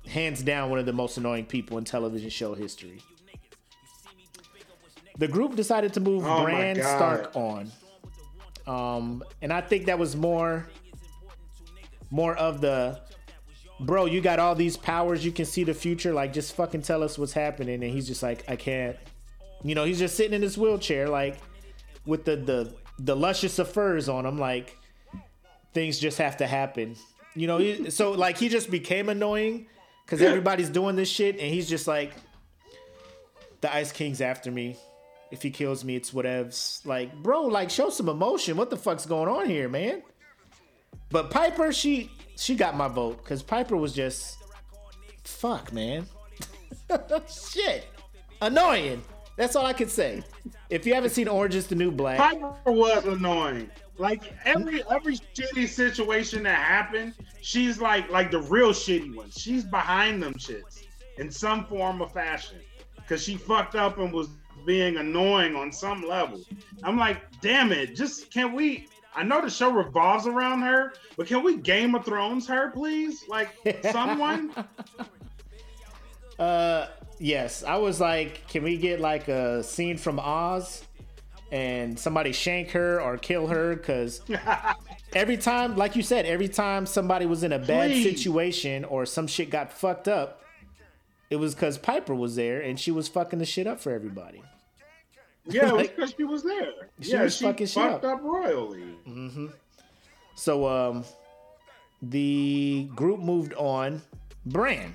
hands 0.07 0.41
down 0.43 0.69
one 0.69 0.79
of 0.79 0.85
the 0.85 0.93
most 0.93 1.17
annoying 1.17 1.45
people 1.45 1.77
in 1.77 1.83
television 1.83 2.29
show 2.29 2.53
history. 2.53 2.99
The 5.17 5.27
group 5.27 5.55
decided 5.55 5.93
to 5.93 5.99
move 5.99 6.25
Oh 6.25 6.43
Bran 6.43 6.75
Stark 6.75 7.35
on. 7.35 7.71
Um, 8.67 9.23
and 9.41 9.51
I 9.51 9.61
think 9.61 9.85
that 9.85 9.97
was 9.97 10.15
more 10.15 10.67
more 12.09 12.35
of 12.35 12.61
the 12.61 12.99
bro, 13.79 14.05
you 14.05 14.21
got 14.21 14.39
all 14.39 14.55
these 14.55 14.77
powers, 14.77 15.25
you 15.25 15.31
can 15.31 15.45
see 15.45 15.63
the 15.63 15.73
future, 15.73 16.13
like 16.13 16.33
just 16.33 16.55
fucking 16.55 16.81
tell 16.81 17.03
us 17.03 17.17
what's 17.17 17.33
happening. 17.33 17.83
And 17.83 17.93
he's 17.93 18.07
just 18.07 18.23
like, 18.23 18.43
I 18.49 18.55
can't. 18.55 18.97
You 19.63 19.75
know, 19.75 19.85
he's 19.85 19.99
just 19.99 20.15
sitting 20.15 20.33
in 20.33 20.41
his 20.41 20.57
wheelchair, 20.57 21.09
like 21.09 21.37
with 22.05 22.25
the 22.25 22.35
the 22.35 22.73
the 22.99 23.15
luscious 23.15 23.59
of 23.59 23.69
furs 23.69 24.09
on 24.09 24.25
him, 24.25 24.37
like 24.37 24.77
things 25.73 25.99
just 25.99 26.17
have 26.17 26.37
to 26.37 26.47
happen. 26.47 26.95
You 27.35 27.47
know, 27.47 27.57
he, 27.57 27.89
so 27.89 28.11
like 28.11 28.37
he 28.37 28.49
just 28.49 28.69
became 28.69 29.09
annoying 29.09 29.67
because 30.07 30.21
everybody's 30.21 30.69
doing 30.69 30.95
this 30.95 31.09
shit, 31.09 31.37
and 31.37 31.53
he's 31.53 31.67
just 31.67 31.85
like, 31.85 32.13
the 33.59 33.73
Ice 33.75 33.91
King's 33.91 34.21
after 34.21 34.49
me. 34.49 34.77
If 35.31 35.41
he 35.41 35.51
kills 35.51 35.83
me, 35.83 35.97
it's 35.97 36.11
whatevs. 36.11 36.85
Like, 36.85 37.13
bro, 37.21 37.41
like 37.41 37.69
show 37.69 37.89
some 37.89 38.07
emotion. 38.07 38.55
What 38.55 38.69
the 38.69 38.77
fuck's 38.77 39.05
going 39.05 39.27
on 39.27 39.49
here, 39.49 39.67
man? 39.67 40.01
But 41.09 41.29
Piper, 41.29 41.73
she 41.73 42.09
she 42.37 42.55
got 42.55 42.77
my 42.77 42.87
vote 42.87 43.21
because 43.21 43.43
Piper 43.43 43.75
was 43.75 43.91
just 43.91 44.37
fuck, 45.25 45.73
man. 45.73 46.05
Shit, 47.51 47.85
annoying. 48.41 49.01
That's 49.35 49.57
all 49.57 49.65
I 49.65 49.73
can 49.73 49.89
say. 49.89 50.23
If 50.69 50.85
you 50.85 50.93
haven't 50.93 51.09
seen 51.09 51.27
Orange 51.27 51.55
is 51.55 51.67
the 51.67 51.75
New 51.75 51.91
Black, 51.91 52.17
Piper 52.17 52.53
was 52.71 53.05
annoying. 53.05 53.69
Like 53.97 54.33
every 54.45 54.83
every 54.89 55.17
shitty 55.17 55.67
situation 55.67 56.43
that 56.43 56.57
happened, 56.57 57.13
she's 57.41 57.81
like 57.81 58.09
like 58.11 58.31
the 58.31 58.41
real 58.41 58.69
shitty 58.69 59.15
one. 59.15 59.31
She's 59.31 59.63
behind 59.63 60.21
them 60.21 60.35
shits 60.35 60.83
in 61.17 61.31
some 61.31 61.65
form 61.65 62.01
or 62.01 62.09
fashion 62.09 62.59
because 62.97 63.23
she 63.23 63.37
fucked 63.37 63.75
up 63.75 63.97
and 63.97 64.13
was 64.13 64.29
being 64.65 64.97
annoying 64.97 65.55
on 65.55 65.71
some 65.71 66.03
level. 66.03 66.41
I'm 66.83 66.97
like, 66.97 67.23
damn 67.41 67.71
it, 67.71 67.95
just 67.95 68.29
can 68.31 68.53
we? 68.53 68.87
I 69.15 69.23
know 69.23 69.41
the 69.41 69.49
show 69.49 69.71
revolves 69.71 70.27
around 70.27 70.61
her, 70.61 70.93
but 71.15 71.25
can 71.25 71.41
we 71.43 71.57
Game 71.57 71.95
of 71.95 72.05
Thrones 72.05 72.47
her, 72.47 72.69
please? 72.69 73.23
Like 73.27 73.49
someone. 73.91 74.53
Uh, 76.39 76.87
yes, 77.17 77.63
I 77.63 77.77
was 77.77 77.99
like, 77.99 78.47
can 78.47 78.63
we 78.63 78.77
get 78.77 78.99
like 78.99 79.27
a 79.27 79.63
scene 79.63 79.97
from 79.97 80.19
Oz 80.19 80.83
and 81.51 81.97
somebody 81.99 82.31
shank 82.31 82.71
her 82.71 83.01
or 83.01 83.17
kill 83.17 83.47
her? 83.47 83.75
Because 83.75 84.21
every 85.13 85.37
time, 85.37 85.75
like 85.75 85.95
you 85.95 86.03
said, 86.03 86.25
every 86.25 86.47
time 86.49 86.85
somebody 86.85 87.25
was 87.25 87.43
in 87.43 87.51
a 87.53 87.59
bad 87.59 87.91
Please. 87.91 88.03
situation 88.03 88.83
or 88.85 89.05
some 89.05 89.27
shit 89.27 89.49
got 89.49 89.71
fucked 89.71 90.07
up, 90.07 90.43
it 91.29 91.35
was 91.37 91.53
because 91.55 91.77
Piper 91.77 92.15
was 92.15 92.35
there 92.35 92.61
and 92.61 92.79
she 92.79 92.91
was 92.91 93.07
fucking 93.07 93.39
the 93.39 93.45
shit 93.45 93.67
up 93.67 93.79
for 93.79 93.91
everybody. 93.91 94.43
Yeah, 95.45 95.61
it 95.61 95.63
was 95.65 95.73
Like- 95.73 95.95
because 95.95 96.13
she 96.17 96.23
was 96.23 96.43
there. 96.43 96.71
She 97.01 97.11
yeah, 97.11 97.23
was 97.23 97.35
she 97.37 97.45
fucking 97.45 97.67
shit 97.67 97.83
fucked 97.83 98.05
up. 98.05 98.19
up 98.19 98.23
royally. 98.23 98.83
So, 100.35 100.67
um, 100.67 101.03
the 102.01 102.89
group 102.95 103.19
moved 103.19 103.53
on. 103.55 104.01
Brand. 104.45 104.93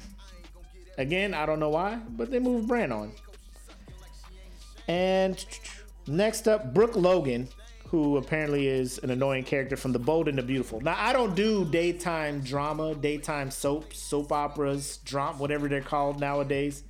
Again, 0.98 1.34
I 1.34 1.46
don't 1.46 1.58
know 1.58 1.70
why, 1.70 1.96
but 2.10 2.30
they 2.30 2.38
moved 2.38 2.68
Brand 2.68 2.92
on. 2.92 3.12
And 4.88 5.44
next 6.06 6.48
up, 6.48 6.74
Brooke 6.74 6.96
Logan, 6.96 7.48
who 7.88 8.16
apparently 8.16 8.68
is 8.68 8.98
an 8.98 9.10
annoying 9.10 9.44
character 9.44 9.76
from 9.76 9.92
The 9.92 9.98
Bold 9.98 10.28
and 10.28 10.38
the 10.38 10.42
Beautiful. 10.42 10.80
Now, 10.80 10.96
I 10.98 11.12
don't 11.12 11.34
do 11.34 11.64
daytime 11.66 12.40
drama, 12.40 12.94
daytime 12.94 13.50
soaps, 13.50 13.98
soap 13.98 14.32
operas, 14.32 14.98
drama, 15.04 15.38
whatever 15.38 15.68
they're 15.68 15.82
called 15.82 16.18
nowadays. 16.18 16.84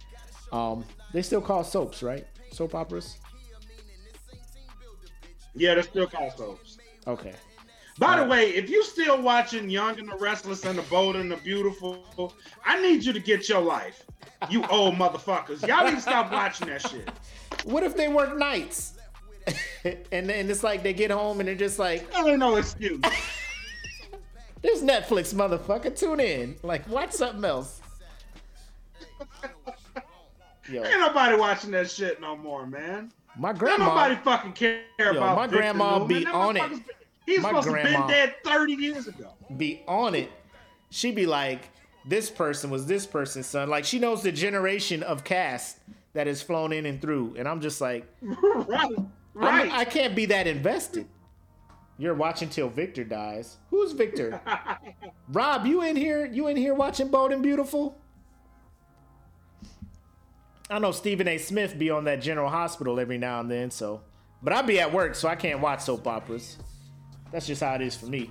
Um, 0.52 0.84
they 1.12 1.22
still 1.22 1.40
call 1.40 1.64
soaps, 1.64 2.02
right? 2.02 2.26
Soap 2.52 2.74
operas. 2.74 3.16
Yeah, 5.54 5.74
they're 5.74 5.82
still 5.82 6.06
called 6.06 6.32
soaps. 6.36 6.78
Okay. 7.06 7.34
By 7.98 8.18
the 8.18 8.24
way, 8.24 8.50
if 8.50 8.70
you're 8.70 8.84
still 8.84 9.20
watching 9.20 9.68
Young 9.68 9.98
and 9.98 10.08
the 10.08 10.16
Restless 10.16 10.64
and 10.64 10.78
the 10.78 10.82
Bold 10.82 11.16
and 11.16 11.30
the 11.30 11.36
Beautiful, 11.36 12.32
I 12.64 12.80
need 12.80 13.04
you 13.04 13.12
to 13.12 13.20
get 13.20 13.48
your 13.48 13.60
life. 13.60 14.04
You 14.50 14.64
old 14.68 14.94
motherfuckers. 14.94 15.66
Y'all 15.66 15.84
need 15.84 15.96
to 15.96 16.00
stop 16.00 16.32
watching 16.32 16.68
that 16.68 16.86
shit. 16.88 17.10
What 17.64 17.84
if 17.84 17.96
they 17.96 18.08
work 18.08 18.36
nights? 18.36 18.91
and 20.12 20.28
then 20.28 20.50
it's 20.50 20.62
like 20.62 20.82
they 20.82 20.92
get 20.92 21.10
home 21.10 21.40
and 21.40 21.48
they're 21.48 21.54
just 21.54 21.78
like, 21.78 22.10
That 22.12 22.26
ain't 22.26 22.38
no 22.38 22.56
excuse. 22.56 23.00
"There's 24.62 24.82
Netflix, 24.82 25.34
motherfucker. 25.34 25.96
Tune 25.98 26.20
in. 26.20 26.56
Like, 26.62 26.88
watch 26.88 27.12
something 27.12 27.44
else." 27.44 27.80
Yo, 30.70 30.84
Ain't 30.84 31.00
nobody 31.00 31.36
watching 31.36 31.70
that 31.72 31.90
shit 31.90 32.20
no 32.20 32.36
more, 32.36 32.66
man. 32.66 33.10
my 33.36 33.52
grandma. 33.52 33.84
Ain't 33.84 33.94
nobody 33.94 34.14
fucking 34.22 34.52
care 34.52 34.82
about 35.10 35.36
my 35.36 35.46
Victor 35.46 35.56
grandma 35.58 35.98
Newman. 35.98 36.08
be 36.08 36.26
on 36.26 36.56
it. 36.56 36.68
been- 36.70 36.84
He's 37.26 37.40
My 37.40 37.48
supposed 37.50 37.66
to 37.66 37.72
grandma- 37.72 38.06
been 38.06 38.08
dead 38.08 38.34
30 38.44 38.72
years 38.74 39.06
ago. 39.08 39.32
be 39.56 39.82
on 39.86 40.14
it. 40.16 40.30
She 40.90 41.12
be 41.12 41.24
like, 41.26 41.68
this 42.04 42.30
person 42.30 42.68
was 42.70 42.84
this 42.86 43.06
person's 43.06 43.46
son. 43.46 43.68
Like 43.70 43.84
she 43.84 43.98
knows 44.00 44.22
the 44.22 44.32
generation 44.32 45.02
of 45.04 45.22
cast 45.24 45.78
that 46.14 46.26
has 46.26 46.42
flown 46.42 46.72
in 46.72 46.84
and 46.86 47.00
through. 47.00 47.34
And 47.38 47.46
I'm 47.48 47.60
just 47.60 47.80
like, 47.80 48.06
right. 48.22 48.90
I'm- 49.36 49.44
Right. 49.68 49.72
I 49.72 49.84
can't 49.84 50.14
be 50.14 50.26
that 50.26 50.46
invested. 50.46 51.06
You're 51.98 52.14
watching 52.14 52.48
till 52.48 52.68
Victor 52.68 53.04
dies. 53.04 53.58
Who's 53.70 53.92
Victor? 53.92 54.40
Rob, 55.28 55.66
you 55.66 55.82
in 55.82 55.94
here? 55.96 56.26
You 56.26 56.48
in 56.48 56.56
here 56.56 56.74
watching 56.74 57.08
Bold 57.08 57.32
and 57.32 57.42
Beautiful? 57.42 57.96
I 60.70 60.78
know 60.78 60.90
Stephen 60.92 61.28
A. 61.28 61.38
Smith 61.38 61.78
be 61.78 61.90
on 61.90 62.04
that 62.04 62.22
General 62.22 62.48
Hospital 62.48 62.98
every 62.98 63.18
now 63.18 63.40
and 63.40 63.50
then, 63.50 63.70
so 63.70 64.00
but 64.42 64.52
I 64.52 64.62
be 64.62 64.80
at 64.80 64.92
work, 64.92 65.14
so 65.14 65.28
I 65.28 65.36
can't 65.36 65.60
watch 65.60 65.82
soap 65.82 66.06
operas. 66.06 66.56
That's 67.30 67.46
just 67.46 67.62
how 67.62 67.74
it 67.74 67.82
is 67.82 67.94
for 67.94 68.06
me. 68.06 68.30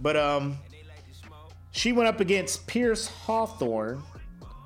But 0.00 0.16
um 0.16 0.58
she 1.70 1.92
went 1.92 2.08
up 2.08 2.20
against 2.20 2.66
Pierce 2.66 3.08
Hawthorne, 3.08 4.02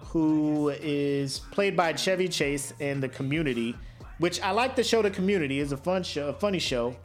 who 0.08 0.68
is 0.70 1.38
played 1.38 1.76
by 1.76 1.92
Chevy 1.94 2.28
Chase 2.28 2.72
in 2.80 3.00
the 3.00 3.08
community, 3.08 3.74
which 4.18 4.40
I 4.40 4.50
like 4.50 4.76
the 4.76 4.84
show 4.84 5.02
The 5.02 5.10
Community. 5.10 5.58
is 5.60 5.72
a 5.72 5.76
fun 5.76 6.02
show, 6.02 6.28
a 6.28 6.32
funny 6.32 6.58
show. 6.58 6.96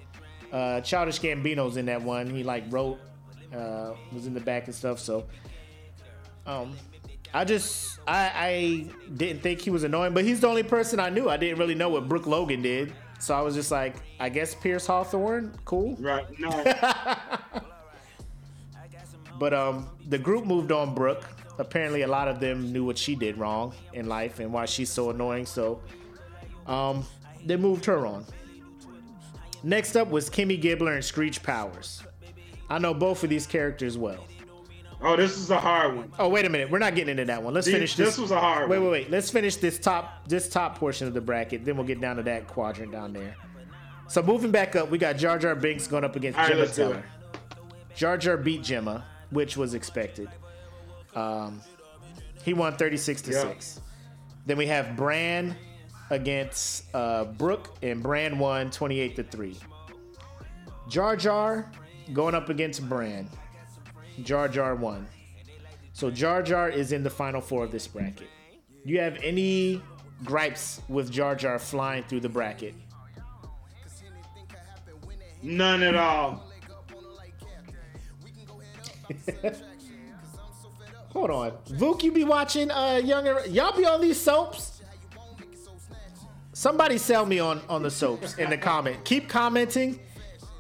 Uh 0.52 0.82
Childish 0.82 1.20
Gambino's 1.20 1.78
in 1.78 1.86
that 1.88 2.02
one. 2.02 2.30
He 2.30 2.44
like 2.44 2.64
wrote, 2.70 3.00
uh, 3.56 3.94
was 4.12 4.28
in 4.28 4.34
the 4.34 4.40
back 4.40 4.66
and 4.66 4.76
stuff, 4.76 5.00
so 5.00 5.26
um 6.46 6.76
I 7.34 7.44
just 7.46 8.00
I, 8.08 8.32
I 8.36 8.86
didn't 9.18 9.42
think 9.42 9.62
he 9.62 9.72
was 9.72 9.84
annoying, 9.84 10.14
but 10.14 10.24
he's 10.24 10.40
the 10.42 10.48
only 10.48 10.62
person 10.64 11.00
I 11.00 11.10
knew. 11.10 11.30
I 11.30 11.38
didn't 11.38 11.58
really 11.58 11.74
know 11.76 11.90
what 11.90 12.08
Brooke 12.08 12.28
Logan 12.28 12.62
did. 12.62 12.94
So 13.20 13.34
I 13.34 13.42
was 13.42 13.56
just 13.56 13.72
like, 13.72 13.96
I 14.20 14.28
guess 14.30 14.54
Pierce 14.54 14.86
Hawthorne, 14.86 15.54
cool. 15.66 15.96
right. 15.96 16.26
No. 16.40 16.50
But 19.40 19.54
um, 19.54 19.90
the 20.10 20.18
group 20.18 20.46
moved 20.46 20.72
on 20.72 20.94
Brooke. 20.94 21.26
Apparently, 21.60 22.02
a 22.04 22.08
lot 22.08 22.28
of 22.28 22.40
them 22.40 22.72
knew 22.72 22.86
what 22.86 22.98
she 22.98 23.16
did 23.16 23.38
wrong 23.38 23.74
in 23.94 24.08
life 24.08 24.40
and 24.40 24.54
why 24.54 24.66
she's 24.66 24.90
so 24.90 25.10
annoying. 25.10 25.46
So, 25.46 25.82
um, 26.68 27.06
they 27.46 27.56
moved 27.58 27.86
her 27.86 28.06
on. 28.06 28.26
Next 29.64 29.96
up 29.96 30.10
was 30.10 30.30
Kimmy 30.30 30.62
Gibbler 30.62 30.94
and 30.96 31.04
Screech 31.04 31.42
Powers. 31.42 32.04
I 32.70 32.80
know 32.80 32.94
both 32.94 33.24
of 33.24 33.30
these 33.30 33.46
characters 33.48 33.98
well. 33.98 34.26
Oh, 35.02 35.16
this 35.18 35.38
is 35.38 35.50
a 35.50 35.60
hard 35.60 35.96
one. 35.98 36.12
Oh, 36.18 36.30
wait 36.30 36.46
a 36.46 36.50
minute. 36.50 36.70
We're 36.72 36.80
not 36.80 36.96
getting 36.96 37.12
into 37.12 37.26
that 37.26 37.44
one. 37.44 37.54
Let's 37.54 37.66
These- 37.68 37.76
finish 37.76 37.96
this. 37.96 38.10
this 38.10 38.18
was 38.18 38.32
a 38.32 38.40
hard 38.40 38.70
Wait, 38.70 38.78
one. 38.80 38.86
wait, 38.88 38.92
wait. 38.92 39.04
Wait. 39.06 39.12
Let's 39.12 39.30
finish 39.30 39.58
this 39.58 39.78
top 39.78 40.28
this 40.28 40.48
top 40.50 40.78
portion 40.78 41.08
of 41.08 41.14
the 41.14 41.20
bracket. 41.22 41.66
Then 41.66 41.76
we'll 41.76 41.86
get 41.86 42.00
down 42.00 42.16
to 42.18 42.24
that 42.24 42.48
quadrant 42.48 42.92
down 42.94 43.12
there. 43.14 43.36
So 44.08 44.22
moving 44.22 44.52
back 44.52 44.76
up, 44.76 44.90
we 44.90 44.98
got 44.98 45.18
Jar 45.18 45.38
Jar 45.38 45.56
Binks 45.56 45.88
going 45.88 46.04
up 46.06 46.16
against 46.16 46.38
All 46.38 46.44
right, 46.46 46.52
Gemma 46.52 46.62
let's 46.64 46.76
Teller. 46.76 47.04
Jar 47.96 48.18
Jar 48.18 48.38
beat 48.38 48.64
Gemma, 48.64 49.04
which 49.30 49.58
was 49.58 49.74
expected. 49.74 50.30
Um, 51.16 51.62
he 52.44 52.54
won 52.54 52.76
36 52.76 53.22
to 53.24 53.32
Yeah. 53.32 53.42
6. 53.42 53.82
Then 54.46 54.58
we 54.58 54.68
have 54.68 54.96
Bran 54.96 55.56
against 56.14 56.86
uh, 56.94 57.26
Brooke, 57.26 57.76
and 57.82 58.02
Bran 58.02 58.38
won 58.38 58.70
28 58.72 59.16
to 59.16 59.24
3. 59.24 59.58
Jar 60.88 61.16
Jar 61.16 61.72
going 62.14 62.36
up 62.36 62.50
against 62.50 62.88
Bran. 62.88 63.28
Jar 64.22 64.48
Jar 64.48 64.76
won. 64.76 65.08
So 65.94 66.12
Jar 66.12 66.44
Jar 66.44 66.70
is 66.70 66.92
in 66.92 67.04
the 67.04 67.10
final 67.10 67.42
four 67.42 67.64
of 67.64 67.72
this 67.72 67.88
bracket. 67.88 68.30
Do 68.86 68.92
you 68.92 69.00
have 69.00 69.18
any 69.24 69.82
gripes 70.24 70.82
with 70.88 71.12
Jar 71.12 71.36
Jar 71.36 71.58
flying 71.58 72.04
through 72.04 72.20
the 72.20 72.30
bracket? 72.30 72.76
None 75.42 75.82
at 75.84 75.96
all. 75.96 76.44
Hold 81.12 81.30
on, 81.30 81.52
Vuk, 81.70 82.02
you 82.04 82.12
be 82.12 82.24
watching 82.24 82.72
uh 82.72 83.02
younger? 83.04 83.44
Y'all 83.48 83.76
be 83.78 83.86
on 83.86 84.02
these 84.02 84.20
soaps? 84.20 84.73
Somebody 86.64 86.98
sell 86.98 87.26
me 87.26 87.40
on 87.40 87.62
on 87.68 87.84
the 87.84 87.92
soaps 87.92 88.38
in 88.38 88.50
the 88.50 88.58
comment. 88.58 89.04
Keep 89.04 89.28
commenting, 89.28 90.00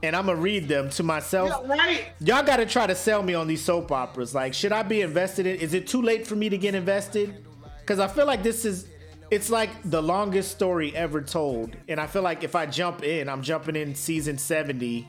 and 0.04 0.18
I'm 0.18 0.26
gonna 0.26 0.38
read 0.38 0.68
them 0.68 0.90
to 0.90 1.02
myself. 1.02 1.50
Yeah, 1.50 1.78
right. 1.78 2.08
Y'all 2.20 2.44
gotta 2.44 2.66
try 2.66 2.86
to 2.86 2.94
sell 2.94 3.24
me 3.24 3.36
on 3.36 3.48
these 3.48 3.64
soap 3.64 3.90
operas. 3.90 4.36
Like, 4.36 4.54
should 4.54 4.74
I 4.74 4.84
be 4.84 5.00
invested 5.00 5.48
in? 5.48 5.56
Is 5.62 5.74
it 5.74 5.88
too 5.88 6.02
late 6.02 6.28
for 6.28 6.36
me 6.36 6.50
to 6.50 6.58
get 6.58 6.76
invested? 6.76 7.46
Because 7.80 8.00
I 8.00 8.10
feel 8.10 8.26
like 8.26 8.44
this 8.44 8.66
is, 8.66 8.86
it's 9.32 9.50
like 9.50 9.70
the 9.86 10.04
longest 10.04 10.52
story 10.52 10.94
ever 10.94 11.22
told, 11.22 11.78
and 11.88 12.02
I 12.02 12.08
feel 12.08 12.22
like 12.22 12.44
if 12.44 12.54
I 12.54 12.66
jump 12.66 13.02
in, 13.02 13.30
I'm 13.30 13.42
jumping 13.42 13.78
in 13.78 13.96
season 13.96 14.38
70, 14.38 15.08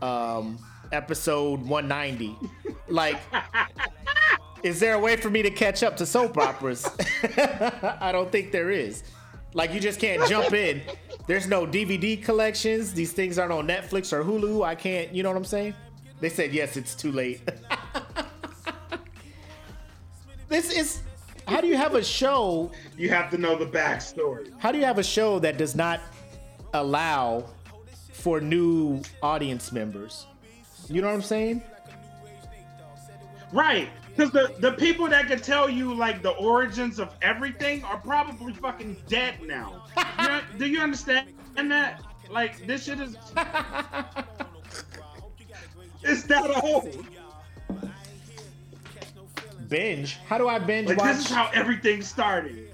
um, 0.00 0.58
episode 0.92 1.60
190. 1.60 2.38
like, 2.88 3.20
is 4.62 4.80
there 4.80 4.94
a 4.94 4.98
way 4.98 5.16
for 5.16 5.28
me 5.28 5.42
to 5.42 5.50
catch 5.50 5.82
up 5.82 5.98
to 5.98 6.06
soap 6.06 6.38
operas? 6.38 6.88
I 8.00 8.08
don't 8.12 8.32
think 8.32 8.50
there 8.50 8.70
is. 8.70 9.02
Like, 9.54 9.72
you 9.72 9.80
just 9.80 10.00
can't 10.00 10.26
jump 10.28 10.52
in. 10.52 10.82
There's 11.26 11.46
no 11.46 11.66
DVD 11.66 12.22
collections. 12.22 12.92
These 12.92 13.12
things 13.12 13.38
aren't 13.38 13.52
on 13.52 13.66
Netflix 13.66 14.12
or 14.12 14.24
Hulu. 14.24 14.64
I 14.64 14.74
can't, 14.74 15.14
you 15.14 15.22
know 15.22 15.30
what 15.30 15.36
I'm 15.36 15.44
saying? 15.44 15.74
They 16.20 16.28
said, 16.28 16.52
yes, 16.52 16.76
it's 16.76 16.94
too 16.94 17.12
late. 17.12 17.40
this 20.48 20.70
is. 20.70 21.02
How 21.48 21.60
do 21.60 21.66
you 21.66 21.76
have 21.76 21.96
a 21.96 22.04
show? 22.04 22.70
You 22.96 23.08
have 23.10 23.30
to 23.32 23.38
know 23.38 23.56
the 23.56 23.66
backstory. 23.66 24.52
How 24.58 24.70
do 24.70 24.78
you 24.78 24.84
have 24.84 24.98
a 24.98 25.02
show 25.02 25.40
that 25.40 25.58
does 25.58 25.74
not 25.74 26.00
allow 26.72 27.44
for 28.12 28.40
new 28.40 29.02
audience 29.22 29.72
members? 29.72 30.26
You 30.88 31.00
know 31.00 31.08
what 31.08 31.14
I'm 31.14 31.22
saying? 31.22 31.62
Right. 33.52 33.88
Because 34.14 34.30
the, 34.30 34.54
the 34.58 34.72
people 34.72 35.08
that 35.08 35.26
can 35.28 35.38
tell 35.40 35.70
you 35.70 35.94
like 35.94 36.22
the 36.22 36.30
origins 36.32 36.98
of 36.98 37.14
everything 37.22 37.82
are 37.84 37.96
probably 37.98 38.52
fucking 38.52 38.96
dead 39.08 39.36
now. 39.42 39.84
You 40.20 40.28
know, 40.28 40.40
do 40.58 40.66
you 40.66 40.80
understand 40.80 41.28
that? 41.56 42.02
Like 42.30 42.66
this 42.66 42.84
shit 42.84 43.00
is 43.00 43.16
It's 46.04 46.24
that 46.24 46.62
old. 46.62 47.06
Binge. 49.68 50.18
How 50.26 50.36
do 50.38 50.48
I 50.48 50.58
binge 50.58 50.88
Like 50.88 50.98
watch? 50.98 51.16
this 51.16 51.26
is 51.26 51.30
how 51.30 51.48
everything 51.54 52.02
started. 52.02 52.70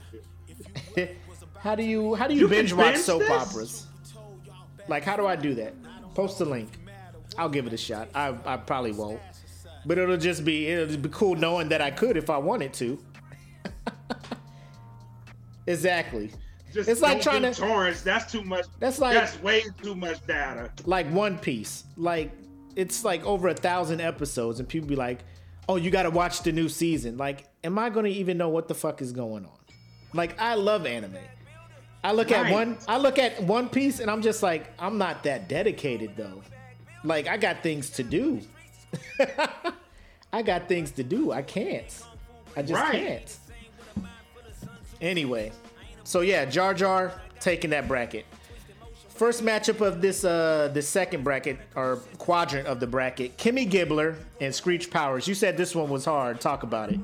how 1.61 1.75
do 1.75 1.85
you 1.85 2.15
how 2.15 2.27
do 2.27 2.35
you, 2.35 2.41
You 2.41 2.49
can 2.49 2.57
binge 2.57 2.73
watch 2.73 2.95
binge 2.95 3.05
soap 3.05 3.21
this? 3.21 3.31
operas? 3.31 3.87
Like 4.89 5.05
how 5.05 5.17
do 5.17 5.27
I 5.27 5.37
do 5.37 5.55
that? 5.55 5.75
Post 6.15 6.39
the 6.39 6.45
link. 6.47 6.71
I'll 7.37 7.49
give 7.49 7.67
it 7.67 7.73
a 7.73 7.77
shot. 7.77 8.09
I 8.15 8.35
I 8.45 8.57
probably 8.57 8.93
won't. 8.93 9.21
But 9.89 9.97
it'll 9.97 10.19
just 10.19 10.45
be 10.45 10.67
it'll 10.67 10.99
be 10.99 11.09
cool 11.09 11.35
knowing 11.35 11.71
that 11.71 11.81
I 11.81 11.91
could 11.91 12.19
if 12.19 12.29
I 12.29 12.37
wanted 12.37 12.75
to. 12.75 12.99
exactly. 15.67 16.31
Just 16.75 16.91
It's 16.91 17.01
like 17.01 17.23
trying 17.23 17.41
to- 17.43 17.55
torrents. 17.55 18.03
That's 18.03 18.31
too 18.31 18.43
much. 18.43 18.67
That's 18.79 18.99
like- 18.99 19.15
that's 19.15 19.41
way 19.43 19.63
too 19.83 19.95
much 19.95 20.25
data. 20.27 20.71
like 20.85 21.11
One 21.11 21.39
Piece. 21.39 21.85
Like 21.97 22.31
it's 22.77 23.03
like 23.03 23.25
over 23.25 23.49
a 23.49 23.55
thousand 23.55 24.03
episodes, 24.03 24.61
and 24.61 24.69
people 24.69 24.89
be 24.89 24.95
like, 24.95 25.21
"Oh, 25.69 25.77
you 25.77 25.91
got 25.91 26.03
to 26.03 26.11
watch 26.11 26.43
the 26.43 26.53
new 26.53 26.69
season." 26.69 27.17
Like, 27.17 27.47
am 27.65 27.79
I 27.79 27.89
gonna 27.89 28.09
even 28.09 28.37
know 28.37 28.51
what 28.51 28.69
the 28.69 28.75
fuck 28.75 29.01
is 29.01 29.11
going 29.11 29.47
on? 29.47 29.59
Like, 30.13 30.39
I 30.39 30.55
love 30.55 30.85
anime. 30.87 31.17
I 32.05 32.13
look 32.13 32.31
at 32.31 32.53
one. 32.53 32.77
I 32.87 32.99
look 32.99 33.19
at 33.19 33.43
One 33.43 33.69
Piece, 33.71 34.01
and 34.01 34.11
I'm 34.11 34.21
just 34.23 34.43
like, 34.43 34.71
I'm 34.79 34.99
not 34.99 35.25
that 35.25 35.49
dedicated 35.49 36.15
though. 36.15 36.43
Like, 37.05 37.27
I 37.27 37.39
got 37.39 37.63
things 37.63 37.91
to 37.91 38.03
do. 38.03 38.41
I 40.33 40.43
got 40.43 40.69
things 40.69 40.91
to 40.93 41.03
do. 41.03 41.33
I 41.33 41.43
can't. 41.43 42.03
I 42.57 42.63
just 42.63 42.81
Right. 42.81 42.93
can't. 42.93 43.39
Anyway, 45.01 45.53
so 46.05 46.21
yeah, 46.21 46.45
Jar 46.45 46.75
Jar 46.75 47.21
taking 47.41 47.71
that 47.71 47.87
bracket. 47.87 48.27
First 49.09 49.45
matchup 49.45 49.81
of 49.81 50.01
this 50.01 50.25
uh 50.25 50.71
the 50.73 50.83
second 50.83 51.25
bracket 51.25 51.59
or 51.75 51.97
quadrant 52.19 52.67
of 52.67 52.79
the 52.81 52.87
bracket, 52.87 53.37
Kimmy 53.37 53.69
Gibbler 53.69 54.17
and 54.41 54.55
Screech 54.55 54.91
Powers. 54.91 55.27
You 55.27 55.35
said 55.35 55.57
this 55.57 55.75
one 55.75 55.89
was 55.89 56.05
hard. 56.05 56.41
Talk 56.41 56.63
about 56.63 56.91
it. 56.91 57.01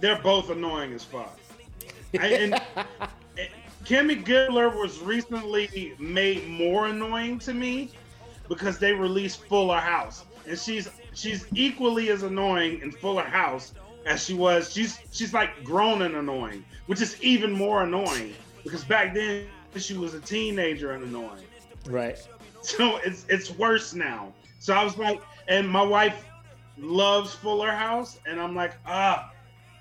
They're 0.00 0.20
both 0.22 0.50
annoying 0.50 0.92
as 0.92 1.04
fuck. 1.04 1.38
I, 2.18 2.26
and, 2.26 2.54
and 2.76 3.48
Kimmy 3.84 4.24
Gibbler 4.24 4.74
was 4.74 5.00
recently 5.00 5.94
made 5.98 6.46
more 6.48 6.86
annoying 6.86 7.38
to 7.40 7.54
me 7.54 7.90
because 8.48 8.78
they 8.78 8.92
released 8.92 9.44
Fuller 9.44 9.78
House, 9.78 10.24
and 10.46 10.58
she's 10.58 10.88
she's 11.14 11.46
equally 11.54 12.10
as 12.10 12.22
annoying 12.22 12.80
in 12.80 12.90
Fuller 12.90 13.22
House 13.22 13.74
as 14.06 14.24
she 14.24 14.34
was. 14.34 14.72
She's 14.72 14.98
she's 15.12 15.34
like 15.34 15.62
grown 15.64 16.02
and 16.02 16.16
annoying, 16.16 16.64
which 16.86 17.00
is 17.00 17.20
even 17.22 17.52
more 17.52 17.82
annoying 17.82 18.34
because 18.64 18.84
back 18.84 19.14
then 19.14 19.46
she 19.76 19.96
was 19.96 20.14
a 20.14 20.20
teenager 20.20 20.92
and 20.92 21.04
annoying. 21.04 21.44
Right. 21.86 22.18
So 22.62 22.96
it's 22.98 23.24
it's 23.28 23.50
worse 23.50 23.94
now. 23.94 24.32
So 24.58 24.74
I 24.74 24.82
was 24.82 24.98
like, 24.98 25.20
and 25.46 25.68
my 25.68 25.82
wife 25.82 26.24
loves 26.76 27.34
Fuller 27.34 27.70
House, 27.70 28.18
and 28.26 28.40
I'm 28.40 28.54
like, 28.54 28.74
ah, 28.86 29.32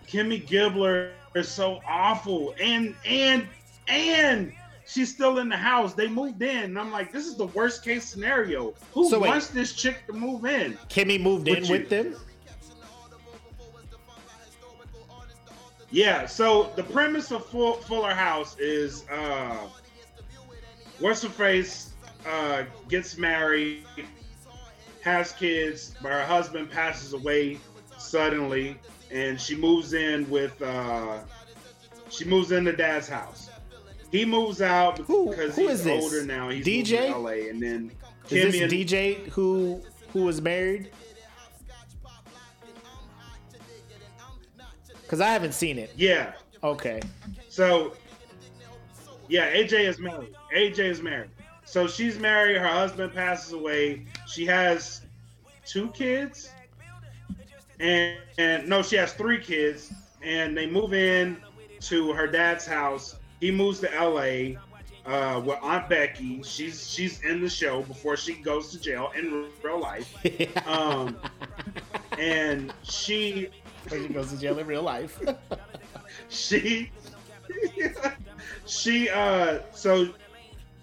Kimmy 0.07 0.45
Gibbler 0.45 1.11
is 1.35 1.47
so 1.47 1.79
awful, 1.87 2.53
and 2.59 2.95
and 3.05 3.47
and 3.87 4.53
she's 4.87 5.13
still 5.13 5.39
in 5.39 5.49
the 5.49 5.57
house. 5.57 5.93
They 5.93 6.07
moved 6.07 6.41
in, 6.41 6.63
and 6.63 6.79
I'm 6.79 6.91
like, 6.91 7.11
this 7.11 7.25
is 7.25 7.35
the 7.35 7.47
worst 7.47 7.83
case 7.83 8.05
scenario. 8.05 8.73
Who 8.93 9.09
So 9.09 9.19
wait. 9.19 9.29
wants 9.29 9.47
this 9.47 9.73
chick 9.73 10.07
to 10.07 10.13
move 10.13 10.45
in? 10.45 10.77
Kimmy 10.89 11.21
moved 11.21 11.47
in 11.47 11.65
you- 11.65 11.71
with 11.71 11.89
them. 11.89 12.15
Yeah. 15.89 16.25
So 16.25 16.71
the 16.75 16.83
premise 16.83 17.31
of 17.31 17.45
Full, 17.45 17.73
Fuller 17.75 18.13
House 18.13 18.57
is, 18.59 19.07
uh, 19.09 19.57
what's 20.99 21.23
her 21.23 21.29
face 21.29 21.93
uh, 22.27 22.63
gets 22.89 23.17
married, 23.17 23.85
has 25.01 25.31
kids, 25.31 25.95
but 26.01 26.11
her 26.11 26.25
husband 26.25 26.69
passes 26.69 27.13
away 27.13 27.57
suddenly, 27.97 28.77
and 29.11 29.39
she 29.39 29.55
moves 29.55 29.93
in 29.93 30.29
with 30.29 30.61
uh, 30.61 31.19
she 32.09 32.25
moves 32.25 32.51
into 32.51 32.73
dad's 32.73 33.07
house. 33.07 33.46
He 34.11 34.23
moves 34.25 34.61
out 34.61 34.99
Who- 34.99 35.29
because 35.29 35.55
who 35.55 35.63
he's 35.67 35.79
is 35.79 35.83
this? 35.83 36.03
older 36.03 36.23
now. 36.25 36.49
He's 36.49 36.65
DJ? 36.65 37.07
to 37.07 37.17
LA, 37.17 37.49
and 37.49 37.61
then 37.61 37.91
Is 38.29 38.51
this 38.53 38.61
and 38.61 38.71
DJ 38.71 39.27
who 39.29 39.81
who 40.13 40.23
was 40.23 40.41
married? 40.41 40.89
Cause 45.07 45.21
I 45.21 45.29
haven't 45.29 45.53
seen 45.53 45.77
it. 45.79 45.91
yeah. 45.95 46.33
Okay. 46.63 46.99
So, 47.49 47.93
yeah, 49.29 49.53
AJ 49.53 49.87
is 49.87 49.99
married. 49.99 50.33
AJ 50.53 50.79
is 50.79 51.01
married. 51.01 51.29
So 51.65 51.87
she's 51.87 52.17
married. 52.19 52.57
Her 52.57 52.67
husband 52.67 53.13
passes 53.13 53.53
away. 53.53 54.05
She 54.27 54.45
has 54.47 55.01
two 55.65 55.89
kids, 55.91 56.49
and 57.79 58.17
and 58.37 58.67
no, 58.67 58.81
she 58.81 58.95
has 58.97 59.13
three 59.13 59.39
kids. 59.39 59.93
And 60.23 60.57
they 60.57 60.65
move 60.65 60.93
in 60.93 61.37
to 61.81 62.11
her 62.13 62.25
dad's 62.27 62.65
house. 62.65 63.16
He 63.39 63.51
moves 63.51 63.79
to 63.81 63.87
LA 63.87 64.59
uh, 65.07 65.39
with 65.39 65.57
Aunt 65.61 65.87
Becky. 65.89 66.43
She's 66.43 66.89
she's 66.89 67.21
in 67.21 67.41
the 67.41 67.49
show 67.49 67.81
before 67.83 68.17
she 68.17 68.33
goes 68.33 68.71
to 68.71 68.79
jail 68.79 69.11
in 69.15 69.47
real 69.63 69.79
life. 69.79 70.13
Um, 70.67 71.17
and 72.19 72.73
she 72.83 73.49
She 73.89 74.07
goes 74.09 74.31
to 74.31 74.37
jail 74.37 74.59
in 74.59 74.67
real 74.67 74.81
life. 74.81 75.19
she 76.29 76.91
she 78.65 79.09
uh 79.09 79.59
so 79.71 80.09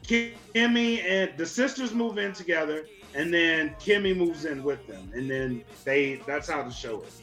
Kimmy 0.04 1.02
and 1.04 1.30
the 1.36 1.46
sisters 1.46 1.92
move 1.92 2.18
in 2.18 2.32
together 2.32 2.86
and 3.14 3.32
then 3.32 3.74
Kimmy 3.80 4.16
moves 4.16 4.44
in 4.44 4.62
with 4.62 4.86
them 4.86 5.10
and 5.14 5.30
then 5.30 5.64
they 5.84 6.20
that's 6.26 6.48
how 6.48 6.62
the 6.62 6.70
show 6.70 7.02
is. 7.02 7.20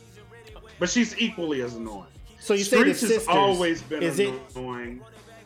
But 0.77 0.89
she's 0.89 1.17
equally 1.19 1.61
as 1.61 1.75
annoying. 1.75 2.07
So 2.39 2.53
you 2.53 2.63
say 2.63 2.83
the 2.83 2.93
sisters? 2.93 3.25
has 3.25 3.27
always 3.27 3.81
been 3.81 4.03
is 4.03 4.19
it 4.19 4.33
annoying. 4.55 5.01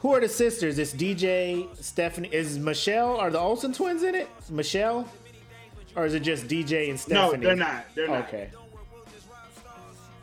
Who 0.05 0.13
are 0.13 0.19
the 0.19 0.29
sisters? 0.29 0.77
It's 0.77 0.93
DJ, 0.93 1.67
Stephanie. 1.83 2.29
Is 2.31 2.59
Michelle? 2.59 3.17
Are 3.17 3.31
the 3.31 3.39
Olsen 3.39 3.73
twins 3.73 4.03
in 4.03 4.13
it? 4.13 4.29
Michelle, 4.51 5.07
or 5.95 6.05
is 6.05 6.13
it 6.13 6.19
just 6.19 6.47
DJ 6.47 6.91
and 6.91 6.99
Stephanie? 6.99 7.41
No, 7.41 7.47
they're 7.47 7.55
not. 7.55 7.85
They're 7.95 8.07
not. 8.07 8.27
Okay. 8.27 8.51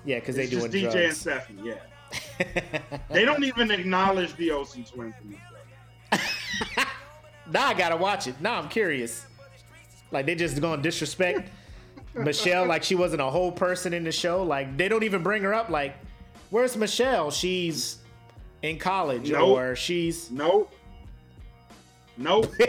Yeah, 0.05 0.21
because 0.21 0.37
they 0.37 0.47
doing 0.47 0.71
just 0.71 0.95
DJ 0.95 1.07
and. 1.07 1.17
Stephanie, 1.17 1.75
yeah. 1.75 2.91
they 3.11 3.25
don't 3.25 3.43
even 3.43 3.73
acknowledge 3.73 4.37
the 4.37 4.53
Olsen 4.53 4.85
twins 4.85 5.15
in. 5.25 5.37
Now 7.51 7.67
I 7.67 7.75
gotta 7.75 7.97
watch 7.97 8.29
it. 8.29 8.41
Now 8.41 8.61
I'm 8.61 8.69
curious. 8.69 9.27
Like 10.13 10.27
they 10.27 10.37
just 10.37 10.61
gonna 10.61 10.81
disrespect 10.81 11.51
Michelle 12.15 12.67
like 12.67 12.85
she 12.85 12.95
wasn't 12.95 13.21
a 13.21 13.31
whole 13.31 13.51
person 13.51 13.93
in 13.93 14.05
the 14.05 14.13
show. 14.13 14.45
Like 14.45 14.77
they 14.77 14.87
don't 14.87 15.03
even 15.03 15.25
bring 15.25 15.43
her 15.43 15.53
up. 15.53 15.71
Like 15.71 15.97
Where's 16.51 16.77
Michelle? 16.77 17.33
She's 17.33 17.97
in 18.63 18.79
college 18.79 19.31
Nope. 19.31 19.59
or 19.59 19.77
she's 19.77 20.31
Nope. 20.31 20.73
Nope. 22.17 22.53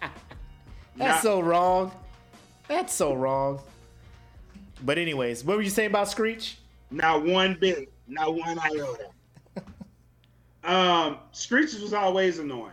That's 0.00 0.10
Not- 0.96 1.22
so 1.22 1.40
wrong. 1.40 1.92
That's 2.68 2.92
so 2.94 3.14
wrong. 3.14 3.60
But 4.82 4.98
anyways, 4.98 5.44
what 5.44 5.56
were 5.56 5.62
you 5.62 5.70
saying 5.70 5.90
about 5.90 6.08
Screech? 6.08 6.58
Not 6.90 7.24
one 7.24 7.56
bit. 7.60 7.92
Not 8.06 8.34
one 8.34 8.58
iota. 8.58 9.10
um, 10.64 11.18
Screech 11.32 11.74
was 11.74 11.92
always 11.92 12.38
annoying. 12.38 12.72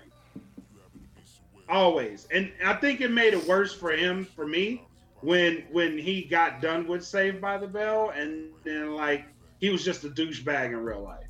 Always. 1.69 2.27
And 2.33 2.51
I 2.63 2.73
think 2.73 3.01
it 3.01 3.11
made 3.11 3.33
it 3.33 3.45
worse 3.45 3.73
for 3.73 3.91
him, 3.91 4.23
for 4.25 4.47
me, 4.47 4.83
when 5.21 5.63
when 5.71 5.97
he 5.97 6.21
got 6.21 6.61
done 6.61 6.87
with 6.87 7.03
Saved 7.05 7.41
by 7.41 7.57
the 7.57 7.67
Bell 7.67 8.11
and 8.15 8.45
then 8.63 8.93
like 8.95 9.25
he 9.59 9.69
was 9.69 9.83
just 9.83 10.03
a 10.03 10.09
douchebag 10.09 10.67
in 10.67 10.77
real 10.77 11.01
life. 11.03 11.25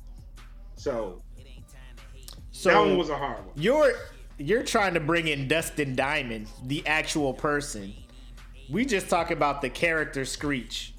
So 0.76 1.22
So 2.50 2.70
that 2.70 2.78
one 2.78 2.96
was 2.98 3.10
a 3.10 3.16
hard 3.16 3.38
one. 3.38 3.54
you're 3.56 3.92
you're 4.38 4.62
trying 4.62 4.94
to 4.94 5.00
bring 5.00 5.26
in 5.28 5.48
Dustin 5.48 5.96
Diamond, 5.96 6.46
the 6.66 6.86
actual 6.86 7.34
person. 7.34 7.92
We 8.70 8.84
just 8.84 9.08
talk 9.08 9.30
about 9.30 9.62
the 9.62 9.70
character 9.70 10.24
Screech. 10.24 10.94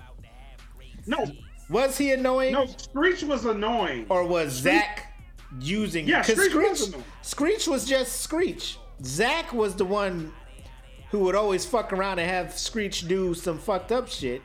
No, 1.08 1.26
Was 1.70 1.98
he 1.98 2.12
annoying? 2.12 2.52
no, 2.54 2.66
Screech 2.68 3.24
was 3.24 3.46
annoying. 3.46 4.06
Or 4.10 4.26
was 4.28 4.52
Zach 4.52 5.14
using 5.62 6.08
Yeah, 6.08 6.22
'cause 6.24 6.36
Screech 6.36 6.54
was 6.54 6.88
annoying. 6.90 7.04
Screech 7.22 7.68
was 7.68 7.86
just 7.86 8.22
Screech. 8.22 8.78
Zach 9.04 9.54
was 9.54 9.76
the 9.76 9.86
one 9.86 10.34
who 11.12 11.20
would 11.20 11.36
always 11.36 11.66
fuck 11.66 11.94
around 11.94 12.20
and 12.20 12.30
have 12.30 12.58
Screech 12.58 13.08
do 13.08 13.34
some 13.34 13.58
fucked 13.58 13.92
up 13.92 14.10
shit. 14.10 14.42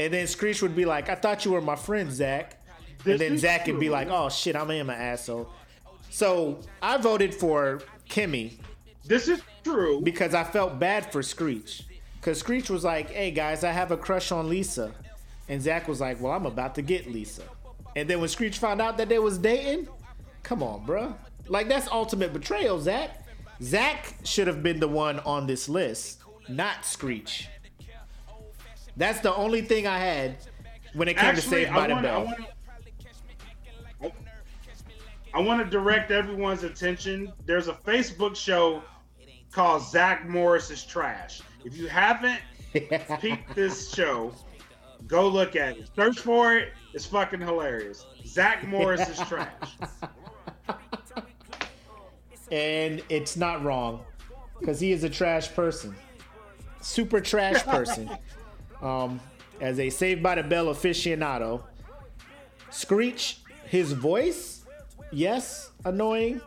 And 0.00 0.14
then 0.14 0.26
Screech 0.26 0.62
would 0.62 0.74
be 0.74 0.86
like, 0.86 1.10
I 1.10 1.14
thought 1.14 1.44
you 1.44 1.50
were 1.50 1.60
my 1.60 1.76
friend, 1.76 2.10
Zach. 2.10 2.56
And 3.04 3.18
then 3.18 3.36
Zach 3.36 3.66
would 3.66 3.78
be 3.78 3.90
like, 3.90 4.08
oh 4.08 4.30
shit, 4.30 4.56
I 4.56 4.62
am 4.62 4.88
an 4.88 4.96
asshole. 4.98 5.50
So 6.08 6.60
I 6.80 6.96
voted 6.96 7.34
for 7.34 7.82
Kimmy 8.08 8.54
This 9.04 9.28
is 9.28 9.42
true. 9.62 10.00
because 10.00 10.32
I 10.32 10.42
felt 10.42 10.78
bad 10.78 11.12
for 11.12 11.22
Screech. 11.22 11.82
Because 12.14 12.38
Screech 12.38 12.70
was 12.70 12.82
like, 12.82 13.10
hey 13.10 13.30
guys, 13.30 13.62
I 13.62 13.72
have 13.72 13.90
a 13.90 13.96
crush 13.98 14.32
on 14.32 14.48
Lisa. 14.48 14.90
And 15.50 15.60
Zach 15.60 15.86
was 15.86 16.00
like, 16.00 16.18
well, 16.18 16.32
I'm 16.32 16.46
about 16.46 16.74
to 16.76 16.82
get 16.82 17.10
Lisa. 17.10 17.42
And 17.94 18.08
then 18.08 18.20
when 18.20 18.30
Screech 18.30 18.56
found 18.56 18.80
out 18.80 18.96
that 18.96 19.10
they 19.10 19.18
was 19.18 19.36
dating, 19.36 19.86
come 20.42 20.62
on, 20.62 20.86
bruh. 20.86 21.14
Like, 21.46 21.68
that's 21.68 21.88
ultimate 21.88 22.32
betrayal, 22.32 22.80
Zach. 22.80 23.26
Zach 23.60 24.14
should 24.24 24.46
have 24.46 24.62
been 24.62 24.80
the 24.80 24.88
one 24.88 25.18
on 25.20 25.46
this 25.46 25.68
list, 25.68 26.22
not 26.48 26.86
Screech. 26.86 27.48
That's 29.00 29.20
the 29.20 29.34
only 29.34 29.62
thing 29.62 29.86
I 29.86 29.98
had 29.98 30.36
when 30.92 31.08
it 31.08 31.14
came 31.14 31.34
to 31.34 31.38
Actually, 31.38 31.64
Saved 31.64 31.72
by 31.72 31.84
I 31.84 31.88
the 31.88 31.94
to. 31.94 32.02
Bell. 32.02 32.34
I 35.32 35.40
want 35.40 35.64
to 35.64 35.70
direct 35.70 36.10
everyone's 36.10 36.64
attention. 36.64 37.32
There's 37.46 37.68
a 37.68 37.72
Facebook 37.72 38.36
show 38.36 38.82
called 39.52 39.82
Zach 39.88 40.28
Morris 40.28 40.70
is 40.70 40.84
Trash. 40.84 41.40
If 41.64 41.78
you 41.78 41.86
haven't 41.86 42.40
peeped 43.22 43.54
this 43.54 43.90
show, 43.90 44.34
go 45.06 45.26
look 45.28 45.56
at 45.56 45.78
it. 45.78 45.88
Search 45.96 46.18
for 46.18 46.54
it. 46.54 46.74
It's 46.92 47.06
fucking 47.06 47.40
hilarious. 47.40 48.04
Zach 48.26 48.68
Morris 48.68 49.08
is 49.08 49.18
trash. 49.26 49.48
and 52.52 53.02
it's 53.08 53.38
not 53.38 53.64
wrong 53.64 54.02
because 54.58 54.78
he 54.78 54.92
is 54.92 55.04
a 55.04 55.10
trash 55.10 55.50
person 55.54 55.96
super 56.80 57.20
trash 57.20 57.62
person 57.64 58.10
um 58.82 59.20
as 59.60 59.78
a 59.78 59.90
saved 59.90 60.22
by 60.22 60.34
the 60.34 60.42
bell 60.42 60.66
aficionado 60.66 61.62
screech 62.70 63.38
his 63.66 63.92
voice 63.92 64.64
yes 65.12 65.70
annoying 65.84 66.40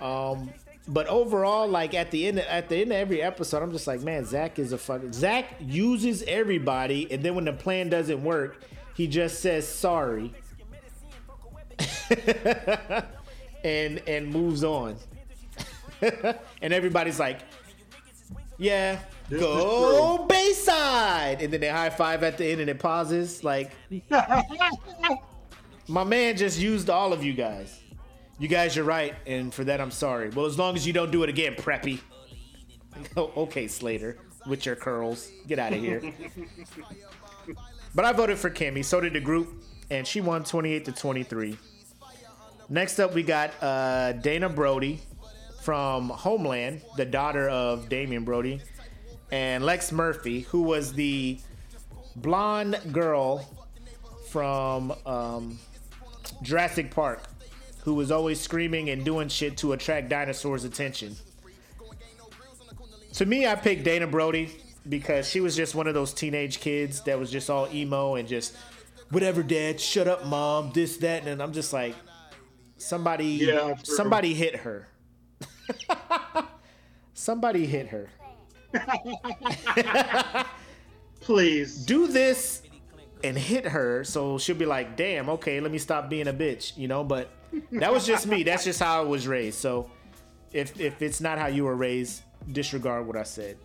um 0.00 0.50
but 0.88 1.06
overall 1.06 1.68
like 1.68 1.94
at 1.94 2.10
the 2.10 2.26
end 2.26 2.38
at 2.40 2.68
the 2.68 2.82
end 2.82 2.90
of 2.90 2.98
every 2.98 3.22
episode 3.22 3.62
i'm 3.62 3.70
just 3.72 3.86
like 3.86 4.00
man 4.00 4.24
zach 4.24 4.58
is 4.58 4.72
a 4.72 4.78
fucking 4.78 5.12
zach 5.12 5.54
uses 5.60 6.22
everybody 6.24 7.10
and 7.12 7.22
then 7.22 7.34
when 7.34 7.44
the 7.44 7.52
plan 7.52 7.88
doesn't 7.88 8.22
work 8.24 8.58
he 8.94 9.06
just 9.06 9.40
says 9.40 9.66
sorry. 9.66 10.32
And 13.64 14.02
and 14.08 14.26
moves 14.28 14.64
on. 14.64 14.96
And 16.60 16.72
everybody's 16.72 17.20
like, 17.20 17.38
"Yeah, 18.58 18.98
go 19.30 20.26
Bayside," 20.28 21.42
and 21.42 21.52
then 21.52 21.60
they 21.60 21.68
high 21.68 21.90
five 21.90 22.22
at 22.22 22.38
the 22.38 22.46
end, 22.46 22.60
and 22.60 22.70
it 22.70 22.78
pauses. 22.78 23.42
Like, 23.42 23.72
my 25.88 26.04
man 26.04 26.36
just 26.36 26.58
used 26.58 26.90
all 26.90 27.12
of 27.12 27.22
you 27.24 27.32
guys. 27.32 27.80
You 28.38 28.48
guys, 28.48 28.74
you're 28.74 28.84
right, 28.84 29.14
and 29.26 29.52
for 29.52 29.64
that 29.64 29.80
I'm 29.80 29.90
sorry. 29.90 30.30
Well, 30.30 30.46
as 30.46 30.58
long 30.58 30.74
as 30.74 30.86
you 30.86 30.92
don't 30.92 31.10
do 31.10 31.22
it 31.22 31.28
again, 31.28 31.54
Preppy. 31.54 32.00
Oh, 33.16 33.32
okay, 33.38 33.68
Slater, 33.68 34.18
with 34.46 34.66
your 34.66 34.76
curls, 34.76 35.32
get 35.48 35.58
out 35.58 35.72
of 35.72 35.80
here. 35.80 36.12
but 37.94 38.04
I 38.04 38.12
voted 38.12 38.36
for 38.36 38.50
Kimmy. 38.50 38.84
So 38.84 39.00
did 39.00 39.14
the 39.14 39.20
group, 39.20 39.64
and 39.90 40.06
she 40.06 40.20
won 40.20 40.44
28 40.44 40.84
to 40.84 40.92
23. 40.92 41.56
Next 42.68 42.98
up, 42.98 43.14
we 43.14 43.22
got 43.22 43.50
uh, 43.62 44.12
Dana 44.12 44.50
Brody 44.50 45.00
from 45.62 46.10
Homeland, 46.10 46.82
the 46.96 47.04
daughter 47.04 47.48
of 47.48 47.88
Damian 47.88 48.24
Brody, 48.24 48.60
and 49.32 49.64
Lex 49.64 49.90
Murphy, 49.90 50.40
who 50.42 50.62
was 50.62 50.92
the 50.92 51.38
blonde 52.16 52.78
girl 52.92 53.48
from 54.28 54.92
um, 55.06 55.58
Jurassic 56.42 56.90
Park, 56.90 57.24
who 57.80 57.94
was 57.94 58.10
always 58.10 58.38
screaming 58.38 58.90
and 58.90 59.04
doing 59.04 59.28
shit 59.28 59.56
to 59.56 59.72
attract 59.72 60.10
dinosaurs' 60.10 60.64
attention. 60.64 61.16
To 63.14 63.26
me, 63.26 63.46
I 63.46 63.54
picked 63.54 63.84
Dana 63.84 64.06
Brody 64.06 64.50
because 64.88 65.28
she 65.28 65.40
was 65.40 65.56
just 65.56 65.74
one 65.74 65.86
of 65.86 65.94
those 65.94 66.12
teenage 66.12 66.60
kids 66.60 67.02
that 67.02 67.18
was 67.18 67.30
just 67.30 67.48
all 67.48 67.68
emo 67.72 68.16
and 68.16 68.28
just 68.28 68.54
whatever, 69.10 69.42
dad, 69.42 69.80
shut 69.80 70.08
up, 70.08 70.26
mom, 70.26 70.72
this, 70.72 70.98
that, 70.98 71.26
and 71.26 71.42
I'm 71.42 71.52
just 71.52 71.72
like, 71.72 71.94
somebody, 72.76 73.26
Yeah, 73.26 73.74
somebody 73.82 74.34
hit 74.34 74.56
her. 74.56 74.88
somebody 77.14 77.66
hit 77.66 77.88
her. 77.88 78.10
Please. 81.20 81.76
do 81.84 82.06
this 82.06 82.62
and 83.22 83.38
hit 83.38 83.64
her 83.64 84.02
so 84.02 84.36
she'll 84.38 84.56
be 84.56 84.66
like 84.66 84.96
damn 84.96 85.28
okay 85.28 85.60
let 85.60 85.70
me 85.70 85.78
stop 85.78 86.10
being 86.10 86.26
a 86.28 86.32
bitch 86.32 86.76
you 86.76 86.88
know? 86.88 87.04
But 87.04 87.30
that 87.72 87.92
was 87.92 88.06
just 88.06 88.26
me. 88.26 88.42
That's 88.42 88.64
just 88.64 88.80
how 88.80 89.00
i 89.02 89.04
was 89.04 89.26
raised. 89.28 89.58
So 89.58 89.90
if 90.52 90.80
if 90.80 91.02
it's 91.02 91.20
not 91.20 91.38
how 91.38 91.46
you 91.46 91.64
were 91.64 91.76
raised 91.76 92.22
disregard 92.50 93.06
what 93.06 93.16
i 93.16 93.22
said. 93.22 93.56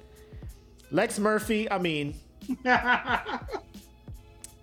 Lex 0.91 1.19
murphy 1.19 1.69
i 1.71 1.77
mean 1.77 2.13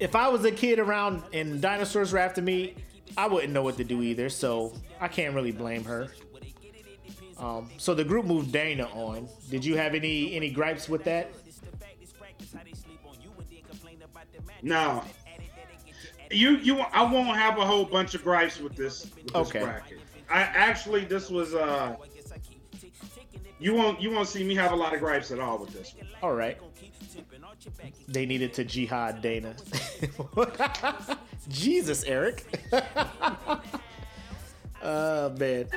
if 0.00 0.14
i 0.16 0.28
was 0.28 0.44
a 0.44 0.50
kid 0.52 0.78
around 0.78 1.22
and 1.32 1.60
dinosaurs 1.60 2.12
were 2.12 2.18
after 2.18 2.40
me 2.40 2.74
i 3.16 3.26
wouldn't 3.26 3.52
know 3.52 3.62
what 3.62 3.76
to 3.76 3.84
do 3.84 4.00
either 4.02 4.28
so 4.30 4.72
i 5.00 5.08
can't 5.08 5.34
really 5.34 5.52
blame 5.52 5.84
her 5.84 6.08
um, 7.38 7.68
so 7.78 7.94
the 7.94 8.04
group 8.04 8.24
moved 8.26 8.52
dana 8.52 8.84
on 8.94 9.28
did 9.50 9.64
you 9.64 9.76
have 9.76 9.94
any 9.94 10.34
any 10.34 10.50
gripes 10.50 10.88
with 10.88 11.04
that 11.04 11.30
No. 14.62 15.02
You 16.30 16.56
you 16.56 16.78
I 16.80 17.02
won't 17.02 17.36
have 17.36 17.58
a 17.58 17.66
whole 17.66 17.84
bunch 17.84 18.14
of 18.14 18.24
gripes 18.24 18.58
with 18.58 18.74
this, 18.74 19.04
with 19.14 19.26
this 19.26 19.34
Okay. 19.34 19.60
bracket. 19.62 19.98
I 20.30 20.40
actually 20.40 21.04
this 21.04 21.28
was 21.30 21.54
uh 21.54 21.96
you 23.60 23.74
won't 23.74 24.00
you 24.00 24.10
won't 24.10 24.26
see 24.28 24.42
me 24.42 24.54
have 24.54 24.72
a 24.72 24.76
lot 24.76 24.94
of 24.94 25.00
gripes 25.00 25.30
at 25.30 25.38
all 25.38 25.58
with 25.58 25.70
this 25.70 25.94
one. 25.94 26.06
All 26.22 26.34
right. 26.34 26.58
They 28.08 28.24
needed 28.26 28.54
to 28.54 28.64
jihad 28.64 29.20
Dana. 29.20 29.54
Jesus, 31.48 32.04
Eric. 32.04 32.44
oh 34.84 35.30
man. 35.30 35.68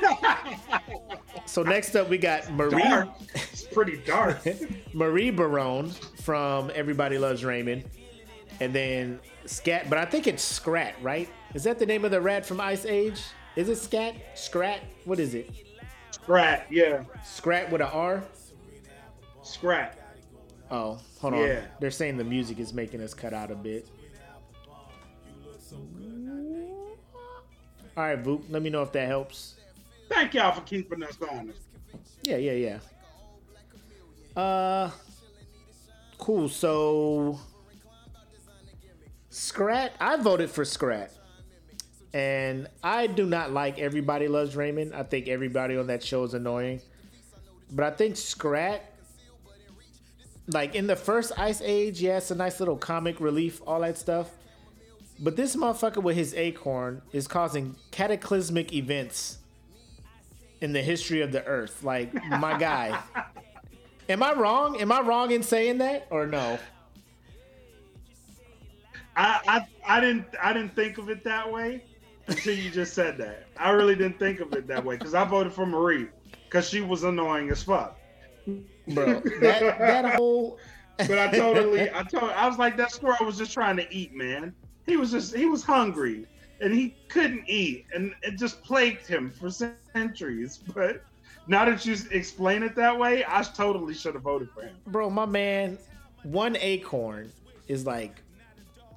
So 1.46 1.62
next 1.62 1.96
up 1.96 2.08
we 2.08 2.18
got 2.18 2.50
Marie 2.52 2.82
Dark. 2.82 3.08
It's 3.34 3.62
pretty 3.62 3.96
dark. 3.98 4.38
Marie 4.92 5.30
Barone 5.30 5.90
from 6.22 6.70
Everybody 6.74 7.18
Loves 7.18 7.44
Raymond. 7.44 7.84
And 8.60 8.72
then 8.74 9.20
Scat, 9.46 9.88
but 9.88 9.98
I 9.98 10.04
think 10.04 10.26
it's 10.26 10.42
Scrat, 10.42 10.94
right? 11.02 11.28
Is 11.54 11.64
that 11.64 11.78
the 11.78 11.86
name 11.86 12.04
of 12.04 12.10
the 12.10 12.20
rat 12.20 12.44
from 12.44 12.60
Ice 12.60 12.84
Age? 12.84 13.22
Is 13.56 13.68
it 13.68 13.76
Scat? 13.76 14.14
Scrat? 14.34 14.80
What 15.04 15.18
is 15.18 15.34
it? 15.34 15.50
Scrat, 16.10 16.66
yeah. 16.70 17.04
Scrat 17.24 17.70
with 17.72 17.80
a 17.80 17.88
R? 17.88 18.22
Scrat. 19.42 19.98
Oh, 20.70 20.98
hold 21.20 21.34
on. 21.34 21.40
Yeah. 21.40 21.62
They're 21.80 21.90
saying 21.90 22.18
the 22.18 22.24
music 22.24 22.58
is 22.58 22.74
making 22.74 23.00
us 23.00 23.14
cut 23.14 23.32
out 23.32 23.50
a 23.50 23.54
bit. 23.54 23.88
All 27.98 28.04
right, 28.04 28.22
Voop. 28.22 28.44
Let 28.48 28.62
me 28.62 28.70
know 28.70 28.82
if 28.82 28.92
that 28.92 29.08
helps. 29.08 29.56
Thank 30.08 30.34
y'all 30.34 30.52
for 30.52 30.60
keeping 30.60 31.02
us 31.02 31.18
honest. 31.28 31.58
Yeah, 32.22 32.36
yeah, 32.36 32.78
yeah. 34.36 34.40
Uh, 34.40 34.90
cool. 36.16 36.48
So, 36.48 37.40
Scrat, 39.30 39.94
I 39.98 40.16
voted 40.16 40.48
for 40.48 40.64
Scrat. 40.64 41.10
And 42.14 42.68
I 42.84 43.08
do 43.08 43.26
not 43.26 43.50
like 43.50 43.80
Everybody 43.80 44.28
Loves 44.28 44.54
Raymond. 44.54 44.94
I 44.94 45.02
think 45.02 45.26
everybody 45.26 45.76
on 45.76 45.88
that 45.88 46.04
show 46.04 46.22
is 46.22 46.34
annoying. 46.34 46.80
But 47.72 47.84
I 47.84 47.90
think 47.90 48.16
Scrat, 48.16 48.94
like 50.46 50.76
in 50.76 50.86
the 50.86 50.94
first 50.94 51.32
Ice 51.36 51.60
Age, 51.62 52.00
yeah, 52.00 52.18
it's 52.18 52.30
a 52.30 52.36
nice 52.36 52.60
little 52.60 52.76
comic 52.76 53.18
relief, 53.18 53.60
all 53.66 53.80
that 53.80 53.98
stuff. 53.98 54.30
But 55.20 55.36
this 55.36 55.56
motherfucker 55.56 56.02
with 56.02 56.16
his 56.16 56.34
acorn 56.34 57.02
is 57.12 57.26
causing 57.26 57.74
cataclysmic 57.90 58.72
events 58.72 59.38
in 60.60 60.72
the 60.72 60.82
history 60.82 61.22
of 61.22 61.32
the 61.32 61.44
earth. 61.44 61.82
Like, 61.82 62.14
my 62.14 62.58
guy. 62.58 62.98
Am 64.08 64.22
I 64.22 64.32
wrong? 64.32 64.80
Am 64.80 64.90
I 64.90 65.00
wrong 65.00 65.30
in 65.32 65.42
saying 65.42 65.78
that 65.78 66.06
or 66.10 66.26
no? 66.26 66.58
I, 69.16 69.40
I 69.46 69.96
I 69.96 70.00
didn't 70.00 70.26
I 70.40 70.52
didn't 70.52 70.74
think 70.74 70.96
of 70.96 71.10
it 71.10 71.24
that 71.24 71.50
way 71.50 71.84
until 72.28 72.54
you 72.54 72.70
just 72.70 72.94
said 72.94 73.18
that. 73.18 73.48
I 73.58 73.70
really 73.70 73.96
didn't 73.96 74.18
think 74.18 74.40
of 74.40 74.52
it 74.54 74.66
that 74.68 74.84
way 74.84 74.96
because 74.96 75.14
I 75.14 75.24
voted 75.24 75.52
for 75.52 75.66
Marie 75.66 76.08
because 76.44 76.68
she 76.68 76.80
was 76.80 77.02
annoying 77.02 77.50
as 77.50 77.62
fuck. 77.62 77.98
Bro, 78.46 79.20
that, 79.40 79.78
that 79.78 80.14
whole. 80.14 80.58
but 80.96 81.18
I 81.18 81.30
totally, 81.30 81.90
I 81.92 82.02
told, 82.02 82.30
I 82.32 82.48
was 82.48 82.58
like, 82.58 82.76
that 82.78 82.90
squirrel 82.90 83.26
was 83.26 83.38
just 83.38 83.52
trying 83.52 83.76
to 83.76 83.94
eat, 83.94 84.14
man. 84.14 84.54
He 84.88 84.96
was 84.96 85.10
just, 85.10 85.36
he 85.36 85.46
was 85.46 85.62
hungry 85.62 86.26
and 86.60 86.74
he 86.74 86.94
couldn't 87.08 87.44
eat, 87.46 87.86
and 87.94 88.14
it 88.22 88.36
just 88.36 88.62
plagued 88.64 89.06
him 89.06 89.30
for 89.30 89.50
centuries. 89.50 90.60
But 90.74 91.02
now 91.46 91.64
that 91.64 91.86
you 91.86 91.96
explain 92.10 92.62
it 92.62 92.74
that 92.76 92.98
way, 92.98 93.24
I 93.26 93.42
totally 93.42 93.94
should 93.94 94.14
have 94.14 94.24
voted 94.24 94.50
for 94.50 94.62
him. 94.62 94.76
Bro, 94.86 95.10
my 95.10 95.26
man, 95.26 95.78
one 96.22 96.56
acorn 96.56 97.32
is 97.68 97.86
like, 97.86 98.20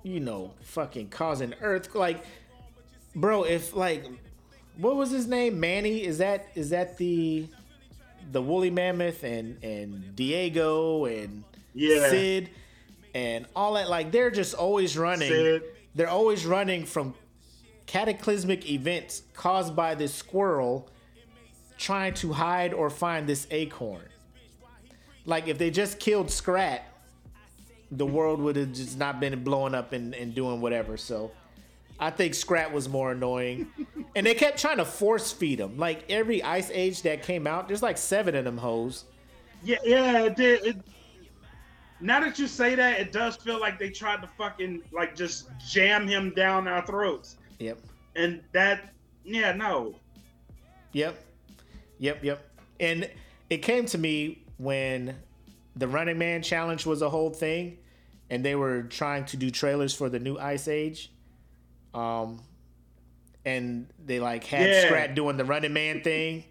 you 0.03 0.19
know, 0.19 0.53
fucking 0.61 1.09
causing 1.09 1.53
earth. 1.61 1.93
Like, 1.93 2.23
bro, 3.15 3.43
if 3.43 3.75
like, 3.75 4.05
what 4.77 4.95
was 4.95 5.11
his 5.11 5.27
name? 5.27 5.59
Manny? 5.59 6.03
Is 6.03 6.17
that 6.17 6.47
is 6.55 6.71
that 6.71 6.97
the 6.97 7.47
the 8.31 8.41
woolly 8.41 8.69
mammoth 8.69 9.23
and 9.23 9.63
and 9.63 10.15
Diego 10.15 11.05
and 11.05 11.43
Yeah. 11.73 12.09
Sid 12.09 12.49
and 13.13 13.45
all 13.55 13.73
that? 13.75 13.89
Like, 13.89 14.11
they're 14.11 14.31
just 14.31 14.55
always 14.55 14.97
running. 14.97 15.29
Sid. 15.29 15.63
They're 15.95 16.09
always 16.09 16.45
running 16.45 16.85
from 16.85 17.13
cataclysmic 17.85 18.69
events 18.69 19.23
caused 19.33 19.75
by 19.75 19.95
this 19.95 20.13
squirrel 20.13 20.89
trying 21.77 22.13
to 22.13 22.31
hide 22.31 22.73
or 22.73 22.89
find 22.89 23.27
this 23.27 23.47
acorn. 23.51 24.03
Like 25.25 25.47
if 25.47 25.57
they 25.57 25.71
just 25.71 25.99
killed 25.99 26.31
Scrat, 26.31 26.83
the 27.91 28.05
world 28.05 28.39
would 28.39 28.55
have 28.55 28.71
just 28.71 28.97
not 28.97 29.19
been 29.19 29.43
blowing 29.43 29.75
up 29.75 29.91
and, 29.91 30.13
and 30.15 30.33
doing 30.33 30.61
whatever. 30.61 30.95
So 30.95 31.31
I 31.99 32.09
think 32.09 32.33
Scrat 32.33 32.71
was 32.71 32.87
more 32.87 33.11
annoying. 33.11 33.67
and 34.15 34.25
they 34.25 34.33
kept 34.33 34.59
trying 34.59 34.77
to 34.77 34.85
force 34.85 35.31
feed 35.31 35.59
him. 35.59 35.77
Like 35.77 36.09
every 36.09 36.41
Ice 36.41 36.71
Age 36.71 37.01
that 37.01 37.23
came 37.23 37.45
out, 37.45 37.67
there's 37.67 37.83
like 37.83 37.97
seven 37.97 38.35
of 38.35 38.45
them 38.45 38.57
hoes. 38.57 39.05
Yeah, 39.63 39.77
yeah, 39.83 40.23
it. 40.25 40.39
It, 40.39 40.77
now 42.01 42.19
that 42.19 42.37
you 42.39 42.47
say 42.47 42.75
that, 42.75 42.99
it 42.99 43.11
does 43.11 43.35
feel 43.35 43.59
like 43.59 43.77
they 43.79 43.89
tried 43.89 44.21
to 44.21 44.27
fucking 44.27 44.81
like 44.91 45.15
just 45.15 45.49
jam 45.69 46.07
him 46.07 46.33
down 46.35 46.67
our 46.67 46.85
throats, 46.85 47.37
Yep. 47.59 47.79
and 48.15 48.41
that, 48.51 48.93
yeah, 49.23 49.51
no, 49.53 49.95
Yep. 50.93 51.23
Yep, 51.99 52.23
yep. 52.23 52.49
And 52.79 53.09
it 53.49 53.57
came 53.59 53.85
to 53.85 53.97
me 53.97 54.43
when 54.57 55.15
the 55.75 55.87
Running 55.87 56.17
Man 56.17 56.41
challenge 56.41 56.85
was 56.85 57.01
a 57.01 57.09
whole 57.09 57.29
thing 57.29 57.77
and 58.29 58.43
they 58.43 58.55
were 58.55 58.83
trying 58.83 59.23
to 59.25 59.37
do 59.37 59.49
trailers 59.51 59.93
for 59.93 60.09
the 60.09 60.19
new 60.19 60.37
Ice 60.37 60.67
Age. 60.67 61.11
Um 61.93 62.41
and 63.45 63.87
they 64.05 64.19
like 64.19 64.43
had 64.43 64.67
Yeah. 64.69 64.85
Scrat 64.87 65.15
doing 65.15 65.37
the 65.37 65.45
Running 65.45 65.71
Man 65.73 66.01
thing. 66.01 66.43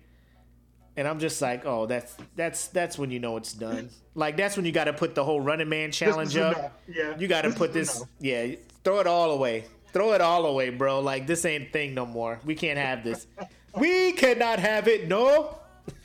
And 1.01 1.09
I'm 1.09 1.19
just 1.19 1.41
like, 1.41 1.65
"Oh, 1.65 1.87
that's 1.87 2.15
that's 2.37 2.67
that's 2.67 2.99
when 2.99 3.11
you 3.11 3.21
know 3.21 3.39
it's 3.39 3.55
done." 3.55 3.89
Like 4.15 4.37
that's 4.37 4.55
when 4.55 4.67
you 4.67 4.71
got 4.71 4.85
to 4.85 4.93
put 4.93 5.15
the 5.15 5.25
whole 5.25 5.41
Running 5.41 5.71
Man 5.71 5.93
challenge 5.93 6.37
up. 6.37 6.59
enough. 6.59 6.73
Yeah. 6.87 7.17
You 7.19 7.27
got 7.27 7.43
to 7.43 7.53
put 7.53 7.73
this 7.73 7.97
enough. 7.97 8.09
yeah, 8.21 8.57
throw 8.85 9.01
it 9.01 9.07
all 9.07 9.31
away. 9.31 9.65
Throw 9.95 10.13
it 10.13 10.21
all 10.21 10.45
away, 10.45 10.69
bro. 10.69 11.01
Like 11.01 11.27
this 11.27 11.47
ain't 11.47 11.73
thing 11.73 11.95
no 11.95 12.05
more. 12.05 12.39
We 12.45 12.55
can't 12.55 12.79
have 12.79 13.03
this. 13.03 13.27
we 13.79 14.13
cannot 14.13 14.59
have 14.59 14.89
it. 14.89 15.09
No. 15.09 15.57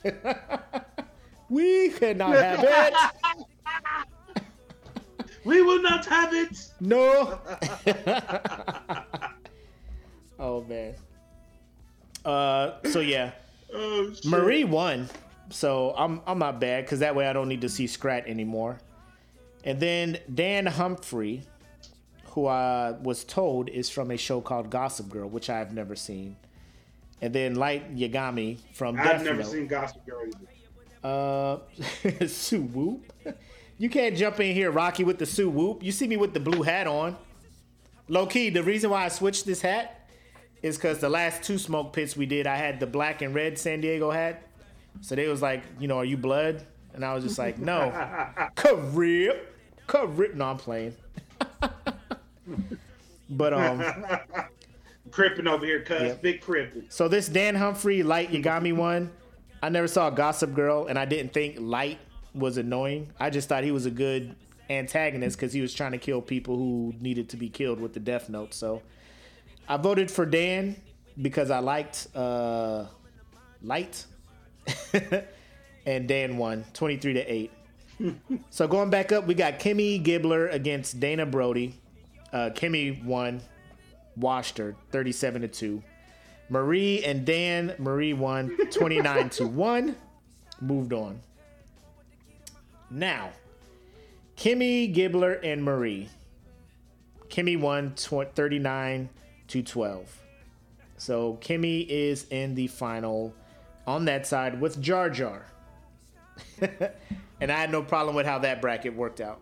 we 1.50 1.90
cannot 1.90 2.34
have 2.34 2.64
it. 2.66 2.94
we 5.44 5.60
will 5.60 5.82
not 5.82 6.06
have 6.06 6.32
it. 6.32 6.56
No. 6.80 7.38
oh 10.38 10.64
man. 10.64 10.94
Uh 12.24 12.70
so 12.84 13.00
yeah. 13.00 13.32
Oh, 13.76 14.12
shit. 14.12 14.24
Marie 14.26 14.64
won. 14.64 15.08
So 15.50 15.94
I'm 15.96 16.20
I'm 16.26 16.38
not 16.38 16.60
bad 16.60 16.84
because 16.84 17.00
that 17.00 17.14
way 17.14 17.28
I 17.28 17.32
don't 17.32 17.48
need 17.48 17.60
to 17.60 17.68
see 17.68 17.86
Scrat 17.86 18.26
anymore. 18.26 18.78
And 19.64 19.78
then 19.80 20.18
Dan 20.32 20.66
Humphrey, 20.66 21.42
who 22.26 22.46
I 22.46 22.92
was 22.92 23.24
told 23.24 23.68
is 23.68 23.88
from 23.90 24.10
a 24.10 24.16
show 24.16 24.40
called 24.40 24.70
Gossip 24.70 25.08
Girl, 25.08 25.28
which 25.28 25.50
I've 25.50 25.72
never 25.72 25.94
seen. 25.96 26.36
And 27.22 27.32
then 27.32 27.54
Light 27.54 27.96
Yagami 27.96 28.58
from 28.74 28.96
I've 28.98 29.04
Death 29.04 29.24
never 29.24 29.38
Note. 29.42 29.46
seen 29.52 29.66
Gossip 29.66 30.04
Girl 30.06 30.22
either. 30.26 30.46
Uh, 31.02 32.26
Sue 32.26 32.62
Whoop. 32.62 33.12
You 33.78 33.90
can't 33.90 34.16
jump 34.16 34.40
in 34.40 34.54
here, 34.54 34.70
Rocky, 34.70 35.04
with 35.04 35.18
the 35.18 35.26
Sue 35.26 35.50
Whoop. 35.50 35.82
You 35.82 35.92
see 35.92 36.06
me 36.06 36.16
with 36.16 36.32
the 36.32 36.40
blue 36.40 36.62
hat 36.62 36.86
on. 36.86 37.14
Low 38.08 38.24
key, 38.26 38.48
the 38.48 38.62
reason 38.62 38.88
why 38.88 39.04
I 39.04 39.08
switched 39.08 39.44
this 39.44 39.60
hat 39.60 40.05
is 40.62 40.76
because 40.76 40.98
the 40.98 41.08
last 41.08 41.42
two 41.42 41.58
smoke 41.58 41.92
pits 41.92 42.16
we 42.16 42.26
did, 42.26 42.46
I 42.46 42.56
had 42.56 42.80
the 42.80 42.86
black 42.86 43.22
and 43.22 43.34
red 43.34 43.58
San 43.58 43.80
Diego 43.80 44.10
hat. 44.10 44.42
So 45.02 45.14
they 45.14 45.28
was 45.28 45.42
like, 45.42 45.62
you 45.78 45.88
know, 45.88 45.98
are 45.98 46.04
you 46.04 46.16
blood? 46.16 46.64
And 46.94 47.04
I 47.04 47.14
was 47.14 47.22
just 47.24 47.38
like, 47.38 47.58
no. 47.58 47.90
Carib. 48.56 49.36
Carib. 49.86 50.34
No, 50.34 50.46
I'm 50.46 50.56
playing. 50.58 50.94
but 53.30 53.52
um, 53.52 53.84
Crippin' 55.10 55.46
over 55.48 55.64
here, 55.64 55.82
cuz 55.82 56.00
Yep. 56.00 56.22
big 56.22 56.40
crippin'. 56.40 56.84
so 56.90 57.08
this 57.08 57.28
Dan 57.28 57.54
Humphrey 57.54 58.02
Light 58.02 58.30
Yagami 58.30 58.74
one, 58.74 59.10
I 59.62 59.68
never 59.68 59.88
saw 59.88 60.10
Gossip 60.10 60.54
Girl, 60.54 60.86
and 60.86 60.98
I 60.98 61.04
didn't 61.04 61.32
think 61.32 61.56
Light 61.58 61.98
was 62.34 62.56
annoying. 62.58 63.10
I 63.18 63.30
just 63.30 63.48
thought 63.48 63.64
he 63.64 63.70
was 63.70 63.86
a 63.86 63.90
good 63.90 64.34
antagonist 64.68 65.36
because 65.38 65.52
he 65.52 65.60
was 65.60 65.72
trying 65.72 65.92
to 65.92 65.98
kill 65.98 66.20
people 66.20 66.56
who 66.56 66.92
needed 67.00 67.28
to 67.30 67.36
be 67.36 67.48
killed 67.48 67.80
with 67.80 67.94
the 67.94 68.00
Death 68.00 68.28
Note. 68.28 68.52
So 68.52 68.82
I 69.68 69.76
voted 69.76 70.10
for 70.10 70.26
Dan 70.26 70.76
because 71.20 71.50
I 71.50 71.58
liked 71.58 72.08
uh, 72.14 72.86
Light, 73.62 74.04
and 75.86 76.06
Dan 76.08 76.36
won 76.36 76.64
twenty 76.72 76.96
three 76.96 77.14
to 77.14 77.20
eight. 77.32 77.50
so 78.50 78.68
going 78.68 78.90
back 78.90 79.12
up, 79.12 79.26
we 79.26 79.34
got 79.34 79.58
Kimmy 79.58 80.02
Gibbler 80.02 80.52
against 80.52 81.00
Dana 81.00 81.26
Brody. 81.26 81.74
Uh, 82.32 82.50
Kimmy 82.54 83.02
won, 83.04 83.40
washed 84.16 84.58
her 84.58 84.76
thirty 84.92 85.12
seven 85.12 85.42
to 85.42 85.48
two. 85.48 85.82
Marie 86.48 87.02
and 87.04 87.24
Dan, 87.26 87.74
Marie 87.78 88.12
won 88.12 88.56
29 88.70 89.30
to 89.30 89.46
1. 89.48 89.96
Moved 90.60 90.92
on. 90.92 91.18
Now, 92.88 93.30
Kimmy, 94.36 94.94
Gibbler, 94.94 95.40
and 95.42 95.64
Marie. 95.64 96.08
Kimmy 97.28 97.58
won 97.58 97.94
tw- 97.96 98.32
39 98.34 99.08
to 99.48 99.62
12. 99.62 100.22
So 100.98 101.38
Kimmy 101.40 101.86
is 101.88 102.26
in 102.30 102.54
the 102.54 102.66
final 102.68 103.34
on 103.86 104.06
that 104.06 104.26
side 104.26 104.60
with 104.60 104.80
Jar 104.80 105.10
Jar. 105.10 105.46
and 106.60 107.52
I 107.52 107.56
had 107.56 107.70
no 107.70 107.82
problem 107.82 108.16
with 108.16 108.26
how 108.26 108.38
that 108.40 108.60
bracket 108.60 108.94
worked 108.94 109.20
out. 109.20 109.40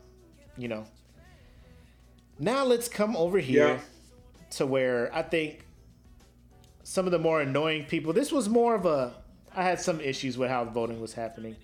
You 0.57 0.69
know. 0.69 0.85
Now 2.39 2.65
let's 2.65 2.89
come 2.89 3.17
over 3.17 3.39
here 3.39 3.69
Yeah. 3.69 3.81
to 4.51 4.67
where 4.67 5.15
I 5.15 5.23
think 5.23 5.65
some 6.83 7.07
of 7.07 7.13
the 7.13 7.19
more 7.19 7.41
annoying 7.41 7.85
people. 7.85 8.13
This 8.13 8.31
was 8.33 8.49
more 8.49 8.75
of 8.75 8.87
a. 8.87 9.15
I 9.55 9.63
had 9.63 9.81
some 9.81 10.01
issues 10.01 10.37
with 10.37 10.51
how 10.51 10.65
the 10.65 10.71
voting 10.71 11.01
was 11.01 11.13
happening. 11.15 11.57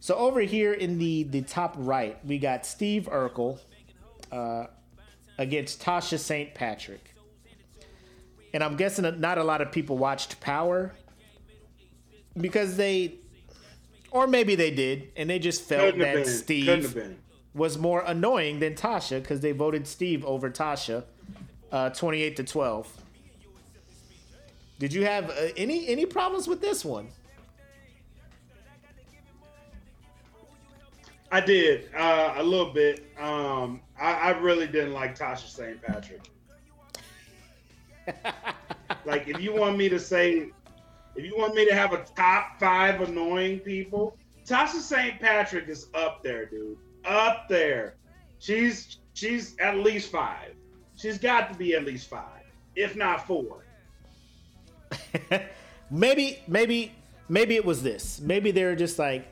So 0.00 0.14
over 0.14 0.40
here 0.40 0.72
in 0.72 0.98
the 0.98 1.24
the 1.24 1.42
top 1.42 1.74
right, 1.76 2.18
we 2.24 2.38
got 2.38 2.64
Steve 2.66 3.08
Urkel 3.12 3.58
uh, 4.32 4.66
against 5.38 5.82
Tasha 5.82 6.18
St. 6.18 6.54
Patrick, 6.54 7.14
and 8.56 8.64
I'm 8.64 8.74
guessing 8.74 9.02
that 9.02 9.20
not 9.20 9.36
a 9.36 9.44
lot 9.44 9.60
of 9.60 9.70
people 9.70 9.98
watched 9.98 10.40
Power 10.40 10.92
because 12.40 12.78
they, 12.78 13.16
or 14.10 14.26
maybe 14.26 14.54
they 14.54 14.70
did, 14.70 15.12
and 15.14 15.28
they 15.28 15.38
just 15.38 15.60
felt 15.64 15.92
Couldn't 15.92 16.00
that. 16.00 16.26
Steve 16.26 16.64
Couldn't 16.64 16.82
have 16.84 16.94
been. 16.94 17.18
was 17.52 17.76
more 17.76 18.02
annoying 18.06 18.58
than 18.58 18.72
Tasha 18.74 19.20
because 19.20 19.40
they 19.40 19.52
voted 19.52 19.86
Steve 19.86 20.24
over 20.24 20.48
Tasha, 20.48 21.04
uh, 21.70 21.90
28 21.90 22.36
to 22.36 22.44
12. 22.44 22.96
Did 24.78 24.94
you 24.94 25.04
have 25.04 25.28
uh, 25.28 25.48
any 25.58 25.86
any 25.88 26.06
problems 26.06 26.48
with 26.48 26.62
this 26.62 26.82
one? 26.82 27.08
I 31.30 31.42
did 31.42 31.90
uh, 31.94 32.36
a 32.38 32.42
little 32.42 32.72
bit. 32.72 33.04
Um, 33.20 33.82
I, 34.00 34.12
I 34.12 34.30
really 34.38 34.66
didn't 34.66 34.94
like 34.94 35.14
Tasha 35.14 35.46
St. 35.46 35.82
Patrick. 35.82 36.22
Like, 39.04 39.28
if 39.28 39.40
you 39.40 39.54
want 39.54 39.76
me 39.76 39.88
to 39.88 39.98
say, 39.98 40.50
if 41.14 41.24
you 41.24 41.34
want 41.36 41.54
me 41.54 41.66
to 41.66 41.74
have 41.74 41.92
a 41.92 42.04
top 42.16 42.58
five 42.60 43.00
annoying 43.00 43.60
people, 43.60 44.16
Tasha 44.46 44.80
St. 44.80 45.20
Patrick 45.20 45.68
is 45.68 45.88
up 45.94 46.22
there, 46.22 46.46
dude. 46.46 46.78
Up 47.04 47.48
there. 47.48 47.96
She's 48.38 48.98
she's 49.14 49.56
at 49.58 49.78
least 49.78 50.10
five. 50.10 50.54
She's 50.94 51.18
got 51.18 51.52
to 51.52 51.58
be 51.58 51.74
at 51.74 51.84
least 51.84 52.08
five, 52.08 52.44
if 52.74 52.96
not 52.96 53.26
four. 53.26 53.64
maybe, 55.90 56.38
maybe, 56.46 56.92
maybe 57.28 57.56
it 57.56 57.64
was 57.64 57.82
this. 57.82 58.20
Maybe 58.20 58.50
they 58.50 58.64
were 58.64 58.76
just 58.76 58.98
like, 58.98 59.26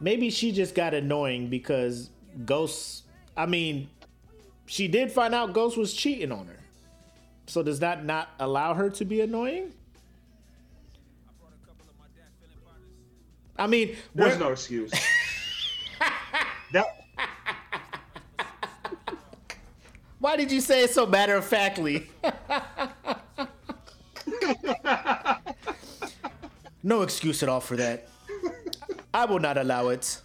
maybe 0.00 0.30
she 0.30 0.52
just 0.52 0.74
got 0.74 0.94
annoying 0.94 1.48
because 1.48 2.10
Ghost. 2.44 3.04
I 3.36 3.46
mean, 3.46 3.88
she 4.66 4.88
did 4.88 5.10
find 5.10 5.34
out 5.34 5.52
Ghost 5.52 5.76
was 5.76 5.92
cheating 5.92 6.32
on 6.32 6.46
her. 6.46 6.59
So 7.50 7.64
does 7.64 7.80
that 7.80 8.04
not 8.04 8.30
allow 8.38 8.74
her 8.74 8.90
to 8.90 9.04
be 9.04 9.22
annoying? 9.22 9.72
I 13.58 13.66
mean, 13.66 13.96
there's 14.14 14.38
no 14.38 14.52
excuse. 14.52 14.92
that. 16.72 16.86
Why 20.20 20.36
did 20.36 20.52
you 20.52 20.60
say 20.60 20.84
it 20.84 20.90
so 20.90 21.06
matter 21.06 21.34
of 21.34 21.44
factly? 21.44 22.08
no 26.84 27.02
excuse 27.02 27.42
at 27.42 27.48
all 27.48 27.58
for 27.60 27.74
that. 27.74 28.06
I 29.12 29.24
will 29.24 29.40
not 29.40 29.58
allow 29.58 29.88
it. 29.88 30.20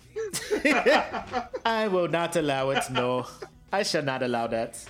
I 1.65 1.87
will 1.87 2.07
not 2.07 2.35
allow 2.35 2.69
it. 2.69 2.83
No, 2.91 3.25
I 3.73 3.81
shall 3.81 4.03
not 4.03 4.21
allow 4.21 4.45
that. 4.45 4.85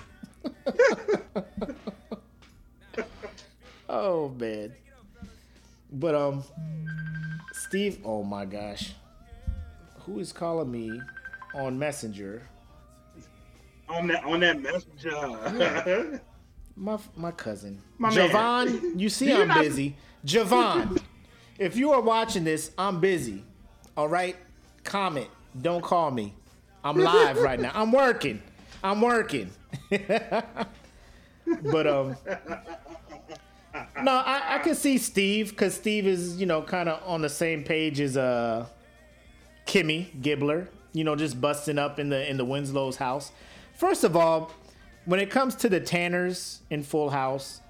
Oh 3.90 4.30
man. 4.30 4.74
But 5.92 6.16
um, 6.16 6.44
Steve. 7.54 8.00
Oh 8.04 8.24
my 8.24 8.46
gosh, 8.46 8.94
who 10.00 10.20
is 10.20 10.32
calling 10.34 10.72
me 10.72 11.00
on 11.54 11.78
Messenger? 11.78 12.48
On 13.88 14.08
that 14.08 14.24
on 14.24 14.40
that 14.40 14.60
messenger. 14.62 16.22
my 16.76 16.98
my 17.16 17.32
cousin, 17.32 17.82
my 17.98 18.10
Javon. 18.10 18.82
Man. 18.82 19.00
You 19.00 19.10
see, 19.10 19.32
I'm 19.32 19.48
not... 19.48 19.62
busy. 19.62 19.96
Javon, 20.26 21.00
if 21.60 21.76
you 21.76 21.92
are 21.92 22.02
watching 22.02 22.44
this, 22.44 22.72
I'm 22.78 23.00
busy. 23.00 23.44
All 23.96 24.10
right, 24.10 24.36
comment. 24.84 25.30
Don't 25.62 25.82
call 25.82 26.12
me. 26.12 26.34
I'm 26.84 26.98
live 26.98 27.38
right 27.38 27.60
now. 27.60 27.72
I'm 27.74 27.92
working. 27.92 28.42
I'm 28.84 29.02
working. 29.02 29.50
but 29.90 31.88
um, 31.88 32.16
no, 34.02 34.12
I, 34.12 34.56
I 34.56 34.60
can 34.60 34.76
see 34.76 34.98
Steve 34.98 35.50
because 35.52 35.74
Steve 35.74 36.08
is 36.08 36.38
you 36.40 36.46
know 36.46 36.62
kind 36.62 36.90
of 36.90 37.02
on 37.08 37.22
the 37.22 37.30
same 37.30 37.64
page 37.64 38.00
as 38.00 38.18
uh 38.18 38.66
Kimmy 39.66 40.08
Gibbler. 40.22 40.68
You 40.94 41.04
know, 41.04 41.16
just 41.16 41.40
busting 41.42 41.78
up 41.78 42.00
in 42.00 42.10
the 42.10 42.30
in 42.30 42.38
the 42.38 42.46
Winslow's 42.46 42.98
house. 42.98 43.32
First 43.76 44.04
of 44.04 44.16
all, 44.16 44.52
when 45.06 45.20
it 45.20 45.30
comes 45.30 45.56
to 45.56 45.70
the 45.70 45.80
Tanners 45.80 46.62
in 46.70 46.84
Full 46.84 47.10
House 47.10 47.62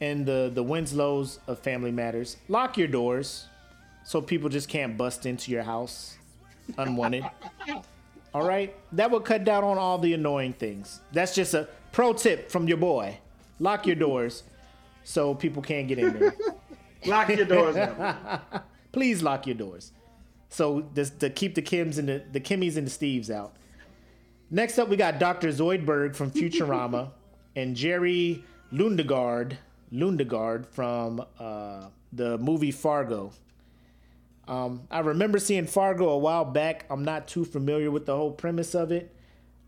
and 0.00 0.24
the 0.24 0.50
the 0.52 0.62
Winslows 0.62 1.40
of 1.46 1.58
Family 1.58 1.90
Matters, 1.90 2.36
lock 2.48 2.78
your 2.78 2.88
doors 2.88 3.46
so 4.04 4.20
people 4.20 4.48
just 4.48 4.68
can't 4.68 4.96
bust 4.96 5.26
into 5.26 5.50
your 5.50 5.62
house 5.62 6.16
unwanted. 6.78 7.24
all 8.34 8.46
right, 8.46 8.74
that 8.92 9.10
will 9.10 9.20
cut 9.20 9.44
down 9.44 9.64
on 9.64 9.76
all 9.78 9.98
the 9.98 10.14
annoying 10.14 10.52
things. 10.52 11.00
That's 11.12 11.34
just 11.34 11.54
a 11.54 11.68
pro 11.92 12.12
tip 12.12 12.50
from 12.50 12.66
your 12.66 12.78
boy. 12.78 13.18
Lock 13.58 13.86
your 13.86 13.96
doors 13.96 14.42
so 15.04 15.34
people 15.34 15.62
can't 15.62 15.88
get 15.88 15.98
in 15.98 16.18
there. 16.18 16.34
lock 17.06 17.28
your 17.28 17.46
doors. 17.46 17.76
Please 18.92 19.22
lock 19.22 19.46
your 19.46 19.56
doors. 19.56 19.92
So 20.48 20.88
this, 20.94 21.10
to 21.10 21.30
keep 21.30 21.54
the 21.54 21.62
Kims 21.62 21.98
and 21.98 22.08
the, 22.08 22.24
the 22.32 22.40
Kimmys 22.40 22.76
and 22.76 22.86
the 22.86 22.90
Steves 22.90 23.30
out. 23.30 23.54
Next 24.50 24.78
up, 24.78 24.88
we 24.88 24.96
got 24.96 25.20
Dr. 25.20 25.48
Zoidberg 25.48 26.16
from 26.16 26.30
Futurama 26.32 27.10
and 27.56 27.76
Jerry 27.76 28.44
Lundegaard, 28.72 29.56
Lundegaard 29.92 30.66
from 30.66 31.24
uh, 31.38 31.86
the 32.12 32.36
movie 32.38 32.72
Fargo. 32.72 33.32
Um, 34.48 34.82
I 34.90 34.98
remember 35.00 35.38
seeing 35.38 35.66
Fargo 35.66 36.08
a 36.08 36.18
while 36.18 36.44
back. 36.44 36.84
I'm 36.90 37.04
not 37.04 37.28
too 37.28 37.44
familiar 37.44 37.92
with 37.92 38.06
the 38.06 38.16
whole 38.16 38.32
premise 38.32 38.74
of 38.74 38.90
it. 38.90 39.14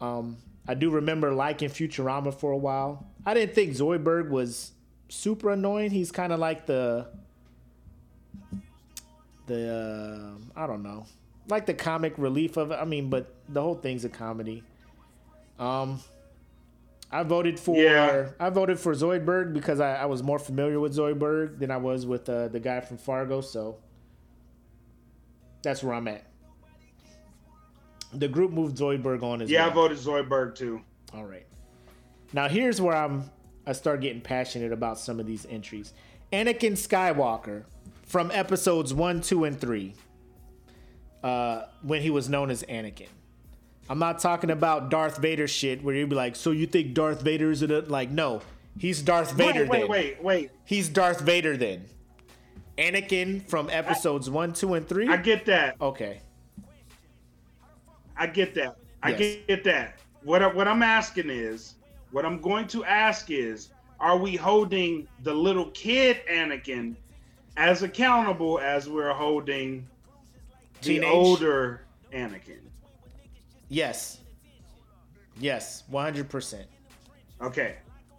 Um, 0.01 0.39
I 0.67 0.75
do 0.75 0.91
remember 0.91 1.33
liking 1.33 1.69
Futurama 1.69 2.35
for 2.35 2.51
a 2.51 2.57
while. 2.57 3.07
I 3.25 3.35
didn't 3.35 3.55
think 3.55 3.75
Zoidberg 3.75 4.31
was 4.31 4.73
super 5.13 5.51
annoying. 5.51 5.91
He's 5.91 6.11
kind 6.11 6.33
of 6.33 6.41
like 6.41 6.67
the 6.67 7.07
the 9.47 10.37
uh, 10.57 10.61
I 10.61 10.67
don't 10.67 10.83
know, 10.83 11.07
like 11.49 11.67
the 11.67 11.75
comic 11.75 12.15
relief 12.17 12.57
of 12.57 12.71
it. 12.71 12.79
I 12.81 12.85
mean, 12.85 13.11
but 13.11 13.35
the 13.49 13.61
whole 13.61 13.75
thing's 13.75 14.05
a 14.05 14.09
comedy. 14.09 14.65
Um, 15.59 16.01
I 17.11 17.23
voted 17.23 17.61
for 17.61 17.77
yeah. 17.77 18.31
I 18.41 18.51
voted 18.51 18.79
for 18.79 18.95
Zoidberg 18.95 19.53
because 19.53 19.81
I, 19.81 19.97
I, 19.97 20.07
was 20.07 20.23
more 20.23 20.39
familiar 20.39 20.81
with 20.81 20.97
Zoidberg 20.97 21.59
than 21.59 21.71
I 21.71 21.77
was 21.77 22.07
with 22.07 22.29
uh, 22.29 22.49
the 22.49 22.59
guy 22.59 22.81
from 22.81 22.97
Fargo. 22.97 23.43
So 23.43 23.77
that's 25.63 25.83
where 25.85 25.95
I'm 25.95 26.09
at. 26.09 26.25
The 28.15 28.29
group 28.29 28.51
moved 28.51 28.79
Zoidberg 28.79 29.23
on 29.23 29.43
as 29.43 29.51
yeah, 29.51 29.63
well. 29.69 29.71
I 29.71 29.75
voted 29.75 29.99
Zoidberg 29.99 30.55
too. 30.55 30.81
All 31.15 31.25
right. 31.25 31.47
Now 32.33 32.49
here's 32.49 32.81
where 32.81 32.97
I'm 32.97 33.31
I 33.67 33.73
start 33.73 34.01
getting 34.01 34.21
passionate 34.21 34.73
about 34.73 34.99
some 34.99 35.21
of 35.21 35.27
these 35.27 35.47
entries. 35.47 35.93
Anakin 36.33 36.73
Skywalker 36.73 37.65
from 38.07 38.31
episodes 38.31 38.93
one, 38.93 39.21
two, 39.21 39.45
and 39.45 39.59
three. 39.61 39.95
Uh, 41.23 41.67
when 41.83 42.03
he 42.03 42.11
was 42.11 42.29
known 42.29 42.51
as 42.51 42.65
Anakin. 42.65 43.07
I'm 43.89 44.01
not 44.01 44.19
talking 44.19 44.51
about 44.51 44.91
Darth 44.91 45.19
Vader 45.19 45.47
shit 45.47 45.81
where 45.85 45.95
you'd 45.95 46.09
be 46.09 46.17
like, 46.17 46.35
so 46.35 46.51
you 46.51 46.67
think 46.67 46.95
Darth 46.95 47.23
Vader 47.23 47.53
is 47.53 47.63
a 47.63 47.83
like 47.83 48.11
no, 48.11 48.43
he's 48.77 49.03
Darth 49.03 49.33
Vader. 49.33 49.61
Wait, 49.61 49.69
wait, 49.69 49.81
then. 49.81 49.89
wait, 49.89 50.23
wait. 50.23 50.51
He's 50.65 50.89
Darth 50.89 51.21
Vader 51.21 51.57
then. 51.57 51.85
Anakin 52.77 53.49
from 53.49 53.71
episodes 53.71 54.29
I, 54.29 54.33
one, 54.33 54.53
two, 54.53 54.75
and 54.75 54.89
three. 54.89 55.09
I 55.09 55.17
get 55.17 55.47
that. 55.47 55.77
Okay. 55.81 56.23
I 58.17 58.27
get 58.27 58.55
that. 58.57 58.77
I 59.03 59.11
yes. 59.11 59.39
get 59.47 59.65
that. 59.65 59.99
What 60.23 60.43
I, 60.43 60.49
what 60.49 60.67
I'm 60.67 60.83
asking 60.83 61.31
is, 61.31 61.75
what 62.13 62.25
I'm 62.25 62.41
going 62.41 62.69
to 62.69 62.85
ask 62.85 63.31
is, 63.31 63.71
are 63.99 64.17
we 64.17 64.37
holding 64.37 65.09
the 65.23 65.33
little 65.33 65.71
kid 65.71 66.19
Anakin 66.31 66.95
as 67.57 67.83
accountable 67.83 68.59
as 68.59 68.89
we're 68.89 69.13
holding 69.13 69.87
Teenage. 70.81 71.03
the 71.03 71.09
older 71.09 71.83
Anakin? 72.13 72.61
Yes. 73.69 74.19
Yes, 75.39 75.85
100%. 75.91 76.65
Okay, 77.41 77.77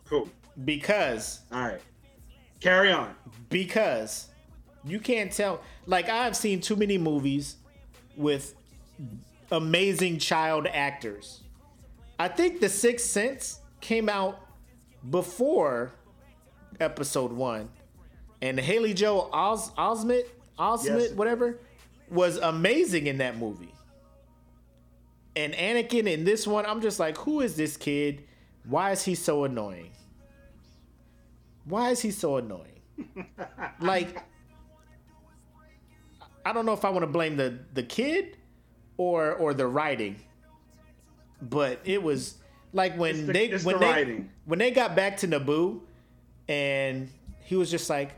cool. 0.09 0.27
Because. 0.65 1.41
All 1.51 1.61
right. 1.61 1.81
Carry 2.59 2.91
on. 2.91 3.13
Because 3.49 4.29
you 4.83 4.99
can't 4.99 5.31
tell. 5.31 5.61
Like, 5.85 6.09
I've 6.09 6.35
seen 6.35 6.59
too 6.59 6.75
many 6.75 6.97
movies 6.97 7.57
with 8.17 8.55
amazing 9.51 10.17
child 10.17 10.67
actors. 10.67 11.41
I 12.17 12.27
think 12.27 12.59
The 12.59 12.69
Sixth 12.69 13.05
Sense 13.05 13.59
came 13.83 14.09
out 14.09 14.39
before 15.09 15.91
episode 16.79 17.31
one. 17.31 17.69
And 18.41 18.59
Haley 18.59 18.93
Joel 18.93 19.29
Os- 19.31 19.71
Osment, 19.71 20.25
Osment, 20.59 20.99
yes. 20.99 21.11
whatever, 21.11 21.59
was 22.09 22.37
amazing 22.37 23.07
in 23.07 23.19
that 23.19 23.37
movie 23.37 23.73
and 25.35 25.53
Anakin 25.53 26.07
in 26.07 26.23
this 26.23 26.45
one, 26.45 26.65
I'm 26.65 26.81
just 26.81 26.99
like, 26.99 27.17
who 27.17 27.41
is 27.41 27.55
this 27.55 27.77
kid? 27.77 28.23
Why 28.65 28.91
is 28.91 29.03
he 29.03 29.15
so 29.15 29.43
annoying? 29.43 29.91
Why 31.65 31.89
is 31.89 32.01
he 32.01 32.11
so 32.11 32.37
annoying? 32.37 32.81
like, 33.79 34.21
I 36.45 36.53
don't 36.53 36.65
know 36.65 36.73
if 36.73 36.85
I 36.85 36.89
want 36.89 37.03
to 37.03 37.07
blame 37.07 37.37
the 37.37 37.59
the 37.73 37.83
kid 37.83 38.37
or 38.97 39.33
or 39.33 39.53
the 39.53 39.65
writing, 39.65 40.17
but 41.41 41.79
it 41.83 42.03
was 42.03 42.35
like 42.73 42.97
when 42.97 43.27
the, 43.27 43.33
they 43.33 43.49
when 43.49 43.75
the 43.75 43.79
they 43.79 43.91
writing. 43.91 44.29
when 44.45 44.59
they 44.59 44.71
got 44.71 44.95
back 44.95 45.17
to 45.17 45.27
Naboo, 45.27 45.81
and 46.47 47.09
he 47.45 47.55
was 47.55 47.71
just 47.71 47.89
like, 47.89 48.11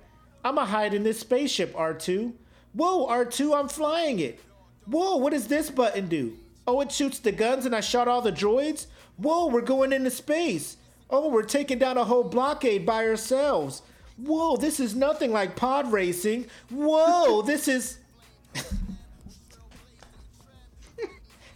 "I'm 0.43 0.55
gonna 0.55 0.67
hide 0.67 0.93
in 0.93 1.03
this 1.03 1.19
spaceship, 1.19 1.73
R2." 1.75 2.33
Whoa, 2.73 3.07
R2, 3.07 3.57
I'm 3.57 3.69
flying 3.69 4.19
it. 4.19 4.39
Whoa, 4.85 5.15
what 5.15 5.31
does 5.31 5.47
this 5.47 5.69
button 5.69 6.07
do? 6.07 6.37
Oh, 6.67 6.81
it 6.81 6.91
shoots 6.91 7.19
the 7.19 7.31
guns 7.31 7.65
and 7.65 7.73
I 7.73 7.79
shot 7.79 8.09
all 8.09 8.21
the 8.21 8.33
droids? 8.33 8.87
Whoa, 9.17 9.47
we're 9.47 9.61
going 9.61 9.93
into 9.93 10.11
space. 10.11 10.75
Oh, 11.09 11.29
we're 11.29 11.43
taking 11.43 11.79
down 11.79 11.97
a 11.97 12.03
whole 12.03 12.25
blockade 12.25 12.85
by 12.85 13.05
ourselves. 13.07 13.81
Whoa, 14.17 14.57
this 14.57 14.81
is 14.81 14.93
nothing 14.93 15.31
like 15.31 15.55
pod 15.55 15.89
racing. 15.91 16.47
Whoa, 16.69 17.41
this 17.45 17.67
is. 17.67 17.99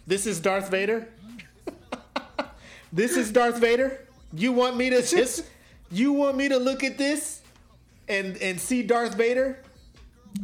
This 0.06 0.26
is 0.26 0.40
Darth 0.40 0.70
Vader. 0.72 1.06
This 2.92 3.16
is 3.16 3.30
Darth 3.30 3.58
Vader. 3.58 4.06
You 4.32 4.52
want 4.52 4.76
me 4.76 4.90
to 4.90 5.02
just 5.06 5.44
you 5.90 6.12
want 6.12 6.36
me 6.36 6.48
to 6.48 6.58
look 6.58 6.84
at 6.84 6.98
this 6.98 7.42
and 8.08 8.36
and 8.38 8.60
see 8.60 8.82
Darth 8.82 9.14
Vader? 9.14 9.58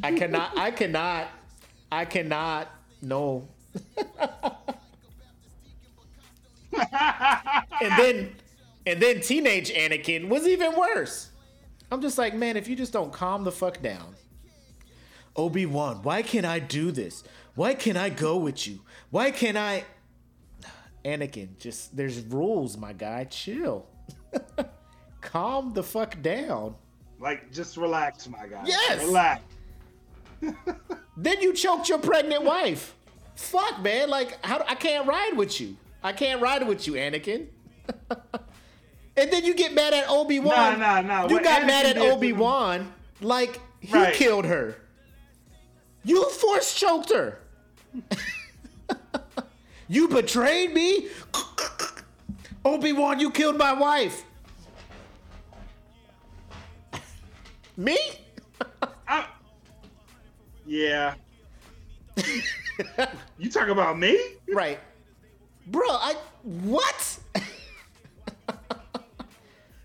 I 0.02 0.12
cannot 0.12 0.56
I 0.58 0.70
cannot 0.70 1.28
I 1.90 2.04
cannot 2.04 2.68
no. 3.02 3.48
and 6.72 7.92
then 7.98 8.34
and 8.86 9.00
then 9.00 9.20
teenage 9.20 9.72
Anakin 9.72 10.28
was 10.28 10.46
even 10.46 10.76
worse. 10.76 11.30
I'm 11.90 12.00
just 12.00 12.18
like, 12.18 12.34
man, 12.34 12.56
if 12.56 12.66
you 12.68 12.74
just 12.74 12.92
don't 12.92 13.12
calm 13.12 13.44
the 13.44 13.52
fuck 13.52 13.80
down. 13.80 14.16
Obi-Wan, 15.36 16.02
why 16.02 16.22
can't 16.22 16.46
I 16.46 16.58
do 16.58 16.90
this? 16.90 17.22
Why 17.54 17.74
can't 17.74 17.96
I 17.96 18.08
go 18.08 18.36
with 18.36 18.66
you? 18.66 18.80
Why 19.10 19.30
can't 19.30 19.56
I 19.56 19.84
Anakin, 21.06 21.56
just 21.58 21.96
there's 21.96 22.20
rules, 22.20 22.76
my 22.76 22.92
guy. 22.92 23.24
Chill. 23.24 23.86
calm 25.20 25.72
the 25.72 25.82
fuck 25.82 26.20
down. 26.20 26.74
Like 27.20 27.52
just 27.52 27.76
relax, 27.76 28.28
my 28.28 28.46
guy. 28.48 28.62
Yes. 28.66 29.04
Relax. 29.04 29.42
then 31.16 31.40
you 31.40 31.54
choked 31.54 31.88
your 31.88 31.98
pregnant 31.98 32.42
wife. 32.42 32.94
Fuck, 33.36 33.82
man. 33.82 34.10
Like, 34.10 34.44
how 34.44 34.64
I 34.66 34.74
can't 34.74 35.06
ride 35.06 35.36
with 35.36 35.60
you. 35.60 35.76
I 36.02 36.12
can't 36.12 36.40
ride 36.42 36.66
with 36.66 36.86
you, 36.86 36.94
Anakin. 36.94 37.46
and 39.16 39.30
then 39.30 39.44
you 39.44 39.54
get 39.54 39.74
mad 39.74 39.94
at 39.94 40.08
Obi 40.08 40.40
Wan. 40.40 40.78
Nah, 40.80 41.00
nah, 41.00 41.00
nah. 41.02 41.28
You 41.28 41.36
What 41.36 41.44
got 41.44 41.62
Anakin 41.62 41.66
mad 41.66 41.86
at 41.86 41.98
Obi 41.98 42.32
Wan 42.32 42.92
like 43.20 43.60
he 43.80 43.94
Right. 43.94 44.14
killed 44.14 44.44
her. 44.46 44.76
You 46.04 46.28
force 46.30 46.74
choked 46.74 47.12
her. 47.12 47.38
You 49.88 50.08
betrayed 50.08 50.72
me. 50.72 51.08
Obi 52.64 52.92
Wan, 52.92 53.20
you 53.20 53.30
killed 53.30 53.56
my 53.56 53.72
wife. 53.72 54.24
me? 57.76 57.96
I- 59.06 59.26
yeah. 60.66 61.14
you 63.38 63.50
talk 63.50 63.68
about 63.68 63.98
me? 63.98 64.18
Right. 64.52 64.80
Bro, 65.68 65.86
I 65.88 66.16
what? 66.42 67.18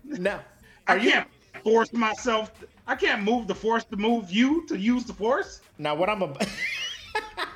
now, 0.04 0.40
I 0.86 0.92
are 0.94 0.98
you 0.98 1.10
can't 1.10 1.28
force 1.62 1.92
myself. 1.92 2.52
I 2.86 2.94
can't 2.96 3.22
move 3.22 3.46
the 3.46 3.54
force 3.54 3.84
to 3.84 3.96
move 3.96 4.30
you 4.30 4.66
to 4.66 4.78
use 4.78 5.04
the 5.04 5.12
force. 5.12 5.60
now 5.78 5.94
what 5.94 6.08
I'm 6.08 6.22
about 6.22 6.46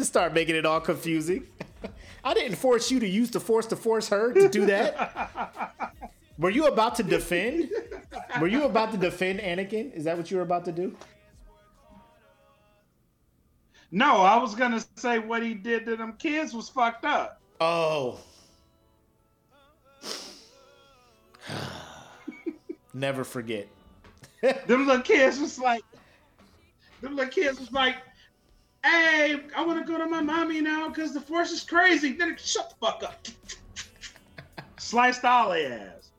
to 0.00 0.04
start 0.04 0.34
making 0.34 0.56
it 0.56 0.66
all 0.66 0.80
confusing. 0.80 1.46
I 2.24 2.34
didn't 2.34 2.56
force 2.56 2.90
you 2.90 3.00
to 3.00 3.08
use 3.08 3.30
the 3.30 3.40
force 3.40 3.66
to 3.66 3.76
force 3.76 4.08
her 4.08 4.32
to 4.32 4.48
do 4.48 4.66
that. 4.66 5.94
Were 6.38 6.50
you 6.50 6.66
about 6.66 6.96
to 6.96 7.02
defend? 7.02 7.70
Were 8.40 8.48
you 8.48 8.64
about 8.64 8.92
to 8.92 8.98
defend 8.98 9.40
Anakin? 9.40 9.94
Is 9.94 10.04
that 10.04 10.16
what 10.16 10.30
you 10.30 10.38
were 10.38 10.42
about 10.42 10.64
to 10.64 10.72
do? 10.72 10.96
No, 13.92 14.22
I 14.22 14.36
was 14.38 14.54
gonna 14.54 14.82
say 14.96 15.18
what 15.18 15.42
he 15.42 15.52
did 15.52 15.84
to 15.86 15.96
them 15.96 16.14
kids 16.14 16.54
was 16.54 16.68
fucked 16.68 17.04
up. 17.04 17.40
Oh. 17.60 18.20
Never 22.94 23.24
forget. 23.24 23.68
Them 24.40 24.86
little 24.86 25.02
kids 25.02 25.38
was 25.38 25.58
like, 25.58 25.82
them 27.02 27.16
little 27.16 27.30
kids 27.30 27.60
was 27.60 27.70
like, 27.72 27.96
hey, 28.84 29.40
I 29.56 29.64
want 29.64 29.84
to 29.84 29.90
go 29.90 29.98
to 29.98 30.06
my 30.06 30.20
mommy 30.20 30.60
now 30.60 30.88
because 30.88 31.12
the 31.12 31.20
force 31.20 31.50
is 31.50 31.62
crazy. 31.62 32.12
Then 32.12 32.36
shut 32.38 32.70
the 32.70 32.86
fuck 32.86 33.02
up. 33.02 33.26
Sliced 34.78 35.24
all 35.24 35.52
ass. 35.52 36.10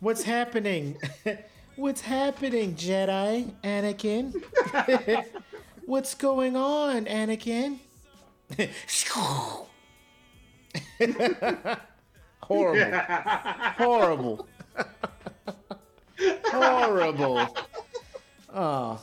What's 0.00 0.22
happening? 0.22 0.96
What's 1.76 2.00
happening, 2.00 2.74
Jedi 2.74 3.52
Anakin? 3.64 4.42
What's 5.86 6.14
going 6.14 6.56
on, 6.56 7.06
Anakin? 7.06 7.78
Horrible. 12.42 12.98
Horrible. 13.78 14.48
Horrible. 16.44 17.56
Oh. 18.52 19.00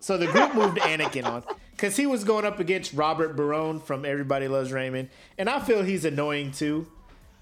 So 0.00 0.16
the 0.16 0.26
group 0.26 0.54
moved 0.54 0.78
Anakin 0.78 1.24
on 1.24 1.42
because 1.82 1.96
he 1.96 2.06
was 2.06 2.22
going 2.22 2.44
up 2.44 2.60
against 2.60 2.92
Robert 2.92 3.34
Barone 3.34 3.80
from 3.80 4.04
Everybody 4.04 4.46
Loves 4.46 4.70
Raymond, 4.70 5.08
and 5.36 5.48
I 5.48 5.58
feel 5.58 5.82
he's 5.82 6.04
annoying 6.04 6.52
too. 6.52 6.86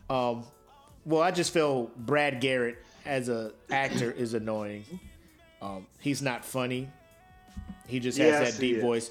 Um, 0.08 0.44
well, 1.04 1.20
I 1.20 1.30
just 1.30 1.52
feel 1.52 1.90
Brad 1.94 2.40
Garrett 2.40 2.78
as 3.04 3.28
a 3.28 3.52
actor 3.70 4.10
is 4.10 4.32
annoying. 4.32 4.86
Um, 5.60 5.86
he's 5.98 6.22
not 6.22 6.42
funny. 6.42 6.88
He 7.86 8.00
just 8.00 8.16
has 8.16 8.54
that 8.54 8.58
deep 8.58 8.80
voice. 8.80 9.10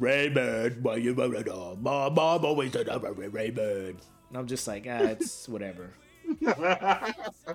Raymond, 0.00 0.82
why 0.82 0.96
you 0.96 1.14
mom, 1.14 1.78
mom 1.80 2.44
always 2.44 2.72
said 2.72 2.88
Raymond. 2.88 4.00
And 4.30 4.36
I'm 4.36 4.48
just 4.48 4.66
like, 4.66 4.84
ah, 4.90 4.98
it's 4.98 5.48
whatever. 5.48 5.90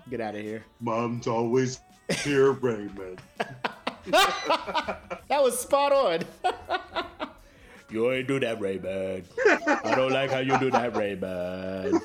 Get 0.09 0.21
out 0.21 0.35
of 0.35 0.41
here. 0.41 0.63
Mom's 0.79 1.27
always 1.27 1.81
here, 2.23 2.53
Raymond. 2.53 3.21
That 5.31 5.41
was 5.41 5.57
spot 5.59 5.93
on. 5.93 6.19
you 7.89 8.11
ain't 8.11 8.27
do 8.27 8.37
that, 8.41 8.59
Raymond. 8.59 9.23
I 9.47 9.93
don't 9.95 10.11
like 10.11 10.29
how 10.29 10.39
you 10.39 10.57
do 10.59 10.69
that, 10.71 10.93
Raymond. 10.93 12.01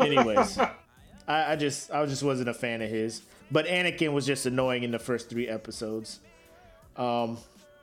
Anyways, 0.00 0.58
I, 0.58 1.52
I 1.52 1.56
just 1.56 1.90
I 1.90 2.06
just 2.06 2.22
wasn't 2.22 2.48
a 2.48 2.54
fan 2.54 2.80
of 2.80 2.88
his. 2.88 3.22
But 3.50 3.66
Anakin 3.66 4.12
was 4.12 4.26
just 4.26 4.46
annoying 4.46 4.84
in 4.84 4.90
the 4.90 4.98
first 4.98 5.28
three 5.28 5.48
episodes. 5.48 6.20
Um, 6.96 7.38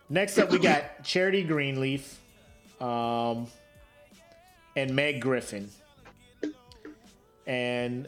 next 0.09 0.37
up, 0.37 0.49
we 0.49 0.59
got 0.59 0.83
Charity 1.03 1.43
Greenleaf, 1.43 2.19
um, 2.81 3.47
and 4.75 4.95
Meg 4.95 5.21
Griffin. 5.21 5.69
And 7.47 8.07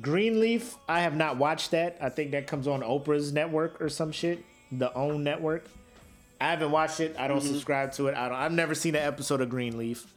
Greenleaf, 0.00 0.76
I 0.88 1.00
have 1.00 1.14
not 1.14 1.36
watched 1.36 1.70
that. 1.70 1.98
I 2.00 2.08
think 2.08 2.32
that 2.32 2.46
comes 2.46 2.66
on 2.66 2.80
Oprah's 2.80 3.32
network 3.32 3.80
or 3.80 3.88
some 3.88 4.10
shit, 4.12 4.44
the 4.72 4.92
OWN 4.92 5.22
network. 5.22 5.66
I 6.40 6.50
haven't 6.50 6.72
watched 6.72 7.00
it. 7.00 7.14
I 7.18 7.28
don't 7.28 7.40
subscribe 7.40 7.92
to 7.92 8.08
it. 8.08 8.16
I 8.16 8.28
don't. 8.28 8.36
I've 8.36 8.52
never 8.52 8.74
seen 8.74 8.96
an 8.96 9.02
episode 9.06 9.40
of 9.40 9.48
Greenleaf. 9.48 10.12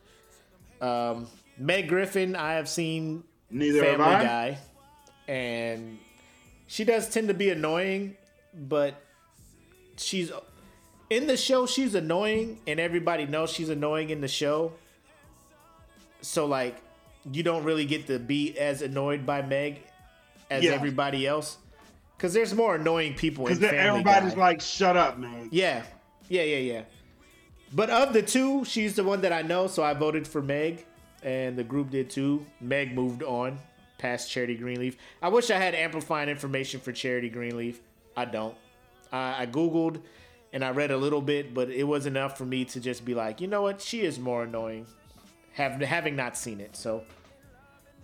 Um, 0.81 1.27
Meg 1.57 1.87
Griffin, 1.87 2.35
I 2.35 2.53
have 2.53 2.67
seen 2.67 3.23
Neither 3.49 3.81
Family. 3.81 4.25
Guy, 4.25 4.57
and 5.27 5.99
she 6.65 6.83
does 6.83 7.09
tend 7.09 7.27
to 7.27 7.33
be 7.33 7.49
annoying, 7.49 8.17
but 8.53 9.01
she's 9.97 10.31
in 11.09 11.27
the 11.27 11.37
show. 11.37 11.65
She's 11.65 11.95
annoying, 11.95 12.59
and 12.67 12.79
everybody 12.79 13.25
knows 13.25 13.51
she's 13.51 13.69
annoying 13.69 14.09
in 14.09 14.21
the 14.21 14.27
show. 14.27 14.73
So 16.21 16.45
like, 16.45 16.75
you 17.31 17.43
don't 17.43 17.63
really 17.63 17.85
get 17.85 18.07
to 18.07 18.19
be 18.19 18.57
as 18.57 18.81
annoyed 18.81 19.25
by 19.25 19.41
Meg 19.41 19.81
as 20.49 20.63
Yeah. 20.63 20.71
everybody 20.71 21.27
else, 21.27 21.57
because 22.15 22.33
there's 22.33 22.53
more 22.53 22.75
annoying 22.75 23.13
people 23.15 23.47
in 23.47 23.55
Because 23.55 23.69
Family 23.71 23.99
everybody's 23.99 24.33
Guy. 24.33 24.39
like, 24.39 24.61
shut 24.61 24.95
up, 24.97 25.17
man. 25.17 25.49
Yeah, 25.51 25.83
yeah, 26.29 26.43
yeah, 26.43 26.57
yeah. 26.57 26.81
But 27.73 27.89
of 27.89 28.13
the 28.13 28.21
two, 28.21 28.63
she's 28.65 28.95
the 28.95 29.03
one 29.03 29.21
that 29.21 29.33
I 29.33 29.41
know, 29.41 29.67
so 29.67 29.83
I 29.83 29.93
voted 29.93 30.25
for 30.27 30.41
Meg, 30.41 30.85
and 31.21 31.57
the 31.57 31.63
group 31.63 31.89
did 31.89 32.09
too. 32.09 32.45
Meg 32.61 32.95
moved 32.95 33.23
on 33.23 33.59
past 33.97 34.31
Charity 34.31 34.55
Greenleaf. 34.55 34.95
I 35.21 35.27
wish 35.29 35.49
I 35.51 35.57
had 35.57 35.75
amplifying 35.75 36.29
information 36.29 36.79
for 36.79 36.91
Charity 36.93 37.29
Greenleaf. 37.29 37.81
I 38.15 38.25
don't. 38.25 38.55
I, 39.11 39.43
I 39.43 39.45
googled 39.47 40.01
and 40.53 40.63
I 40.63 40.69
read 40.69 40.91
a 40.91 40.97
little 40.97 41.21
bit, 41.21 41.53
but 41.53 41.69
it 41.69 41.83
was 41.83 42.05
enough 42.05 42.37
for 42.37 42.45
me 42.45 42.63
to 42.65 42.79
just 42.79 43.03
be 43.03 43.13
like, 43.13 43.41
you 43.41 43.47
know 43.47 43.61
what, 43.63 43.81
she 43.81 44.01
is 44.01 44.17
more 44.17 44.43
annoying, 44.43 44.85
have, 45.53 45.81
having 45.81 46.15
not 46.15 46.37
seen 46.37 46.61
it. 46.61 46.75
So 46.77 47.03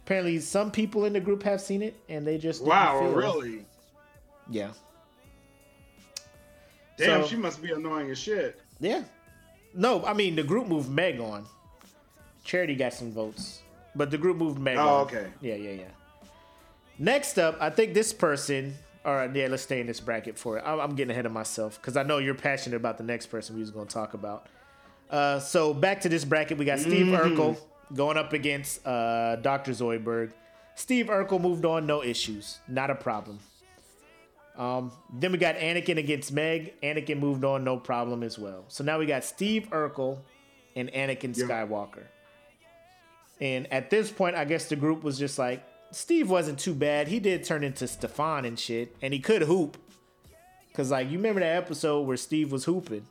apparently, 0.03 0.39
some 0.39 0.71
people 0.71 1.05
in 1.05 1.13
the 1.13 1.19
group 1.19 1.43
have 1.43 1.61
seen 1.61 1.81
it, 1.81 1.95
and 2.09 2.25
they 2.25 2.38
just 2.38 2.63
Wow, 2.63 2.99
feel 2.99 3.11
it. 3.11 3.15
really? 3.15 3.65
Yeah, 4.49 4.71
Damn, 6.97 7.21
So- 7.23 7.27
she 7.27 7.35
must 7.35 7.61
be 7.61 7.71
annoying 7.71 8.11
as 8.11 8.19
shit. 8.19 8.59
Yeah. 8.80 9.03
No, 9.73 10.05
I 10.05 10.13
mean 10.13 10.35
the 10.35 10.43
group 10.43 10.67
moved 10.67 10.89
Meg 10.91 11.19
on. 11.19 11.45
Charity 12.43 12.75
got 12.75 12.93
some 12.93 13.11
votes, 13.11 13.61
but 13.95 14.11
the 14.11 14.17
group 14.17 14.38
moved 14.38 14.59
Meg 14.59 14.77
on. 14.77 14.88
Oh, 14.88 14.91
on. 14.97 15.01
okay. 15.05 15.27
Yeah, 15.41 15.55
yeah, 15.55 15.71
yeah. 15.71 15.84
Next 16.99 17.39
up, 17.39 17.57
I 17.59 17.69
think 17.71 17.93
this 17.95 18.13
person. 18.13 18.75
All 19.05 19.15
right, 19.15 19.34
yeah, 19.35 19.47
let's 19.47 19.63
stay 19.63 19.81
in 19.81 19.88
this 19.88 19.99
bracket 19.99 20.38
for 20.38 20.57
it. 20.59 20.63
I'm, 20.65 20.80
I'm 20.80 20.95
getting 20.95 21.11
ahead 21.11 21.25
of 21.25 21.31
myself 21.31 21.81
because 21.81 21.97
I 21.97 22.03
know 22.03 22.19
you're 22.19 22.35
passionate 22.35 22.77
about 22.77 22.97
the 22.97 23.03
next 23.03 23.25
person 23.27 23.55
we 23.55 23.61
was 23.61 23.71
going 23.71 23.88
to 23.88 23.93
talk 23.93 24.13
about. 24.13 24.45
Uh, 25.09 25.39
so 25.39 25.73
back 25.73 26.01
to 26.01 26.09
this 26.09 26.23
bracket, 26.23 26.57
we 26.57 26.63
got 26.65 26.80
Steve 26.80 27.07
Urkel 27.07 27.57
going 27.94 28.18
up 28.18 28.34
against 28.34 28.86
uh, 28.86 29.38
Dr. 29.38 29.72
Zoidberg. 29.72 30.32
Steve 30.76 31.07
Urkel 31.07 31.40
moved 31.40 31.65
on, 31.65 31.86
no 31.86 32.03
issues, 32.03 32.60
not 32.68 32.90
a 32.90 32.95
problem. 32.95 33.40
Um, 34.57 34.91
then 35.11 35.32
we 35.32 35.38
got 35.38 35.56
Anakin 35.56 35.98
against 35.98 36.32
Meg. 36.32 36.80
Anakin 36.82 37.20
moved 37.20 37.44
on, 37.44 37.64
no 37.64 37.78
problem 37.78 38.24
as 38.24 38.38
well. 38.38 38.65
So 38.68 38.84
now 38.84 38.99
we 38.99 39.06
got 39.06 39.24
Steve 39.24 39.68
Urkel 39.72 40.20
and 40.76 40.91
Anakin 40.91 41.36
Yeah. 41.38 41.45
Skywalker. 41.45 42.03
And 43.41 43.72
at 43.74 43.90
this 43.90 44.11
point, 44.11 44.36
I 44.36 44.45
guess 44.45 44.70
the 44.70 44.76
group 44.76 45.03
was 45.03 45.18
just 45.18 45.38
like, 45.40 45.64
Steve 45.91 46.30
wasn't 46.30 46.60
too 46.60 46.74
bad. 46.74 47.07
He 47.07 47.20
did 47.20 47.44
turn 47.44 47.64
into 47.64 47.88
Stefan 47.88 48.45
and 48.45 48.57
shit, 48.57 48.95
and 49.02 49.14
he 49.14 49.20
could 49.20 49.44
hoop. 49.44 49.78
Cause 50.74 50.90
like 50.90 51.11
you 51.11 51.18
remember 51.18 51.40
that 51.40 51.56
episode 51.56 52.02
where 52.07 52.18
Steve 52.18 52.52
was 52.52 52.65
hooping 52.65 53.06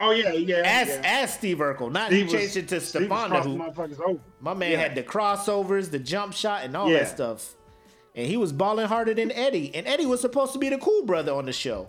Oh 0.00 0.12
yeah, 0.12 0.32
yeah. 0.32 0.62
as 0.64 0.88
yeah. 0.88 1.00
as 1.04 1.34
Steve 1.34 1.58
Urkel, 1.58 1.92
not 1.92 2.08
Steve 2.08 2.26
he 2.26 2.32
changed 2.32 2.56
it 2.56 2.70
was 2.70 2.88
Stefan 2.88 3.30
to 3.30 3.36
motherfuckers 3.36 4.00
over. 4.00 4.18
My 4.40 4.54
man 4.54 4.72
Yeah. 4.72 4.78
had 4.78 4.94
the 4.94 5.02
crossovers, 5.02 5.90
the 5.90 5.98
jump 5.98 6.32
shot, 6.32 6.64
and 6.64 6.74
all 6.76 6.90
Yeah. 6.90 7.00
that 7.00 7.08
stuff. 7.08 7.54
And 8.14 8.26
he 8.26 8.36
was 8.36 8.52
balling 8.52 8.86
harder 8.86 9.14
than 9.14 9.30
Eddie. 9.30 9.72
And 9.74 9.86
Eddie 9.86 10.06
was 10.06 10.20
supposed 10.20 10.52
to 10.54 10.58
be 10.58 10.68
the 10.68 10.78
cool 10.78 11.04
brother 11.04 11.32
on 11.32 11.46
the 11.46 11.52
show. 11.52 11.88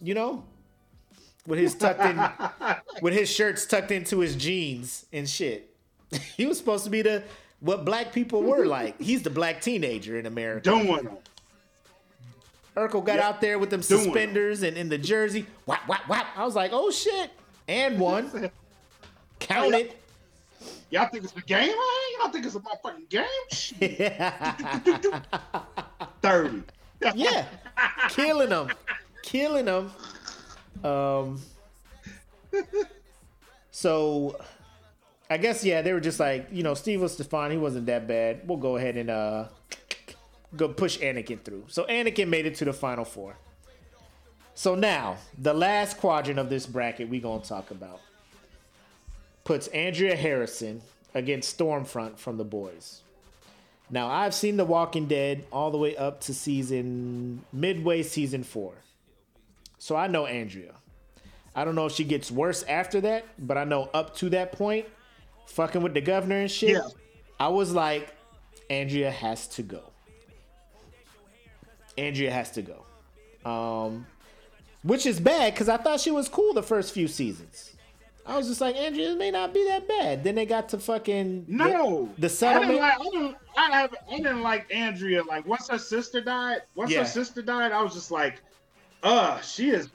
You 0.00 0.14
know? 0.14 0.44
With 1.46 1.58
his 1.58 1.74
tucked 1.74 2.00
in 2.02 2.20
with 3.02 3.14
his 3.14 3.30
shirts 3.30 3.64
tucked 3.66 3.90
into 3.90 4.18
his 4.20 4.36
jeans 4.36 5.06
and 5.12 5.28
shit. 5.28 5.74
he 6.36 6.46
was 6.46 6.58
supposed 6.58 6.84
to 6.84 6.90
be 6.90 7.02
the 7.02 7.22
what 7.60 7.84
black 7.84 8.12
people 8.12 8.42
were 8.42 8.66
like. 8.66 9.00
He's 9.00 9.22
the 9.22 9.30
black 9.30 9.60
teenager 9.60 10.18
in 10.18 10.26
America. 10.26 10.70
doing 10.70 11.04
them. 11.04 11.16
Urkel 12.76 13.04
got 13.04 13.16
Yep. 13.16 13.24
out 13.24 13.40
there 13.40 13.58
with 13.58 13.70
them 13.70 13.80
Doing 13.80 14.00
it. 14.00 14.04
suspenders 14.04 14.62
and 14.62 14.76
in 14.76 14.88
the 14.88 14.98
jersey. 14.98 15.46
Whap, 15.66 15.86
whap, 15.88 16.08
whap. 16.08 16.26
I 16.36 16.44
was 16.44 16.54
like, 16.54 16.70
oh 16.72 16.90
shit. 16.90 17.30
And 17.68 17.98
one. 17.98 18.50
Count 19.40 19.74
it. 19.74 19.96
Y'all 20.90 21.08
think 21.08 21.24
it's 21.24 21.32
the 21.32 21.40
game, 21.42 21.68
man? 21.68 21.76
Y'all 22.18 22.30
think 22.30 22.46
it's 22.46 22.54
a 22.54 22.60
motherfucking 22.60 23.08
game? 23.08 23.24
Shit. 23.50 24.12
Thirty. 26.22 26.62
yeah, 27.14 27.46
killing 28.10 28.50
them, 28.50 28.70
killing 29.22 29.64
them. 29.64 29.90
Um, 30.84 31.40
so 33.70 34.36
I 35.30 35.38
guess 35.38 35.64
yeah, 35.64 35.82
they 35.82 35.92
were 35.92 36.00
just 36.00 36.20
like 36.20 36.48
you 36.52 36.62
know 36.62 36.74
Steve 36.74 37.00
was 37.00 37.14
Stefan, 37.14 37.50
he 37.50 37.56
wasn't 37.56 37.86
that 37.86 38.06
bad. 38.06 38.42
We'll 38.46 38.58
go 38.58 38.76
ahead 38.76 38.96
and 38.96 39.10
uh 39.10 39.46
go 40.56 40.68
push 40.68 40.98
Anakin 40.98 41.40
through. 41.40 41.64
So 41.68 41.84
Anakin 41.84 42.28
made 42.28 42.46
it 42.46 42.56
to 42.56 42.64
the 42.64 42.72
final 42.72 43.04
four. 43.04 43.36
So 44.54 44.74
now 44.74 45.16
the 45.38 45.54
last 45.54 45.98
quadrant 45.98 46.38
of 46.38 46.50
this 46.50 46.66
bracket 46.66 47.08
we 47.08 47.20
gonna 47.20 47.42
talk 47.42 47.70
about 47.70 48.00
puts 49.44 49.68
Andrea 49.68 50.16
Harrison 50.16 50.82
against 51.14 51.56
Stormfront 51.58 52.18
from 52.18 52.36
the 52.36 52.44
boys. 52.44 53.02
Now 53.88 54.08
I've 54.08 54.34
seen 54.34 54.56
The 54.56 54.64
Walking 54.64 55.06
Dead 55.06 55.46
all 55.50 55.70
the 55.70 55.78
way 55.78 55.96
up 55.96 56.20
to 56.22 56.34
season 56.34 57.44
midway 57.52 58.02
season 58.02 58.44
four. 58.44 58.74
So 59.78 59.96
I 59.96 60.06
know 60.08 60.26
Andrea. 60.26 60.74
I 61.54 61.64
don't 61.64 61.74
know 61.74 61.86
if 61.86 61.92
she 61.92 62.04
gets 62.04 62.30
worse 62.30 62.62
after 62.64 63.00
that, 63.00 63.24
but 63.38 63.56
I 63.58 63.64
know 63.64 63.88
up 63.92 64.14
to 64.16 64.30
that 64.30 64.52
point, 64.52 64.86
fucking 65.46 65.82
with 65.82 65.94
the 65.94 66.00
governor 66.00 66.36
and 66.40 66.50
shit, 66.50 66.70
Yeah. 66.70 66.82
I 67.40 67.48
was 67.48 67.72
like, 67.72 68.14
Andrea 68.68 69.10
has 69.10 69.48
to 69.48 69.62
go. 69.62 69.89
Andrea 72.00 72.30
has 72.30 72.50
to 72.52 72.62
go. 72.62 72.84
Um, 73.48 74.06
which 74.82 75.06
is 75.06 75.20
bad 75.20 75.52
because 75.54 75.68
I 75.68 75.76
thought 75.76 76.00
she 76.00 76.10
was 76.10 76.28
cool 76.28 76.52
the 76.54 76.62
first 76.62 76.92
few 76.92 77.08
seasons. 77.08 77.74
I 78.26 78.36
was 78.36 78.48
just 78.48 78.60
like, 78.60 78.76
Andrea 78.76 79.14
may 79.16 79.30
not 79.30 79.52
be 79.52 79.64
that 79.68 79.88
bad. 79.88 80.22
Then 80.24 80.34
they 80.34 80.46
got 80.46 80.68
to 80.70 80.78
fucking 80.78 81.46
No, 81.48 82.08
the, 82.18 82.26
I 82.26 82.30
settlement. 82.30 82.70
didn't 82.72 82.82
like. 82.82 83.00
I 83.00 83.04
didn't, 83.10 83.36
I, 83.56 83.70
have, 83.80 83.94
I 84.10 84.16
didn't 84.18 84.42
like 84.42 84.72
Andrea. 84.72 85.22
Like 85.24 85.46
once 85.46 85.68
her 85.68 85.78
sister 85.78 86.20
died, 86.20 86.58
once 86.74 86.90
Yeah. 86.90 87.00
her 87.00 87.04
sister 87.06 87.42
died, 87.42 87.72
I 87.72 87.82
was 87.82 87.94
just 87.94 88.10
like, 88.10 88.40
uh, 89.02 89.40
she 89.40 89.70
is, 89.70 89.88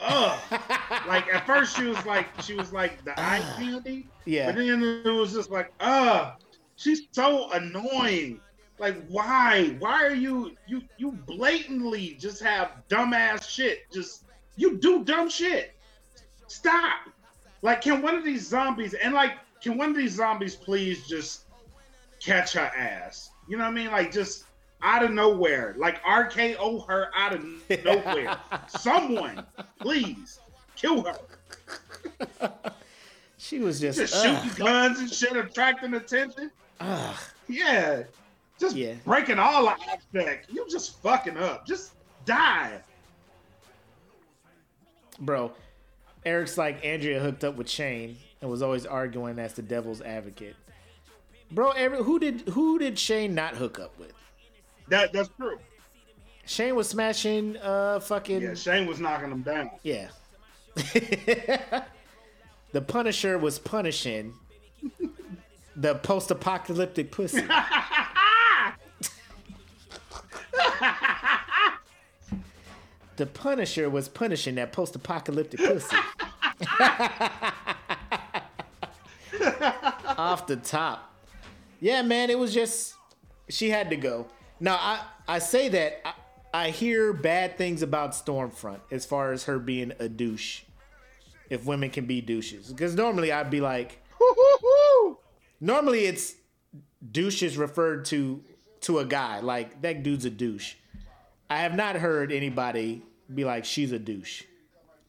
uh. 0.00 0.38
like 1.08 1.32
at 1.32 1.46
first 1.46 1.76
she 1.76 1.84
was 1.84 2.04
like, 2.04 2.26
she 2.42 2.54
was 2.54 2.72
like 2.72 3.04
the 3.04 3.18
eye 3.18 3.42
candy. 3.56 4.06
Yeah. 4.24 4.46
But 4.46 4.56
then 4.56 4.82
it 5.04 5.10
was 5.10 5.32
just 5.32 5.50
like, 5.50 5.72
uh, 5.80 6.32
she's 6.76 7.02
so 7.12 7.50
annoying. 7.52 8.40
Like, 8.82 9.06
why? 9.06 9.76
Why 9.78 10.04
are 10.04 10.14
you 10.14 10.56
you 10.66 10.82
you 10.98 11.12
blatantly 11.12 12.16
just 12.18 12.42
have 12.42 12.72
dumbass 12.88 13.48
shit? 13.48 13.88
Just 13.92 14.24
you 14.56 14.76
do 14.76 15.04
dumb 15.04 15.30
shit. 15.30 15.76
Stop. 16.48 17.08
Like, 17.62 17.80
can 17.82 18.02
one 18.02 18.16
of 18.16 18.24
these 18.24 18.44
zombies 18.44 18.94
and 18.94 19.14
like, 19.14 19.34
can 19.62 19.78
one 19.78 19.90
of 19.90 19.96
these 19.96 20.14
zombies 20.14 20.56
please 20.56 21.06
just 21.06 21.42
catch 22.18 22.54
her 22.54 22.72
ass? 22.76 23.30
You 23.48 23.56
know 23.56 23.62
what 23.62 23.70
I 23.70 23.74
mean? 23.74 23.92
Like, 23.92 24.10
just 24.10 24.46
out 24.82 25.04
of 25.04 25.12
nowhere, 25.12 25.76
like 25.78 26.02
RKO 26.02 26.84
her 26.88 27.10
out 27.14 27.34
of 27.34 27.44
nowhere. 27.84 28.36
Someone, 28.66 29.46
please, 29.78 30.40
kill 30.74 31.04
her. 31.04 32.50
She 33.38 33.60
was 33.60 33.78
just, 33.78 34.00
Just 34.00 34.20
shooting 34.20 34.50
guns 34.56 34.98
and 34.98 35.12
shit, 35.12 35.36
attracting 35.36 35.94
attention. 35.94 36.50
Ugh. 36.80 37.16
Yeah. 37.46 38.02
Just 38.62 38.76
Yeah. 38.76 38.94
breaking 39.04 39.40
all 39.40 39.64
the 39.64 39.76
aspect. 39.90 40.48
You 40.52 40.64
just 40.70 41.02
fucking 41.02 41.36
up. 41.36 41.66
Just 41.66 41.94
die. 42.24 42.78
bro. 45.18 45.50
Eric's 46.24 46.56
like 46.56 46.84
Andrea 46.84 47.18
hooked 47.18 47.42
up 47.42 47.56
with 47.56 47.68
Shane 47.68 48.16
and 48.40 48.48
was 48.48 48.62
always 48.62 48.86
arguing 48.86 49.40
as 49.40 49.54
the 49.54 49.62
devil's 49.62 50.00
advocate. 50.00 50.54
Bro, 51.50 51.72
every, 51.72 51.98
who 52.04 52.20
did 52.20 52.42
who 52.50 52.78
did 52.78 52.96
Shane 53.00 53.34
not 53.34 53.56
hook 53.56 53.80
up 53.80 53.98
with? 53.98 54.12
That 54.88 55.12
that's 55.12 55.28
true. 55.36 55.58
Shane 56.46 56.76
was 56.76 56.88
smashing 56.88 57.56
uh 57.56 57.98
fucking 57.98 58.40
Yeah, 58.42 58.54
Shane 58.54 58.86
was 58.86 59.00
knocking 59.00 59.30
them 59.30 59.42
down. 59.42 59.70
yeah. 59.82 60.08
the 62.72 62.80
Punisher 62.80 63.36
was 63.38 63.58
punishing 63.58 64.32
the 65.76 65.96
post-apocalyptic 65.96 67.10
pussy. 67.10 67.42
the 73.16 73.26
Punisher 73.26 73.88
was 73.90 74.08
punishing 74.08 74.54
that 74.56 74.72
post-apocalyptic 74.72 75.60
pussy. 75.60 75.96
Off 80.18 80.46
the 80.46 80.56
top. 80.56 81.14
Yeah, 81.80 82.02
man, 82.02 82.30
it 82.30 82.38
was 82.38 82.54
just 82.54 82.94
she 83.48 83.70
had 83.70 83.90
to 83.90 83.96
go. 83.96 84.26
Now 84.60 84.76
I 84.76 85.00
I 85.26 85.38
say 85.38 85.68
that 85.70 86.00
I, 86.04 86.12
I 86.66 86.70
hear 86.70 87.12
bad 87.12 87.58
things 87.58 87.82
about 87.82 88.12
Stormfront 88.12 88.80
as 88.90 89.04
far 89.04 89.32
as 89.32 89.44
her 89.44 89.58
being 89.58 89.92
a 89.98 90.08
douche. 90.08 90.62
If 91.50 91.66
women 91.66 91.90
can 91.90 92.06
be 92.06 92.20
douches, 92.22 92.72
because 92.72 92.94
normally 92.94 93.30
I'd 93.30 93.50
be 93.50 93.60
like, 93.60 94.02
normally 95.60 96.06
it's 96.06 96.34
douche 97.10 97.42
is 97.42 97.58
referred 97.58 98.04
to 98.06 98.42
to 98.82 98.98
a 99.00 99.04
guy 99.04 99.40
like 99.40 99.82
that 99.82 100.02
dude's 100.02 100.24
a 100.24 100.30
douche. 100.30 100.74
I 101.52 101.58
have 101.58 101.74
not 101.74 101.96
heard 101.96 102.32
anybody 102.32 103.02
be 103.32 103.44
like 103.44 103.66
she's 103.66 103.92
a 103.92 103.98
douche. 103.98 104.44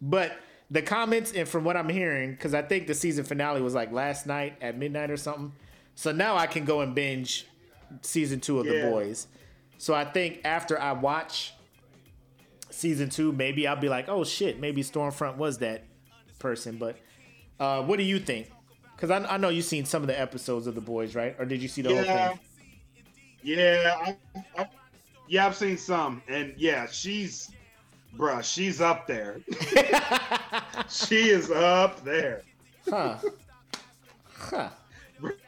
But 0.01 0.35
the 0.69 0.81
comments 0.81 1.31
and 1.31 1.47
from 1.47 1.63
what 1.63 1.77
I'm 1.77 1.87
hearing, 1.87 2.31
because 2.31 2.53
I 2.53 2.61
think 2.61 2.85
the 2.85 2.93
season 2.93 3.23
finale 3.23 3.61
was 3.61 3.73
like 3.73 3.93
last 3.93 4.27
night 4.27 4.57
at 4.61 4.77
midnight 4.77 5.09
or 5.09 5.15
something. 5.15 5.53
So 5.95 6.11
now 6.11 6.35
I 6.35 6.47
can 6.47 6.65
go 6.65 6.81
and 6.81 6.93
binge 6.93 7.47
season 8.01 8.41
two 8.41 8.59
of 8.59 8.65
Yeah. 8.65 8.73
The 8.73 8.91
Boys. 8.91 9.27
So 9.77 9.93
I 9.93 10.03
think 10.03 10.41
after 10.43 10.77
I 10.77 10.91
watch 10.91 11.53
season 12.71 13.09
two, 13.09 13.31
maybe 13.31 13.65
I'll 13.65 13.79
be 13.79 13.87
like, 13.87 14.09
oh 14.09 14.25
shit, 14.25 14.59
maybe 14.59 14.83
Stormfront 14.83 15.37
was 15.37 15.59
that 15.59 15.85
person. 16.39 16.75
But 16.75 16.97
uh, 17.57 17.83
what 17.83 17.95
do 17.95 18.03
you 18.03 18.19
think? 18.19 18.51
Because 18.97 19.11
I, 19.11 19.23
I 19.33 19.37
know 19.37 19.47
you've 19.47 19.63
seen 19.63 19.85
some 19.85 20.01
of 20.03 20.07
the 20.07 20.19
episodes 20.19 20.67
of 20.67 20.75
The 20.75 20.81
Boys, 20.81 21.15
right? 21.15 21.37
Or 21.39 21.45
did 21.45 21.61
you 21.61 21.69
see 21.69 21.83
the 21.83 21.95
whole 21.95 22.03
thing? 22.03 22.39
Yeah, 23.43 24.15
I, 24.35 24.61
I, 24.61 24.67
yeah, 25.27 25.45
I've 25.45 25.55
seen 25.55 25.77
some, 25.77 26.21
and 26.27 26.53
yeah, 26.57 26.85
she's, 26.87 27.51
bruh, 28.17 28.43
she's 28.43 28.81
up 28.81 29.07
there. 29.07 29.41
she 30.89 31.29
is 31.29 31.51
up 31.51 32.03
there, 32.03 32.43
Huh. 32.89 33.17
Huh. 34.35 34.69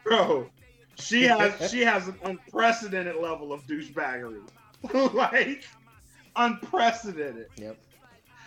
bro. 0.04 0.50
She 0.98 1.24
has 1.24 1.70
she 1.70 1.82
has 1.82 2.08
an 2.08 2.16
unprecedented 2.24 3.18
level 3.18 3.52
of 3.52 3.66
douchebaggery, 3.68 4.42
like 5.14 5.66
unprecedented. 6.36 7.48
Yep. 7.58 7.78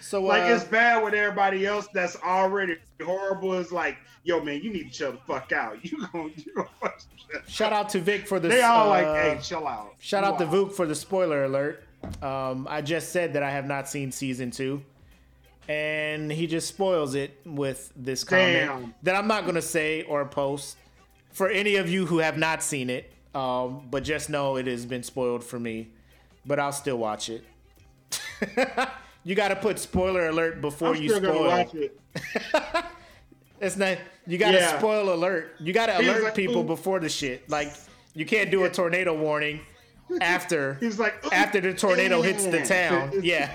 So 0.01 0.23
Like 0.23 0.43
uh, 0.45 0.55
it's 0.55 0.65
bad 0.65 1.03
with 1.03 1.15
everybody 1.15 1.67
else 1.67 1.89
that's 1.93 2.17
already 2.17 2.77
horrible. 3.03 3.55
Is 3.55 3.73
like, 3.73 3.97
yo, 4.25 4.41
man, 4.41 4.63
you 4.63 4.73
need 4.73 4.85
to 4.85 4.91
chill 4.91 5.13
the 5.13 5.19
fuck 5.27 5.53
out. 5.53 5.79
You 5.85 6.07
gonna, 6.13 6.31
you 6.37 6.55
gonna 6.55 6.69
fuck 6.81 7.01
some 7.01 7.11
shit. 7.17 7.51
shout 7.51 7.73
out 7.73 7.89
to 7.91 8.01
Vic 8.01 8.27
for 8.27 8.39
the. 8.41 8.49
They 8.49 8.63
all 8.63 8.89
like, 8.89 9.07
uh, 9.07 9.15
hey, 9.15 9.39
chill 9.43 9.67
out. 9.67 9.95
Shout 9.99 10.25
out 10.25 10.39
to. 10.39 10.47
Vuk 10.47 10.73
for 10.73 10.87
the 10.87 10.95
spoiler 10.95 11.45
alert. 11.45 11.85
Um, 12.23 12.67
I 12.71 12.81
just 12.81 13.11
said 13.13 13.33
that 13.35 13.43
I 13.43 13.51
have 13.51 13.67
not 13.67 13.89
seen 13.89 14.13
season 14.13 14.51
two, 14.51 14.83
and 15.69 16.31
he 16.31 16.47
just 16.47 16.69
spoils 16.69 17.15
it 17.15 17.39
with 17.45 17.93
this 17.97 18.25
comment 18.25 18.71
Damn. 18.71 18.95
that 19.03 19.17
I'm 19.17 19.27
not 19.27 19.47
to 19.47 19.63
say 19.63 20.03
or 20.05 20.25
post 20.25 20.77
for 21.33 21.49
any 21.49 21.77
of 21.77 21.89
you 21.89 22.07
who 22.07 22.19
have 22.19 22.39
not 22.39 22.63
seen 22.63 22.91
it. 22.91 23.13
Um, 23.35 23.87
but 23.91 24.05
just 24.05 24.31
know 24.31 24.57
it 24.57 24.67
has 24.67 24.87
been 24.87 25.03
spoiled 25.03 25.45
for 25.45 25.61
me, 25.61 25.91
but 26.47 26.59
I'll 26.59 26.73
still 26.73 26.97
watch 26.97 27.29
it. 27.29 27.45
you 29.29 29.35
got 29.35 29.49
to 29.49 29.57
put 29.57 29.79
spoiler 29.79 30.29
alert 30.29 30.63
before 30.63 30.95
I'm 30.95 31.03
you 31.03 31.11
spoil. 31.15 31.45
watch 31.45 31.75
it. 31.75 31.99
It's 33.61 33.77
not. 33.77 33.99
You 34.27 34.39
got 34.39 34.53
to 34.53 34.57
Yeah. 34.59 34.79
spoil 34.79 35.13
alert. 35.13 35.57
You 35.59 35.73
got 35.73 35.87
to 35.87 35.99
alert 36.01 36.23
like, 36.23 36.35
people 36.37 36.61
"Ooh." 36.61 36.65
before 36.65 37.01
the 37.01 37.09
shit. 37.09 37.51
Like 37.51 37.73
you 38.15 38.25
can't 38.25 38.51
do 38.53 38.65
a 38.65 38.71
tornado 38.71 39.15
warning 39.21 39.61
after 40.21 40.75
He's 40.75 40.99
like 41.01 41.27
"Ooh, 41.27 41.31
after 41.33 41.61
the 41.61 41.75
tornado 41.75 42.23
hits 42.23 42.47
the 42.47 42.63
town. 42.65 43.11
It's 43.15 43.25
Yeah, 43.25 43.51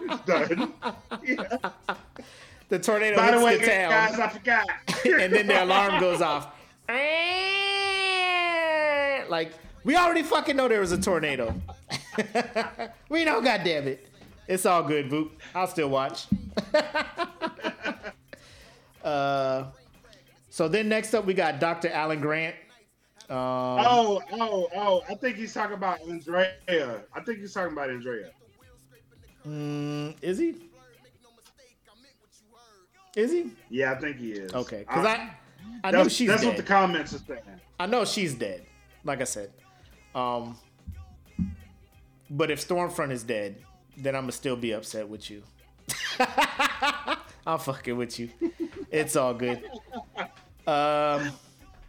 it's 0.00 0.24
done. 0.26 0.72
Yeah. 1.24 1.70
the 2.68 2.78
tornado 2.80 3.16
By 3.16 3.30
the 3.30 3.38
hits 3.38 3.44
way, 3.44 3.56
the 3.58 3.66
town, 3.66 3.90
guys, 3.90 4.18
I 4.18 4.28
forgot. 4.28 4.66
and 5.22 5.32
then 5.32 5.46
the 5.46 5.62
alarm 5.64 6.00
goes 6.00 6.20
off. 6.20 6.48
Like 9.30 9.52
we 9.84 9.94
already 9.96 10.22
fucking 10.24 10.56
know 10.56 10.66
there 10.66 10.80
was 10.80 10.90
a 10.92 11.00
tornado. 11.00 11.54
we 13.08 13.24
know, 13.24 13.40
goddamn 13.40 13.86
it. 13.86 14.08
It's 14.48 14.66
all 14.66 14.82
good, 14.82 15.10
Boop. 15.10 15.30
I'll 15.54 15.66
still 15.66 15.88
watch. 15.88 16.26
uh, 19.04 19.64
so 20.50 20.68
then 20.68 20.88
next 20.88 21.14
up 21.14 21.24
we 21.24 21.34
got 21.34 21.60
Dr. 21.60 21.88
Alan 21.90 22.20
Grant. 22.20 22.54
Um, 23.28 23.36
Oh, 23.38 24.22
oh, 24.32 24.68
oh! 24.76 25.02
I 25.10 25.14
think 25.16 25.36
he's 25.36 25.52
talking 25.52 25.74
about 25.74 26.00
Andrea. 26.08 26.52
I 26.68 27.20
think 27.20 27.40
he's 27.40 27.52
talking 27.52 27.72
about 27.72 27.90
Andrea. 27.90 28.30
mm, 29.46 30.14
is 30.22 30.38
he? 30.38 30.54
Is 33.16 33.32
he? 33.32 33.50
Yeah, 33.68 33.92
I 33.92 34.00
think 34.00 34.18
he 34.18 34.32
is. 34.32 34.52
Okay, 34.54 34.84
because 34.86 35.06
I, 35.06 35.30
I 35.82 35.90
know 35.90 36.06
she's 36.06 36.28
that's 36.28 36.42
dead. 36.42 36.48
what 36.48 36.56
the 36.56 36.62
comments 36.62 37.14
are 37.14 37.18
saying. 37.18 37.40
I 37.80 37.86
know 37.86 38.04
she's 38.04 38.34
dead. 38.34 38.64
Like 39.02 39.20
I 39.20 39.24
said, 39.24 39.50
um, 40.14 40.56
but 42.30 42.52
if 42.52 42.66
Stormfront 42.66 43.10
is 43.10 43.24
dead, 43.24 43.56
then 43.96 44.14
I'm 44.14 44.22
gonna 44.22 44.32
still 44.32 44.56
be 44.56 44.72
upset 44.72 45.08
with 45.08 45.30
you. 45.30 45.42
I'm 47.46 47.58
fucking 47.58 47.96
with 47.96 48.18
you. 48.18 48.30
It's 48.90 49.16
all 49.16 49.34
good. 49.34 49.62
Um, 50.66 51.32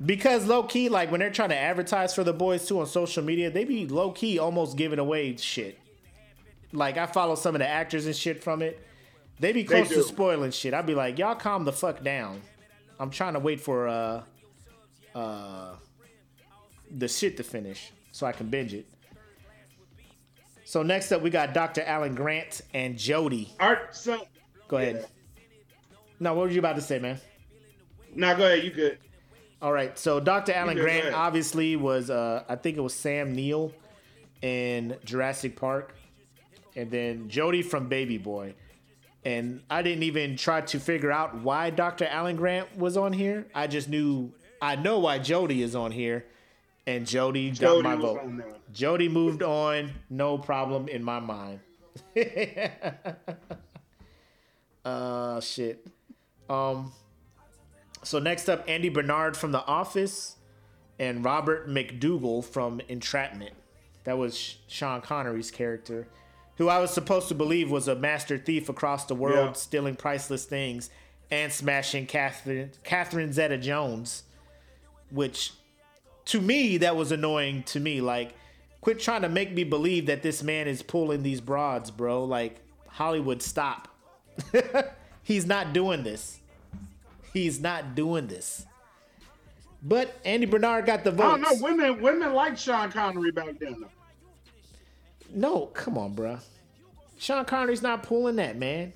because 0.06 0.46
low 0.46 0.64
key, 0.64 0.90
like 0.90 1.10
when 1.10 1.20
they're 1.20 1.32
trying 1.32 1.50
to 1.50 1.58
advertise 1.58 2.14
for 2.14 2.24
the 2.24 2.34
boys 2.34 2.68
too 2.68 2.80
on 2.80 2.86
social 2.86 3.24
media, 3.24 3.50
they 3.50 3.66
be 3.66 3.88
low 3.88 4.12
key 4.12 4.38
almost 4.38 4.78
giving 4.78 5.00
away 5.00 5.36
shit. 5.38 5.80
Like 6.72 6.98
I 6.98 7.08
follow 7.08 7.36
some 7.36 7.56
of 7.56 7.60
the 7.60 7.68
actors 7.68 8.06
and 8.06 8.16
shit 8.16 8.44
from 8.44 8.62
it. 8.62 8.80
They 9.40 9.52
be 9.52 9.64
close 9.64 9.90
to 9.90 10.04
spoiling 10.04 10.52
shit. 10.52 10.74
I'd 10.74 10.86
be 10.86 10.96
like, 10.96 11.18
y'all 11.18 11.36
calm 11.36 11.64
the 11.64 11.74
fuck 11.74 12.04
down. 12.04 12.42
I'm 13.00 13.10
trying 13.10 13.34
to 13.34 13.40
wait 13.40 13.62
for 13.62 13.88
uh 13.88 14.24
uh 15.16 15.76
the 16.90 17.08
shit 17.08 17.38
to 17.38 17.44
finish 17.44 17.92
so 18.12 18.26
I 18.26 18.32
can 18.32 18.48
binge 18.50 18.74
it. 18.74 18.86
So 20.68 20.84
next 20.84 21.14
up 21.14 21.22
we 21.22 21.30
got 21.30 21.54
Dr. 21.54 21.82
Alan 21.84 22.14
Grant 22.14 22.60
and 22.74 22.98
Jody. 22.98 23.54
Art, 23.58 23.96
so 23.96 24.28
Go 24.68 24.76
ahead. 24.76 25.08
No, 26.20 26.34
what 26.34 26.48
were 26.48 26.52
you 26.52 26.60
about 26.60 26.76
to 26.76 26.82
say, 26.82 27.00
man? 27.00 27.22
now 28.14 28.34
go 28.34 28.46
ahead. 28.46 28.66
You 28.66 28.72
good? 28.72 28.98
All 29.62 29.72
right. 29.72 29.98
So 29.98 30.20
Dr. 30.20 30.52
Alan 30.52 30.76
good, 30.76 30.82
Grant 30.82 31.16
obviously 31.16 31.78
was 31.78 32.10
uh 32.10 32.44
I 32.50 32.58
think 32.58 32.76
it 32.76 32.82
was 32.82 32.94
Sam 32.94 33.34
Neill 33.34 33.72
in 34.42 34.98
Jurassic 35.06 35.56
Park. 35.56 35.96
And 36.76 36.92
then 36.92 37.30
Jody 37.30 37.62
from 37.62 37.88
Baby 37.88 38.18
Boy. 38.18 38.54
And 39.24 39.62
I 39.70 39.82
didn't 39.82 40.04
even 40.04 40.36
try 40.36 40.60
to 40.60 40.82
figure 40.82 41.14
out 41.14 41.34
why 41.44 41.70
Dr. 41.70 42.08
Alan 42.08 42.36
Grant 42.36 42.78
was 42.78 42.98
on 42.98 43.14
here. 43.14 43.48
I 43.56 43.68
just 43.68 43.88
knew 43.88 44.34
I 44.62 44.76
know 44.76 45.00
why 45.00 45.20
Jody 45.20 45.64
is 45.64 45.76
on 45.78 45.94
here. 45.94 46.26
And 46.88 47.06
Jody, 47.06 47.52
Jody 47.52 47.84
got 47.84 47.98
my 47.98 48.02
vote. 48.02 48.22
Jody 48.74 49.10
moved 49.10 49.44
on, 49.44 49.92
no 50.10 50.38
problem 50.38 50.88
in 50.88 51.04
my 51.04 51.20
mind. 51.20 51.60
uh 54.86 55.40
shit. 55.42 55.86
Um 56.50 56.92
so 58.04 58.20
next 58.20 58.48
up 58.50 58.64
Andy 58.68 58.90
Bernard 58.90 59.36
from 59.36 59.52
The 59.52 59.66
Office 59.66 60.38
and 61.00 61.24
Robert 61.26 61.68
MacDougal 61.70 62.46
from 62.46 62.80
Entrapment. 62.88 63.54
That 64.06 64.18
was 64.18 64.58
Sean 64.68 65.02
Connery's 65.02 65.52
character, 65.52 66.08
who 66.58 66.70
I 66.70 66.80
was 66.80 66.92
supposed 66.92 67.28
to 67.28 67.36
believe 67.36 67.70
was 67.70 67.88
a 67.90 67.96
master 67.96 68.38
thief 68.38 68.70
across 68.70 69.06
the 69.06 69.16
world, 69.16 69.36
Yeah. 69.50 69.54
stealing 69.54 69.96
priceless 69.96 70.46
things 70.46 70.90
and 71.30 71.52
smashing 71.52 72.06
Catherine 72.06 72.72
Catherine 72.84 73.34
Zeta 73.34 73.58
Jones, 73.58 74.24
which 75.10 75.52
to 76.28 76.42
me 76.42 76.78
that 76.78 76.96
was 76.96 77.12
annoying 77.12 77.64
to 77.64 77.80
me. 77.80 78.02
Like 78.02 78.34
quit 78.82 79.00
trying 79.00 79.24
to 79.24 79.30
make 79.30 79.52
me 79.54 79.64
believe 79.64 80.06
that 80.06 80.22
this 80.24 80.44
man 80.44 80.68
is 80.68 80.82
pulling 80.82 81.24
these 81.24 81.42
broads 81.42 81.92
bro. 81.92 82.24
Like 82.24 82.62
hollywood 82.88 83.42
stop. 83.42 83.88
He's 85.24 85.46
not 85.46 85.74
doing 85.74 86.04
this. 86.04 86.40
He's 87.34 87.60
not 87.60 87.96
doing 87.96 88.28
this. 88.28 88.66
But 89.84 90.16
andy 90.26 90.46
bernard 90.46 90.86
got 90.86 91.04
the 91.04 91.12
I 91.12 91.16
don't 91.16 91.42
know. 91.42 91.54
Women, 91.60 92.02
women 92.02 92.34
like 92.34 92.58
Sean 92.58 92.92
Connery 92.92 93.32
back 93.32 93.60
then. 93.60 93.86
no 95.34 95.68
come 95.68 95.98
on 95.98 96.14
bro 96.14 96.40
sean 97.18 97.44
connery's 97.46 97.82
not 97.82 98.04
pulling 98.04 98.36
that 98.38 98.58
man. 98.58 98.94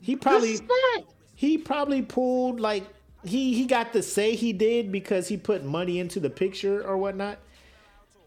He 0.00 0.16
probably 0.16 0.52
This 0.52 0.60
is 0.60 0.66
fact. 0.94 1.12
he 1.34 1.58
probably 1.58 2.02
pulled 2.02 2.60
like 2.60 2.84
he 3.28 3.54
he 3.54 3.66
got 3.66 3.92
to 3.92 4.02
say 4.02 4.34
he 4.34 4.52
did 4.52 4.90
because 4.90 5.28
he 5.28 5.36
put 5.36 5.64
money 5.64 5.98
into 5.98 6.20
the 6.20 6.30
picture 6.30 6.82
or 6.86 6.96
whatnot. 6.96 7.38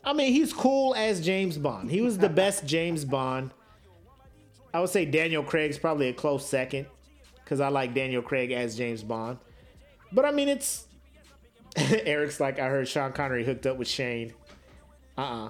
I 0.03 0.13
mean, 0.13 0.33
he's 0.33 0.51
cool 0.53 0.95
as 0.95 1.21
James 1.23 1.57
Bond. 1.57 1.91
He 1.91 2.01
was 2.01 2.17
the 2.17 2.29
best 2.43 2.65
James 2.65 3.05
Bond. 3.05 3.51
I 4.73 4.79
would 4.79 4.89
say 4.89 5.05
Daniel 5.05 5.43
Craig's 5.43 5.77
probably 5.77 6.07
a 6.07 6.13
close 6.13 6.47
second 6.47 6.87
because 7.43 7.59
I 7.59 7.67
like 7.67 7.93
Daniel 7.93 8.21
Craig 8.21 8.51
as 8.51 8.75
James 8.77 9.03
Bond. 9.03 9.37
But 10.11 10.25
I 10.25 10.31
mean, 10.31 10.47
it's 10.49 10.85
Eric's 11.75 12.39
like 12.39 12.59
I 12.59 12.67
heard 12.67 12.87
Sean 12.87 13.11
Connery 13.11 13.45
hooked 13.45 13.65
up 13.65 13.77
with 13.77 13.87
Shane. 13.87 14.33
Uh 15.17 15.21
uh 15.21 15.49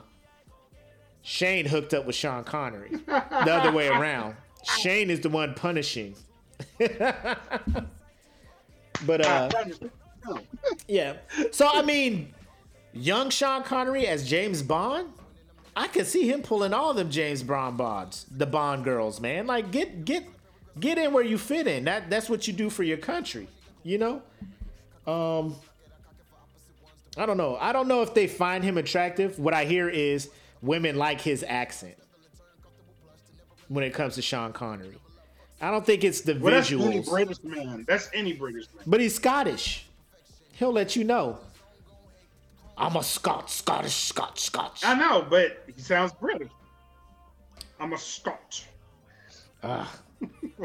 Shane 1.24 1.68
hooked 1.68 1.94
up 1.94 2.06
with 2.06 2.16
Sean 2.16 2.44
Connery. 2.44 2.98
The 3.06 3.54
other 3.54 3.72
way 3.72 3.88
around. 3.90 4.36
Shane 4.80 5.10
is 5.10 5.22
the 5.22 5.30
one 5.30 5.54
punishing. 5.54 6.16
But 9.06 9.26
uh 9.26 9.50
yeah. 10.88 11.18
So 11.52 11.68
I 11.72 11.82
mean, 11.82 12.34
young 12.94 13.30
Sean 13.30 13.64
Connery 13.64 14.08
as 14.08 14.28
James 14.28 14.62
Bond, 14.62 15.10
I 15.76 15.88
could 15.88 16.08
see 16.08 16.30
him 16.30 16.42
pulling 16.42 16.74
all 16.74 16.94
them 16.94 17.10
James 17.10 17.44
Bond 17.44 17.78
bonds, 17.78 18.26
the 18.30 18.46
Bond 18.46 18.84
girls, 18.84 19.20
man. 19.20 19.48
Like 19.48 19.72
get 19.72 20.06
get 20.06 20.26
get 20.80 20.98
in 20.98 21.14
where 21.14 21.24
you 21.24 21.38
fit 21.38 21.68
in. 21.68 21.86
That 21.86 22.10
that's 22.10 22.30
what 22.30 22.48
you 22.48 22.54
do 22.54 22.70
for 22.70 22.84
your 22.84 22.98
country, 22.98 23.48
you 23.84 23.98
know? 23.98 24.22
Um 25.08 25.56
I 27.18 27.26
don't 27.26 27.38
know. 27.38 27.58
I 27.60 27.74
don't 27.74 27.88
know 27.88 28.02
if 28.04 28.14
they 28.14 28.28
find 28.28 28.64
him 28.64 28.78
attractive. 28.78 29.38
What 29.38 29.54
I 29.54 29.66
hear 29.66 29.90
is 29.90 30.30
women 30.62 30.96
like 30.96 31.20
his 31.20 31.44
accent 31.46 31.96
when 33.68 33.84
it 33.84 33.94
comes 33.94 34.16
to 34.16 34.22
Sean 34.22 34.54
Connery. 34.54 34.98
I 35.62 35.70
don't 35.70 35.86
think 35.86 36.04
it's 36.04 36.22
the 36.22 36.34
Well, 36.34 36.54
that's 36.54 36.72
any 36.72 36.82
visuals. 36.82 37.10
British 37.10 37.44
man. 37.44 37.86
That's 37.88 38.10
any 38.14 38.34
British 38.34 38.66
man. 38.76 38.84
But 38.88 39.00
he's 39.00 39.16
Scottish. 39.16 39.86
He'll 40.54 40.72
let 40.72 40.96
you 40.96 41.04
know. 41.04 41.40
I'm 42.78 42.96
a 42.96 43.04
Scot, 43.04 43.50
Scottish, 43.50 43.94
Scot, 43.94 44.40
Scotch. 44.40 44.84
I 44.84 44.96
know, 44.96 45.26
but 45.30 45.64
he 45.74 45.80
sounds 45.80 46.14
British. 46.14 46.50
I'm 47.80 47.94
a 47.94 47.98
Scotch. 47.98 48.66
Ah, 49.64 49.92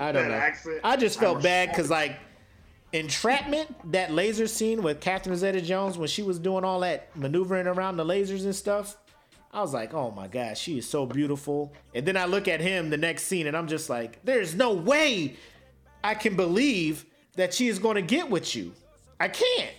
I 0.01 0.13
don't 0.13 0.29
know. 0.29 0.35
accent, 0.35 0.81
I 0.83 0.97
just 0.97 1.21
felt 1.21 1.43
bad 1.43 1.69
because, 1.69 1.91
like, 1.91 2.19
entrapment, 2.95 3.93
that 3.93 4.13
laser 4.13 4.47
scene 4.47 4.83
with 4.83 5.01
Catherine 5.01 5.37
Zeta 5.37 5.61
Jones 5.61 5.99
when 5.99 6.09
she 6.09 6.23
was 6.23 6.39
doing 6.39 6.65
all 6.65 6.81
that 6.81 7.15
maneuvering 7.15 7.67
around 7.67 7.99
the 7.99 8.05
lasers 8.05 8.45
and 8.45 8.55
stuff, 8.55 8.97
I 9.57 9.63
was 9.63 9.73
like, 9.73 9.95
oh 9.95 10.11
my 10.11 10.29
gosh, 10.29 10.61
she 10.61 10.77
is 10.77 10.87
so 10.87 11.07
beautiful. 11.07 11.73
And 11.95 12.05
then 12.05 12.15
I 12.15 12.27
look 12.27 12.47
at 12.47 12.61
him 12.61 12.91
the 12.91 12.99
next 12.99 13.23
scene 13.23 13.47
and 13.47 13.57
I'm 13.57 13.67
just 13.67 13.89
like, 13.89 14.23
there's 14.23 14.55
no 14.55 14.75
way 14.75 15.35
I 16.05 16.13
can 16.13 16.37
believe 16.37 17.07
that 17.37 17.55
she 17.55 17.69
is 17.69 17.79
going 17.79 17.95
to 17.95 18.03
get 18.03 18.29
with 18.29 18.55
you. 18.55 18.75
I 19.19 19.29
can't. 19.29 19.73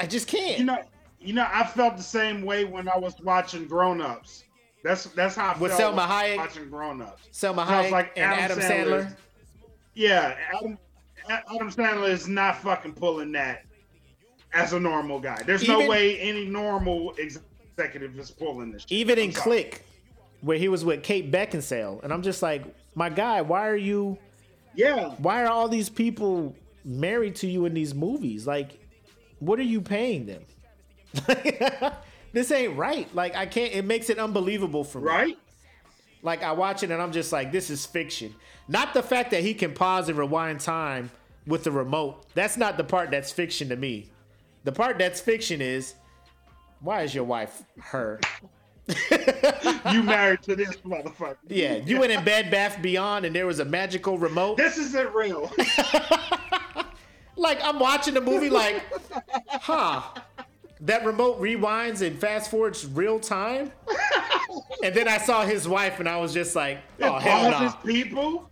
I 0.00 0.06
just 0.06 0.28
can't. 0.28 0.58
you 0.58 0.64
know, 0.64 0.78
you 1.20 1.34
know, 1.34 1.46
I 1.52 1.62
felt 1.62 1.98
the 1.98 2.02
same 2.02 2.40
way 2.40 2.64
when 2.64 2.88
I 2.88 2.96
was 2.96 3.20
watching 3.22 3.66
Grown 3.66 4.00
Ups. 4.00 4.44
That's 4.82 5.04
that's 5.04 5.34
how 5.36 5.52
I 5.52 5.58
With 5.58 5.72
felt 5.72 5.94
Salma 5.94 6.08
Hayek? 6.08 6.36
watching 6.38 6.70
Grown 6.70 7.02
Ups. 7.02 7.28
Salma 7.34 7.66
I 7.66 7.82
was 7.82 7.88
Hayek 7.88 7.90
like, 7.90 8.12
and 8.16 8.24
Adam, 8.32 8.58
Adam 8.58 8.58
Sandler. 8.58 9.06
Sandler. 9.08 9.16
Yeah, 9.92 10.36
Adam, 10.54 10.78
Adam 11.28 11.70
Sandler 11.70 12.08
is 12.08 12.28
not 12.28 12.56
fucking 12.62 12.94
pulling 12.94 13.30
that 13.32 13.66
as 14.54 14.72
a 14.72 14.80
normal 14.80 15.20
guy. 15.20 15.42
There's 15.44 15.68
no 15.68 15.86
way 15.86 16.18
any 16.18 16.46
normal 16.46 17.10
executive 17.18 17.49
is 17.78 18.30
pulling 18.30 18.72
this. 18.72 18.82
Shit. 18.82 18.92
Even 18.92 19.18
in 19.18 19.32
Click, 19.32 19.84
where 20.40 20.58
he 20.58 20.68
was 20.68 20.84
with 20.84 21.02
Kate 21.02 21.30
Beckinsale, 21.30 22.02
and 22.02 22.12
I'm 22.12 22.22
just 22.22 22.42
like, 22.42 22.64
my 22.94 23.08
guy, 23.08 23.42
why 23.42 23.68
are 23.68 23.76
you? 23.76 24.18
Yeah, 24.74 25.10
Why 25.18 25.42
are 25.44 25.48
all 25.48 25.68
these 25.68 25.88
people 25.90 26.54
married 26.84 27.34
to 27.36 27.48
you 27.48 27.66
in 27.66 27.74
these 27.74 27.92
movies? 27.94 28.46
Like, 28.46 28.78
what 29.40 29.58
are 29.58 29.64
you 29.64 29.80
paying 29.80 30.26
them? 30.26 30.44
this 32.32 32.52
ain't 32.52 32.76
right. 32.76 33.12
Like, 33.14 33.34
I 33.34 33.46
can't. 33.46 33.72
It 33.72 33.84
makes 33.84 34.10
it 34.10 34.18
unbelievable 34.18 34.84
for 34.84 35.00
me. 35.00 35.06
right. 35.06 35.38
Like 36.22 36.42
I 36.42 36.52
watch 36.52 36.82
it 36.82 36.90
and 36.90 37.00
I'm 37.00 37.12
just 37.12 37.32
like, 37.32 37.50
this 37.50 37.70
is 37.70 37.86
fiction. 37.86 38.34
Not 38.68 38.92
the 38.94 39.02
fact 39.02 39.30
that 39.30 39.42
he 39.42 39.54
can 39.54 39.72
pause 39.72 40.08
and 40.08 40.18
rewind 40.18 40.60
time 40.60 41.10
with 41.46 41.64
the 41.64 41.70
remote. 41.70 42.26
That's 42.34 42.56
not 42.56 42.76
the 42.76 42.84
part 42.84 43.10
that's 43.10 43.32
fiction 43.32 43.70
to 43.70 43.76
me. 43.76 44.10
The 44.64 44.72
part 44.72 44.98
that's 44.98 45.20
fiction 45.20 45.62
is 45.62 45.94
why 46.80 47.02
is 47.02 47.14
your 47.14 47.24
wife 47.24 47.62
her? 47.78 48.20
you 49.92 50.02
married 50.02 50.42
to 50.42 50.56
this 50.56 50.76
motherfucker. 50.78 51.36
Yeah, 51.48 51.76
you 51.76 52.00
went 52.00 52.12
in 52.12 52.24
Bed 52.24 52.50
Bath 52.50 52.80
Beyond 52.82 53.24
and 53.24 53.34
there 53.34 53.46
was 53.46 53.60
a 53.60 53.64
magical 53.64 54.18
remote. 54.18 54.56
This 54.56 54.78
isn't 54.78 55.14
real. 55.14 55.50
like 57.36 57.58
I'm 57.62 57.78
watching 57.78 58.14
the 58.14 58.20
movie, 58.20 58.50
like, 58.50 58.82
huh? 59.48 60.02
That 60.80 61.04
remote 61.04 61.40
rewinds 61.40 62.00
and 62.04 62.18
fast 62.18 62.50
forwards 62.50 62.86
real 62.86 63.20
time. 63.20 63.70
and 64.82 64.94
then 64.94 65.08
I 65.08 65.18
saw 65.18 65.44
his 65.44 65.68
wife, 65.68 66.00
and 66.00 66.08
I 66.08 66.16
was 66.16 66.32
just 66.32 66.56
like, 66.56 66.78
oh 67.02 67.18
hell 67.18 67.50
no. 67.50 67.66
Nah. 67.66 67.72
People. 67.72 68.50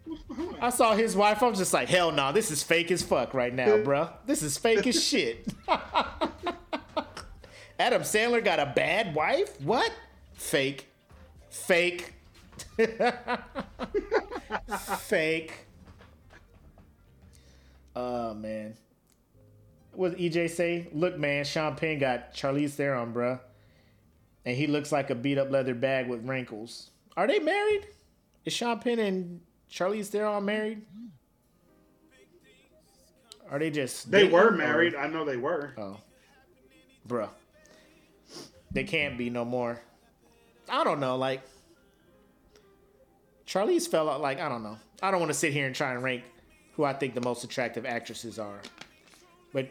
I 0.60 0.70
saw 0.70 0.94
his 0.94 1.16
wife. 1.16 1.42
I 1.42 1.48
was 1.48 1.58
just 1.58 1.72
like, 1.72 1.88
hell 1.88 2.10
no, 2.10 2.16
nah, 2.16 2.32
this 2.32 2.50
is 2.50 2.62
fake 2.62 2.90
as 2.90 3.02
fuck 3.02 3.32
right 3.32 3.52
now, 3.52 3.66
bruh. 3.78 4.12
This 4.26 4.42
is 4.42 4.58
fake 4.58 4.86
as 4.86 5.02
shit. 5.02 5.46
Adam 7.78 8.02
Sandler 8.02 8.44
got 8.44 8.58
a 8.58 8.66
bad 8.74 9.14
wife? 9.14 9.60
What? 9.60 9.92
Fake. 10.34 10.88
Fake. 11.50 12.12
Fake. 14.98 15.52
Oh 17.94 18.34
man. 18.34 18.74
What 19.92 20.16
did 20.16 20.32
EJ 20.32 20.50
say? 20.50 20.88
Look, 20.92 21.18
man, 21.18 21.44
Sean 21.44 21.74
Penn 21.74 21.98
got 21.98 22.32
Charlize 22.32 22.70
Theron, 22.70 23.12
bruh. 23.12 23.40
And 24.44 24.56
he 24.56 24.68
looks 24.68 24.92
like 24.92 25.10
a 25.10 25.14
beat 25.14 25.38
up 25.38 25.50
leather 25.50 25.74
bag 25.74 26.08
with 26.08 26.24
wrinkles. 26.26 26.90
Are 27.16 27.26
they 27.26 27.40
married? 27.40 27.88
Is 28.44 28.52
Sean 28.52 28.78
Penn 28.78 29.00
and 29.00 29.40
Charlize 29.70 30.06
Theron 30.06 30.44
married? 30.44 30.82
Are 33.50 33.58
they 33.58 33.70
just 33.70 34.10
They 34.10 34.28
were 34.28 34.52
oh. 34.52 34.56
married. 34.56 34.94
Or? 34.94 35.00
I 35.00 35.08
know 35.08 35.24
they 35.24 35.36
were. 35.36 35.74
Oh. 35.76 35.98
Bruh. 37.08 37.30
They 38.78 38.84
can't 38.84 39.18
be 39.18 39.28
no 39.28 39.44
more. 39.44 39.80
I 40.68 40.84
don't 40.84 41.00
know, 41.00 41.16
like 41.16 41.42
Charlize 43.44 43.88
fell 43.88 44.08
out 44.08 44.20
like 44.20 44.38
I 44.38 44.48
don't 44.48 44.62
know. 44.62 44.78
I 45.02 45.10
don't 45.10 45.18
want 45.18 45.30
to 45.32 45.38
sit 45.38 45.52
here 45.52 45.66
and 45.66 45.74
try 45.74 45.94
and 45.94 46.00
rank 46.00 46.22
who 46.74 46.84
I 46.84 46.92
think 46.92 47.14
the 47.14 47.20
most 47.20 47.42
attractive 47.42 47.84
actresses 47.84 48.38
are. 48.38 48.60
But 49.52 49.68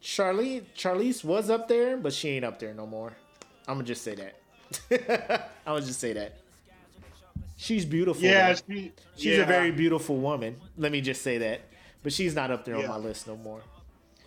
Charlie 0.00 0.64
Charlize 0.76 1.24
was 1.24 1.50
up 1.50 1.66
there, 1.66 1.96
but 1.96 2.12
she 2.12 2.28
ain't 2.28 2.44
up 2.44 2.60
there 2.60 2.72
no 2.72 2.86
more. 2.86 3.12
I'm 3.66 3.78
gonna 3.78 3.84
just 3.84 4.04
say 4.04 4.14
that. 4.14 5.50
I'm 5.66 5.74
gonna 5.74 5.84
just 5.84 5.98
say 5.98 6.12
that. 6.12 6.38
She's 7.56 7.84
beautiful. 7.84 8.22
Yeah, 8.22 8.54
she, 8.54 8.92
she's 9.16 9.38
yeah. 9.38 9.42
a 9.42 9.46
very 9.46 9.72
beautiful 9.72 10.18
woman. 10.18 10.54
Let 10.78 10.92
me 10.92 11.00
just 11.00 11.22
say 11.22 11.38
that. 11.38 11.62
But 12.04 12.12
she's 12.12 12.36
not 12.36 12.52
up 12.52 12.64
there 12.64 12.76
yeah. 12.76 12.84
on 12.84 12.90
my 12.90 12.96
list 12.96 13.26
no 13.26 13.36
more. 13.38 13.62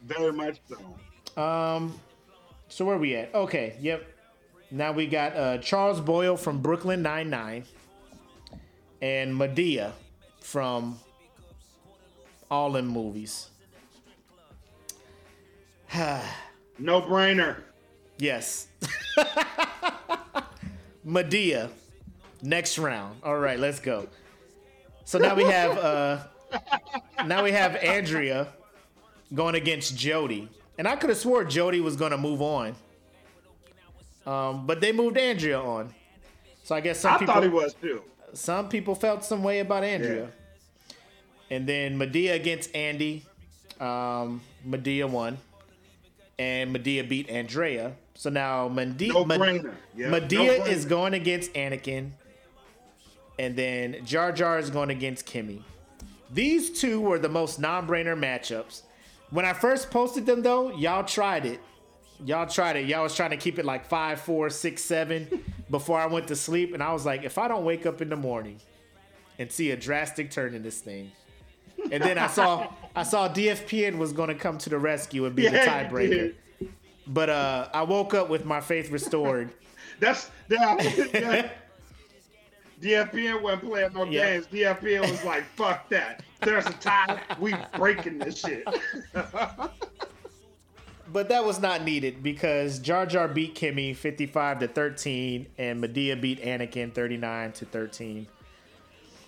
Very 0.03 0.34
much 0.34 0.59
so. 0.68 1.41
Um, 1.41 1.97
so 2.69 2.85
where 2.85 2.98
we 2.98 3.15
at? 3.15 3.34
Okay, 3.34 3.76
yep. 3.80 4.06
Now 4.69 4.91
we 4.91 5.07
got 5.07 5.35
uh, 5.35 5.57
Charles 5.60 6.02
Boyle 6.02 6.35
from 6.35 6.61
Brooklyn 6.61 7.02
Nine 7.02 7.30
Nine, 7.30 7.64
and 9.02 9.34
Madea 9.34 9.94
from 10.41 10.99
all 12.49 12.76
in 12.76 12.85
movies. 12.88 13.49
no 16.77 17.02
brainer. 17.02 17.57
Yes. 18.18 18.68
Madea. 21.06 21.69
Next 22.41 22.77
round. 22.77 23.19
All 23.23 23.38
right, 23.38 23.60
let's 23.60 23.80
go. 23.80 24.07
So 25.06 25.18
now 25.18 25.35
we 25.35 25.44
have 25.45 25.77
uh 25.77 26.18
now 27.26 27.44
we 27.44 27.52
have 27.52 27.76
Andrea 27.77 28.49
going 29.34 29.56
against 29.56 29.95
Jody. 29.98 30.49
And 30.78 30.88
I 30.88 30.95
could 30.95 31.10
have 31.10 31.18
swore 31.18 31.44
Jody 31.44 31.80
was 31.82 31.95
gonna 31.95 32.18
move 32.18 32.41
on. 32.41 32.76
Um, 34.26 34.68
but 34.68 34.82
they 34.82 34.91
moved 34.91 35.18
Andrea 35.18 35.60
on. 35.60 35.94
So 36.64 36.76
I 36.76 36.82
guess 36.82 36.99
some 36.99 37.14
I 37.14 37.18
people 37.18 37.34
thought 37.34 37.44
he 37.44 37.49
was 37.49 37.74
too. 37.74 38.04
Some 38.34 38.68
people 38.68 38.94
felt 38.94 39.24
some 39.24 39.41
way 39.41 39.60
about 39.60 39.84
Andrea. 39.84 40.24
Yeah. 40.24 40.95
And 41.49 41.68
then 41.68 41.98
Madea 41.98 42.36
against 42.36 42.76
Andy. 42.76 43.26
Um, 43.80 44.41
Madea 44.68 45.10
won. 45.10 45.38
And 46.38 46.76
Madea 46.76 47.08
beat 47.08 47.30
Andrea. 47.30 47.94
So 48.16 48.30
now 48.30 48.68
Madea, 48.68 49.14
no 49.14 49.72
yeah, 49.95 50.10
Madea 50.10 50.60
no 50.60 50.66
is 50.66 50.86
going 50.86 51.14
against 51.14 51.54
Anakin. 51.54 52.12
And 53.40 53.56
then 53.56 54.04
Jar 54.06 54.32
Jar 54.32 54.60
is 54.60 54.70
going 54.70 54.90
against 54.90 55.26
Kimmy. 55.26 55.62
These 56.32 56.82
two 56.82 56.99
were 56.99 57.20
the 57.20 57.30
most 57.30 57.60
non-brainer 57.60 58.20
matchups. 58.20 58.82
When 59.30 59.45
I 59.45 59.54
first 59.54 59.91
posted 59.91 60.26
them 60.26 60.41
though, 60.41 60.76
y'all 60.76 61.04
tried 61.04 61.45
it. 61.45 61.60
Y'all 62.26 62.48
tried 62.48 62.78
it. 62.78 62.88
Y'all 62.88 63.04
was 63.04 63.16
trying 63.16 63.30
to 63.30 63.38
keep 63.38 63.60
it 63.60 63.66
like 63.66 63.86
five, 63.86 64.20
four, 64.20 64.49
six, 64.49 64.84
seven 64.84 65.44
before 65.70 65.99
I 65.99 66.08
went 66.08 66.28
to 66.30 66.36
sleep. 66.36 66.74
And 66.74 66.82
I 66.82 66.91
was 66.94 67.06
like, 67.06 67.24
if 67.24 67.38
I 67.38 67.48
don't 67.48 67.64
wake 67.64 67.86
up 67.86 68.02
in 68.02 68.10
the 68.10 68.16
morning 68.16 68.60
and 69.38 69.52
see 69.52 69.72
a 69.72 69.78
drastic 69.78 70.32
turn 70.32 70.56
in 70.56 70.64
this 70.64 70.80
thing, 70.80 71.12
and 71.91 72.04
then 72.04 72.18
I 72.18 72.28
saw 72.28 72.74
I 72.95 73.04
saw 73.04 73.30
DFPN 73.30 73.98
was 73.98 74.12
going 74.12 74.30
to 74.30 74.36
come 74.36 74.58
to 74.60 74.70
the 74.70 74.80
rescue 74.80 75.26
and 75.26 75.36
be 75.36 75.44
yeah, 75.44 75.52
the 75.52 75.58
tiebreaker. 75.60 76.34
But 77.06 77.30
uh, 77.30 77.70
I 77.74 77.84
woke 77.84 78.14
up 78.14 78.30
with 78.30 78.45
my 78.45 78.62
faith 78.62 78.90
restored. 78.90 79.54
That's 79.99 80.30
yeah. 80.49 81.49
DFPN 82.82 83.41
wasn't 83.41 83.64
playing 83.64 83.94
no 83.94 84.06
games. 84.06 84.48
DFPN 84.48 85.10
was 85.10 85.24
like, 85.24 85.44
"Fuck 85.56 85.90
that." 85.90 86.24
There's 86.41 86.66
a 86.68 86.74
tie. 86.74 87.20
We 87.40 87.56
breaking 87.76 88.20
this 88.20 88.40
shit. 88.40 88.64
but 91.12 91.30
that 91.30 91.44
was 91.44 91.60
not 91.60 91.84
needed 91.84 92.22
because 92.22 92.78
Jar 92.80 93.08
Jar 93.08 93.28
beat 93.28 93.56
Kimmy 93.56 93.95
55 93.95 94.60
to 94.60 94.68
13, 94.68 95.48
and 95.58 95.84
Madea 95.84 96.20
beat 96.20 96.41
Anakin 96.44 96.94
39 96.94 97.52
to 97.54 97.66
13. 97.66 98.28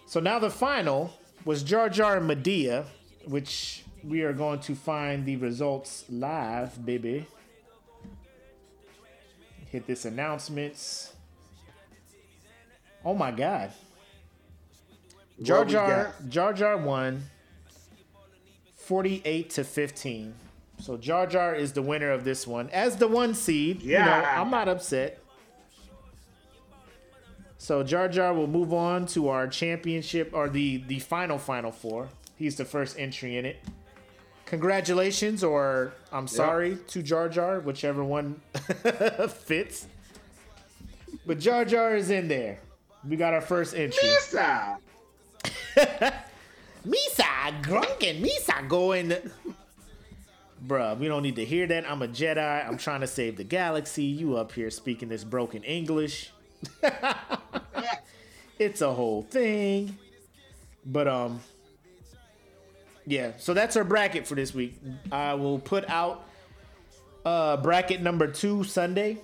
So 0.05 0.19
now 0.19 0.37
the 0.39 0.51
final 0.51 1.13
was 1.45 1.63
Jar 1.63 1.89
Jar 1.89 2.17
and 2.17 2.29
Madea, 2.29 2.85
which 3.25 3.83
we 4.03 4.21
are 4.21 4.33
going 4.33 4.59
to 4.59 4.75
find 4.75 5.25
the 5.25 5.37
results 5.37 6.05
live, 6.09 6.85
baby. 6.85 7.25
Hit 9.71 9.87
this 9.87 10.05
announcements. 10.05 11.13
Oh 13.03 13.13
my 13.13 13.31
god. 13.31 13.71
Jar 15.41 15.63
Jar 15.65 16.13
Jar 16.27 16.53
Jar 16.53 16.77
won 16.77 17.23
48 18.75 19.49
to 19.51 19.63
15. 19.63 20.33
So 20.79 20.97
Jar 20.97 21.27
Jar 21.27 21.55
is 21.55 21.73
the 21.73 21.81
winner 21.81 22.11
of 22.11 22.23
this 22.23 22.47
one. 22.47 22.69
As 22.71 22.97
the 22.97 23.07
one 23.07 23.33
seed, 23.33 23.81
yeah. 23.81 23.99
you 23.99 24.21
know, 24.21 24.29
I'm 24.29 24.49
not 24.49 24.67
upset. 24.67 25.19
So 27.57 27.83
Jar 27.83 28.07
Jar 28.07 28.33
will 28.33 28.47
move 28.47 28.73
on 28.73 29.05
to 29.07 29.29
our 29.29 29.47
championship 29.47 30.31
or 30.33 30.49
the 30.49 30.77
the 30.87 30.99
final 30.99 31.37
final 31.37 31.71
four. 31.71 32.09
He's 32.37 32.55
the 32.55 32.65
first 32.65 32.97
entry 32.97 33.37
in 33.37 33.45
it. 33.45 33.57
Congratulations, 34.45 35.43
or 35.43 35.93
I'm 36.11 36.27
sorry 36.27 36.69
yep. 36.71 36.87
to 36.87 37.03
Jar 37.03 37.29
Jar, 37.29 37.59
whichever 37.59 38.03
one 38.03 38.41
fits. 39.29 39.85
But 41.25 41.39
Jar 41.39 41.65
Jar 41.65 41.95
is 41.95 42.09
in 42.09 42.29
there. 42.29 42.59
We 43.07 43.15
got 43.15 43.33
our 43.33 43.41
first 43.41 43.75
entry. 43.75 43.97
Misa. 44.03 44.77
Misa, 46.85 47.61
drunken 47.61 48.21
Misa 48.21 48.67
going. 48.67 49.15
Bruh, 50.65 50.97
we 50.97 51.07
don't 51.07 51.23
need 51.23 51.37
to 51.37 51.45
hear 51.45 51.65
that. 51.67 51.89
I'm 51.89 52.01
a 52.01 52.07
Jedi. 52.07 52.67
I'm 52.67 52.77
trying 52.77 53.01
to 53.01 53.07
save 53.07 53.37
the 53.37 53.43
galaxy. 53.45 54.03
You 54.03 54.35
up 54.35 54.51
here 54.51 54.69
speaking 54.69 55.07
this 55.09 55.23
broken 55.23 55.63
English. 55.63 56.31
it's 58.59 58.81
a 58.81 58.93
whole 58.93 59.21
thing. 59.23 59.97
But 60.85 61.07
um 61.07 61.41
yeah, 63.05 63.31
so 63.37 63.53
that's 63.53 63.77
our 63.77 63.85
bracket 63.85 64.27
for 64.27 64.35
this 64.35 64.53
week. 64.53 64.75
I 65.11 65.33
will 65.35 65.59
put 65.59 65.89
out 65.89 66.25
uh 67.25 67.57
bracket 67.57 68.01
number 68.01 68.27
2 68.27 68.65
Sunday 68.65 69.19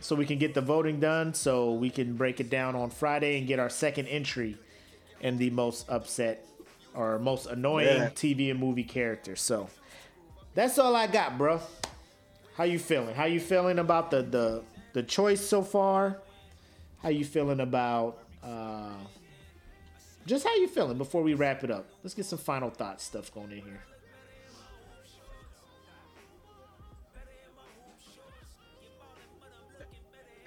so 0.00 0.14
we 0.16 0.26
can 0.26 0.38
get 0.38 0.54
the 0.54 0.60
voting 0.60 1.00
done 1.00 1.34
so 1.34 1.72
we 1.72 1.90
can 1.90 2.14
break 2.14 2.40
it 2.40 2.50
down 2.50 2.76
on 2.76 2.90
Friday 2.90 3.38
and 3.38 3.46
get 3.46 3.58
our 3.58 3.70
second 3.70 4.06
entry 4.06 4.56
in 5.20 5.38
the 5.38 5.50
most 5.50 5.88
upset 5.88 6.46
or 6.94 7.18
most 7.18 7.46
annoying 7.46 7.86
yeah. 7.86 8.10
TV 8.10 8.50
and 8.50 8.60
movie 8.60 8.84
character. 8.84 9.36
So 9.36 9.68
that's 10.54 10.78
all 10.78 10.94
I 10.94 11.06
got, 11.06 11.38
bro. 11.38 11.60
How 12.56 12.64
you 12.64 12.78
feeling? 12.78 13.14
How 13.14 13.24
you 13.24 13.40
feeling 13.40 13.78
about 13.78 14.10
the 14.10 14.22
the 14.22 14.62
the 14.92 15.02
choice 15.02 15.46
so 15.46 15.62
far? 15.62 16.18
How 17.02 17.10
you 17.10 17.24
feeling 17.24 17.60
about 17.60 18.18
uh 18.42 18.94
just 20.26 20.44
how 20.44 20.54
you 20.56 20.68
feeling 20.68 20.98
before 20.98 21.22
we 21.22 21.34
wrap 21.34 21.64
it 21.64 21.70
up? 21.70 21.86
Let's 22.02 22.14
get 22.14 22.26
some 22.26 22.38
final 22.38 22.70
thoughts 22.70 23.04
stuff 23.04 23.32
going 23.32 23.52
in 23.52 23.62
here. 23.62 23.82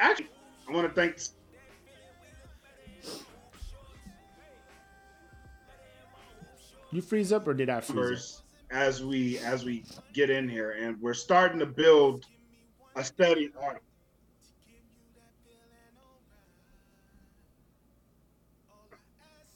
actually, 0.02 0.30
I 0.68 0.74
want 0.74 0.88
to 0.88 0.94
thank 0.94 1.18
You 6.92 7.02
freeze 7.02 7.32
up, 7.32 7.48
or 7.48 7.54
did 7.54 7.70
I 7.70 7.80
freeze? 7.80 8.42
As 8.70 9.04
we 9.04 9.38
as 9.40 9.64
we 9.64 9.84
get 10.14 10.30
in 10.30 10.50
here, 10.50 10.72
and 10.72 11.02
we're 11.02 11.14
starting 11.14 11.60
to 11.60 11.66
build 11.66 12.26
a 12.96 13.04
steady 13.04 13.50
audience. 13.58 13.84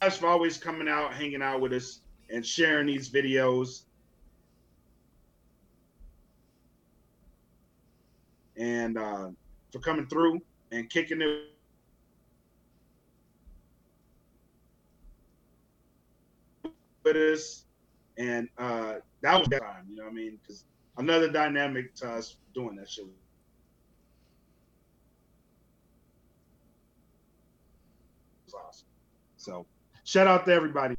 Guys 0.02 0.18
for 0.18 0.28
always 0.28 0.58
coming 0.58 0.88
out, 0.88 1.14
hanging 1.14 1.42
out 1.42 1.60
with 1.60 1.74
us, 1.74 2.02
and 2.30 2.46
sharing 2.46 2.88
these 2.88 3.10
videos. 3.10 3.84
And 8.58 8.98
uh, 8.98 9.30
for 9.76 9.82
coming 9.82 10.08
through 10.08 10.40
and 10.72 10.90
kicking 10.90 11.22
it 11.22 11.52
with 17.04 17.18
us, 17.18 17.66
and 18.18 18.48
uh, 18.58 18.94
that 19.22 19.38
was 19.38 19.50
time. 19.50 19.86
You 19.90 19.98
know 19.98 20.04
what 20.04 20.12
I 20.12 20.14
mean? 20.14 20.40
Because 20.42 20.64
another 20.98 21.30
dynamic 21.30 21.94
to 21.96 22.10
us 22.10 22.38
doing 22.54 22.78
that 22.78 22.90
shit. 22.90 23.04
was 28.46 28.54
awesome. 28.54 28.88
So, 29.36 29.66
shout 30.06 30.26
out 30.26 30.46
to 30.46 30.54
everybody. 30.54 30.96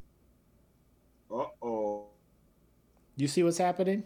Uh 1.31 1.45
oh. 1.63 2.05
You 3.15 3.27
see 3.27 3.41
what's 3.41 3.57
happening? 3.57 4.03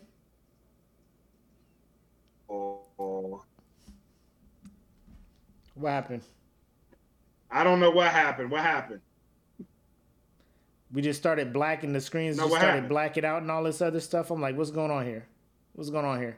What 5.82 5.90
happened? 5.92 6.22
I 7.50 7.64
don't 7.64 7.80
know 7.80 7.92
what 7.92 8.08
happened. 8.12 8.52
What 8.52 8.62
happened? 8.62 9.02
We 10.94 11.02
just 11.02 11.20
started 11.20 11.54
blacking 11.54 11.94
the 11.94 12.02
screens, 12.02 12.38
no, 12.38 12.44
just 12.44 12.56
started 12.56 12.68
happened? 12.68 12.90
blacking 12.90 13.26
out 13.26 13.42
and 13.42 13.50
all 13.50 13.64
this 13.64 13.82
other 13.82 14.00
stuff. 14.00 14.30
I'm 14.30 14.42
like, 14.42 14.58
what's 14.58 14.72
going 14.72 14.92
on 14.92 15.06
here? 15.06 15.26
What's 15.74 15.90
going 15.90 16.06
on 16.06 16.20
here? 16.20 16.38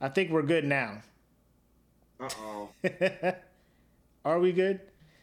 I 0.00 0.08
think 0.08 0.30
we're 0.30 0.42
good 0.42 0.64
now. 0.64 1.02
Uh 2.20 2.28
oh. 2.38 2.68
Are 4.24 4.38
we 4.38 4.52
good? 4.52 4.80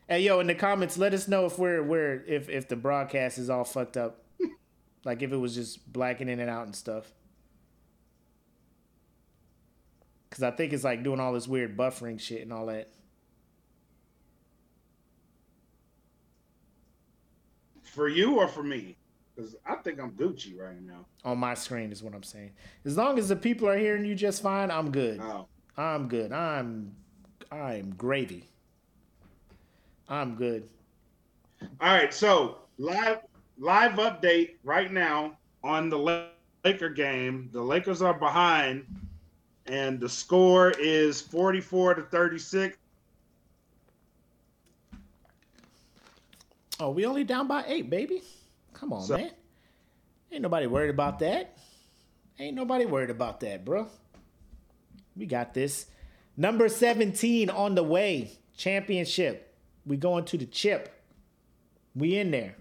Hey 0.07 0.21
yo, 0.21 0.39
in 0.39 0.47
the 0.47 0.55
comments, 0.55 0.97
let 0.97 1.13
us 1.13 1.27
know 1.27 1.45
if 1.45 1.57
we're 1.57 1.81
we're 1.81 2.23
if 2.27 2.49
if 2.49 2.67
the 2.67 2.75
broadcast 2.75 3.37
is 3.37 3.49
all 3.49 3.63
fucked 3.63 3.97
up. 3.97 4.23
like 5.05 5.21
if 5.21 5.31
it 5.31 5.37
was 5.37 5.55
just 5.55 5.91
blacking 5.91 6.27
in 6.29 6.39
and 6.39 6.49
out 6.49 6.65
and 6.65 6.75
stuff. 6.75 7.11
Cause 10.34 10.41
I 10.41 10.49
think 10.49 10.73
it's 10.73 10.84
like 10.84 11.03
doing 11.03 11.19
all 11.19 11.31
this 11.31 11.47
weird 11.47 11.77
buffering 11.77 12.19
shit 12.19 12.41
and 12.41 12.51
all 12.51 12.65
that. 12.65 12.89
For 17.84 18.07
you 18.07 18.38
or 18.39 18.47
for 18.47 18.64
me? 18.64 18.97
Because 19.35 19.55
I 19.64 19.76
think 19.76 19.99
I'm 19.99 20.10
Gucci 20.14 20.57
right 20.57 20.81
now. 20.81 21.05
On 21.23 21.38
my 21.38 21.53
screen 21.53 21.91
is 21.91 22.01
what 22.01 22.15
I'm 22.15 22.23
saying. 22.23 22.49
As 22.84 22.97
long 22.97 23.19
as 23.19 23.30
the 23.30 23.35
people 23.35 23.69
are 23.69 23.77
hearing 23.77 24.05
you 24.05 24.15
just 24.15 24.41
fine, 24.41 24.72
I'm 24.72 24.89
good. 24.89 25.19
Oh. 25.22 25.45
I'm 25.77 26.07
good. 26.07 26.31
I'm 26.31 26.95
I'm 27.51 27.91
gravy. 27.91 28.49
I'm 30.10 30.34
good. 30.34 30.68
All 31.80 31.93
right, 31.93 32.11
so 32.11 32.57
live 32.80 33.19
live 33.60 33.93
update 33.93 34.55
right 34.64 34.91
now 34.91 35.38
on 35.64 35.89
the 35.89 36.26
Laker 36.64 36.89
game. 36.89 37.49
The 37.51 37.61
Lakers 37.61 38.01
are 38.01 38.15
behind, 38.15 38.88
and 39.68 39.99
the 39.99 40.10
score 40.10 40.72
is 40.72 41.22
44 41.22 41.95
to 41.95 42.02
36. 42.03 42.77
Oh, 46.80 46.90
we 46.90 47.06
only 47.06 47.23
down 47.23 47.48
by 47.48 47.64
eight, 47.68 47.90
baby. 47.90 48.23
Come 48.73 48.94
on, 48.94 49.03
so, 49.03 49.18
man. 49.18 49.31
Ain't 50.31 50.41
nobody 50.41 50.68
worried 50.68 50.90
about 50.90 51.19
that. 51.19 51.57
Ain't 52.40 52.56
nobody 52.56 52.85
worried 52.85 53.11
about 53.11 53.40
that, 53.41 53.64
bro. 53.64 53.88
We 55.15 55.27
got 55.27 55.53
this. 55.53 55.85
Number 56.35 56.68
17 56.68 57.49
on 57.49 57.76
the 57.76 57.84
way. 57.84 58.31
Championship. 58.57 59.56
We 59.85 59.98
going 59.98 60.26
to 60.26 60.38
the 60.38 60.45
chip. 60.45 61.02
We 61.95 62.18
in 62.18 62.31
there. 62.31 62.56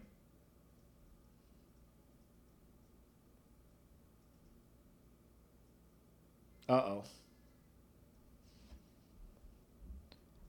Uh 6.69 6.73
oh. 6.73 7.05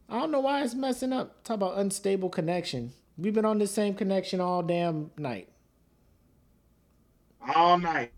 I 0.09 0.19
don't 0.19 0.31
know 0.31 0.41
why 0.41 0.63
it's 0.63 0.75
messing 0.75 1.11
up. 1.11 1.43
Talk 1.43 1.55
about 1.55 1.77
unstable 1.79 2.29
connection. 2.29 2.93
We've 3.17 3.33
been 3.33 3.45
on 3.45 3.57
the 3.59 3.67
same 3.67 3.95
connection 3.95 4.39
all 4.39 4.61
damn 4.61 5.11
night. 5.17 5.49
All 7.55 7.77
night. 7.77 8.11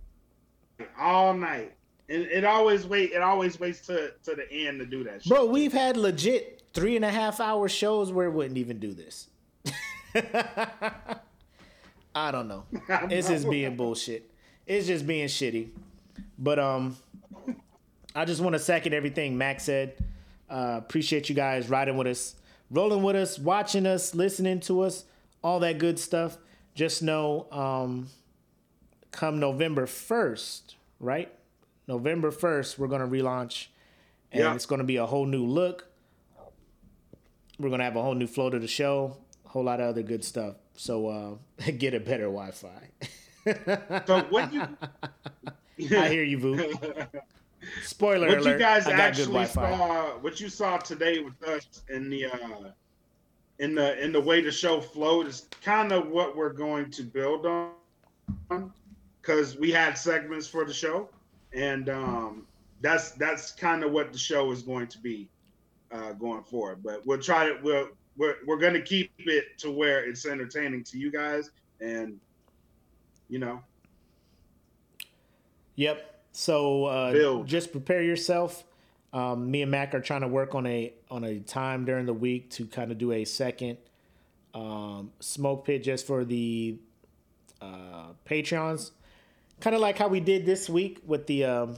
All 0.99 1.33
night. 1.33 1.73
And 2.09 2.23
it 2.23 2.43
always 2.43 2.85
wait. 2.85 3.11
It 3.13 3.21
always 3.21 3.59
waits 3.59 3.81
to 3.87 4.11
to 4.23 4.35
the 4.35 4.51
end 4.51 4.79
to 4.79 4.85
do 4.85 5.03
that. 5.05 5.23
Shit. 5.23 5.29
Bro, 5.29 5.45
we've 5.45 5.73
had 5.73 5.97
legit 5.97 6.63
three 6.73 6.95
and 6.95 7.05
a 7.05 7.09
half 7.09 7.39
hour 7.39 7.67
shows 7.67 8.11
where 8.11 8.27
it 8.27 8.31
wouldn't 8.31 8.57
even 8.57 8.79
do 8.79 8.93
this. 8.93 9.29
I 12.15 12.31
don't 12.31 12.47
know. 12.47 12.65
It's 13.09 13.27
just 13.27 13.49
being 13.49 13.75
bullshit. 13.75 14.29
It's 14.67 14.87
just 14.87 15.07
being 15.07 15.27
shitty. 15.27 15.69
But 16.37 16.59
um, 16.59 16.97
I 18.15 18.25
just 18.25 18.41
want 18.41 18.53
to 18.53 18.59
second 18.59 18.93
everything 18.93 19.37
Max 19.37 19.63
said. 19.63 19.97
Uh, 20.49 20.75
appreciate 20.77 21.27
you 21.27 21.35
guys 21.35 21.69
riding 21.69 21.97
with 21.97 22.07
us, 22.07 22.35
rolling 22.71 23.03
with 23.03 23.15
us, 23.15 23.37
watching 23.37 23.85
us, 23.85 24.15
listening 24.15 24.59
to 24.61 24.81
us, 24.81 25.03
all 25.43 25.59
that 25.59 25.77
good 25.77 25.99
stuff. 25.99 26.37
Just 26.75 27.03
know, 27.03 27.47
um, 27.51 28.07
come 29.11 29.39
November 29.39 29.85
first, 29.85 30.75
right? 30.99 31.31
November 31.87 32.31
1st, 32.31 32.77
we're 32.77 32.87
going 32.87 33.01
to 33.01 33.07
relaunch 33.07 33.67
and 34.31 34.43
yeah. 34.43 34.55
it's 34.55 34.65
going 34.65 34.79
to 34.79 34.85
be 34.85 34.97
a 34.97 35.05
whole 35.05 35.25
new 35.25 35.45
look. 35.45 35.87
We're 37.57 37.69
going 37.69 37.79
to 37.79 37.85
have 37.85 37.95
a 37.95 38.01
whole 38.01 38.15
new 38.15 38.27
flow 38.27 38.49
to 38.49 38.59
the 38.59 38.67
show, 38.67 39.17
a 39.45 39.49
whole 39.49 39.63
lot 39.63 39.79
of 39.79 39.87
other 39.87 40.03
good 40.03 40.23
stuff. 40.23 40.55
So 40.75 41.07
uh, 41.07 41.71
get 41.77 41.93
a 41.93 41.99
better 41.99 42.25
Wi 42.25 42.51
Fi. 42.51 42.89
so 44.05 44.23
what 44.29 44.53
you. 44.53 44.67
I 45.97 46.09
hear 46.09 46.23
you, 46.23 46.37
Boo. 46.37 46.73
Spoiler 47.83 48.27
what 48.27 48.37
alert. 48.39 48.53
you 48.53 48.59
guys 48.59 48.87
actually 48.87 49.45
saw, 49.45 50.11
what 50.19 50.39
you 50.39 50.49
saw 50.49 50.77
today 50.77 51.19
with 51.19 51.41
us 51.43 51.83
in 51.89 52.09
the 52.09 52.25
uh, 52.25 52.71
in 53.59 53.75
the 53.75 54.01
in 54.03 54.11
the 54.11 54.21
way 54.21 54.41
the 54.41 54.51
show 54.51 54.81
flowed 54.81 55.27
is 55.27 55.47
kind 55.63 55.91
of 55.91 56.07
what 56.07 56.35
we're 56.35 56.53
going 56.53 56.91
to 56.91 57.03
build 57.03 57.45
on 57.45 58.71
because 59.21 59.57
we 59.57 59.71
had 59.71 59.97
segments 59.97 60.47
for 60.47 60.65
the 60.65 60.73
show 60.73 61.09
and 61.55 61.89
um, 61.89 62.45
that's 62.81 63.11
that's 63.11 63.51
kind 63.51 63.83
of 63.83 63.91
what 63.91 64.11
the 64.11 64.19
show 64.19 64.51
is 64.51 64.61
going 64.61 64.87
to 64.87 64.99
be 64.99 65.27
uh, 65.91 66.11
going 66.13 66.43
forward. 66.43 66.83
But 66.83 67.05
we'll 67.05 67.21
try 67.21 67.47
to 67.47 67.57
we'll 67.63 67.89
we're 68.17 68.35
we're 68.45 68.57
going 68.57 68.73
to 68.73 68.81
keep 68.81 69.11
it 69.19 69.57
to 69.59 69.71
where 69.71 70.07
it's 70.07 70.25
entertaining 70.25 70.83
to 70.85 70.97
you 70.97 71.11
guys, 71.11 71.51
and 71.79 72.19
you 73.29 73.39
know. 73.39 73.61
Yep. 75.77 76.14
So 76.35 76.85
uh, 76.85 77.43
just 77.43 77.71
prepare 77.71 78.01
yourself. 78.01 78.63
Um, 79.13 79.49
me 79.49 79.61
and 79.61 79.71
Mac 79.71 79.93
are 79.93 80.01
trying 80.01 80.21
to 80.21 80.27
work 80.27 80.55
on 80.55 80.65
a 80.65 80.93
on 81.09 81.23
a 81.23 81.39
time 81.39 81.85
during 81.85 82.05
the 82.05 82.13
week 82.13 82.49
to 82.51 82.65
kind 82.65 82.91
of 82.91 82.97
do 82.97 83.13
a 83.13 83.23
second 83.23 83.77
um, 84.53 85.11
SmokePit 85.21 85.83
just 85.83 86.05
for 86.05 86.25
the 86.25 86.77
uh, 87.61 88.07
Patreons 88.29 88.91
kind 89.59 89.75
of 89.75 89.81
like 89.81 89.97
how 89.97 90.07
we 90.07 90.19
did 90.19 90.45
this 90.45 90.69
week 90.69 91.01
with 91.05 91.27
the 91.27 91.45
um, 91.45 91.77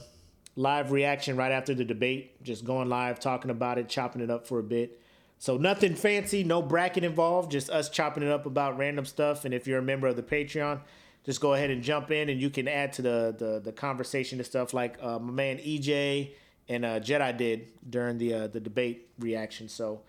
live 0.56 0.92
reaction 0.92 1.36
right 1.36 1.52
after 1.52 1.74
the 1.74 1.84
debate, 1.84 2.42
just 2.42 2.64
going 2.64 2.88
live, 2.88 3.20
talking 3.20 3.50
about 3.50 3.78
it, 3.78 3.88
chopping 3.88 4.22
it 4.22 4.30
up 4.30 4.46
for 4.46 4.58
a 4.58 4.62
bit. 4.62 5.00
So 5.38 5.56
nothing 5.56 5.94
fancy, 5.94 6.42
no 6.42 6.62
bracket 6.62 7.04
involved, 7.04 7.52
just 7.52 7.70
us 7.70 7.88
chopping 7.88 8.24
it 8.24 8.30
up 8.30 8.46
about 8.46 8.76
random 8.76 9.04
stuff. 9.04 9.44
And 9.44 9.54
if 9.54 9.66
you're 9.68 9.78
a 9.78 9.82
member 9.82 10.08
of 10.08 10.16
the 10.16 10.22
Patreon, 10.22 10.80
just 11.28 11.42
go 11.42 11.52
ahead 11.52 11.68
and 11.68 11.82
jump 11.82 12.10
in, 12.10 12.30
and 12.30 12.40
you 12.40 12.48
can 12.48 12.66
add 12.66 12.90
to 12.94 13.02
the 13.02 13.34
the, 13.36 13.60
the 13.62 13.70
conversation 13.70 14.38
and 14.38 14.46
stuff 14.46 14.72
like 14.72 14.96
uh, 15.02 15.18
my 15.18 15.30
man 15.30 15.58
EJ 15.58 16.30
and 16.70 16.86
uh, 16.86 17.00
Jedi 17.00 17.36
did 17.36 17.68
during 17.90 18.16
the 18.16 18.32
uh, 18.32 18.46
the 18.46 18.60
debate 18.60 19.10
reaction. 19.18 19.68
So 19.68 20.00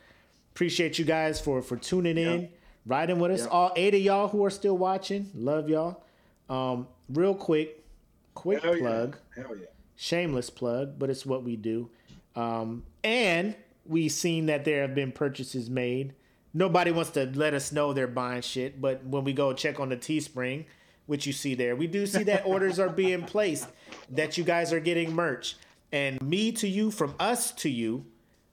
appreciate 0.56 0.98
you 0.98 1.04
guys 1.04 1.42
for 1.42 1.62
for 1.62 1.76
tuning 1.76 2.18
in, 2.18 2.42
yep. 2.44 2.52
riding 2.86 3.20
with 3.20 3.32
us. 3.32 3.42
Yep. 3.42 3.50
All 3.52 3.74
eight 3.76 3.94
of 3.96 4.00
y'all 4.00 4.30
who 4.30 4.46
are 4.46 4.50
still 4.50 4.78
watching, 4.78 5.30
love 5.36 5.68
y'all. 5.68 6.02
Um, 6.50 6.88
real 7.10 7.36
quick, 7.36 7.84
quick 8.34 8.64
Hell 8.64 8.78
plug. 8.78 9.18
Yeah. 9.36 9.44
Hell 9.44 9.58
yeah. 9.58 9.66
Shameless 9.98 10.50
plug, 10.50 10.98
but 10.98 11.10
it's 11.10 11.26
what 11.26 11.44
we 11.44 11.58
do. 11.58 11.90
Um, 12.38 12.84
and 13.04 13.58
we've 13.86 14.14
seen 14.14 14.46
that 14.46 14.64
there 14.64 14.84
have 14.84 14.96
been 14.96 15.12
purchases 15.12 15.70
made. 15.70 16.14
Nobody 16.54 16.92
wants 16.92 17.12
to 17.12 17.26
let 17.26 17.54
us 17.54 17.74
know 17.74 17.92
they're 17.92 18.08
buying 18.08 18.42
shit, 18.42 18.80
but 18.80 19.04
when 19.04 19.26
we 19.26 19.34
go 19.34 19.52
check 19.52 19.82
on 19.82 19.90
the 19.90 19.98
Teespring, 19.98 20.64
which 21.10 21.26
you 21.26 21.34
see 21.34 21.56
there, 21.56 21.76
we 21.76 21.88
do 21.88 22.06
see 22.06 22.22
that 22.24 22.46
orders 22.46 22.78
are 22.78 22.88
being 22.88 23.24
placed, 23.24 23.68
that 24.12 24.38
you 24.38 24.44
guys 24.44 24.72
are 24.72 24.80
getting 24.80 25.12
merch. 25.12 25.56
And 25.92 26.22
me 26.22 26.52
to 26.52 26.68
you, 26.68 26.92
from 26.92 27.16
us 27.20 27.52
to 27.54 27.70
you, 27.70 28.06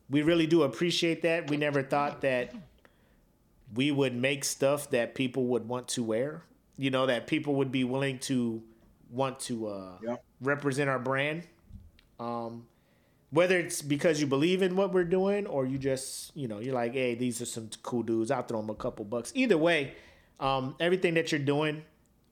we 0.08 0.22
really 0.22 0.46
do 0.46 0.62
appreciate 0.62 1.20
that. 1.20 1.50
We 1.50 1.58
never 1.58 1.82
thought 1.82 2.22
that 2.22 2.54
we 3.74 3.90
would 3.90 4.16
make 4.16 4.42
stuff 4.42 4.88
that 4.90 5.14
people 5.14 5.44
would 5.48 5.68
want 5.68 5.88
to 5.88 6.02
wear. 6.02 6.44
You 6.78 6.90
know, 6.90 7.04
that 7.04 7.26
people 7.26 7.56
would 7.56 7.70
be 7.70 7.84
willing 7.84 8.20
to 8.20 8.62
want 9.10 9.38
to 9.40 9.68
uh, 9.68 10.16
represent 10.40 10.88
our 10.88 10.98
brand. 10.98 11.46
Um, 12.18 12.64
whether 13.30 13.58
it's 13.58 13.82
because 13.82 14.18
you 14.18 14.26
believe 14.26 14.62
in 14.62 14.76
what 14.76 14.94
we're 14.94 15.04
doing 15.04 15.46
or 15.46 15.66
you 15.66 15.76
just, 15.76 16.34
you 16.34 16.48
know, 16.48 16.58
you're 16.58 16.74
like, 16.74 16.94
hey, 16.94 17.14
these 17.14 17.42
are 17.42 17.46
some 17.46 17.68
cool 17.82 18.02
dudes. 18.02 18.30
I'll 18.30 18.44
throw 18.44 18.62
them 18.62 18.70
a 18.70 18.74
couple 18.74 19.04
bucks. 19.04 19.30
Either 19.34 19.58
way, 19.58 19.92
um, 20.40 20.74
everything 20.80 21.12
that 21.14 21.32
you're 21.32 21.38
doing, 21.38 21.82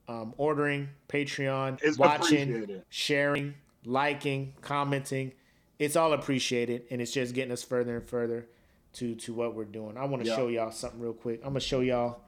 um, 0.08 0.34
ordering, 0.36 0.88
Patreon, 1.08 1.78
It's 1.82 1.98
watching, 1.98 2.82
sharing, 2.90 3.54
liking, 3.84 4.54
commenting, 4.60 5.32
it's 5.78 5.96
all 5.96 6.12
appreciated, 6.12 6.82
and 6.90 7.00
it's 7.00 7.12
just 7.12 7.34
getting 7.34 7.52
us 7.52 7.62
further 7.62 7.96
and 7.96 8.06
further 8.08 8.46
to 8.94 9.14
to 9.16 9.34
what 9.34 9.54
we're 9.54 9.64
doing. 9.64 9.96
I 9.96 10.04
want 10.04 10.22
to 10.22 10.28
Yeah. 10.28 10.36
show 10.36 10.48
y'all 10.48 10.70
something 10.70 11.00
real 11.00 11.12
quick. 11.14 11.40
I'm 11.42 11.48
gonna 11.50 11.60
show 11.60 11.80
y'all 11.80 12.20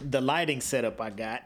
the 0.00 0.20
lighting 0.20 0.60
setup 0.60 1.00
I 1.00 1.10
got 1.10 1.42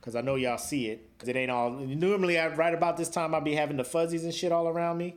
because 0.00 0.14
I 0.16 0.20
know 0.20 0.34
y'all 0.34 0.58
see 0.58 0.88
it. 0.88 1.06
Cause 1.18 1.28
it 1.28 1.36
ain't 1.36 1.50
all. 1.50 1.70
Normally, 1.70 2.38
I 2.38 2.48
right 2.48 2.74
about 2.74 2.96
this 2.96 3.08
time 3.08 3.34
I'd 3.34 3.44
be 3.44 3.54
having 3.54 3.76
the 3.76 3.84
fuzzies 3.84 4.24
and 4.24 4.34
shit 4.34 4.52
all 4.52 4.68
around 4.68 4.98
me, 4.98 5.16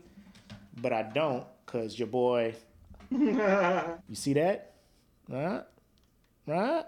but 0.82 0.92
I 0.94 1.04
don't 1.04 1.46
because 1.66 1.98
your 1.98 2.08
boy. 2.10 2.56
You 3.12 4.16
see 4.16 4.34
that? 4.34 4.74
Right? 5.30 5.64
Right? 6.48 6.86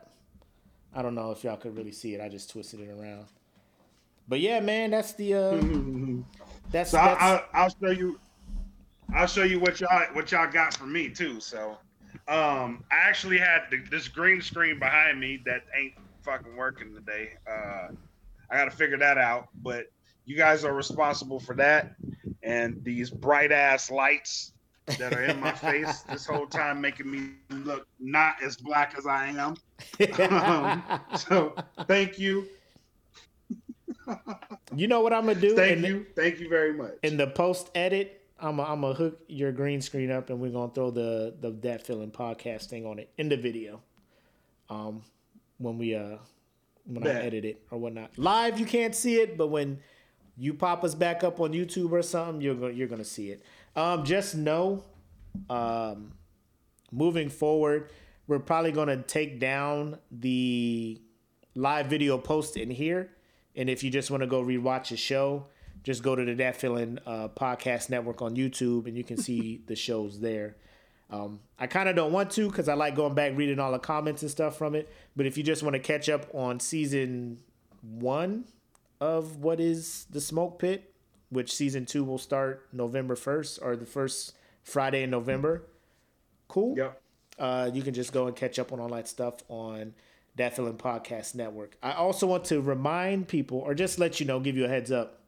I 0.95 1.01
don't 1.01 1.13
know 1.13 1.31
if 1.31 1.43
y'all 1.43 1.57
could 1.57 1.76
really 1.77 1.91
see 1.91 2.15
it. 2.15 2.22
I 2.22 2.30
just 2.30 2.49
twisted 2.49 2.80
it 2.80 2.89
around. 2.89 3.26
But 4.30 4.39
yeah, 4.39 4.61
man, 4.61 4.91
that's 4.91 5.13
the 5.13 5.34
uh 5.35 5.51
that's, 6.72 6.91
So 6.91 6.97
that's 6.97 7.22
I, 7.22 7.35
I, 7.35 7.43
I'll 7.53 7.69
show 7.69 7.91
you. 7.91 8.19
I'll 9.13 9.27
show 9.27 9.43
you 9.43 9.59
what 9.59 9.80
y'all 9.81 10.05
what 10.13 10.31
y'all 10.31 10.49
got 10.49 10.73
for 10.73 10.88
me 10.88 11.09
too. 11.09 11.39
So, 11.41 11.77
um, 12.27 12.84
I 12.91 12.95
actually 12.95 13.38
had 13.38 13.63
the, 13.69 13.84
this 13.91 14.07
green 14.07 14.41
screen 14.41 14.80
behind 14.80 15.19
me 15.19 15.43
that 15.45 15.63
ain't 15.80 15.93
fucking 16.23 16.55
working 16.55 16.95
today. 16.95 17.34
Uh, 17.45 17.89
I 18.49 18.55
got 18.55 18.65
to 18.65 18.72
figure 18.72 18.97
that 18.97 19.17
out. 19.17 19.49
But 19.61 19.88
you 20.26 20.35
guys 20.35 20.63
are 20.63 20.73
responsible 20.73 21.39
for 21.39 21.55
that, 21.55 21.95
and 22.41 22.84
these 22.84 23.11
bright 23.11 23.51
ass 23.51 23.91
lights 23.91 24.53
that 24.97 25.13
are 25.13 25.23
in 25.23 25.39
my 25.39 25.51
face 25.51 26.01
this 26.09 26.26
whole 26.26 26.47
time, 26.47 26.81
making 26.81 27.11
me 27.11 27.34
look 27.49 27.85
not 27.99 28.41
as 28.43 28.55
black 28.57 28.95
as 28.97 29.05
I 29.05 29.27
am. 29.27 29.55
Um, 30.19 30.84
so, 31.15 31.56
thank 31.88 32.18
you, 32.18 32.47
you 34.76 34.88
know 34.88 35.02
what 35.02 35.14
I'm 35.14 35.26
gonna 35.26 35.39
do? 35.39 35.56
thank 35.56 35.77
in, 35.77 35.84
you, 35.84 36.06
thank 36.15 36.39
you 36.39 36.49
very 36.49 36.73
much. 36.73 36.93
in 37.03 37.18
the 37.18 37.27
post 37.27 37.72
edit, 37.76 38.22
I'm 38.39 38.57
gonna 38.57 38.93
hook 38.93 39.19
your 39.27 39.52
green 39.52 39.81
screen 39.81 40.11
up 40.11 40.30
and 40.30 40.39
we're 40.39 40.52
gonna 40.52 40.73
throw 40.73 40.91
the 40.91 41.35
the 41.39 41.52
that 41.61 41.85
feeling 41.85 42.11
podcast 42.11 42.65
thing 42.65 42.85
on 42.85 42.99
it 42.99 43.10
in 43.18 43.30
the 43.30 43.38
video. 43.38 43.81
Um, 44.69 45.03
when 45.57 45.77
we 45.77 45.95
uh 45.95 46.18
when 46.85 47.06
I 47.07 47.22
edit 47.22 47.45
it 47.45 47.61
or 47.72 47.80
whatnot. 47.80 48.18
Live 48.18 48.60
you 48.60 48.65
can't 48.65 48.93
see 48.95 49.15
it, 49.15 49.38
but 49.38 49.47
when 49.47 49.80
you 50.38 50.53
pop 50.53 50.84
us 50.84 50.93
back 50.93 51.23
up 51.23 51.39
on 51.39 51.52
YouTube 51.52 51.91
or 51.91 52.02
something, 52.02 52.41
you're 52.41 52.56
gonna 52.56 52.73
you're 52.73 52.88
gonna 52.88 53.03
see 53.03 53.31
it. 53.31 53.43
Um, 53.76 54.06
just 54.06 54.35
know, 54.35 54.84
um, 55.49 56.14
moving 56.91 57.30
forward, 57.30 57.89
we're 58.27 58.39
probably 58.39 58.72
gonna 58.72 59.02
take 59.02 59.39
down 59.39 59.99
the 60.11 60.99
live 61.56 61.88
video 61.88 62.18
post 62.18 62.57
in 62.57 62.69
here. 62.69 63.11
And 63.56 63.69
if 63.69 63.84
you 63.84 63.89
just 63.89 64.11
want 64.11 64.22
to 64.22 64.27
go 64.27 64.43
rewatch 64.43 64.91
a 64.91 64.97
show, 64.97 65.47
just 65.84 66.03
go 66.03 66.15
to 66.15 66.26
the 66.26 66.34
That 66.34 66.57
Feeling 66.57 66.99
uh, 67.06 67.30
Podcast 67.30 67.89
Network 67.89 68.22
on 68.22 68.35
YouTube 68.35 68.88
and 68.88 68.97
you 68.97 69.03
can 69.03 69.18
see 69.18 69.61
the 69.68 69.76
shows 69.76 70.19
there. 70.19 70.57
Um, 71.10 71.39
I 71.60 71.68
kind 71.68 71.88
of 71.88 71.95
don't 71.95 72.11
want 72.11 72.31
to 72.31 72.49
because 72.49 72.68
I 72.68 72.73
like 72.73 72.95
going 72.95 73.14
back 73.14 73.34
reading 73.35 73.60
all 73.60 73.72
the 73.72 73.80
comments 73.80 74.23
and 74.23 74.31
stuff 74.31 74.57
from 74.57 74.76
it. 74.76 74.91
But 75.15 75.27
if 75.27 75.38
you 75.38 75.43
just 75.43 75.64
want 75.64 75.76
to 75.76 75.80
catch 75.80 76.10
up 76.10 76.27
on 76.34 76.60
season 76.60 77.39
one 77.81 78.45
of 78.99 79.38
what 79.38 79.60
is 79.60 80.07
the 80.10 80.19
SmokePit, 80.19 80.81
which 81.30 81.53
season 81.53 81.85
two 81.85 82.03
will 82.03 82.18
start 82.18 82.68
November 82.73 83.15
1st 83.15 83.60
or 83.61 83.76
the 83.76 83.85
first 83.85 84.34
Friday 84.64 85.03
in 85.03 85.11
November, 85.11 85.64
cool 86.47 86.76
Yep. 86.76 87.02
Uh, 87.40 87.70
you 87.74 87.82
can 87.82 87.94
just 87.94 88.14
go 88.14 88.28
and 88.28 88.36
catch 88.36 88.60
up 88.60 88.72
on 88.72 88.80
all 88.80 88.90
that 88.90 89.07
stuff 89.07 89.36
on 89.49 89.94
that 90.36 90.56
feeling 90.56 90.78
podcast 90.78 91.36
network. 91.36 91.78
I 91.82 91.94
also 91.94 92.28
want 92.28 92.45
to 92.45 92.62
remind 92.62 93.28
people 93.28 93.60
or 93.60 93.74
just 93.74 93.99
let 93.99 94.20
you 94.20 94.26
know 94.26 94.40
give 94.40 94.57
you 94.57 94.66
a 94.66 94.68
heads 94.68 94.91
up 94.91 95.22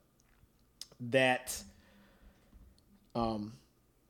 that 0.99 1.61
um, 3.15 3.53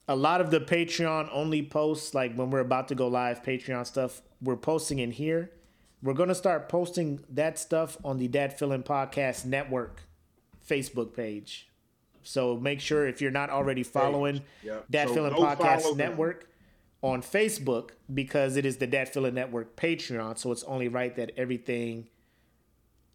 a 0.08 0.16
lot 0.16 0.42
of 0.42 0.52
the 0.52 0.60
patreon 0.60 1.30
only 1.32 1.62
posts 1.64 2.14
like 2.14 2.34
when 2.36 2.50
we're 2.50 2.60
about 2.60 2.88
to 2.90 2.96
go 2.96 3.08
live 3.08 3.44
patreon 3.44 3.86
stuff 3.86 4.22
we're 4.42 4.56
posting 4.56 5.00
in 5.00 5.12
here. 5.12 5.52
We're 6.04 6.14
going 6.14 6.30
to 6.30 6.36
start 6.36 6.70
posting 6.70 7.24
that 7.30 7.58
stuff 7.58 7.98
on 8.06 8.18
the 8.20 8.28
dad 8.28 8.58
feeling 8.58 8.84
podcast 8.84 9.46
network 9.46 10.02
facebook 10.68 11.16
page. 11.16 11.68
So 12.24 12.58
make 12.58 12.82
sure 12.82 13.08
if 13.08 13.22
you're 13.22 13.32
not 13.32 13.50
already 13.50 13.84
following 13.84 14.42
Yep. 14.64 14.86
that 14.90 15.08
So 15.10 15.16
follow 15.30 15.56
podcast 15.56 15.96
network 15.96 16.50
on 17.08 17.22
Facebook 17.22 17.92
because 18.14 18.56
it 18.58 18.66
is 18.66 18.78
the 18.78 18.88
Dat 18.88 19.10
Feeling 19.14 19.34
Network 19.34 19.76
Patreon. 19.76 20.38
So 20.38 20.52
it's 20.52 20.64
only 20.64 20.88
right 20.88 21.16
that 21.16 21.32
everything 21.38 22.08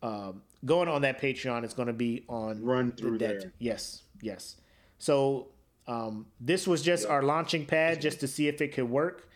um, 0.02 0.42
going 0.64 0.88
on 0.88 1.02
that 1.02 1.20
Patreon 1.20 1.64
is 1.64 1.74
going 1.74 1.86
to 1.88 1.92
be 1.92 2.24
on 2.28 2.62
Run 2.64 2.90
the 2.90 2.96
through 2.96 3.18
Dat- 3.18 3.40
there. 3.40 3.52
Yes, 3.58 4.02
yes. 4.20 4.56
So 4.98 5.48
um, 5.86 6.26
this 6.40 6.66
was 6.66 6.82
just 6.82 7.06
our 7.06 7.22
launching 7.22 7.66
pad 7.66 8.00
just 8.00 8.20
to 8.20 8.28
see 8.28 8.48
if 8.48 8.60
it 8.60 8.72
could 8.72 8.88
work, 8.90 9.28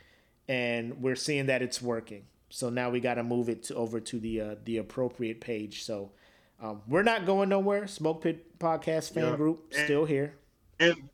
and 0.48 1.00
we're 1.02 1.16
seeing 1.16 1.46
that 1.46 1.62
it's 1.62 1.80
working. 1.82 2.24
So 2.50 2.70
now 2.70 2.90
we 2.90 3.00
got 3.00 3.14
to 3.14 3.22
move 3.24 3.48
it 3.48 3.64
to, 3.64 3.74
over 3.74 4.00
to 4.00 4.18
the 4.20 4.40
uh, 4.40 4.54
the 4.64 4.78
appropriate 4.78 5.40
page. 5.40 5.82
So 5.84 6.12
um, 6.62 6.82
we're 6.88 7.02
not 7.02 7.26
going 7.26 7.48
nowhere. 7.48 7.82
SmokePit 7.82 8.38
Podcast 8.58 9.12
fan 9.12 9.24
Yeah. 9.30 9.36
group 9.36 9.72
And- 9.76 9.84
still 9.84 10.04
here. 10.04 10.34
and 10.80 11.08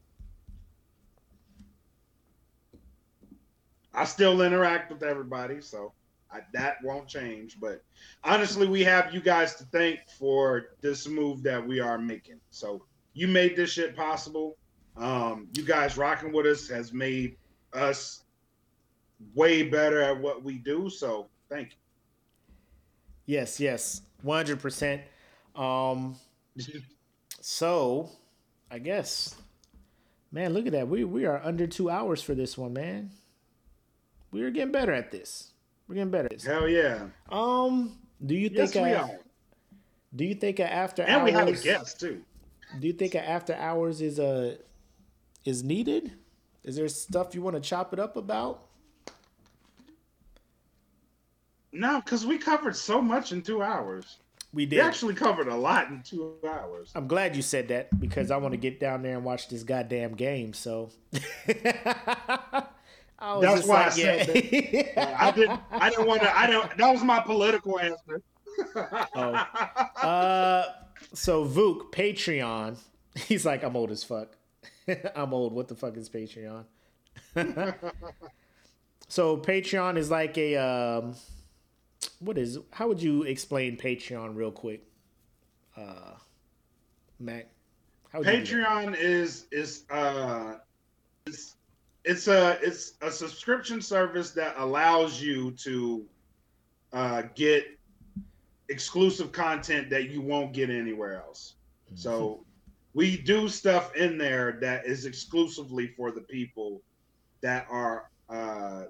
I 3.95 4.05
still 4.05 4.43
interact 4.43 4.91
with 4.91 5.03
everybody, 5.03 5.61
so 5.61 5.93
I, 6.33 6.41
that 6.53 6.77
won't 6.83 7.09
change. 7.09 7.61
But 7.61 7.83
honestly, 8.25 8.67
we 8.67 8.83
have 8.85 9.13
you 9.13 9.21
guys 9.21 9.55
to 9.57 9.65
thank 9.65 10.01
for 10.19 10.69
this 10.81 11.07
move 11.07 11.43
that 11.43 11.67
we 11.67 11.81
are 11.81 11.99
making. 11.99 12.41
So 12.51 12.85
you 13.13 13.29
made 13.29 13.57
this 13.57 13.71
shit 13.71 13.95
possible. 13.95 14.57
Um, 14.97 15.49
you 15.53 15.65
guys 15.65 15.97
rocking 15.97 16.33
with 16.33 16.47
us 16.47 16.69
has 16.69 16.93
made 16.93 17.37
us 17.73 18.25
way 19.35 19.63
better 19.63 20.01
at 20.03 20.19
what 20.19 20.43
we 20.43 20.59
do. 20.59 20.89
So 20.89 21.29
thank 21.49 21.71
you. 21.71 21.77
Yes, 23.27 23.61
yes, 23.61 24.03
one 24.23 24.39
hundred 24.39 24.61
percent. 24.61 25.03
Um, 25.55 26.17
so 27.41 28.11
I 28.71 28.79
guess, 28.79 29.37
man, 30.31 30.53
look 30.53 30.67
at 30.67 30.73
that. 30.73 30.89
We 30.89 31.05
we 31.05 31.25
are 31.25 31.41
under 31.45 31.67
two 31.67 31.89
hours 31.89 32.23
for 32.23 32.35
this 32.35 32.59
one, 32.59 32.73
man. 32.73 33.11
We 34.33 34.43
are 34.43 34.51
getting 34.51 34.73
better 34.73 34.93
at 34.93 35.11
this. 35.11 35.51
We're 35.87 35.97
getting 35.97 36.11
better 36.11 36.25
at 36.27 36.33
this. 36.33 36.45
Hell 36.45 36.69
yeah! 36.69 37.07
Um, 37.31 37.99
do 38.25 38.35
you 38.35 38.51
Yes, 38.53 38.73
think 38.73 38.87
we 38.87 38.93
are, 38.93 39.11
do 40.15 40.25
you 40.25 40.35
think 40.35 40.59
after 40.61 41.03
and 41.03 41.13
hours? 41.13 41.25
we 41.25 41.33
had 41.33 41.49
a 41.49 41.53
guest 41.53 42.01
too. 42.01 42.23
Do 42.81 42.87
you 42.87 42.93
think 42.95 43.15
after 43.15 43.55
hours 43.55 44.01
is 44.01 44.19
a 44.19 44.57
is 45.45 45.63
needed? 45.63 46.13
Is 46.65 46.77
there 46.77 46.89
stuff 46.89 47.35
you 47.35 47.43
want 47.43 47.57
to 47.57 47.61
chop 47.61 47.93
it 47.93 47.99
up 47.99 48.17
about? 48.17 48.69
No, 51.73 52.01
because 52.01 52.25
we 52.27 52.39
covered 52.39 52.77
so 52.77 53.01
much 53.03 53.33
in 53.33 53.43
two 53.43 53.63
hours. 53.63 54.19
We 54.53 54.67
did. 54.67 54.77
We 54.77 54.81
actually 54.83 55.15
covered 55.15 55.49
a 55.49 55.57
lot 55.57 55.89
in 55.89 56.03
two 56.03 56.35
hours. 56.47 56.93
I'm 56.95 57.09
glad 57.09 57.35
you 57.35 57.41
said 57.43 57.69
that 57.69 57.99
because 57.99 58.31
I 58.31 58.37
want 58.37 58.53
to 58.53 58.59
get 58.59 58.79
down 58.79 59.03
there 59.03 59.17
and 59.17 59.25
watch 59.25 59.49
this 59.49 59.63
goddamn 59.63 60.15
game. 60.15 60.53
So 60.53 60.91
That's 63.23 63.57
just 63.57 63.69
why 63.69 63.77
I 63.77 63.85
like, 63.85 63.93
said 63.93 64.53
yeah. 64.53 65.17
I 65.19 65.31
didn't. 65.31 65.61
I 65.71 65.91
didn't 65.91 66.07
want 66.07 66.23
to. 66.23 66.37
I 66.37 66.49
don't. 66.49 66.77
That 66.77 66.93
was 66.93 67.03
my 67.03 67.21
political 67.21 67.79
answer. 67.79 68.23
Oh. 69.15 69.47
Uh, 70.03 70.65
so 71.15 71.45
Vuk 71.47 71.93
Patreon, 71.93 72.77
he's 73.15 73.47
like, 73.47 73.63
I'm 73.63 73.77
old 73.77 73.91
as 73.93 74.03
fuck. 74.03 74.37
I'm 75.15 75.33
old. 75.33 75.53
What 75.53 75.69
the 75.69 75.75
fuck 75.77 75.97
is 75.97 76.11
Patreon? 76.11 76.65
so 79.09 79.37
Patreon 79.37 79.97
is 79.97 80.11
like 80.11 80.37
a 80.37 80.57
um, 80.57 81.15
what 82.19 82.37
is? 82.37 82.59
How 82.73 82.89
would 82.89 83.01
you 83.01 83.23
explain 83.23 83.77
Patreon 83.77 84.35
real 84.35 84.51
quick, 84.51 84.83
uh, 85.77 86.15
Mac? 87.21 87.49
How 88.11 88.19
would 88.19 88.27
you? 88.27 88.33
Patreon 88.33 88.97
is 88.99 89.47
is 89.53 89.85
uh, 89.91 90.55
it's 91.27 91.55
it's 92.05 92.27
a 92.29 92.59
it's 92.63 92.95
a 93.01 93.11
subscription 93.11 93.81
service 93.81 94.31
that 94.33 94.55
allows 94.59 95.21
you 95.21 95.53
to 95.53 96.05
uh, 96.93 97.23
get 97.35 97.79
exclusive 98.69 99.33
content 99.33 99.91
that 99.91 100.11
you 100.11 100.21
won't 100.21 100.53
get 100.53 100.71
anywhere 100.71 101.23
else. 101.23 101.55
So 101.95 102.45
we 102.95 103.19
do 103.19 103.49
stuff 103.49 103.95
in 103.97 104.17
there 104.17 104.59
that 104.61 104.87
is 104.87 105.05
exclusively 105.05 105.89
for 105.89 106.11
the 106.11 106.23
people 106.23 106.81
that 107.43 107.67
are 107.71 108.11
uh, 108.29 108.85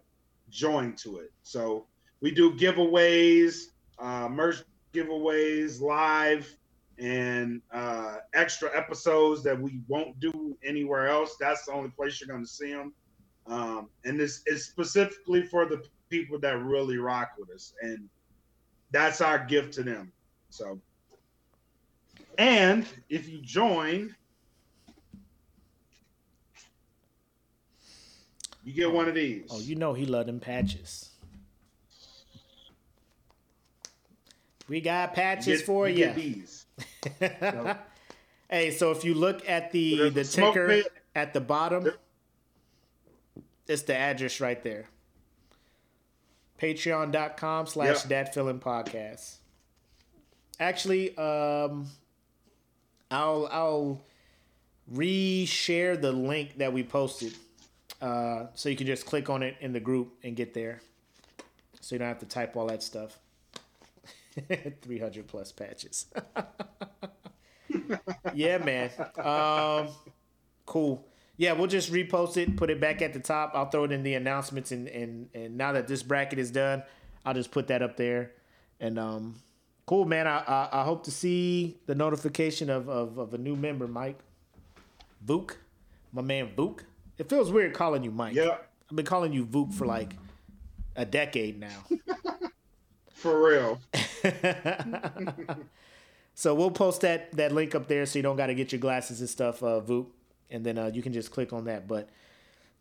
join 0.51 0.95
to 0.97 1.19
it. 1.19 1.33
So 1.43 1.87
we 2.21 2.31
do 2.31 2.53
giveaways, 2.55 3.71
uh, 3.99 4.29
merch 4.29 4.63
giveaways 4.93 5.81
live, 5.81 6.57
and 6.99 7.61
uh, 7.73 8.19
extra 8.35 8.71
episodes 8.77 9.43
that 9.43 9.61
we 9.61 9.81
won't 9.89 10.19
do 10.21 10.57
anywhere 10.65 11.09
else. 11.09 11.37
That's 11.41 11.67
the 11.67 11.73
only 11.73 11.91
place 11.91 12.21
you're 12.21 12.29
going 12.29 12.45
to 12.45 12.51
see 12.51 12.73
them. 12.73 12.93
Um, 13.47 13.89
and 14.05 14.19
this 14.19 14.43
is 14.47 14.67
specifically 14.67 15.43
for 15.43 15.67
the 15.67 15.83
people 16.09 16.39
that 16.41 16.63
really 16.63 16.99
rock 16.99 17.33
with 17.39 17.51
us, 17.51 17.75
and 17.83 18.09
that's 18.93 19.21
our 19.21 19.45
gift 19.45 19.73
to 19.75 19.83
them. 19.83 20.13
So, 20.51 20.81
and 22.39 22.87
if 23.09 23.29
you 23.29 23.41
join, 23.41 24.15
you 28.65 28.73
get 28.73 28.93
one 28.93 29.09
of 29.09 29.15
these. 29.15 29.49
Oh, 29.51 29.61
you 29.61 29.75
know 29.75 29.93
he 29.93 30.07
love 30.07 30.27
them 30.27 30.41
patches. 30.41 31.11
We 34.69 34.81
got 34.81 35.15
patches 35.15 35.59
get, 35.59 35.67
for 35.67 35.89
you. 35.89 35.97
you. 35.97 36.05
Get 36.05 36.15
these. 36.15 36.67
Hey, 38.53 38.71
so 38.71 38.91
if 38.91 39.03
you 39.03 39.15
look 39.15 39.49
at 39.49 39.73
the 39.73 40.11
There's 40.11 40.13
the 40.13 40.25
ticker 40.43 40.69
pit. 40.69 40.93
at 41.15 41.33
the 41.33 41.41
bottom, 41.41 41.85
There- 41.85 41.97
it's 43.73 43.83
the 43.83 43.97
address 43.97 44.41
right 44.41 44.63
there. 44.63 44.87
Patreon.com 46.61 47.67
slash 47.67 47.89
Yep. 48.01 48.03
that 48.05 48.35
feeling 48.35 48.61
podcast. 48.61 49.37
Actually, 50.61 51.17
um 51.17 51.87
I'll 53.11 53.49
I'll 53.51 54.01
re-share 54.89 55.97
the 55.97 56.13
link 56.13 56.59
that 56.59 56.73
we 56.73 56.83
posted. 56.83 57.35
Uh, 58.01 58.47
so 58.55 58.69
you 58.69 58.77
can 58.77 58.87
just 58.87 59.07
click 59.07 59.31
on 59.31 59.43
it 59.43 59.57
in 59.61 59.73
the 59.73 59.81
group 59.81 60.13
and 60.25 60.35
get 60.35 60.55
there. 60.55 60.81
So 61.81 61.95
you 61.95 61.99
don't 62.01 62.09
have 62.09 62.19
to 62.21 62.27
type 62.27 62.57
all 62.57 62.67
that 62.67 62.83
stuff. 62.83 63.17
300 64.83 65.27
plus 65.29 65.53
patches. 65.53 66.07
yeah, 68.35 68.59
man. 68.59 68.91
Um, 69.19 69.89
cool. 70.67 71.07
Yeah, 71.37 71.53
we'll 71.53 71.67
just 71.67 71.93
repost 71.93 72.37
it, 72.37 72.57
put 72.57 72.71
it 72.71 72.81
back 72.81 73.03
at 73.03 73.13
the 73.13 73.21
top. 73.21 73.53
I'll 73.55 73.71
throw 73.71 73.85
it 73.85 73.93
in 73.93 74.03
the 74.03 74.15
announcements, 74.15 74.73
and 74.73 74.89
and 74.89 75.29
and 75.35 75.57
now 75.57 75.73
that 75.73 75.89
this 75.89 76.03
bracket 76.03 76.39
is 76.39 76.51
done, 76.51 76.83
I'll 77.25 77.35
just 77.35 77.51
put 77.51 77.69
that 77.69 77.83
up 77.83 77.97
there. 77.97 78.33
And 78.81 78.99
um, 78.99 79.37
cool, 79.87 80.05
man. 80.05 80.27
I 80.27 80.41
I, 80.41 80.81
I 80.81 80.85
hope 80.85 81.05
to 81.05 81.11
see 81.11 81.79
the 81.87 81.95
notification 81.95 82.71
of, 82.71 82.89
of 82.89 83.19
of 83.19 83.35
a 83.35 83.39
new 83.39 83.57
member, 83.57 83.89
Mike. 83.89 84.19
Vuk, 85.27 85.57
my 86.13 86.23
man 86.23 86.51
Vuk. 86.57 86.81
It 87.19 87.29
feels 87.29 87.51
weird 87.51 87.75
calling 87.75 88.03
you 88.03 88.11
Mike. 88.11 88.35
Yeah, 88.35 88.59
I've 88.91 88.97
been 88.97 89.07
calling 89.07 89.33
you 89.33 89.47
Vuk 89.47 89.73
for 89.73 89.87
like 89.87 90.15
a 90.97 91.05
decade 91.05 91.59
now. 91.59 91.85
for 93.15 93.49
real. 93.49 93.81
so 96.35 96.55
we'll 96.55 96.71
post 96.71 97.03
that 97.03 97.33
that 97.33 97.53
link 97.53 97.75
up 97.75 97.89
there 97.89 98.07
so 98.07 98.19
you 98.19 98.23
don't 98.23 98.37
got 98.37 98.47
to 98.47 98.55
get 98.55 98.73
your 98.73 98.81
glasses 98.81 99.21
and 99.21 99.29
stuff, 99.29 99.63
uh, 99.63 99.81
Voop, 99.81 100.07
and 100.53 100.65
then 100.65 100.79
uh, 100.79 100.91
you 100.93 101.03
can 101.03 101.13
just 101.13 101.31
click 101.31 101.53
on 101.53 101.65
that. 101.65 101.89
But 101.89 102.09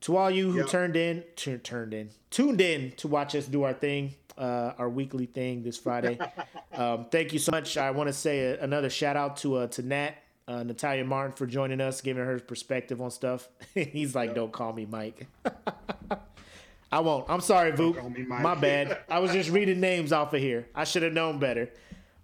to 0.02 0.18
all 0.18 0.30
you 0.30 0.52
who 0.52 0.60
Yep. 0.60 0.68
turned 0.68 0.96
in, 0.96 1.24
tu- 1.36 1.58
turned 1.58 1.94
in, 1.94 2.10
tuned 2.30 2.62
in 2.62 2.92
to 2.98 3.08
watch 3.08 3.36
us 3.36 3.46
do 3.48 3.64
our 3.64 3.74
thing, 3.74 4.14
uh, 4.38 4.74
our 4.78 4.90
weekly 4.90 5.26
thing 5.26 5.64
this 5.64 5.78
Friday. 5.78 6.20
um, 6.74 7.06
thank 7.12 7.34
you 7.34 7.40
so 7.40 7.52
much. 7.52 7.78
I 7.78 7.92
want 7.92 8.08
to 8.08 8.14
say 8.14 8.40
a, 8.42 8.62
another 8.62 8.90
shout 8.90 9.16
out 9.16 9.38
to 9.38 9.56
uh, 9.58 9.68
to 9.68 9.82
Nat. 9.82 10.12
Uh, 10.48 10.64
Natalia 10.64 11.06
Martin 11.06 11.32
for 11.34 11.46
joining 11.46 11.80
us, 11.80 12.02
giving 12.02 12.26
her 12.26 12.38
perspective 12.40 13.00
on 13.02 13.10
stuff. 13.12 13.48
He's 13.74 14.16
like, 14.16 14.34
"Don't 14.36 14.52
call 14.52 14.74
me 14.74 14.86
Mike." 14.86 15.28
I 16.92 17.00
won't. 17.00 17.30
I'm 17.30 17.40
sorry, 17.40 17.72
Voop. 17.72 17.98
call 17.98 18.10
me 18.10 18.24
Mike. 18.24 18.42
My 18.42 18.56
bad. 18.56 18.98
I 19.08 19.20
was 19.20 19.32
just 19.32 19.50
reading 19.50 19.80
names 19.80 20.12
off 20.12 20.34
of 20.34 20.42
here. 20.42 20.68
I 20.76 20.84
should 20.84 21.04
have 21.04 21.14
known 21.14 21.40
better. 21.40 21.70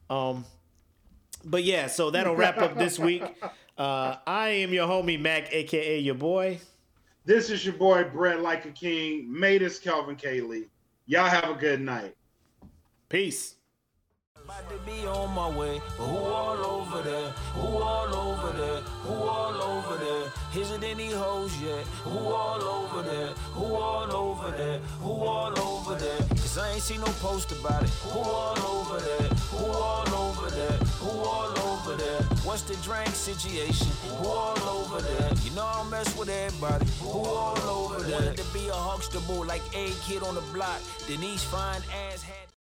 Um, 0.09 0.43
but 1.45 1.63
yeah, 1.63 1.87
so 1.87 2.09
that'll 2.11 2.35
wrap 2.35 2.57
up 2.57 2.75
this 2.77 2.99
week. 2.99 3.23
Uh, 3.77 4.15
I 4.25 4.49
am 4.49 4.73
your 4.73 4.87
homie 4.87 5.19
Mac, 5.19 5.53
aka 5.53 5.99
your 5.99 6.15
boy. 6.15 6.59
This 7.25 7.49
is 7.51 7.63
your 7.63 7.75
boy 7.75 8.05
Brett 8.05 8.41
Like 8.41 8.65
a 8.65 8.71
King. 8.71 9.27
Made 9.31 9.61
us 9.61 9.77
Kelvin 9.77 10.15
Kaylee. 10.15 10.65
Y'all 11.05 11.29
have 11.29 11.49
a 11.49 11.53
good 11.53 11.81
night. 11.81 12.15
Peace. 13.07 13.55
About 14.43 14.67
to 14.69 14.77
be 14.89 15.05
on 15.05 15.33
my 15.35 15.49
way, 15.49 15.81
but 15.97 16.05
who 16.05 16.17
all 16.17 16.65
over 16.65 17.01
there? 17.01 17.29
Who 17.53 17.67
all 17.67 18.15
over 18.15 18.57
there? 18.57 18.81
Who 18.81 19.13
all 19.13 19.61
over 19.61 19.97
there? 19.97 20.31
Is 20.61 20.71
it 20.71 20.83
any 20.83 21.11
hoes 21.11 21.51
yet? 21.61 21.85
Who 22.05 22.17
all 22.17 22.63
over 22.63 23.01
there? 23.03 23.27
Who 23.53 23.75
all 23.75 24.11
over 24.11 24.51
there? 24.51 24.79
Who 25.01 25.11
all 25.11 25.59
over 25.59 25.95
there? 25.95 26.19
Cause 26.29 26.57
I 26.57 26.71
ain't 26.71 26.81
seen 26.81 27.01
no 27.01 27.11
post 27.19 27.51
about 27.51 27.83
it. 27.83 27.89
Who 27.89 28.19
all 28.19 28.57
over 28.57 28.99
there? 28.99 29.29
Who 29.51 29.65
all 29.65 30.15
over 30.15 30.49
there? 30.49 30.77
Who 31.01 31.09
all 31.09 31.59
over 31.59 31.95
there? 31.95 32.36
What's 32.47 32.61
the 32.61 32.75
drink 32.75 33.09
situation? 33.09 33.87
Who 34.07 34.25
all 34.29 34.57
over 34.69 35.01
there? 35.01 35.33
You 35.43 35.51
know 35.51 35.65
I 35.65 35.83
mess 35.89 36.17
with 36.17 36.29
everybody. 36.29 36.85
Who 37.01 37.09
all 37.09 37.57
over 37.57 38.01
there? 38.01 38.21
Wanted 38.21 38.37
to 38.37 38.53
be 38.53 38.69
a 38.69 38.71
huckster 38.71 39.19
boy 39.27 39.45
like 39.45 39.63
a 39.75 39.91
kid 40.07 40.23
on 40.23 40.33
the 40.33 40.41
block. 40.53 40.79
Denise 41.07 41.43
fine 41.43 41.81
ass 42.09 42.23
had. 42.23 42.47